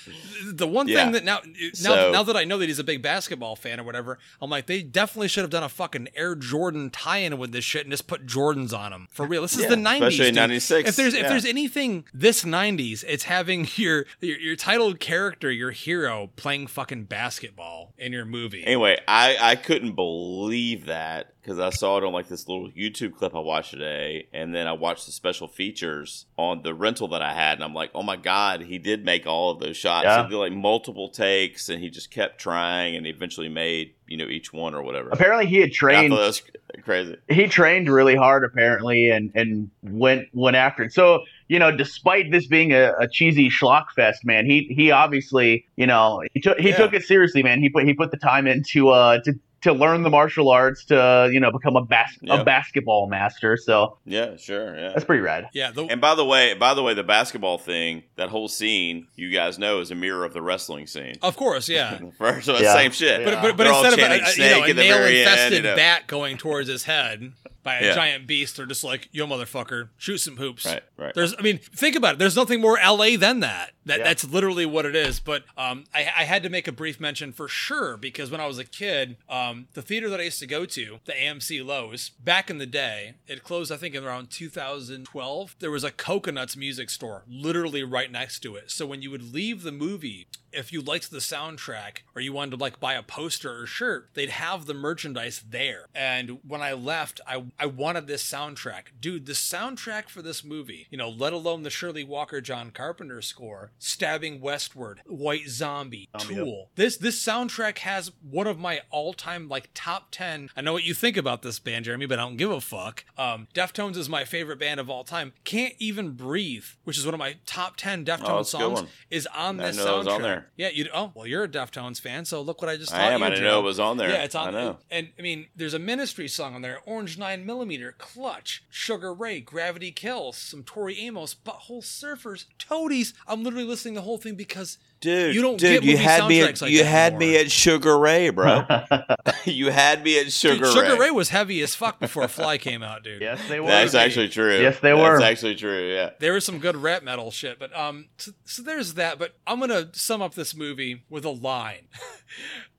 the 0.46 0.66
one 0.66 0.88
Yeah. 0.88 1.04
thing 1.04 1.12
that 1.12 1.24
now, 1.24 1.40
now, 1.44 1.70
So- 1.72 2.12
now 2.12 2.22
that 2.22 2.36
I 2.36 2.44
know 2.44 2.58
that 2.58 2.66
he's 2.66 2.78
a 2.78 2.84
big 2.84 3.02
basketball 3.02 3.56
fan 3.56 3.80
or 3.80 3.84
whatever, 3.84 4.18
I'm 4.40 4.50
like, 4.50 4.66
they 4.66 4.82
definitely 4.82 5.28
should 5.28 5.42
have 5.42 5.50
done 5.50 5.62
a 5.62 5.68
fucking 5.68 6.08
Air 6.14 6.34
Jordan 6.34 6.90
tie-in 6.90 7.38
with 7.38 7.52
this 7.52 7.64
shit 7.64 7.82
and 7.82 7.90
just 7.90 8.06
put 8.06 8.26
Jordans 8.26 8.76
on 8.76 8.90
them. 8.90 9.08
For 9.12 9.26
real, 9.26 9.42
this 9.42 9.54
is 9.54 9.62
Yeah, 9.62 9.68
the 9.70 9.76
'90s. 9.76 9.96
especially 10.08 10.24
dude. 10.26 10.34
96, 10.34 10.88
If 10.90 10.96
there's 10.96 11.14
if 11.14 11.22
yeah. 11.22 11.28
there's 11.28 11.44
anything 11.46 12.04
this 12.12 12.44
'90s, 12.44 13.04
it's 13.06 13.24
having 13.24 13.66
your 13.76 14.04
your, 14.20 14.38
your 14.38 14.56
titled 14.56 15.00
character, 15.00 15.50
your 15.50 15.70
hero, 15.70 16.30
playing 16.36 16.66
fucking 16.66 17.04
basketball 17.04 17.94
in 17.98 18.12
your 18.12 18.24
movie. 18.24 18.64
Anyway, 18.64 18.98
I, 19.08 19.36
I 19.40 19.53
couldn't 19.56 19.94
believe 19.94 20.86
that 20.86 21.34
because 21.40 21.58
I 21.58 21.70
saw 21.70 21.98
it 21.98 22.04
on 22.04 22.12
like 22.12 22.28
this 22.28 22.48
little 22.48 22.70
YouTube 22.70 23.16
clip 23.16 23.34
I 23.34 23.38
watched 23.40 23.70
today, 23.70 24.28
and 24.32 24.54
then 24.54 24.66
I 24.66 24.72
watched 24.72 25.06
the 25.06 25.12
special 25.12 25.46
features 25.48 26.26
on 26.38 26.62
the 26.62 26.74
rental 26.74 27.08
that 27.08 27.22
I 27.22 27.34
had, 27.34 27.54
and 27.54 27.64
I'm 27.64 27.74
like, 27.74 27.90
oh 27.94 28.02
my 28.02 28.16
god, 28.16 28.62
he 28.62 28.78
did 28.78 29.04
make 29.04 29.26
all 29.26 29.50
of 29.50 29.60
those 29.60 29.76
shots. 29.76 30.04
Yeah. 30.04 30.22
He 30.22 30.30
did 30.30 30.36
like 30.36 30.52
multiple 30.52 31.08
takes, 31.10 31.68
and 31.68 31.82
he 31.82 31.90
just 31.90 32.10
kept 32.10 32.38
trying, 32.40 32.96
and 32.96 33.06
eventually 33.06 33.48
made 33.48 33.94
you 34.06 34.16
know 34.16 34.26
each 34.26 34.52
one 34.52 34.74
or 34.74 34.82
whatever. 34.82 35.10
Apparently, 35.10 35.46
he 35.46 35.60
had 35.60 35.72
trained. 35.72 36.12
that 36.12 36.16
was 36.16 36.42
crazy. 36.82 37.16
he 37.28 37.46
trained 37.46 37.88
really 37.88 38.16
hard 38.16 38.44
apparently 38.44 39.10
and 39.10 39.30
and 39.34 39.70
went 39.82 40.28
went 40.32 40.56
after 40.56 40.82
it 40.82 40.92
so 40.92 41.20
you 41.48 41.58
know 41.58 41.70
despite 41.76 42.30
this 42.30 42.46
being 42.46 42.72
a, 42.72 42.92
a 43.00 43.08
cheesy 43.08 43.48
schlock 43.50 43.86
fest 43.94 44.24
man 44.24 44.46
he 44.46 44.66
he 44.76 44.90
obviously 44.90 45.64
you 45.76 45.86
know 45.86 46.22
he 46.32 46.40
took 46.40 46.58
he 46.58 46.70
Yeah. 46.70 46.76
took 46.76 46.92
it 46.94 47.02
seriously 47.02 47.42
man 47.42 47.60
he 47.60 47.68
put 47.68 47.84
he 47.84 47.94
put 47.94 48.10
the 48.10 48.16
time 48.16 48.46
into 48.46 48.88
uh 48.90 49.18
to 49.24 49.34
to 49.62 49.72
learn 49.72 50.02
the 50.02 50.10
martial 50.10 50.50
arts 50.50 50.84
to 50.84 51.30
you 51.32 51.40
know 51.40 51.50
become 51.50 51.74
a 51.74 51.82
bas- 51.82 52.18
Yeah. 52.20 52.40
a 52.40 52.44
basketball 52.44 53.06
master 53.08 53.56
so 53.56 53.96
Yeah, 54.04 54.36
sure, 54.36 54.76
yeah. 54.76 54.88
that's 54.90 55.04
pretty 55.06 55.22
rad 55.22 55.48
yeah, 55.54 55.70
the, 55.70 55.84
And 55.86 56.00
by 56.02 56.14
the 56.14 56.24
way, 56.24 56.52
by 56.52 56.74
the 56.74 56.82
way, 56.82 56.92
the 56.92 57.02
basketball 57.02 57.56
thing, 57.56 58.02
that 58.16 58.28
whole 58.28 58.48
scene, 58.48 59.06
you 59.16 59.30
guys 59.30 59.58
know, 59.58 59.80
is 59.80 59.90
a 59.90 59.94
mirror 59.94 60.26
of 60.26 60.34
the 60.34 60.42
wrestling 60.42 60.86
scene. 60.86 61.14
of 61.22 61.36
course, 61.36 61.66
yeah. 61.70 61.98
First, 62.18 62.44
so 62.44 62.58
Yeah. 62.58 62.74
same 62.74 62.90
shit. 62.90 63.24
But, 63.24 63.40
but, 63.40 63.56
but 63.56 63.64
They're 63.64 63.72
instead 63.72 63.92
of 63.94 63.98
a, 64.00 64.02
a, 64.02 64.14
you 64.16 64.20
know, 64.20 64.26
snake 64.28 64.64
a 64.68 64.72
the 64.74 64.82
nail 64.82 64.98
very 64.98 65.20
end, 65.20 65.28
infested 65.30 65.52
you 65.52 65.62
know. 65.70 65.76
bat 65.76 66.06
going 66.08 66.36
towards 66.36 66.68
his 66.68 66.84
head 66.84 67.32
by 67.64 67.78
a 67.78 67.86
Yeah. 67.86 67.94
giant 67.94 68.26
beast, 68.28 68.56
they're 68.56 68.66
just 68.66 68.84
like, 68.84 69.08
yo, 69.10 69.26
motherfucker, 69.26 69.88
shoot 69.96 70.18
some 70.18 70.36
hoops. 70.36 70.64
Right, 70.64 70.82
right. 70.96 71.12
There's, 71.14 71.34
I 71.36 71.42
mean, 71.42 71.58
think 71.58 71.96
about 71.96 72.14
it. 72.14 72.18
There's 72.20 72.36
nothing 72.36 72.60
more 72.60 72.78
LA 72.78 73.16
than 73.16 73.40
that. 73.40 73.72
That 73.86 73.98
Yeah. 73.98 74.04
that's 74.04 74.24
literally 74.24 74.64
what 74.66 74.86
it 74.86 74.94
is. 74.94 75.18
But 75.18 75.44
um, 75.56 75.84
I, 75.92 76.00
I 76.16 76.24
had 76.24 76.42
to 76.44 76.48
make 76.48 76.68
a 76.68 76.72
brief 76.72 77.00
mention 77.00 77.32
for 77.32 77.48
sure 77.48 77.96
because 77.96 78.30
when 78.30 78.40
I 78.40 78.46
was 78.46 78.58
a 78.58 78.64
kid, 78.64 79.16
um, 79.28 79.66
the 79.72 79.82
theater 79.82 80.08
that 80.10 80.20
I 80.20 80.24
used 80.24 80.38
to 80.40 80.46
go 80.46 80.64
to, 80.66 81.00
the 81.06 81.12
AMC 81.12 81.60
Loews, 81.64 82.10
back 82.22 82.48
in 82.50 82.58
the 82.58 82.66
day, 82.66 83.14
it 83.26 83.42
closed 83.42 83.72
I 83.72 83.76
think 83.76 83.94
in 83.96 84.04
around 84.04 84.30
2012. 84.30 85.56
There 85.58 85.70
was 85.70 85.84
a 85.84 85.90
Coconuts 85.90 86.56
music 86.56 86.90
store 86.90 87.24
literally 87.28 87.82
right 87.82 88.10
next 88.10 88.40
to 88.40 88.56
it. 88.56 88.70
So 88.70 88.86
when 88.86 89.02
you 89.02 89.10
would 89.10 89.32
leave 89.34 89.62
the 89.62 89.72
movie, 89.72 90.26
if 90.54 90.72
you 90.72 90.80
liked 90.80 91.10
the 91.10 91.18
soundtrack 91.18 91.98
or 92.14 92.20
you 92.20 92.32
wanted 92.32 92.52
to 92.52 92.56
like 92.56 92.80
buy 92.80 92.94
a 92.94 93.02
poster 93.02 93.60
or 93.62 93.66
shirt, 93.66 94.08
they'd 94.14 94.30
have 94.30 94.66
the 94.66 94.74
merchandise 94.74 95.42
there. 95.48 95.86
And 95.94 96.38
when 96.46 96.62
I 96.62 96.72
left, 96.72 97.20
I 97.26 97.44
I 97.58 97.66
wanted 97.66 98.06
this 98.06 98.22
soundtrack. 98.22 98.84
Dude, 99.00 99.26
the 99.26 99.32
soundtrack 99.32 100.08
for 100.08 100.22
this 100.22 100.44
movie, 100.44 100.86
you 100.90 100.98
know, 100.98 101.08
let 101.08 101.32
alone 101.32 101.62
the 101.62 101.70
Shirley 101.70 102.04
Walker 102.04 102.40
John 102.40 102.70
Carpenter 102.70 103.20
score, 103.22 103.70
Stabbing 103.78 104.40
Westward, 104.40 105.00
White 105.06 105.48
Zombie, 105.48 106.08
Zombie, 106.18 106.34
Tool. 106.34 106.70
This 106.76 106.96
this 106.96 107.22
soundtrack 107.22 107.78
has 107.78 108.12
one 108.22 108.46
of 108.46 108.58
my 108.58 108.80
all-time 108.90 109.48
like 109.48 109.70
top 109.74 110.08
10. 110.10 110.50
I 110.56 110.60
know 110.60 110.72
what 110.72 110.84
you 110.84 110.94
think 110.94 111.16
about 111.16 111.42
this 111.42 111.58
band, 111.58 111.84
Jeremy, 111.84 112.06
but 112.06 112.18
I 112.18 112.22
don't 112.22 112.36
give 112.36 112.50
a 112.50 112.60
fuck. 112.60 113.04
Um 113.18 113.48
Deftones 113.54 113.96
is 113.96 114.08
my 114.08 114.24
favorite 114.24 114.58
band 114.58 114.80
of 114.80 114.88
all 114.90 115.04
time. 115.04 115.32
Can't 115.44 115.74
Even 115.78 116.12
Breathe, 116.12 116.64
which 116.84 116.98
is 116.98 117.04
one 117.04 117.14
of 117.14 117.18
my 117.20 117.36
top 117.46 117.76
10 117.76 118.04
Deftones 118.04 118.22
Oh, 118.24 118.36
that's 118.38 118.54
a 118.54 118.58
good 118.58 118.76
songs, 118.78 118.90
is 119.10 119.26
on 119.34 119.56
this 119.56 119.76
didn't 119.76 119.86
know 119.86 119.94
it 119.94 119.98
was 119.98 120.06
soundtrack. 120.06 120.36
on 120.36 120.43
there. 120.56 120.68
Yeah, 120.68 120.72
you. 120.72 120.88
Oh, 120.92 121.12
well, 121.14 121.26
you're 121.26 121.44
a 121.44 121.48
Deftones 121.48 122.00
fan, 122.00 122.24
so 122.24 122.40
look 122.42 122.60
what 122.60 122.68
I 122.68 122.76
just. 122.76 122.92
I 122.92 123.12
am. 123.12 123.20
You, 123.20 123.26
I 123.26 123.30
didn't 123.30 123.44
Joe. 123.44 123.50
know 123.50 123.60
it 123.60 123.64
was 123.64 123.80
on 123.80 123.96
there. 123.96 124.10
Yeah, 124.10 124.24
it's 124.24 124.34
on. 124.34 124.48
I 124.48 124.50
know. 124.50 124.78
And 124.90 125.10
I 125.18 125.22
mean, 125.22 125.46
there's 125.56 125.74
a 125.74 125.78
Ministry 125.78 126.28
song 126.28 126.54
on 126.54 126.62
there: 126.62 126.80
Orange 126.86 127.18
Nine 127.18 127.44
Millimeter, 127.44 127.94
Clutch, 127.98 128.64
Sugar 128.70 129.12
Ray, 129.12 129.40
Gravity 129.40 129.90
Kills, 129.92 130.36
some 130.36 130.62
Tori 130.62 130.98
Amos, 131.00 131.34
Butthole 131.34 131.82
Surfers, 131.82 132.46
Toadies. 132.58 133.14
I'm 133.26 133.42
literally 133.42 133.66
listening 133.66 133.94
to 133.94 134.00
the 134.00 134.04
whole 134.04 134.18
thing 134.18 134.34
because 134.34 134.78
Dude, 135.04 135.34
You 135.34 135.42
don't 135.42 135.58
dude, 135.58 135.70
get 135.70 135.82
you 135.82 135.92
movie 135.92 136.02
had 136.02 136.28
me 136.28 136.40
at 136.40 136.48
soundtracks 136.54 136.62
like 136.62 136.70
you 136.70 136.78
that 136.78 136.84
had 136.86 137.18
me 137.18 137.36
at 137.36 137.50
Sugar 137.50 137.98
Ray, 137.98 138.30
bro. 138.30 138.64
you 139.44 139.70
had 139.70 140.02
me 140.02 140.18
at 140.18 140.32
Sugar, 140.32 140.64
dude, 140.64 140.72
Sugar 140.72 140.92
Ray. 140.94 140.98
Ray 140.98 141.10
was 141.10 141.28
heavy 141.28 141.60
as 141.60 141.74
fuck 141.74 142.00
before 142.00 142.26
Fly 142.26 142.56
came 142.68 142.82
out, 142.82 143.02
dude. 143.04 143.20
yes 143.20 143.38
they 143.48 143.60
were 143.60 143.66
That's 143.66 143.94
actually 143.94 144.30
true. 144.30 144.58
Yes, 144.58 144.80
they 144.80 144.92
That's 144.92 145.02
were. 145.02 145.18
That's 145.18 145.30
actually 145.32 145.56
true. 145.56 145.92
Yeah. 145.92 146.10
There 146.20 146.32
was 146.32 146.46
some 146.46 146.58
good 146.58 146.74
rap 146.76 147.02
metal 147.02 147.30
shit, 147.30 147.58
but 147.58 147.76
um, 147.76 148.06
so, 148.16 148.32
so 148.46 148.62
there's 148.62 148.94
that. 148.94 149.18
But 149.18 149.34
I'm 149.46 149.60
gonna 149.60 149.90
sum 149.92 150.22
up 150.22 150.34
this 150.34 150.56
movie 150.56 151.04
with 151.10 151.26
a 151.26 151.30
line. 151.30 151.86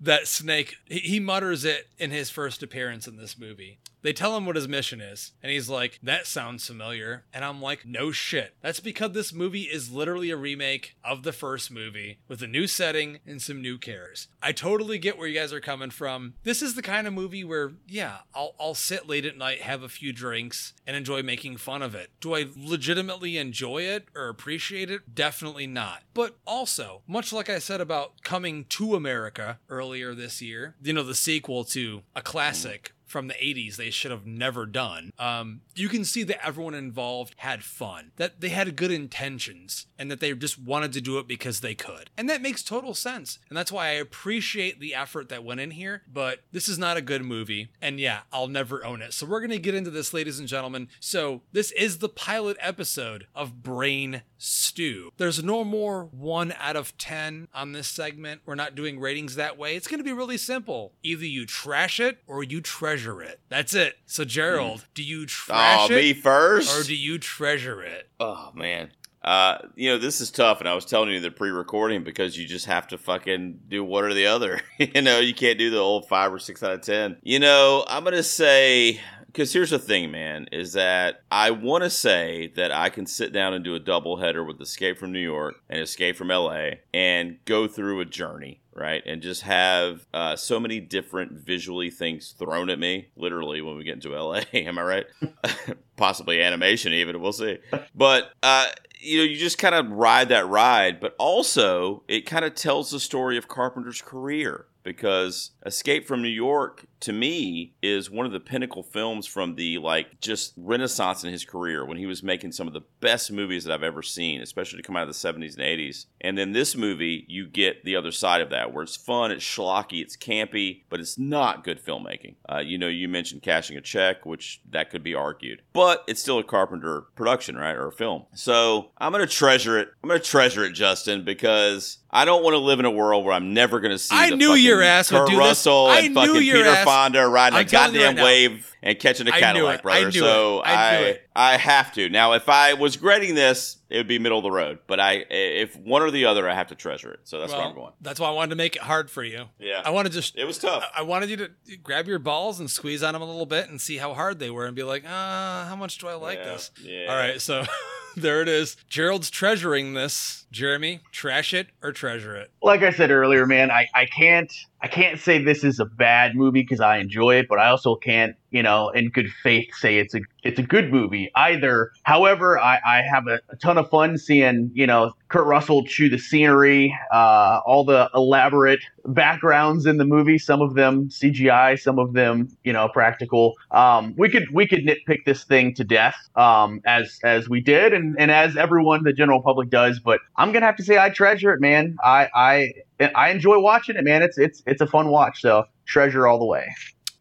That 0.06 0.28
Snake, 0.28 0.78
he, 0.86 1.20
mutters 1.20 1.66
it 1.66 1.88
in 1.98 2.12
his 2.12 2.30
first 2.30 2.64
appearance 2.64 3.08
in 3.08 3.18
this 3.18 3.38
movie. 3.38 3.80
They 4.02 4.14
tell 4.14 4.38
him 4.38 4.46
what 4.46 4.56
his 4.56 4.68
mission 4.68 5.02
is, 5.02 5.32
and 5.42 5.52
he's 5.52 5.68
like, 5.68 6.00
That 6.04 6.28
sounds 6.28 6.68
familiar. 6.68 7.26
And 7.34 7.44
I'm 7.44 7.60
like, 7.60 7.88
No 7.88 8.12
shit. 8.12 8.54
That's 8.62 8.80
because 8.80 9.14
this 9.14 9.34
movie 9.34 9.64
is 9.64 9.92
literally 9.92 10.30
a 10.30 10.38
remake 10.38 10.96
of 11.04 11.24
the 11.24 11.34
first 11.34 11.72
movie 11.72 12.20
with 12.28 12.44
a 12.44 12.48
new 12.48 12.68
setting 12.68 13.18
and 13.26 13.42
some 13.42 13.64
new 13.64 13.80
cares. 13.80 14.28
I 14.44 14.52
totally 14.52 15.00
get 15.00 15.18
where 15.18 15.28
you 15.28 15.40
guys 15.40 15.52
are 15.52 15.60
coming 15.60 15.90
from. 15.90 16.36
This 16.44 16.62
is 16.62 16.76
the 16.76 16.84
kind 16.84 17.08
of 17.08 17.14
movie 17.14 17.44
where, 17.44 17.74
yeah, 17.88 18.18
I'll, 18.36 18.54
I'll 18.60 18.76
sit 18.76 19.10
late 19.10 19.26
at 19.26 19.40
night, 19.40 19.62
have 19.64 19.82
a 19.82 19.90
few 19.90 20.14
drinks, 20.14 20.74
and 20.86 20.96
enjoy 20.96 21.24
making 21.24 21.58
fun 21.58 21.82
of 21.82 21.96
it. 21.96 22.12
Do 22.22 22.36
I 22.36 22.46
legitimately 22.56 23.38
enjoy 23.38 23.82
it 23.82 24.10
or 24.16 24.30
appreciate 24.30 24.92
it? 24.92 25.16
Definitely 25.16 25.66
not. 25.66 26.04
But 26.14 26.38
also, 26.46 27.02
much 27.08 27.34
like 27.34 27.50
I 27.50 27.58
said 27.58 27.82
about 27.82 28.22
Coming 28.22 28.66
to 28.66 28.94
America 28.94 29.58
earlier 29.68 29.95
this 30.04 30.42
year, 30.42 30.76
you 30.82 30.94
know, 30.94 31.04
the 31.04 31.16
sequel 31.16 31.64
to 31.66 32.02
a 32.16 32.22
classic 32.22 32.92
from 33.06 33.28
the 33.28 33.34
80s 33.36 33.76
they 33.76 33.90
should 33.90 34.12
have 34.12 34.26
never 34.26 34.66
done. 34.66 35.12
Um, 35.18 35.62
you 35.76 35.88
can 35.88 36.04
see 36.04 36.24
that 36.24 36.46
everyone 36.46 36.74
involved 36.74 37.36
had 37.38 37.64
fun, 37.64 38.12
that 38.18 38.42
they 38.42 38.50
had 38.50 38.76
good 38.76 38.92
intentions, 38.92 39.86
and 39.98 40.10
that 40.12 40.20
they 40.20 40.34
just 40.34 40.60
wanted 40.60 40.92
to 40.94 41.02
do 41.02 41.18
it 41.20 41.28
because 41.28 41.62
they 41.62 41.76
could. 41.76 42.10
And 42.18 42.30
that 42.30 42.42
makes 42.42 42.64
total 42.64 42.94
sense. 42.94 43.40
And 43.50 43.58
that's 43.58 43.72
why 43.72 43.88
I 43.88 43.92
appreciate 43.92 44.80
the 44.80 44.96
effort 44.96 45.30
that 45.30 45.44
went 45.44 45.60
in 45.60 45.72
here, 45.72 46.02
but 46.12 46.40
this 46.52 46.68
is 46.68 46.78
not 46.78 46.98
a 46.98 47.02
good 47.02 47.24
movie. 47.24 47.70
And 47.82 48.00
yeah, 48.00 48.22
I'll 48.34 48.48
never 48.48 48.84
own 48.84 49.02
it. 49.02 49.14
So 49.14 49.26
we're 49.26 49.40
going 49.40 49.52
to 49.52 49.60
get 49.60 49.76
into 49.76 49.92
this, 49.92 50.14
ladies 50.14 50.40
and 50.40 50.48
gentlemen. 50.48 50.90
So 51.00 51.42
this 51.54 51.72
is 51.72 52.00
the 52.00 52.10
pilot 52.10 52.58
episode 52.60 53.28
of 53.36 53.64
Brain 53.64 54.24
Stew. 54.46 55.12
There's 55.18 55.44
no 55.44 55.64
more 55.64 56.06
one 56.12 56.54
out 56.60 56.76
of 56.76 56.98
10 56.98 57.48
on 57.54 57.72
this 57.72 57.88
segment. 57.88 58.42
We're 58.46 58.56
not 58.56 58.76
doing 58.76 59.00
ratings 59.00 59.36
that 59.36 59.58
way. 59.58 59.76
It's 59.76 59.88
going 59.88 60.00
to 60.00 60.04
be 60.04 60.14
really 60.14 60.38
simple. 60.38 60.94
Either 61.04 61.26
you 61.26 61.46
trash 61.46 62.00
it 62.00 62.20
or 62.28 62.44
you 62.44 62.62
treasure 62.62 63.22
it. 63.22 63.40
That's 63.50 63.74
it. 63.74 63.96
So, 64.06 64.24
Gerald, 64.26 64.86
do 64.94 65.04
you 65.04 65.26
trash 65.26 65.90
Oh, 65.90 65.94
me 65.94 66.12
it 66.12 66.18
first. 66.18 66.80
or 66.80 66.84
do 66.88 66.96
you 66.96 67.18
treasure 67.18 67.82
it? 67.82 68.10
Oh 68.20 68.52
man. 68.54 68.92
Uh, 69.24 69.58
you 69.76 69.90
know, 69.90 69.98
this 69.98 70.22
is 70.22 70.30
tough, 70.30 70.60
and 70.60 70.70
I 70.70 70.76
was 70.76 70.86
telling 70.86 71.10
you 71.10 71.20
the 71.20 71.32
pre-recording 71.32 72.04
because 72.04 72.38
you 72.38 72.46
just 72.46 72.68
have 72.68 72.88
to 72.90 72.98
fucking 73.00 73.62
do 73.68 73.84
one 73.84 74.04
or 74.04 74.14
the 74.14 74.28
other. 74.28 74.62
you 74.78 75.02
know, 75.02 75.18
you 75.20 75.34
can't 75.34 75.58
do 75.58 75.72
the 75.72 75.80
old 75.80 76.08
five 76.08 76.32
or 76.32 76.38
six 76.38 76.62
out 76.62 76.74
of 76.74 76.82
ten. 76.82 77.18
You 77.24 77.40
know, 77.40 77.84
I'm 77.88 78.04
gonna 78.04 78.22
say 78.22 79.02
because 79.36 79.52
here's 79.52 79.72
the 79.72 79.80
thing, 79.80 80.12
man, 80.12 80.48
is 80.54 80.72
that 80.74 81.24
I 81.30 81.52
want 81.52 81.84
to 81.84 81.90
say 81.90 82.54
that 82.56 82.72
I 82.72 82.88
can 82.88 83.06
sit 83.06 83.34
down 83.34 83.54
and 83.54 83.66
do 83.66 83.76
a 83.76 83.80
double 83.82 84.16
header 84.16 84.46
with 84.46 84.62
Escape 84.62 84.98
from 84.98 85.12
New 85.12 85.20
York 85.20 85.56
and 85.70 85.82
Escape 85.82 86.16
from 86.16 86.30
LA 86.30 86.76
and 86.94 87.38
go 87.44 87.68
through 87.68 88.00
a 88.00 88.06
journey 88.06 88.62
right? 88.78 89.04
And 89.06 89.22
just 89.22 89.44
have 89.44 90.06
uh, 90.14 90.36
so 90.36 90.60
many 90.60 90.82
different 90.82 91.32
visually 91.32 91.90
things 91.90 92.36
thrown 92.38 92.70
at 92.70 92.78
me, 92.78 93.08
literally, 93.16 93.62
when 93.62 93.78
we 93.78 93.86
get 93.86 93.94
into 93.94 94.10
LA. 94.10 94.42
Am 94.54 94.78
I 94.78 94.84
right? 94.84 95.06
Possibly 95.96 96.42
animation, 96.42 96.92
even. 96.92 97.22
We'll 97.22 97.32
see. 97.32 97.60
But, 97.96 98.34
uh, 98.44 98.68
you 99.00 99.20
know, 99.20 99.24
you 99.24 99.38
just 99.38 99.58
kind 99.58 99.76
of 99.76 99.90
ride 99.92 100.28
that 100.28 100.50
ride, 100.50 101.00
but 101.00 101.16
also 101.18 102.04
it 102.10 102.26
kind 102.26 102.44
of 102.44 102.54
tells 102.54 102.92
the 102.92 103.00
story 103.00 103.38
of 103.38 103.48
Carpenter's 103.48 104.02
career 104.02 104.66
because 104.84 105.52
Escape 105.66 106.08
from 106.08 106.22
New 106.22 106.28
York 106.28 106.86
to 107.06 107.14
me 107.14 107.74
is 107.82 108.10
one 108.10 108.26
of 108.26 108.32
the 108.32 108.40
pinnacle 108.40 108.84
films 108.84 109.28
from 109.28 109.56
the 109.56 109.78
like 109.78 110.20
just 110.22 110.54
renaissance 110.58 111.24
in 111.24 111.32
his 111.32 111.46
career 111.46 111.86
when 111.86 111.98
he 111.98 112.06
was 112.06 112.24
making 112.24 112.52
some 112.52 112.68
of 112.68 112.74
the 112.74 112.82
best 113.00 113.32
movies 113.32 113.64
that 113.64 113.74
I've 113.74 113.84
ever 113.84 114.02
seen, 114.02 114.42
especially 114.42 114.78
to 114.78 114.84
come 114.84 114.96
out 114.96 115.08
of 115.08 115.10
the 115.10 115.14
70s 115.14 115.56
and 115.56 115.64
80s. 115.64 116.06
And 116.22 116.38
then 116.38 116.54
this 116.54 116.76
movie, 116.76 117.26
you 117.28 117.48
get 117.48 117.84
the 117.84 117.96
other 117.96 118.12
side 118.12 118.42
of 118.42 118.50
that 118.50 118.74
where 118.74 118.84
it's 118.84 118.96
fun, 118.96 119.32
it's 119.32 119.46
schlocky, 119.46 120.02
it's 120.02 120.18
campy, 120.18 120.84
but 120.90 121.00
it's 121.00 121.18
not 121.18 121.64
good 121.64 121.84
filmmaking. 121.84 122.36
Uh, 122.52 122.60
you 122.60 122.78
know, 122.78 122.88
you 122.88 123.08
mentioned 123.08 123.44
cashing 123.44 123.78
a 123.78 123.82
check, 123.82 124.26
which 124.26 124.62
that 124.70 124.90
could 124.90 125.04
be 125.04 125.14
argued, 125.14 125.62
but 125.74 126.04
it's 126.08 126.22
still 126.22 126.40
a 126.40 126.44
Carpenter 126.44 127.02
production, 127.16 127.56
right, 127.56 127.76
or 127.76 127.88
a 127.88 127.92
film. 127.92 128.26
So 128.34 128.92
I'm 128.98 129.12
gonna 129.12 129.28
treasure 129.28 129.78
it. 129.78 129.90
I'm 130.04 130.10
gonna 130.10 130.20
treasure 130.20 130.64
it, 130.64 130.74
Justin, 130.74 131.24
because 131.24 132.00
I 132.16 132.24
don't 132.24 132.44
want 132.44 132.54
to 132.54 132.60
live 132.60 132.80
in 132.80 132.86
a 132.86 132.92
world 132.92 133.26
where 133.26 133.34
I'm 133.34 133.54
never 133.54 133.82
going 133.82 133.92
to 133.92 134.00
see. 134.00 134.16
I 134.16 134.30
knew 134.30 134.54
your 134.54 134.82
ass 134.82 135.12
would 135.12 135.28
do 135.28 135.36
this. 135.36 135.55
Russell 135.56 135.88
I 135.88 136.00
and 136.00 136.14
fucking 136.14 136.34
Peter 136.36 136.66
ass- 136.66 136.86
Fonda 136.86 137.28
riding 137.28 137.58
a 137.58 137.60
I'm 137.62 137.68
goddamn 137.68 138.08
right 138.08 138.16
now. 138.18 138.24
wave 138.24 138.75
and 138.86 139.00
catching 139.00 139.28
a 139.28 139.32
knew 139.32 139.40
Cadillac, 139.40 139.82
brother. 139.82 140.08
I 140.08 140.10
so. 140.12 140.60
I 140.60 141.18
I. 141.36 141.54
I 141.54 141.58
have 141.58 141.92
to. 141.94 142.08
Now, 142.08 142.34
if 142.34 142.48
I 142.48 142.76
was 142.76 142.96
grading 142.96 143.36
this, 143.36 143.78
it 143.90 143.98
would 143.98 144.08
be 144.08 144.20
middle 144.20 144.38
of 144.38 144.44
the 144.44 144.52
road. 144.52 144.80
But 144.88 145.00
I, 145.00 145.26
if 145.30 145.76
one 145.76 146.02
or 146.02 146.12
the 146.12 146.26
other, 146.26 146.48
I 146.48 146.54
have 146.54 146.68
to 146.68 146.76
treasure 146.76 147.12
it. 147.12 147.22
So 147.24 147.40
that's 147.40 147.52
well, 147.52 147.62
where 147.62 147.70
I'm 147.70 147.76
going. 147.76 147.94
That's 148.00 148.20
why 148.20 148.30
I 148.30 148.32
wanted 148.32 148.52
to 148.52 148.56
make 148.56 148.76
it 148.76 148.84
hard 148.84 149.10
for 149.10 149.24
you. 149.24 149.46
Yeah. 149.60 149.82
I 149.84 149.90
wanted 149.90 150.12
to 150.12 150.20
just. 150.20 150.38
It 150.38 150.46
was 150.46 150.60
tough. 150.60 150.90
I 150.96 151.02
wanted 151.02 151.30
you 151.30 151.38
to 151.38 151.50
grab 151.84 152.08
your 152.08 152.20
balls 152.20 152.60
and 152.60 152.70
squeeze 152.70 153.04
on 153.04 153.14
them 153.14 153.22
a 153.22 153.26
little 153.26 153.48
bit 153.48 153.70
and 153.70 153.82
see 153.82 153.98
how 153.98 154.14
hard 154.14 154.40
they 154.40 154.52
were 154.52 154.66
and 154.66 154.76
be 154.76 154.84
like, 154.84 155.04
ah, 155.08 155.66
how 155.68 155.76
much 155.76 155.98
do 155.98 156.08
I 156.08 156.14
like 156.14 156.38
Yeah, 156.38 156.46
this? 156.46 156.72
yeah. 156.82 157.06
All 157.10 157.18
right, 157.18 157.42
so 157.42 157.66
there 158.16 158.42
it 158.42 158.48
is. 158.48 158.78
Gerald's 158.88 159.30
treasuring 159.32 159.94
this. 159.94 160.46
Jeremy, 160.52 161.02
trash 161.12 161.54
it 161.54 161.68
or 161.84 161.92
treasure 161.92 162.36
it? 162.36 162.50
like 162.62 162.82
I 162.82 162.92
said 162.92 163.12
earlier, 163.12 163.46
man, 163.46 163.72
I, 163.72 163.88
I 163.94 164.06
can't 164.06 164.52
I 164.82 164.88
can't 164.88 165.20
say 165.20 165.44
this 165.44 165.64
is 165.64 165.80
a 165.80 165.86
bad 165.86 166.36
movie 166.36 166.62
because 166.62 166.80
I 166.80 166.98
enjoy 167.00 167.36
it, 167.38 167.48
but 167.50 167.60
I 167.60 167.70
also 167.70 167.96
can't, 167.96 168.36
you 168.56 168.64
know, 168.64 168.88
in 168.92 169.10
good 169.10 169.30
faith 169.44 169.68
say 169.76 169.98
it's 169.98 170.16
a 170.16 170.22
it's 170.42 170.58
a 170.58 170.64
good 170.64 170.90
movie 170.90 171.30
either. 171.36 171.92
However, 172.04 172.58
I, 172.58 172.80
I 172.88 173.02
have 173.02 173.28
a, 173.28 173.42
a 173.50 173.58
ton 173.58 173.78
of 173.78 173.90
fun 173.90 174.18
seeing, 174.18 174.72
you 174.74 174.88
know, 174.88 175.12
Kurt 175.28 175.46
Russell 175.46 175.84
chew 175.86 176.08
the 176.08 176.18
scenery, 176.18 176.98
uh, 177.12 177.60
all 177.66 177.84
the 177.84 178.10
elaborate 178.16 178.80
backgrounds 179.08 179.86
in 179.86 179.98
the 179.98 180.06
movie, 180.06 180.38
some 180.38 180.62
of 180.62 180.76
them 180.76 181.10
CGI, 181.10 181.78
some 181.78 182.00
of 182.00 182.14
them, 182.14 182.48
you 182.64 182.72
know, 182.72 182.88
practical. 182.88 183.56
Um, 183.72 184.16
we 184.18 184.30
could 184.30 184.46
we 184.54 184.66
could 184.66 184.86
nitpick 184.86 185.26
this 185.26 185.44
thing 185.44 185.74
to 185.76 185.84
death, 185.84 186.16
um, 186.38 186.80
as 186.86 187.20
as 187.26 187.50
we 187.50 187.60
did 187.60 187.92
and, 187.92 188.16
and 188.18 188.32
as 188.32 188.56
everyone 188.56 189.04
the 189.04 189.12
general 189.12 189.42
public 189.42 189.70
does, 189.70 190.00
but 190.00 190.22
I'm 190.38 190.54
gonna 190.54 190.66
have 190.66 190.78
to 190.78 190.84
say 190.84 190.98
I 190.98 191.10
treasure 191.10 191.52
it, 191.52 191.60
man. 191.60 191.98
I 192.02 192.30
I 192.34 193.10
I 193.16 193.32
enjoy 193.32 193.60
watching 193.60 193.98
it, 193.98 194.06
man. 194.06 194.24
It's 194.24 194.38
it's 194.38 194.64
it's 194.66 194.80
a 194.80 194.88
fun 194.88 195.10
watch, 195.10 195.42
so 195.42 195.66
treasure 195.86 196.26
all 196.26 196.40
the 196.40 196.46
way. 196.46 196.74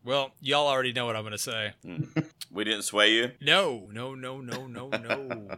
Well, 0.05 0.33
y'all 0.41 0.67
already 0.69 0.93
know 0.93 1.07
what 1.07 1.17
I'm 1.17 1.23
going 1.23 1.33
to 1.33 1.39
say. 1.39 1.73
We 2.53 2.63
didn't 2.63 2.83
sway 2.83 3.11
you. 3.15 3.33
No, 3.41 3.89
no, 3.91 4.15
no, 4.15 4.41
no, 4.41 4.69
no, 4.69 4.89
no. 4.89 5.49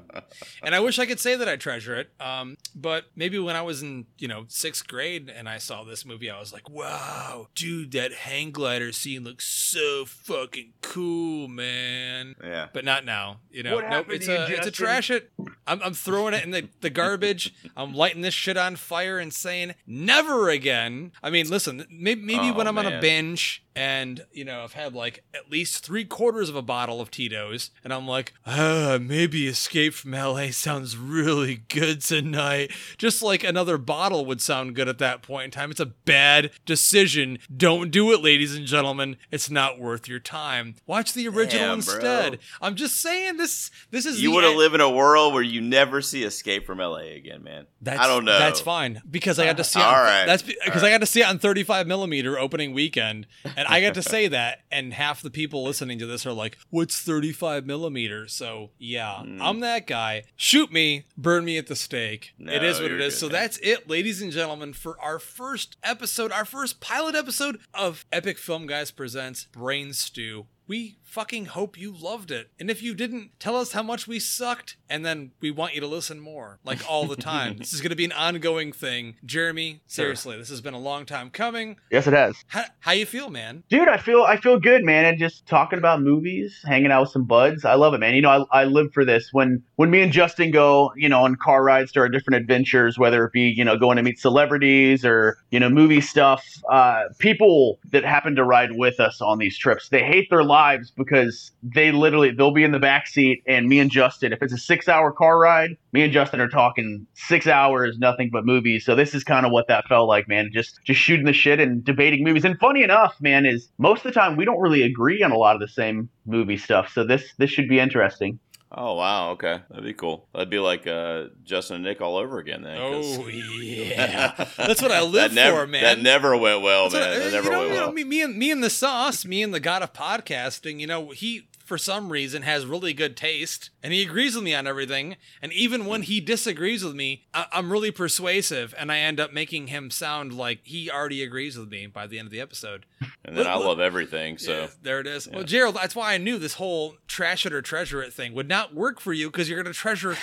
and 0.62 0.74
I 0.74 0.80
wish 0.80 0.98
I 0.98 1.04
could 1.04 1.20
say 1.20 1.36
that 1.36 1.46
I 1.46 1.56
treasure 1.56 1.94
it. 1.94 2.10
Um, 2.18 2.56
but 2.74 3.04
maybe 3.14 3.38
when 3.38 3.54
I 3.54 3.60
was 3.60 3.82
in, 3.82 4.06
you 4.16 4.28
know, 4.28 4.46
sixth 4.48 4.88
grade 4.88 5.28
and 5.28 5.46
I 5.46 5.58
saw 5.58 5.84
this 5.84 6.06
movie, 6.06 6.30
I 6.30 6.40
was 6.40 6.54
like, 6.54 6.70
wow, 6.70 7.48
dude, 7.54 7.92
that 7.92 8.14
hang 8.14 8.50
glider 8.50 8.92
scene 8.92 9.24
looks 9.24 9.46
so 9.46 10.06
fucking 10.06 10.72
cool, 10.80 11.48
man. 11.48 12.34
Yeah. 12.42 12.68
But 12.72 12.86
not 12.86 13.04
now, 13.04 13.40
you 13.50 13.62
know. 13.62 13.74
What 13.74 13.84
nope, 13.84 13.92
happened 13.92 14.14
it's 14.14 14.26
to 14.26 14.32
you, 14.32 14.38
a 14.38 14.42
it's 14.44 14.50
a 14.66 14.70
Justin? 14.70 14.72
trash 14.72 15.10
it. 15.10 15.30
I'm, 15.66 15.82
I'm 15.82 15.92
throwing 15.92 16.32
it 16.32 16.44
in 16.44 16.50
the, 16.50 16.66
the 16.80 16.88
garbage. 16.88 17.52
I'm 17.76 17.92
lighting 17.92 18.22
this 18.22 18.32
shit 18.32 18.56
on 18.56 18.76
fire 18.76 19.18
and 19.18 19.34
saying 19.34 19.74
never 19.86 20.48
again. 20.48 21.12
I 21.22 21.28
mean, 21.28 21.50
listen, 21.50 21.84
maybe, 21.90 22.22
maybe 22.22 22.48
Oh, 22.50 22.54
when 22.54 22.66
I'm 22.66 22.78
on 22.78 22.86
a 22.86 22.90
man. 22.90 23.00
binge 23.02 23.65
and 23.76 24.24
you 24.32 24.44
know 24.44 24.64
I've 24.64 24.72
had 24.72 24.94
like 24.94 25.22
at 25.34 25.50
least 25.50 25.84
three 25.84 26.04
quarters 26.04 26.48
of 26.48 26.56
a 26.56 26.62
bottle 26.62 27.00
of 27.00 27.10
Tito's, 27.10 27.70
and 27.84 27.92
I'm 27.92 28.08
like, 28.08 28.32
ah, 28.46 28.98
maybe 29.00 29.46
Escape 29.46 29.94
from 29.94 30.12
LA 30.12 30.50
sounds 30.50 30.96
really 30.96 31.62
good 31.68 32.00
tonight. 32.00 32.72
Just 32.96 33.22
like 33.22 33.44
another 33.44 33.78
bottle 33.78 34.24
would 34.26 34.40
sound 34.40 34.74
good 34.74 34.88
at 34.88 34.98
that 34.98 35.22
point 35.22 35.44
in 35.44 35.50
time. 35.50 35.70
It's 35.70 35.80
a 35.80 35.86
bad 35.86 36.50
decision. 36.64 37.38
Don't 37.54 37.90
do 37.90 38.12
it, 38.12 38.22
ladies 38.22 38.56
and 38.56 38.66
gentlemen. 38.66 39.16
It's 39.30 39.50
not 39.50 39.78
worth 39.78 40.08
your 40.08 40.20
time. 40.20 40.76
Watch 40.86 41.12
the 41.12 41.28
original 41.28 41.76
Damn, 41.76 41.80
bro. 41.80 41.94
instead. 41.94 42.38
I'm 42.60 42.74
just 42.74 43.00
saying 43.00 43.36
this. 43.36 43.70
This 43.90 44.06
is 44.06 44.22
You 44.22 44.30
want 44.32 44.46
to 44.46 44.56
live 44.56 44.72
in 44.74 44.80
a 44.80 44.90
world 44.90 45.34
where 45.34 45.42
you 45.42 45.60
never 45.60 46.00
see 46.00 46.24
Escape 46.24 46.66
from 46.66 46.78
LA 46.78 47.16
again, 47.16 47.42
man. 47.42 47.66
That's, 47.82 48.00
I 48.00 48.06
don't 48.06 48.24
know. 48.24 48.38
That's 48.38 48.60
fine 48.60 49.02
because 49.08 49.38
I 49.38 49.44
got 49.44 49.58
to 49.58 49.64
see. 49.64 49.80
It 49.80 49.84
on, 49.84 49.92
right. 49.92 50.24
That's 50.24 50.42
because 50.42 50.82
I 50.82 50.90
got 50.90 51.00
to 51.00 51.06
see 51.06 51.20
it 51.20 51.26
on 51.26 51.38
35 51.38 51.86
millimeter 51.86 52.38
opening 52.38 52.72
weekend, 52.72 53.26
and 53.56 53.65
I 53.68 53.80
got 53.80 53.94
to 53.94 54.02
say 54.02 54.28
that, 54.28 54.60
and 54.70 54.92
half 54.94 55.22
the 55.22 55.30
people 55.30 55.64
listening 55.64 55.98
to 55.98 56.06
this 56.06 56.24
are 56.26 56.32
like, 56.32 56.56
"What's 56.70 57.00
35 57.00 57.66
millimeter?" 57.66 58.26
So 58.28 58.70
yeah, 58.78 59.22
Hmm. 59.22 59.40
I'm 59.42 59.60
that 59.60 59.86
guy. 59.86 60.24
Shoot 60.36 60.72
me, 60.72 61.04
burn 61.16 61.44
me 61.44 61.58
at 61.58 61.66
the 61.66 61.76
stake. 61.76 62.32
No, 62.38 62.52
it 62.52 62.62
is 62.62 62.80
what 62.80 62.90
it 62.90 63.00
is. 63.00 63.14
good, 63.14 63.18
So 63.20 63.28
that's 63.28 63.58
it, 63.58 63.88
ladies 63.88 64.22
and 64.22 64.32
gentlemen, 64.32 64.72
for 64.72 65.00
our 65.00 65.18
first 65.18 65.76
episode, 65.82 66.32
our 66.32 66.44
first 66.44 66.80
pilot 66.80 67.14
episode 67.14 67.58
of 67.74 68.04
Epic 68.12 68.38
Film 68.38 68.66
Guys 68.66 68.90
presents 68.90 69.46
Brain 69.52 69.92
Stew. 69.92 70.46
we 70.68 70.96
fucking 71.06 71.46
hope 71.46 71.78
you 71.78 71.92
loved 71.92 72.30
it. 72.30 72.50
And 72.58 72.68
if 72.68 72.82
you 72.82 72.92
didn't, 72.92 73.30
tell 73.38 73.56
us 73.56 73.72
how 73.72 73.82
much 73.82 74.06
we 74.06 74.18
sucked, 74.18 74.76
and 74.90 75.06
then 75.06 75.30
we 75.40 75.50
want 75.50 75.74
you 75.74 75.80
to 75.80 75.86
listen 75.86 76.20
more, 76.20 76.58
like 76.64 76.80
all 76.90 77.06
the 77.06 77.16
time. 77.16 77.56
this 77.58 77.72
is 77.72 77.80
going 77.80 77.90
to 77.90 77.96
be 77.96 78.04
an 78.04 78.12
ongoing 78.12 78.72
thing. 78.72 79.14
Jeremy, 79.24 79.80
seriously, 79.86 80.36
this 80.36 80.50
has 80.50 80.60
been 80.60 80.74
a 80.74 80.78
long 80.78 81.06
time 81.06 81.30
coming. 81.30 81.76
Yes, 81.90 82.06
it 82.06 82.12
has. 82.12 82.36
How, 82.48 82.64
how 82.80 82.92
you 82.92 83.06
feel, 83.06 83.30
man? 83.30 83.62
Dude, 83.70 83.88
I 83.88 83.96
feel 83.96 84.22
I 84.22 84.36
feel 84.36 84.58
good, 84.58 84.84
man. 84.84 85.04
And 85.04 85.18
just 85.18 85.46
talking 85.46 85.78
about 85.78 86.02
movies, 86.02 86.60
hanging 86.66 86.90
out 86.90 87.02
with 87.02 87.10
some 87.10 87.24
buds, 87.24 87.64
I 87.64 87.74
love 87.74 87.94
it, 87.94 87.98
man. 87.98 88.14
You 88.14 88.22
know, 88.22 88.46
I, 88.50 88.62
I 88.62 88.64
live 88.64 88.92
for 88.92 89.04
this. 89.04 89.32
When 89.32 89.62
when 89.76 89.90
me 89.90 90.02
and 90.02 90.12
Justin 90.12 90.50
go, 90.50 90.92
you 90.96 91.08
know, 91.08 91.22
on 91.22 91.36
car 91.36 91.62
rides 91.62 91.92
to 91.92 92.00
our 92.00 92.08
different 92.08 92.42
adventures, 92.42 92.98
whether 92.98 93.24
it 93.24 93.32
be 93.32 93.42
you 93.42 93.64
know 93.64 93.78
going 93.78 93.96
to 93.96 94.02
meet 94.02 94.18
celebrities 94.18 95.04
or 95.04 95.38
you 95.50 95.60
know 95.60 95.70
movie 95.70 96.00
stuff, 96.00 96.44
uh, 96.70 97.04
people 97.18 97.78
that 97.92 98.04
happen 98.04 98.34
to 98.34 98.44
ride 98.44 98.72
with 98.72 98.98
us 98.98 99.20
on 99.20 99.38
these 99.38 99.56
trips, 99.56 99.88
they 99.88 100.02
hate 100.02 100.28
their 100.30 100.44
lives 100.44 100.90
because 100.96 101.52
they 101.62 101.92
literally 101.92 102.30
they'll 102.30 102.52
be 102.52 102.64
in 102.64 102.72
the 102.72 102.78
back 102.78 103.06
seat, 103.06 103.42
and 103.46 103.68
me 103.68 103.78
and 103.78 103.90
Justin, 103.90 104.32
if 104.32 104.42
it's 104.42 104.52
a 104.52 104.58
six 104.58 104.88
hour 104.88 105.12
car 105.12 105.38
ride, 105.38 105.70
me 105.92 106.02
and 106.02 106.12
Justin 106.12 106.40
are 106.40 106.48
talking 106.48 107.06
six 107.14 107.46
hours, 107.46 107.98
nothing 107.98 108.30
but 108.32 108.44
movies. 108.44 108.84
So 108.84 108.94
this 108.94 109.14
is 109.14 109.24
kind 109.24 109.46
of 109.46 109.52
what 109.52 109.68
that 109.68 109.86
felt 109.88 110.08
like, 110.08 110.28
man. 110.28 110.50
Just 110.52 110.80
just 110.84 111.00
shooting 111.00 111.26
the 111.26 111.32
shit 111.32 111.60
and 111.60 111.84
debating 111.84 112.24
movies. 112.24 112.44
And 112.44 112.58
funny 112.58 112.82
enough, 112.82 113.14
man, 113.20 113.46
is 113.46 113.68
most 113.78 114.04
of 114.04 114.12
the 114.14 114.18
time 114.18 114.36
we 114.36 114.44
don't 114.44 114.60
really 114.60 114.82
agree 114.82 115.22
on 115.22 115.32
a 115.32 115.38
lot 115.38 115.54
of 115.54 115.60
the 115.60 115.68
same 115.68 116.08
movie 116.26 116.56
stuff. 116.56 116.90
So 116.92 117.04
this 117.04 117.34
this 117.38 117.50
should 117.50 117.68
be 117.68 117.78
interesting. 117.78 118.38
Oh 118.78 118.92
wow, 118.94 119.30
okay, 119.30 119.60
that'd 119.70 119.84
be 119.84 119.94
cool. 119.94 120.28
That'd 120.34 120.50
be 120.50 120.58
like 120.58 120.86
uh, 120.86 121.28
Justin 121.44 121.76
and 121.76 121.84
Nick 121.84 122.02
all 122.02 122.18
over 122.18 122.38
again. 122.38 122.62
then. 122.62 122.76
Oh 122.78 123.26
yeah, 123.28 124.46
that's 124.58 124.82
what 124.82 124.92
I 124.92 125.02
live 125.02 125.32
never, 125.32 125.60
for, 125.62 125.66
man. 125.66 125.82
That 125.82 125.98
never 126.00 126.36
went 126.36 126.60
well, 126.60 126.90
That's 126.90 126.94
man. 126.94 127.12
I- 127.12 127.18
that 127.18 127.24
you 127.24 127.30
never 127.32 127.50
know, 127.50 127.58
went 127.60 127.70
you 127.70 127.74
know, 127.76 127.80
well. 127.86 127.92
me, 127.92 128.04
me 128.04 128.22
and 128.22 128.36
me 128.36 128.50
and 128.50 128.62
the 128.62 128.68
sauce, 128.68 129.24
me 129.24 129.42
and 129.42 129.54
the 129.54 129.60
god 129.60 129.82
of 129.82 129.94
podcasting. 129.94 130.78
You 130.78 130.86
know, 130.88 131.08
he 131.08 131.48
for 131.66 131.76
some 131.76 132.10
reason 132.10 132.42
has 132.42 132.64
really 132.64 132.92
good 132.94 133.16
taste, 133.16 133.70
and 133.82 133.92
he 133.92 134.02
agrees 134.02 134.34
with 134.34 134.44
me 134.44 134.54
on 134.54 134.66
everything. 134.66 135.16
And 135.42 135.52
even 135.52 135.84
when 135.84 136.02
he 136.02 136.20
disagrees 136.20 136.84
with 136.84 136.94
me, 136.94 137.26
I- 137.34 137.46
I'm 137.52 137.70
really 137.72 137.90
persuasive, 137.90 138.74
and 138.78 138.90
I 138.92 138.98
end 138.98 139.18
up 139.20 139.32
making 139.32 139.66
him 139.66 139.90
sound 139.90 140.32
like 140.32 140.60
he 140.62 140.90
already 140.90 141.22
agrees 141.22 141.58
with 141.58 141.68
me 141.68 141.86
by 141.86 142.06
the 142.06 142.18
end 142.18 142.26
of 142.26 142.32
the 142.32 142.40
episode. 142.40 142.86
and 143.24 143.36
then 143.36 143.46
I 143.48 143.56
Look- 143.56 143.66
love 143.66 143.80
everything. 143.80 144.38
So 144.38 144.60
Yeah, 144.62 144.68
there 144.82 145.00
it 145.00 145.06
is. 145.08 145.26
Well, 145.28 145.42
Gerald, 145.42 145.74
that's 145.74 145.96
why 145.96 146.14
I 146.14 146.18
knew 146.18 146.38
this 146.38 146.54
whole 146.54 146.96
trash 147.08 147.44
it 147.44 147.52
or 147.52 147.60
treasure 147.60 148.00
it 148.02 148.12
thing 148.12 148.32
would 148.34 148.48
not 148.48 148.72
work 148.72 149.00
for 149.00 149.12
you 149.12 149.28
because 149.30 149.48
you're 149.48 149.60
going 149.62 149.72
to 149.72 149.78
treasure 149.78 150.16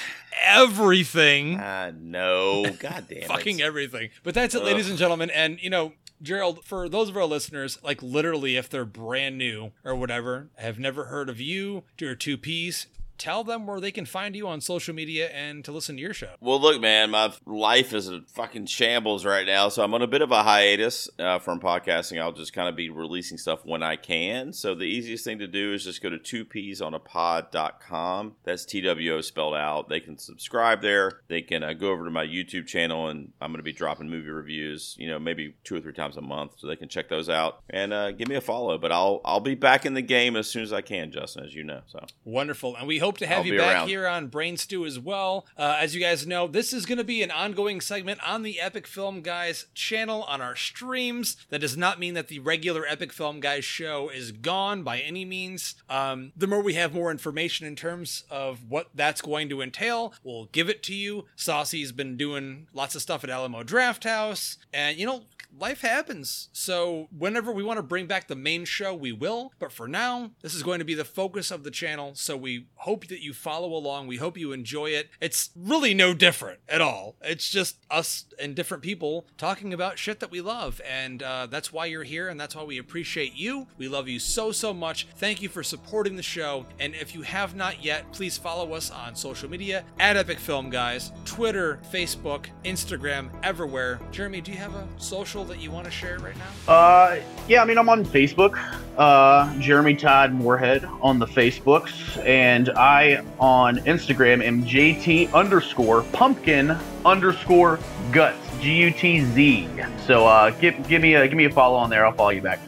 everything. 0.43 1.59
ah, 1.59 1.91
no, 1.99 2.65
god 2.79 3.07
damn 3.09 3.27
fucking 3.27 3.61
everything. 3.61 4.09
But 4.23 4.33
that's 4.33 4.55
it, 4.55 4.63
ladies 4.63 4.89
and 4.89 4.97
gentlemen. 4.97 5.29
And 5.29 5.61
you 5.61 5.69
know, 5.69 5.93
Gerald, 6.23 6.63
for 6.63 6.87
those 6.87 7.09
of 7.09 7.17
our 7.17 7.25
listeners, 7.25 7.77
like 7.83 8.01
literally, 8.01 8.55
if 8.55 8.69
they're 8.69 8.85
brand 8.85 9.37
new 9.37 9.71
or 9.83 9.93
whatever, 9.93 10.49
have 10.55 10.79
never 10.79 11.05
heard 11.05 11.29
of 11.29 11.41
you 11.41 11.83
your 11.99 12.15
two 12.15 12.37
P's, 12.37 12.87
tell 13.17 13.43
them 13.43 13.65
where 13.65 13.79
they 13.79 13.91
can 13.91 14.05
find 14.05 14.35
you 14.35 14.47
on 14.47 14.61
social 14.61 14.93
media 14.93 15.29
and 15.29 15.63
to 15.65 15.71
listen 15.71 15.95
to 15.95 16.01
your 16.01 16.13
show. 16.13 16.33
Well, 16.39 16.59
look, 16.59 16.81
man, 16.81 17.11
my 17.11 17.33
life 17.45 17.93
is 17.93 18.09
a 18.09 18.21
fucking 18.27 18.65
shambles 18.65 19.25
right 19.25 19.45
now, 19.45 19.69
so 19.69 19.83
I'm 19.83 19.93
on 19.93 20.01
a 20.01 20.07
bit 20.07 20.21
of 20.21 20.31
a 20.31 20.43
hiatus 20.43 21.09
uh, 21.19 21.39
from 21.39 21.59
podcasting. 21.59 22.21
I'll 22.21 22.31
just 22.31 22.53
kind 22.53 22.67
of 22.67 22.75
be 22.75 22.89
releasing 22.89 23.37
stuff 23.37 23.65
when 23.65 23.83
I 23.83 23.95
can. 23.95 24.53
So 24.53 24.75
the 24.75 24.85
easiest 24.85 25.23
thing 25.23 25.39
to 25.39 25.47
do 25.47 25.73
is 25.73 25.83
just 25.83 26.01
go 26.01 26.09
to 26.09 26.19
two 26.19 26.45
peas 26.45 26.81
on 26.81 26.93
a 26.93 26.99
pod.com. 26.99 28.35
That's 28.43 28.65
T 28.65 28.81
W 28.81 29.15
O 29.15 29.21
spelled 29.21 29.55
out. 29.55 29.89
They 29.89 29.99
can 29.99 30.17
subscribe 30.17 30.81
there. 30.81 31.21
They 31.27 31.41
can 31.41 31.63
uh, 31.63 31.73
go 31.73 31.91
over 31.91 32.05
to 32.05 32.11
my 32.11 32.25
YouTube 32.25 32.67
channel, 32.67 33.07
and 33.07 33.31
I'm 33.41 33.51
going 33.51 33.57
to 33.57 33.63
be 33.63 33.73
dropping 33.73 34.09
movie 34.09 34.29
reviews. 34.29 34.95
You 34.97 35.09
know, 35.09 35.19
maybe 35.19 35.55
two 35.63 35.75
or 35.75 35.81
three 35.81 35.93
times 35.93 36.17
a 36.17 36.21
month, 36.21 36.53
so 36.57 36.67
they 36.67 36.75
can 36.75 36.89
check 36.89 37.09
those 37.09 37.29
out 37.29 37.61
and 37.69 37.93
uh, 37.93 38.11
give 38.11 38.27
me 38.27 38.35
a 38.35 38.41
follow. 38.41 38.77
But 38.77 38.91
I'll 38.91 39.21
I'll 39.25 39.39
be 39.39 39.55
back 39.55 39.85
in 39.85 39.93
the 39.93 40.01
game 40.01 40.35
as 40.35 40.49
soon 40.49 40.63
as 40.63 40.73
I 40.73 40.81
can, 40.81 41.11
Justin, 41.11 41.43
as 41.43 41.53
you 41.53 41.63
know. 41.63 41.81
So 41.87 42.05
Wonderful. 42.25 42.75
And 42.75 42.87
we 42.87 42.99
hope 43.03 43.17
to 43.17 43.27
have 43.27 43.39
I'll 43.39 43.45
you 43.45 43.57
back 43.57 43.75
around. 43.75 43.87
here 43.89 44.07
on 44.07 44.27
Brain 44.27 44.57
Stew 44.57 44.85
as 44.85 44.97
well. 44.97 45.45
Uh, 45.57 45.77
as 45.79 45.93
you 45.93 46.01
guys 46.01 46.25
know, 46.25 46.47
this 46.47 46.71
is 46.71 46.85
going 46.85 46.97
to 46.97 47.03
be 47.03 47.21
an 47.21 47.31
ongoing 47.31 47.81
segment 47.81 48.19
on 48.27 48.43
the 48.43 48.59
Epic 48.61 48.87
Film 48.87 49.21
Guys 49.21 49.65
channel 49.73 50.23
on 50.23 50.41
our 50.41 50.55
streams. 50.55 51.35
That 51.49 51.59
does 51.59 51.75
not 51.75 51.99
mean 51.99 52.13
that 52.13 52.29
the 52.29 52.39
regular 52.39 52.85
Epic 52.87 53.11
Film 53.11 53.39
Guys 53.39 53.65
show 53.65 54.09
is 54.09 54.31
gone 54.31 54.83
by 54.83 54.99
any 54.99 55.25
means. 55.25 55.75
Um, 55.89 56.31
the 56.35 56.47
more 56.47 56.61
we 56.61 56.75
have 56.75 56.93
more 56.93 57.11
information 57.11 57.67
in 57.67 57.75
terms 57.75 58.23
of 58.29 58.69
what 58.69 58.87
that's 58.95 59.21
going 59.21 59.49
to 59.49 59.61
entail, 59.61 60.13
we'll 60.23 60.45
give 60.45 60.69
it 60.69 60.81
to 60.83 60.95
you. 60.95 61.25
Saucy's 61.35 61.91
been 61.91 62.15
doing 62.15 62.67
lots 62.73 62.95
of 62.95 63.01
stuff 63.01 63.23
at 63.23 63.29
Alamo 63.29 63.63
Drafthouse. 63.63 64.57
And, 64.73 64.97
you 64.97 65.05
know, 65.05 65.23
life 65.57 65.81
happens. 65.81 66.49
So 66.51 67.07
whenever 67.17 67.51
we 67.51 67.63
want 67.63 67.77
to 67.77 67.83
bring 67.83 68.07
back 68.07 68.27
the 68.27 68.35
main 68.35 68.65
show, 68.65 68.93
we 68.93 69.11
will. 69.11 69.51
But 69.59 69.71
for 69.71 69.87
now, 69.87 70.31
this 70.41 70.53
is 70.53 70.63
going 70.63 70.79
to 70.79 70.85
be 70.85 70.93
the 70.93 71.05
focus 71.05 71.51
of 71.51 71.63
the 71.63 71.71
channel. 71.71 72.13
So 72.15 72.35
we 72.35 72.67
hope 72.75 73.07
that 73.07 73.21
you 73.21 73.33
follow 73.33 73.73
along. 73.73 74.07
We 74.07 74.17
hope 74.17 74.37
you 74.37 74.51
enjoy 74.51 74.87
it. 74.87 75.09
It's 75.21 75.51
really 75.55 75.93
no 75.93 76.13
different 76.13 76.59
at 76.67 76.81
all. 76.81 77.15
It's 77.21 77.49
just 77.49 77.77
us 77.89 78.25
and 78.39 78.55
different 78.55 78.83
people 78.83 79.27
talking 79.37 79.73
about 79.73 79.99
shit 79.99 80.19
that 80.19 80.31
we 80.31 80.41
love. 80.41 80.81
And 80.89 81.21
uh, 81.21 81.47
that's 81.47 81.71
why 81.71 81.85
you're 81.85 82.03
here. 82.03 82.29
And 82.29 82.39
that's 82.39 82.55
why 82.55 82.63
we 82.63 82.77
appreciate 82.77 83.35
you. 83.35 83.67
We 83.77 83.87
love 83.87 84.07
you 84.07 84.19
so, 84.19 84.51
so 84.51 84.73
much. 84.73 85.07
Thank 85.17 85.41
you 85.41 85.49
for 85.49 85.63
supporting 85.63 86.15
the 86.15 86.23
show. 86.23 86.65
And 86.79 86.95
if 86.95 87.13
you 87.13 87.21
have 87.21 87.55
not 87.55 87.83
yet, 87.83 88.11
please 88.11 88.37
follow 88.37 88.73
us 88.73 88.91
on 88.91 89.15
social 89.15 89.49
media 89.49 89.83
at 89.99 90.17
Epic 90.17 90.39
Film 90.39 90.69
Guys, 90.69 91.11
Twitter, 91.25 91.79
Facebook, 91.91 92.45
Instagram, 92.65 93.29
everywhere. 93.43 93.99
Jeremy, 94.11 94.41
do 94.41 94.51
you 94.51 94.57
have 94.57 94.75
a 94.75 94.87
social 94.97 95.42
that 95.45 95.59
you 95.59 95.71
want 95.71 95.85
to 95.85 95.91
share 95.91 96.19
right 96.19 96.35
now? 96.35 96.71
Uh, 96.73 97.19
yeah, 97.47 97.61
I 97.61 97.65
mean, 97.65 97.77
I'm 97.77 97.89
on 97.89 98.05
Facebook, 98.05 98.57
uh, 98.97 99.53
Jeremy 99.59 99.95
Todd 99.95 100.33
Moorhead 100.33 100.85
on 101.01 101.19
the 101.19 101.27
Facebooks, 101.27 102.23
and 102.25 102.69
I 102.69 103.23
on 103.39 103.77
Instagram 103.79 104.43
am 104.43 104.63
JT 104.63 105.33
underscore 105.33 106.03
pumpkin 106.13 106.77
underscore 107.05 107.79
guts 108.11 108.37
G 108.61 108.73
U 108.75 108.91
T 108.91 109.21
Z. 109.25 109.69
So 110.05 110.25
uh, 110.25 110.51
give 110.51 110.87
give 110.87 111.01
me 111.01 111.15
a 111.15 111.27
give 111.27 111.37
me 111.37 111.45
a 111.45 111.51
follow 111.51 111.77
on 111.77 111.89
there. 111.89 112.05
I'll 112.05 112.13
follow 112.13 112.29
you 112.29 112.41
back. 112.41 112.59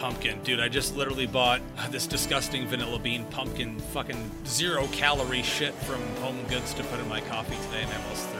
Pumpkin, 0.00 0.42
dude! 0.42 0.60
I 0.60 0.68
just 0.68 0.96
literally 0.96 1.26
bought 1.26 1.60
this 1.90 2.06
disgusting 2.06 2.66
vanilla 2.66 2.98
bean 2.98 3.26
pumpkin, 3.26 3.78
fucking 3.78 4.30
zero 4.46 4.88
calorie 4.92 5.42
shit 5.42 5.74
from 5.74 6.00
Home 6.22 6.42
Goods 6.48 6.72
to 6.74 6.82
put 6.84 6.98
in 7.00 7.08
my 7.08 7.20
coffee 7.20 7.54
today, 7.66 7.82
and 7.82 7.90
I 7.90 8.02
almost 8.02 8.26
threw 8.30 8.39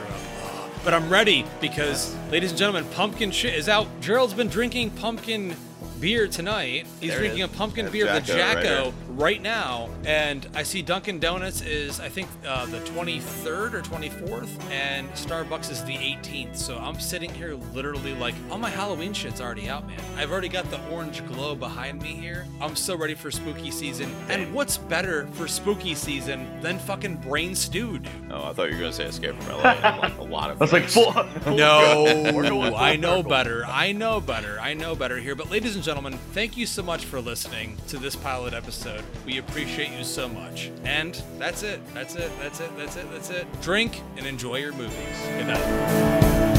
But 0.83 0.95
I'm 0.95 1.09
ready 1.09 1.45
because, 1.59 2.15
ladies 2.31 2.49
and 2.49 2.57
gentlemen, 2.57 2.85
pumpkin 2.93 3.29
shit 3.31 3.53
is 3.53 3.69
out. 3.69 3.87
Gerald's 4.01 4.33
been 4.33 4.47
drinking 4.47 4.89
pumpkin 4.91 5.55
beer 5.99 6.27
tonight. 6.27 6.87
He's 6.99 7.11
There 7.11 7.19
drinking 7.19 7.43
a 7.43 7.47
pumpkin 7.47 7.85
That's 7.85 7.93
beer, 7.93 8.05
the 8.05 8.19
Jacko 8.21 8.55
right 8.55 8.63
Jacko, 8.63 8.83
here. 8.85 8.93
Right, 9.21 9.41
now, 9.41 9.89
and 10.05 10.47
I 10.55 10.63
see 10.63 10.81
Dunkin' 10.81 11.19
Donuts 11.19 11.61
is 11.61 11.99
I 11.99 12.09
think 12.09 12.27
uh, 12.45 12.65
the 12.65 12.79
23rd 12.79 13.73
or 13.73 13.81
24th, 13.81 14.49
and 14.71 15.09
Starbucks 15.11 15.71
is 15.71 15.83
the 15.85 15.93
18th. 15.95 16.55
So 16.57 16.77
I'm 16.77 16.99
sitting 16.99 17.33
here 17.33 17.53
literally 17.73 18.13
like 18.15 18.33
all 18.49 18.57
my 18.57 18.69
Halloween 18.69 19.13
shit's 19.13 19.39
already 19.39 19.69
out, 19.69 19.87
man. 19.87 19.99
I've 20.17 20.31
already 20.31 20.49
got 20.49 20.69
the 20.71 20.79
orange 20.89 21.25
glow 21.27 21.55
behind 21.55 22.01
me 22.01 22.09
here. 22.09 22.45
I'm 22.59 22.75
so 22.75 22.95
ready 22.95 23.13
for 23.13 23.29
spooky 23.31 23.69
season. 23.71 24.13
And 24.29 24.53
what's 24.53 24.77
better 24.77 25.27
for 25.33 25.47
spooky 25.47 25.93
season 25.95 26.59
than 26.61 26.79
fucking 26.79 27.17
brain 27.17 27.53
stew, 27.55 27.99
dude? 27.99 28.09
Oh, 28.31 28.49
I 28.49 28.53
thought 28.53 28.69
you 28.69 28.75
were 28.75 28.81
going 28.81 28.91
to 28.91 28.93
say 28.93 29.05
Escape 29.05 29.35
from 29.41 29.57
LA. 29.57 29.69
I'm 29.83 29.99
like 29.99 30.17
a 30.17 30.23
lot 30.23 30.51
of. 30.51 30.59
That's 30.59 30.73
like 30.73 30.89
things. 30.89 30.93
full. 30.93 31.55
No, 31.55 32.03
We're 32.33 32.49
going 32.49 32.71
full 32.71 32.75
I 32.75 32.95
know 32.95 33.21
better. 33.23 33.65
I 33.65 33.91
know 33.91 34.21
better. 34.21 34.59
I 34.59 34.73
know 34.73 34.95
better 34.95 35.17
here. 35.17 35.35
But, 35.35 35.51
ladies 35.51 35.75
and 35.75 35.83
gentlemen, 35.83 36.17
thank 36.33 36.57
you 36.57 36.65
so 36.65 36.81
much 36.81 37.05
for 37.05 37.19
listening 37.19 37.77
to 37.87 37.97
this 37.97 38.15
pilot 38.15 38.53
episode. 38.53 39.03
We 39.25 39.37
appreciate 39.37 39.91
you 39.91 40.03
so 40.03 40.27
much. 40.27 40.71
And 40.83 41.21
that's 41.37 41.63
it. 41.63 41.79
That's 41.93 42.15
it. 42.15 42.31
That's 42.39 42.59
it. 42.59 42.77
That's 42.77 42.95
it. 42.95 43.11
That's 43.11 43.29
it. 43.29 43.61
Drink 43.61 44.01
and 44.17 44.25
enjoy 44.25 44.57
your 44.57 44.73
movies. 44.73 45.17
Good 45.37 45.47
night. 45.47 46.50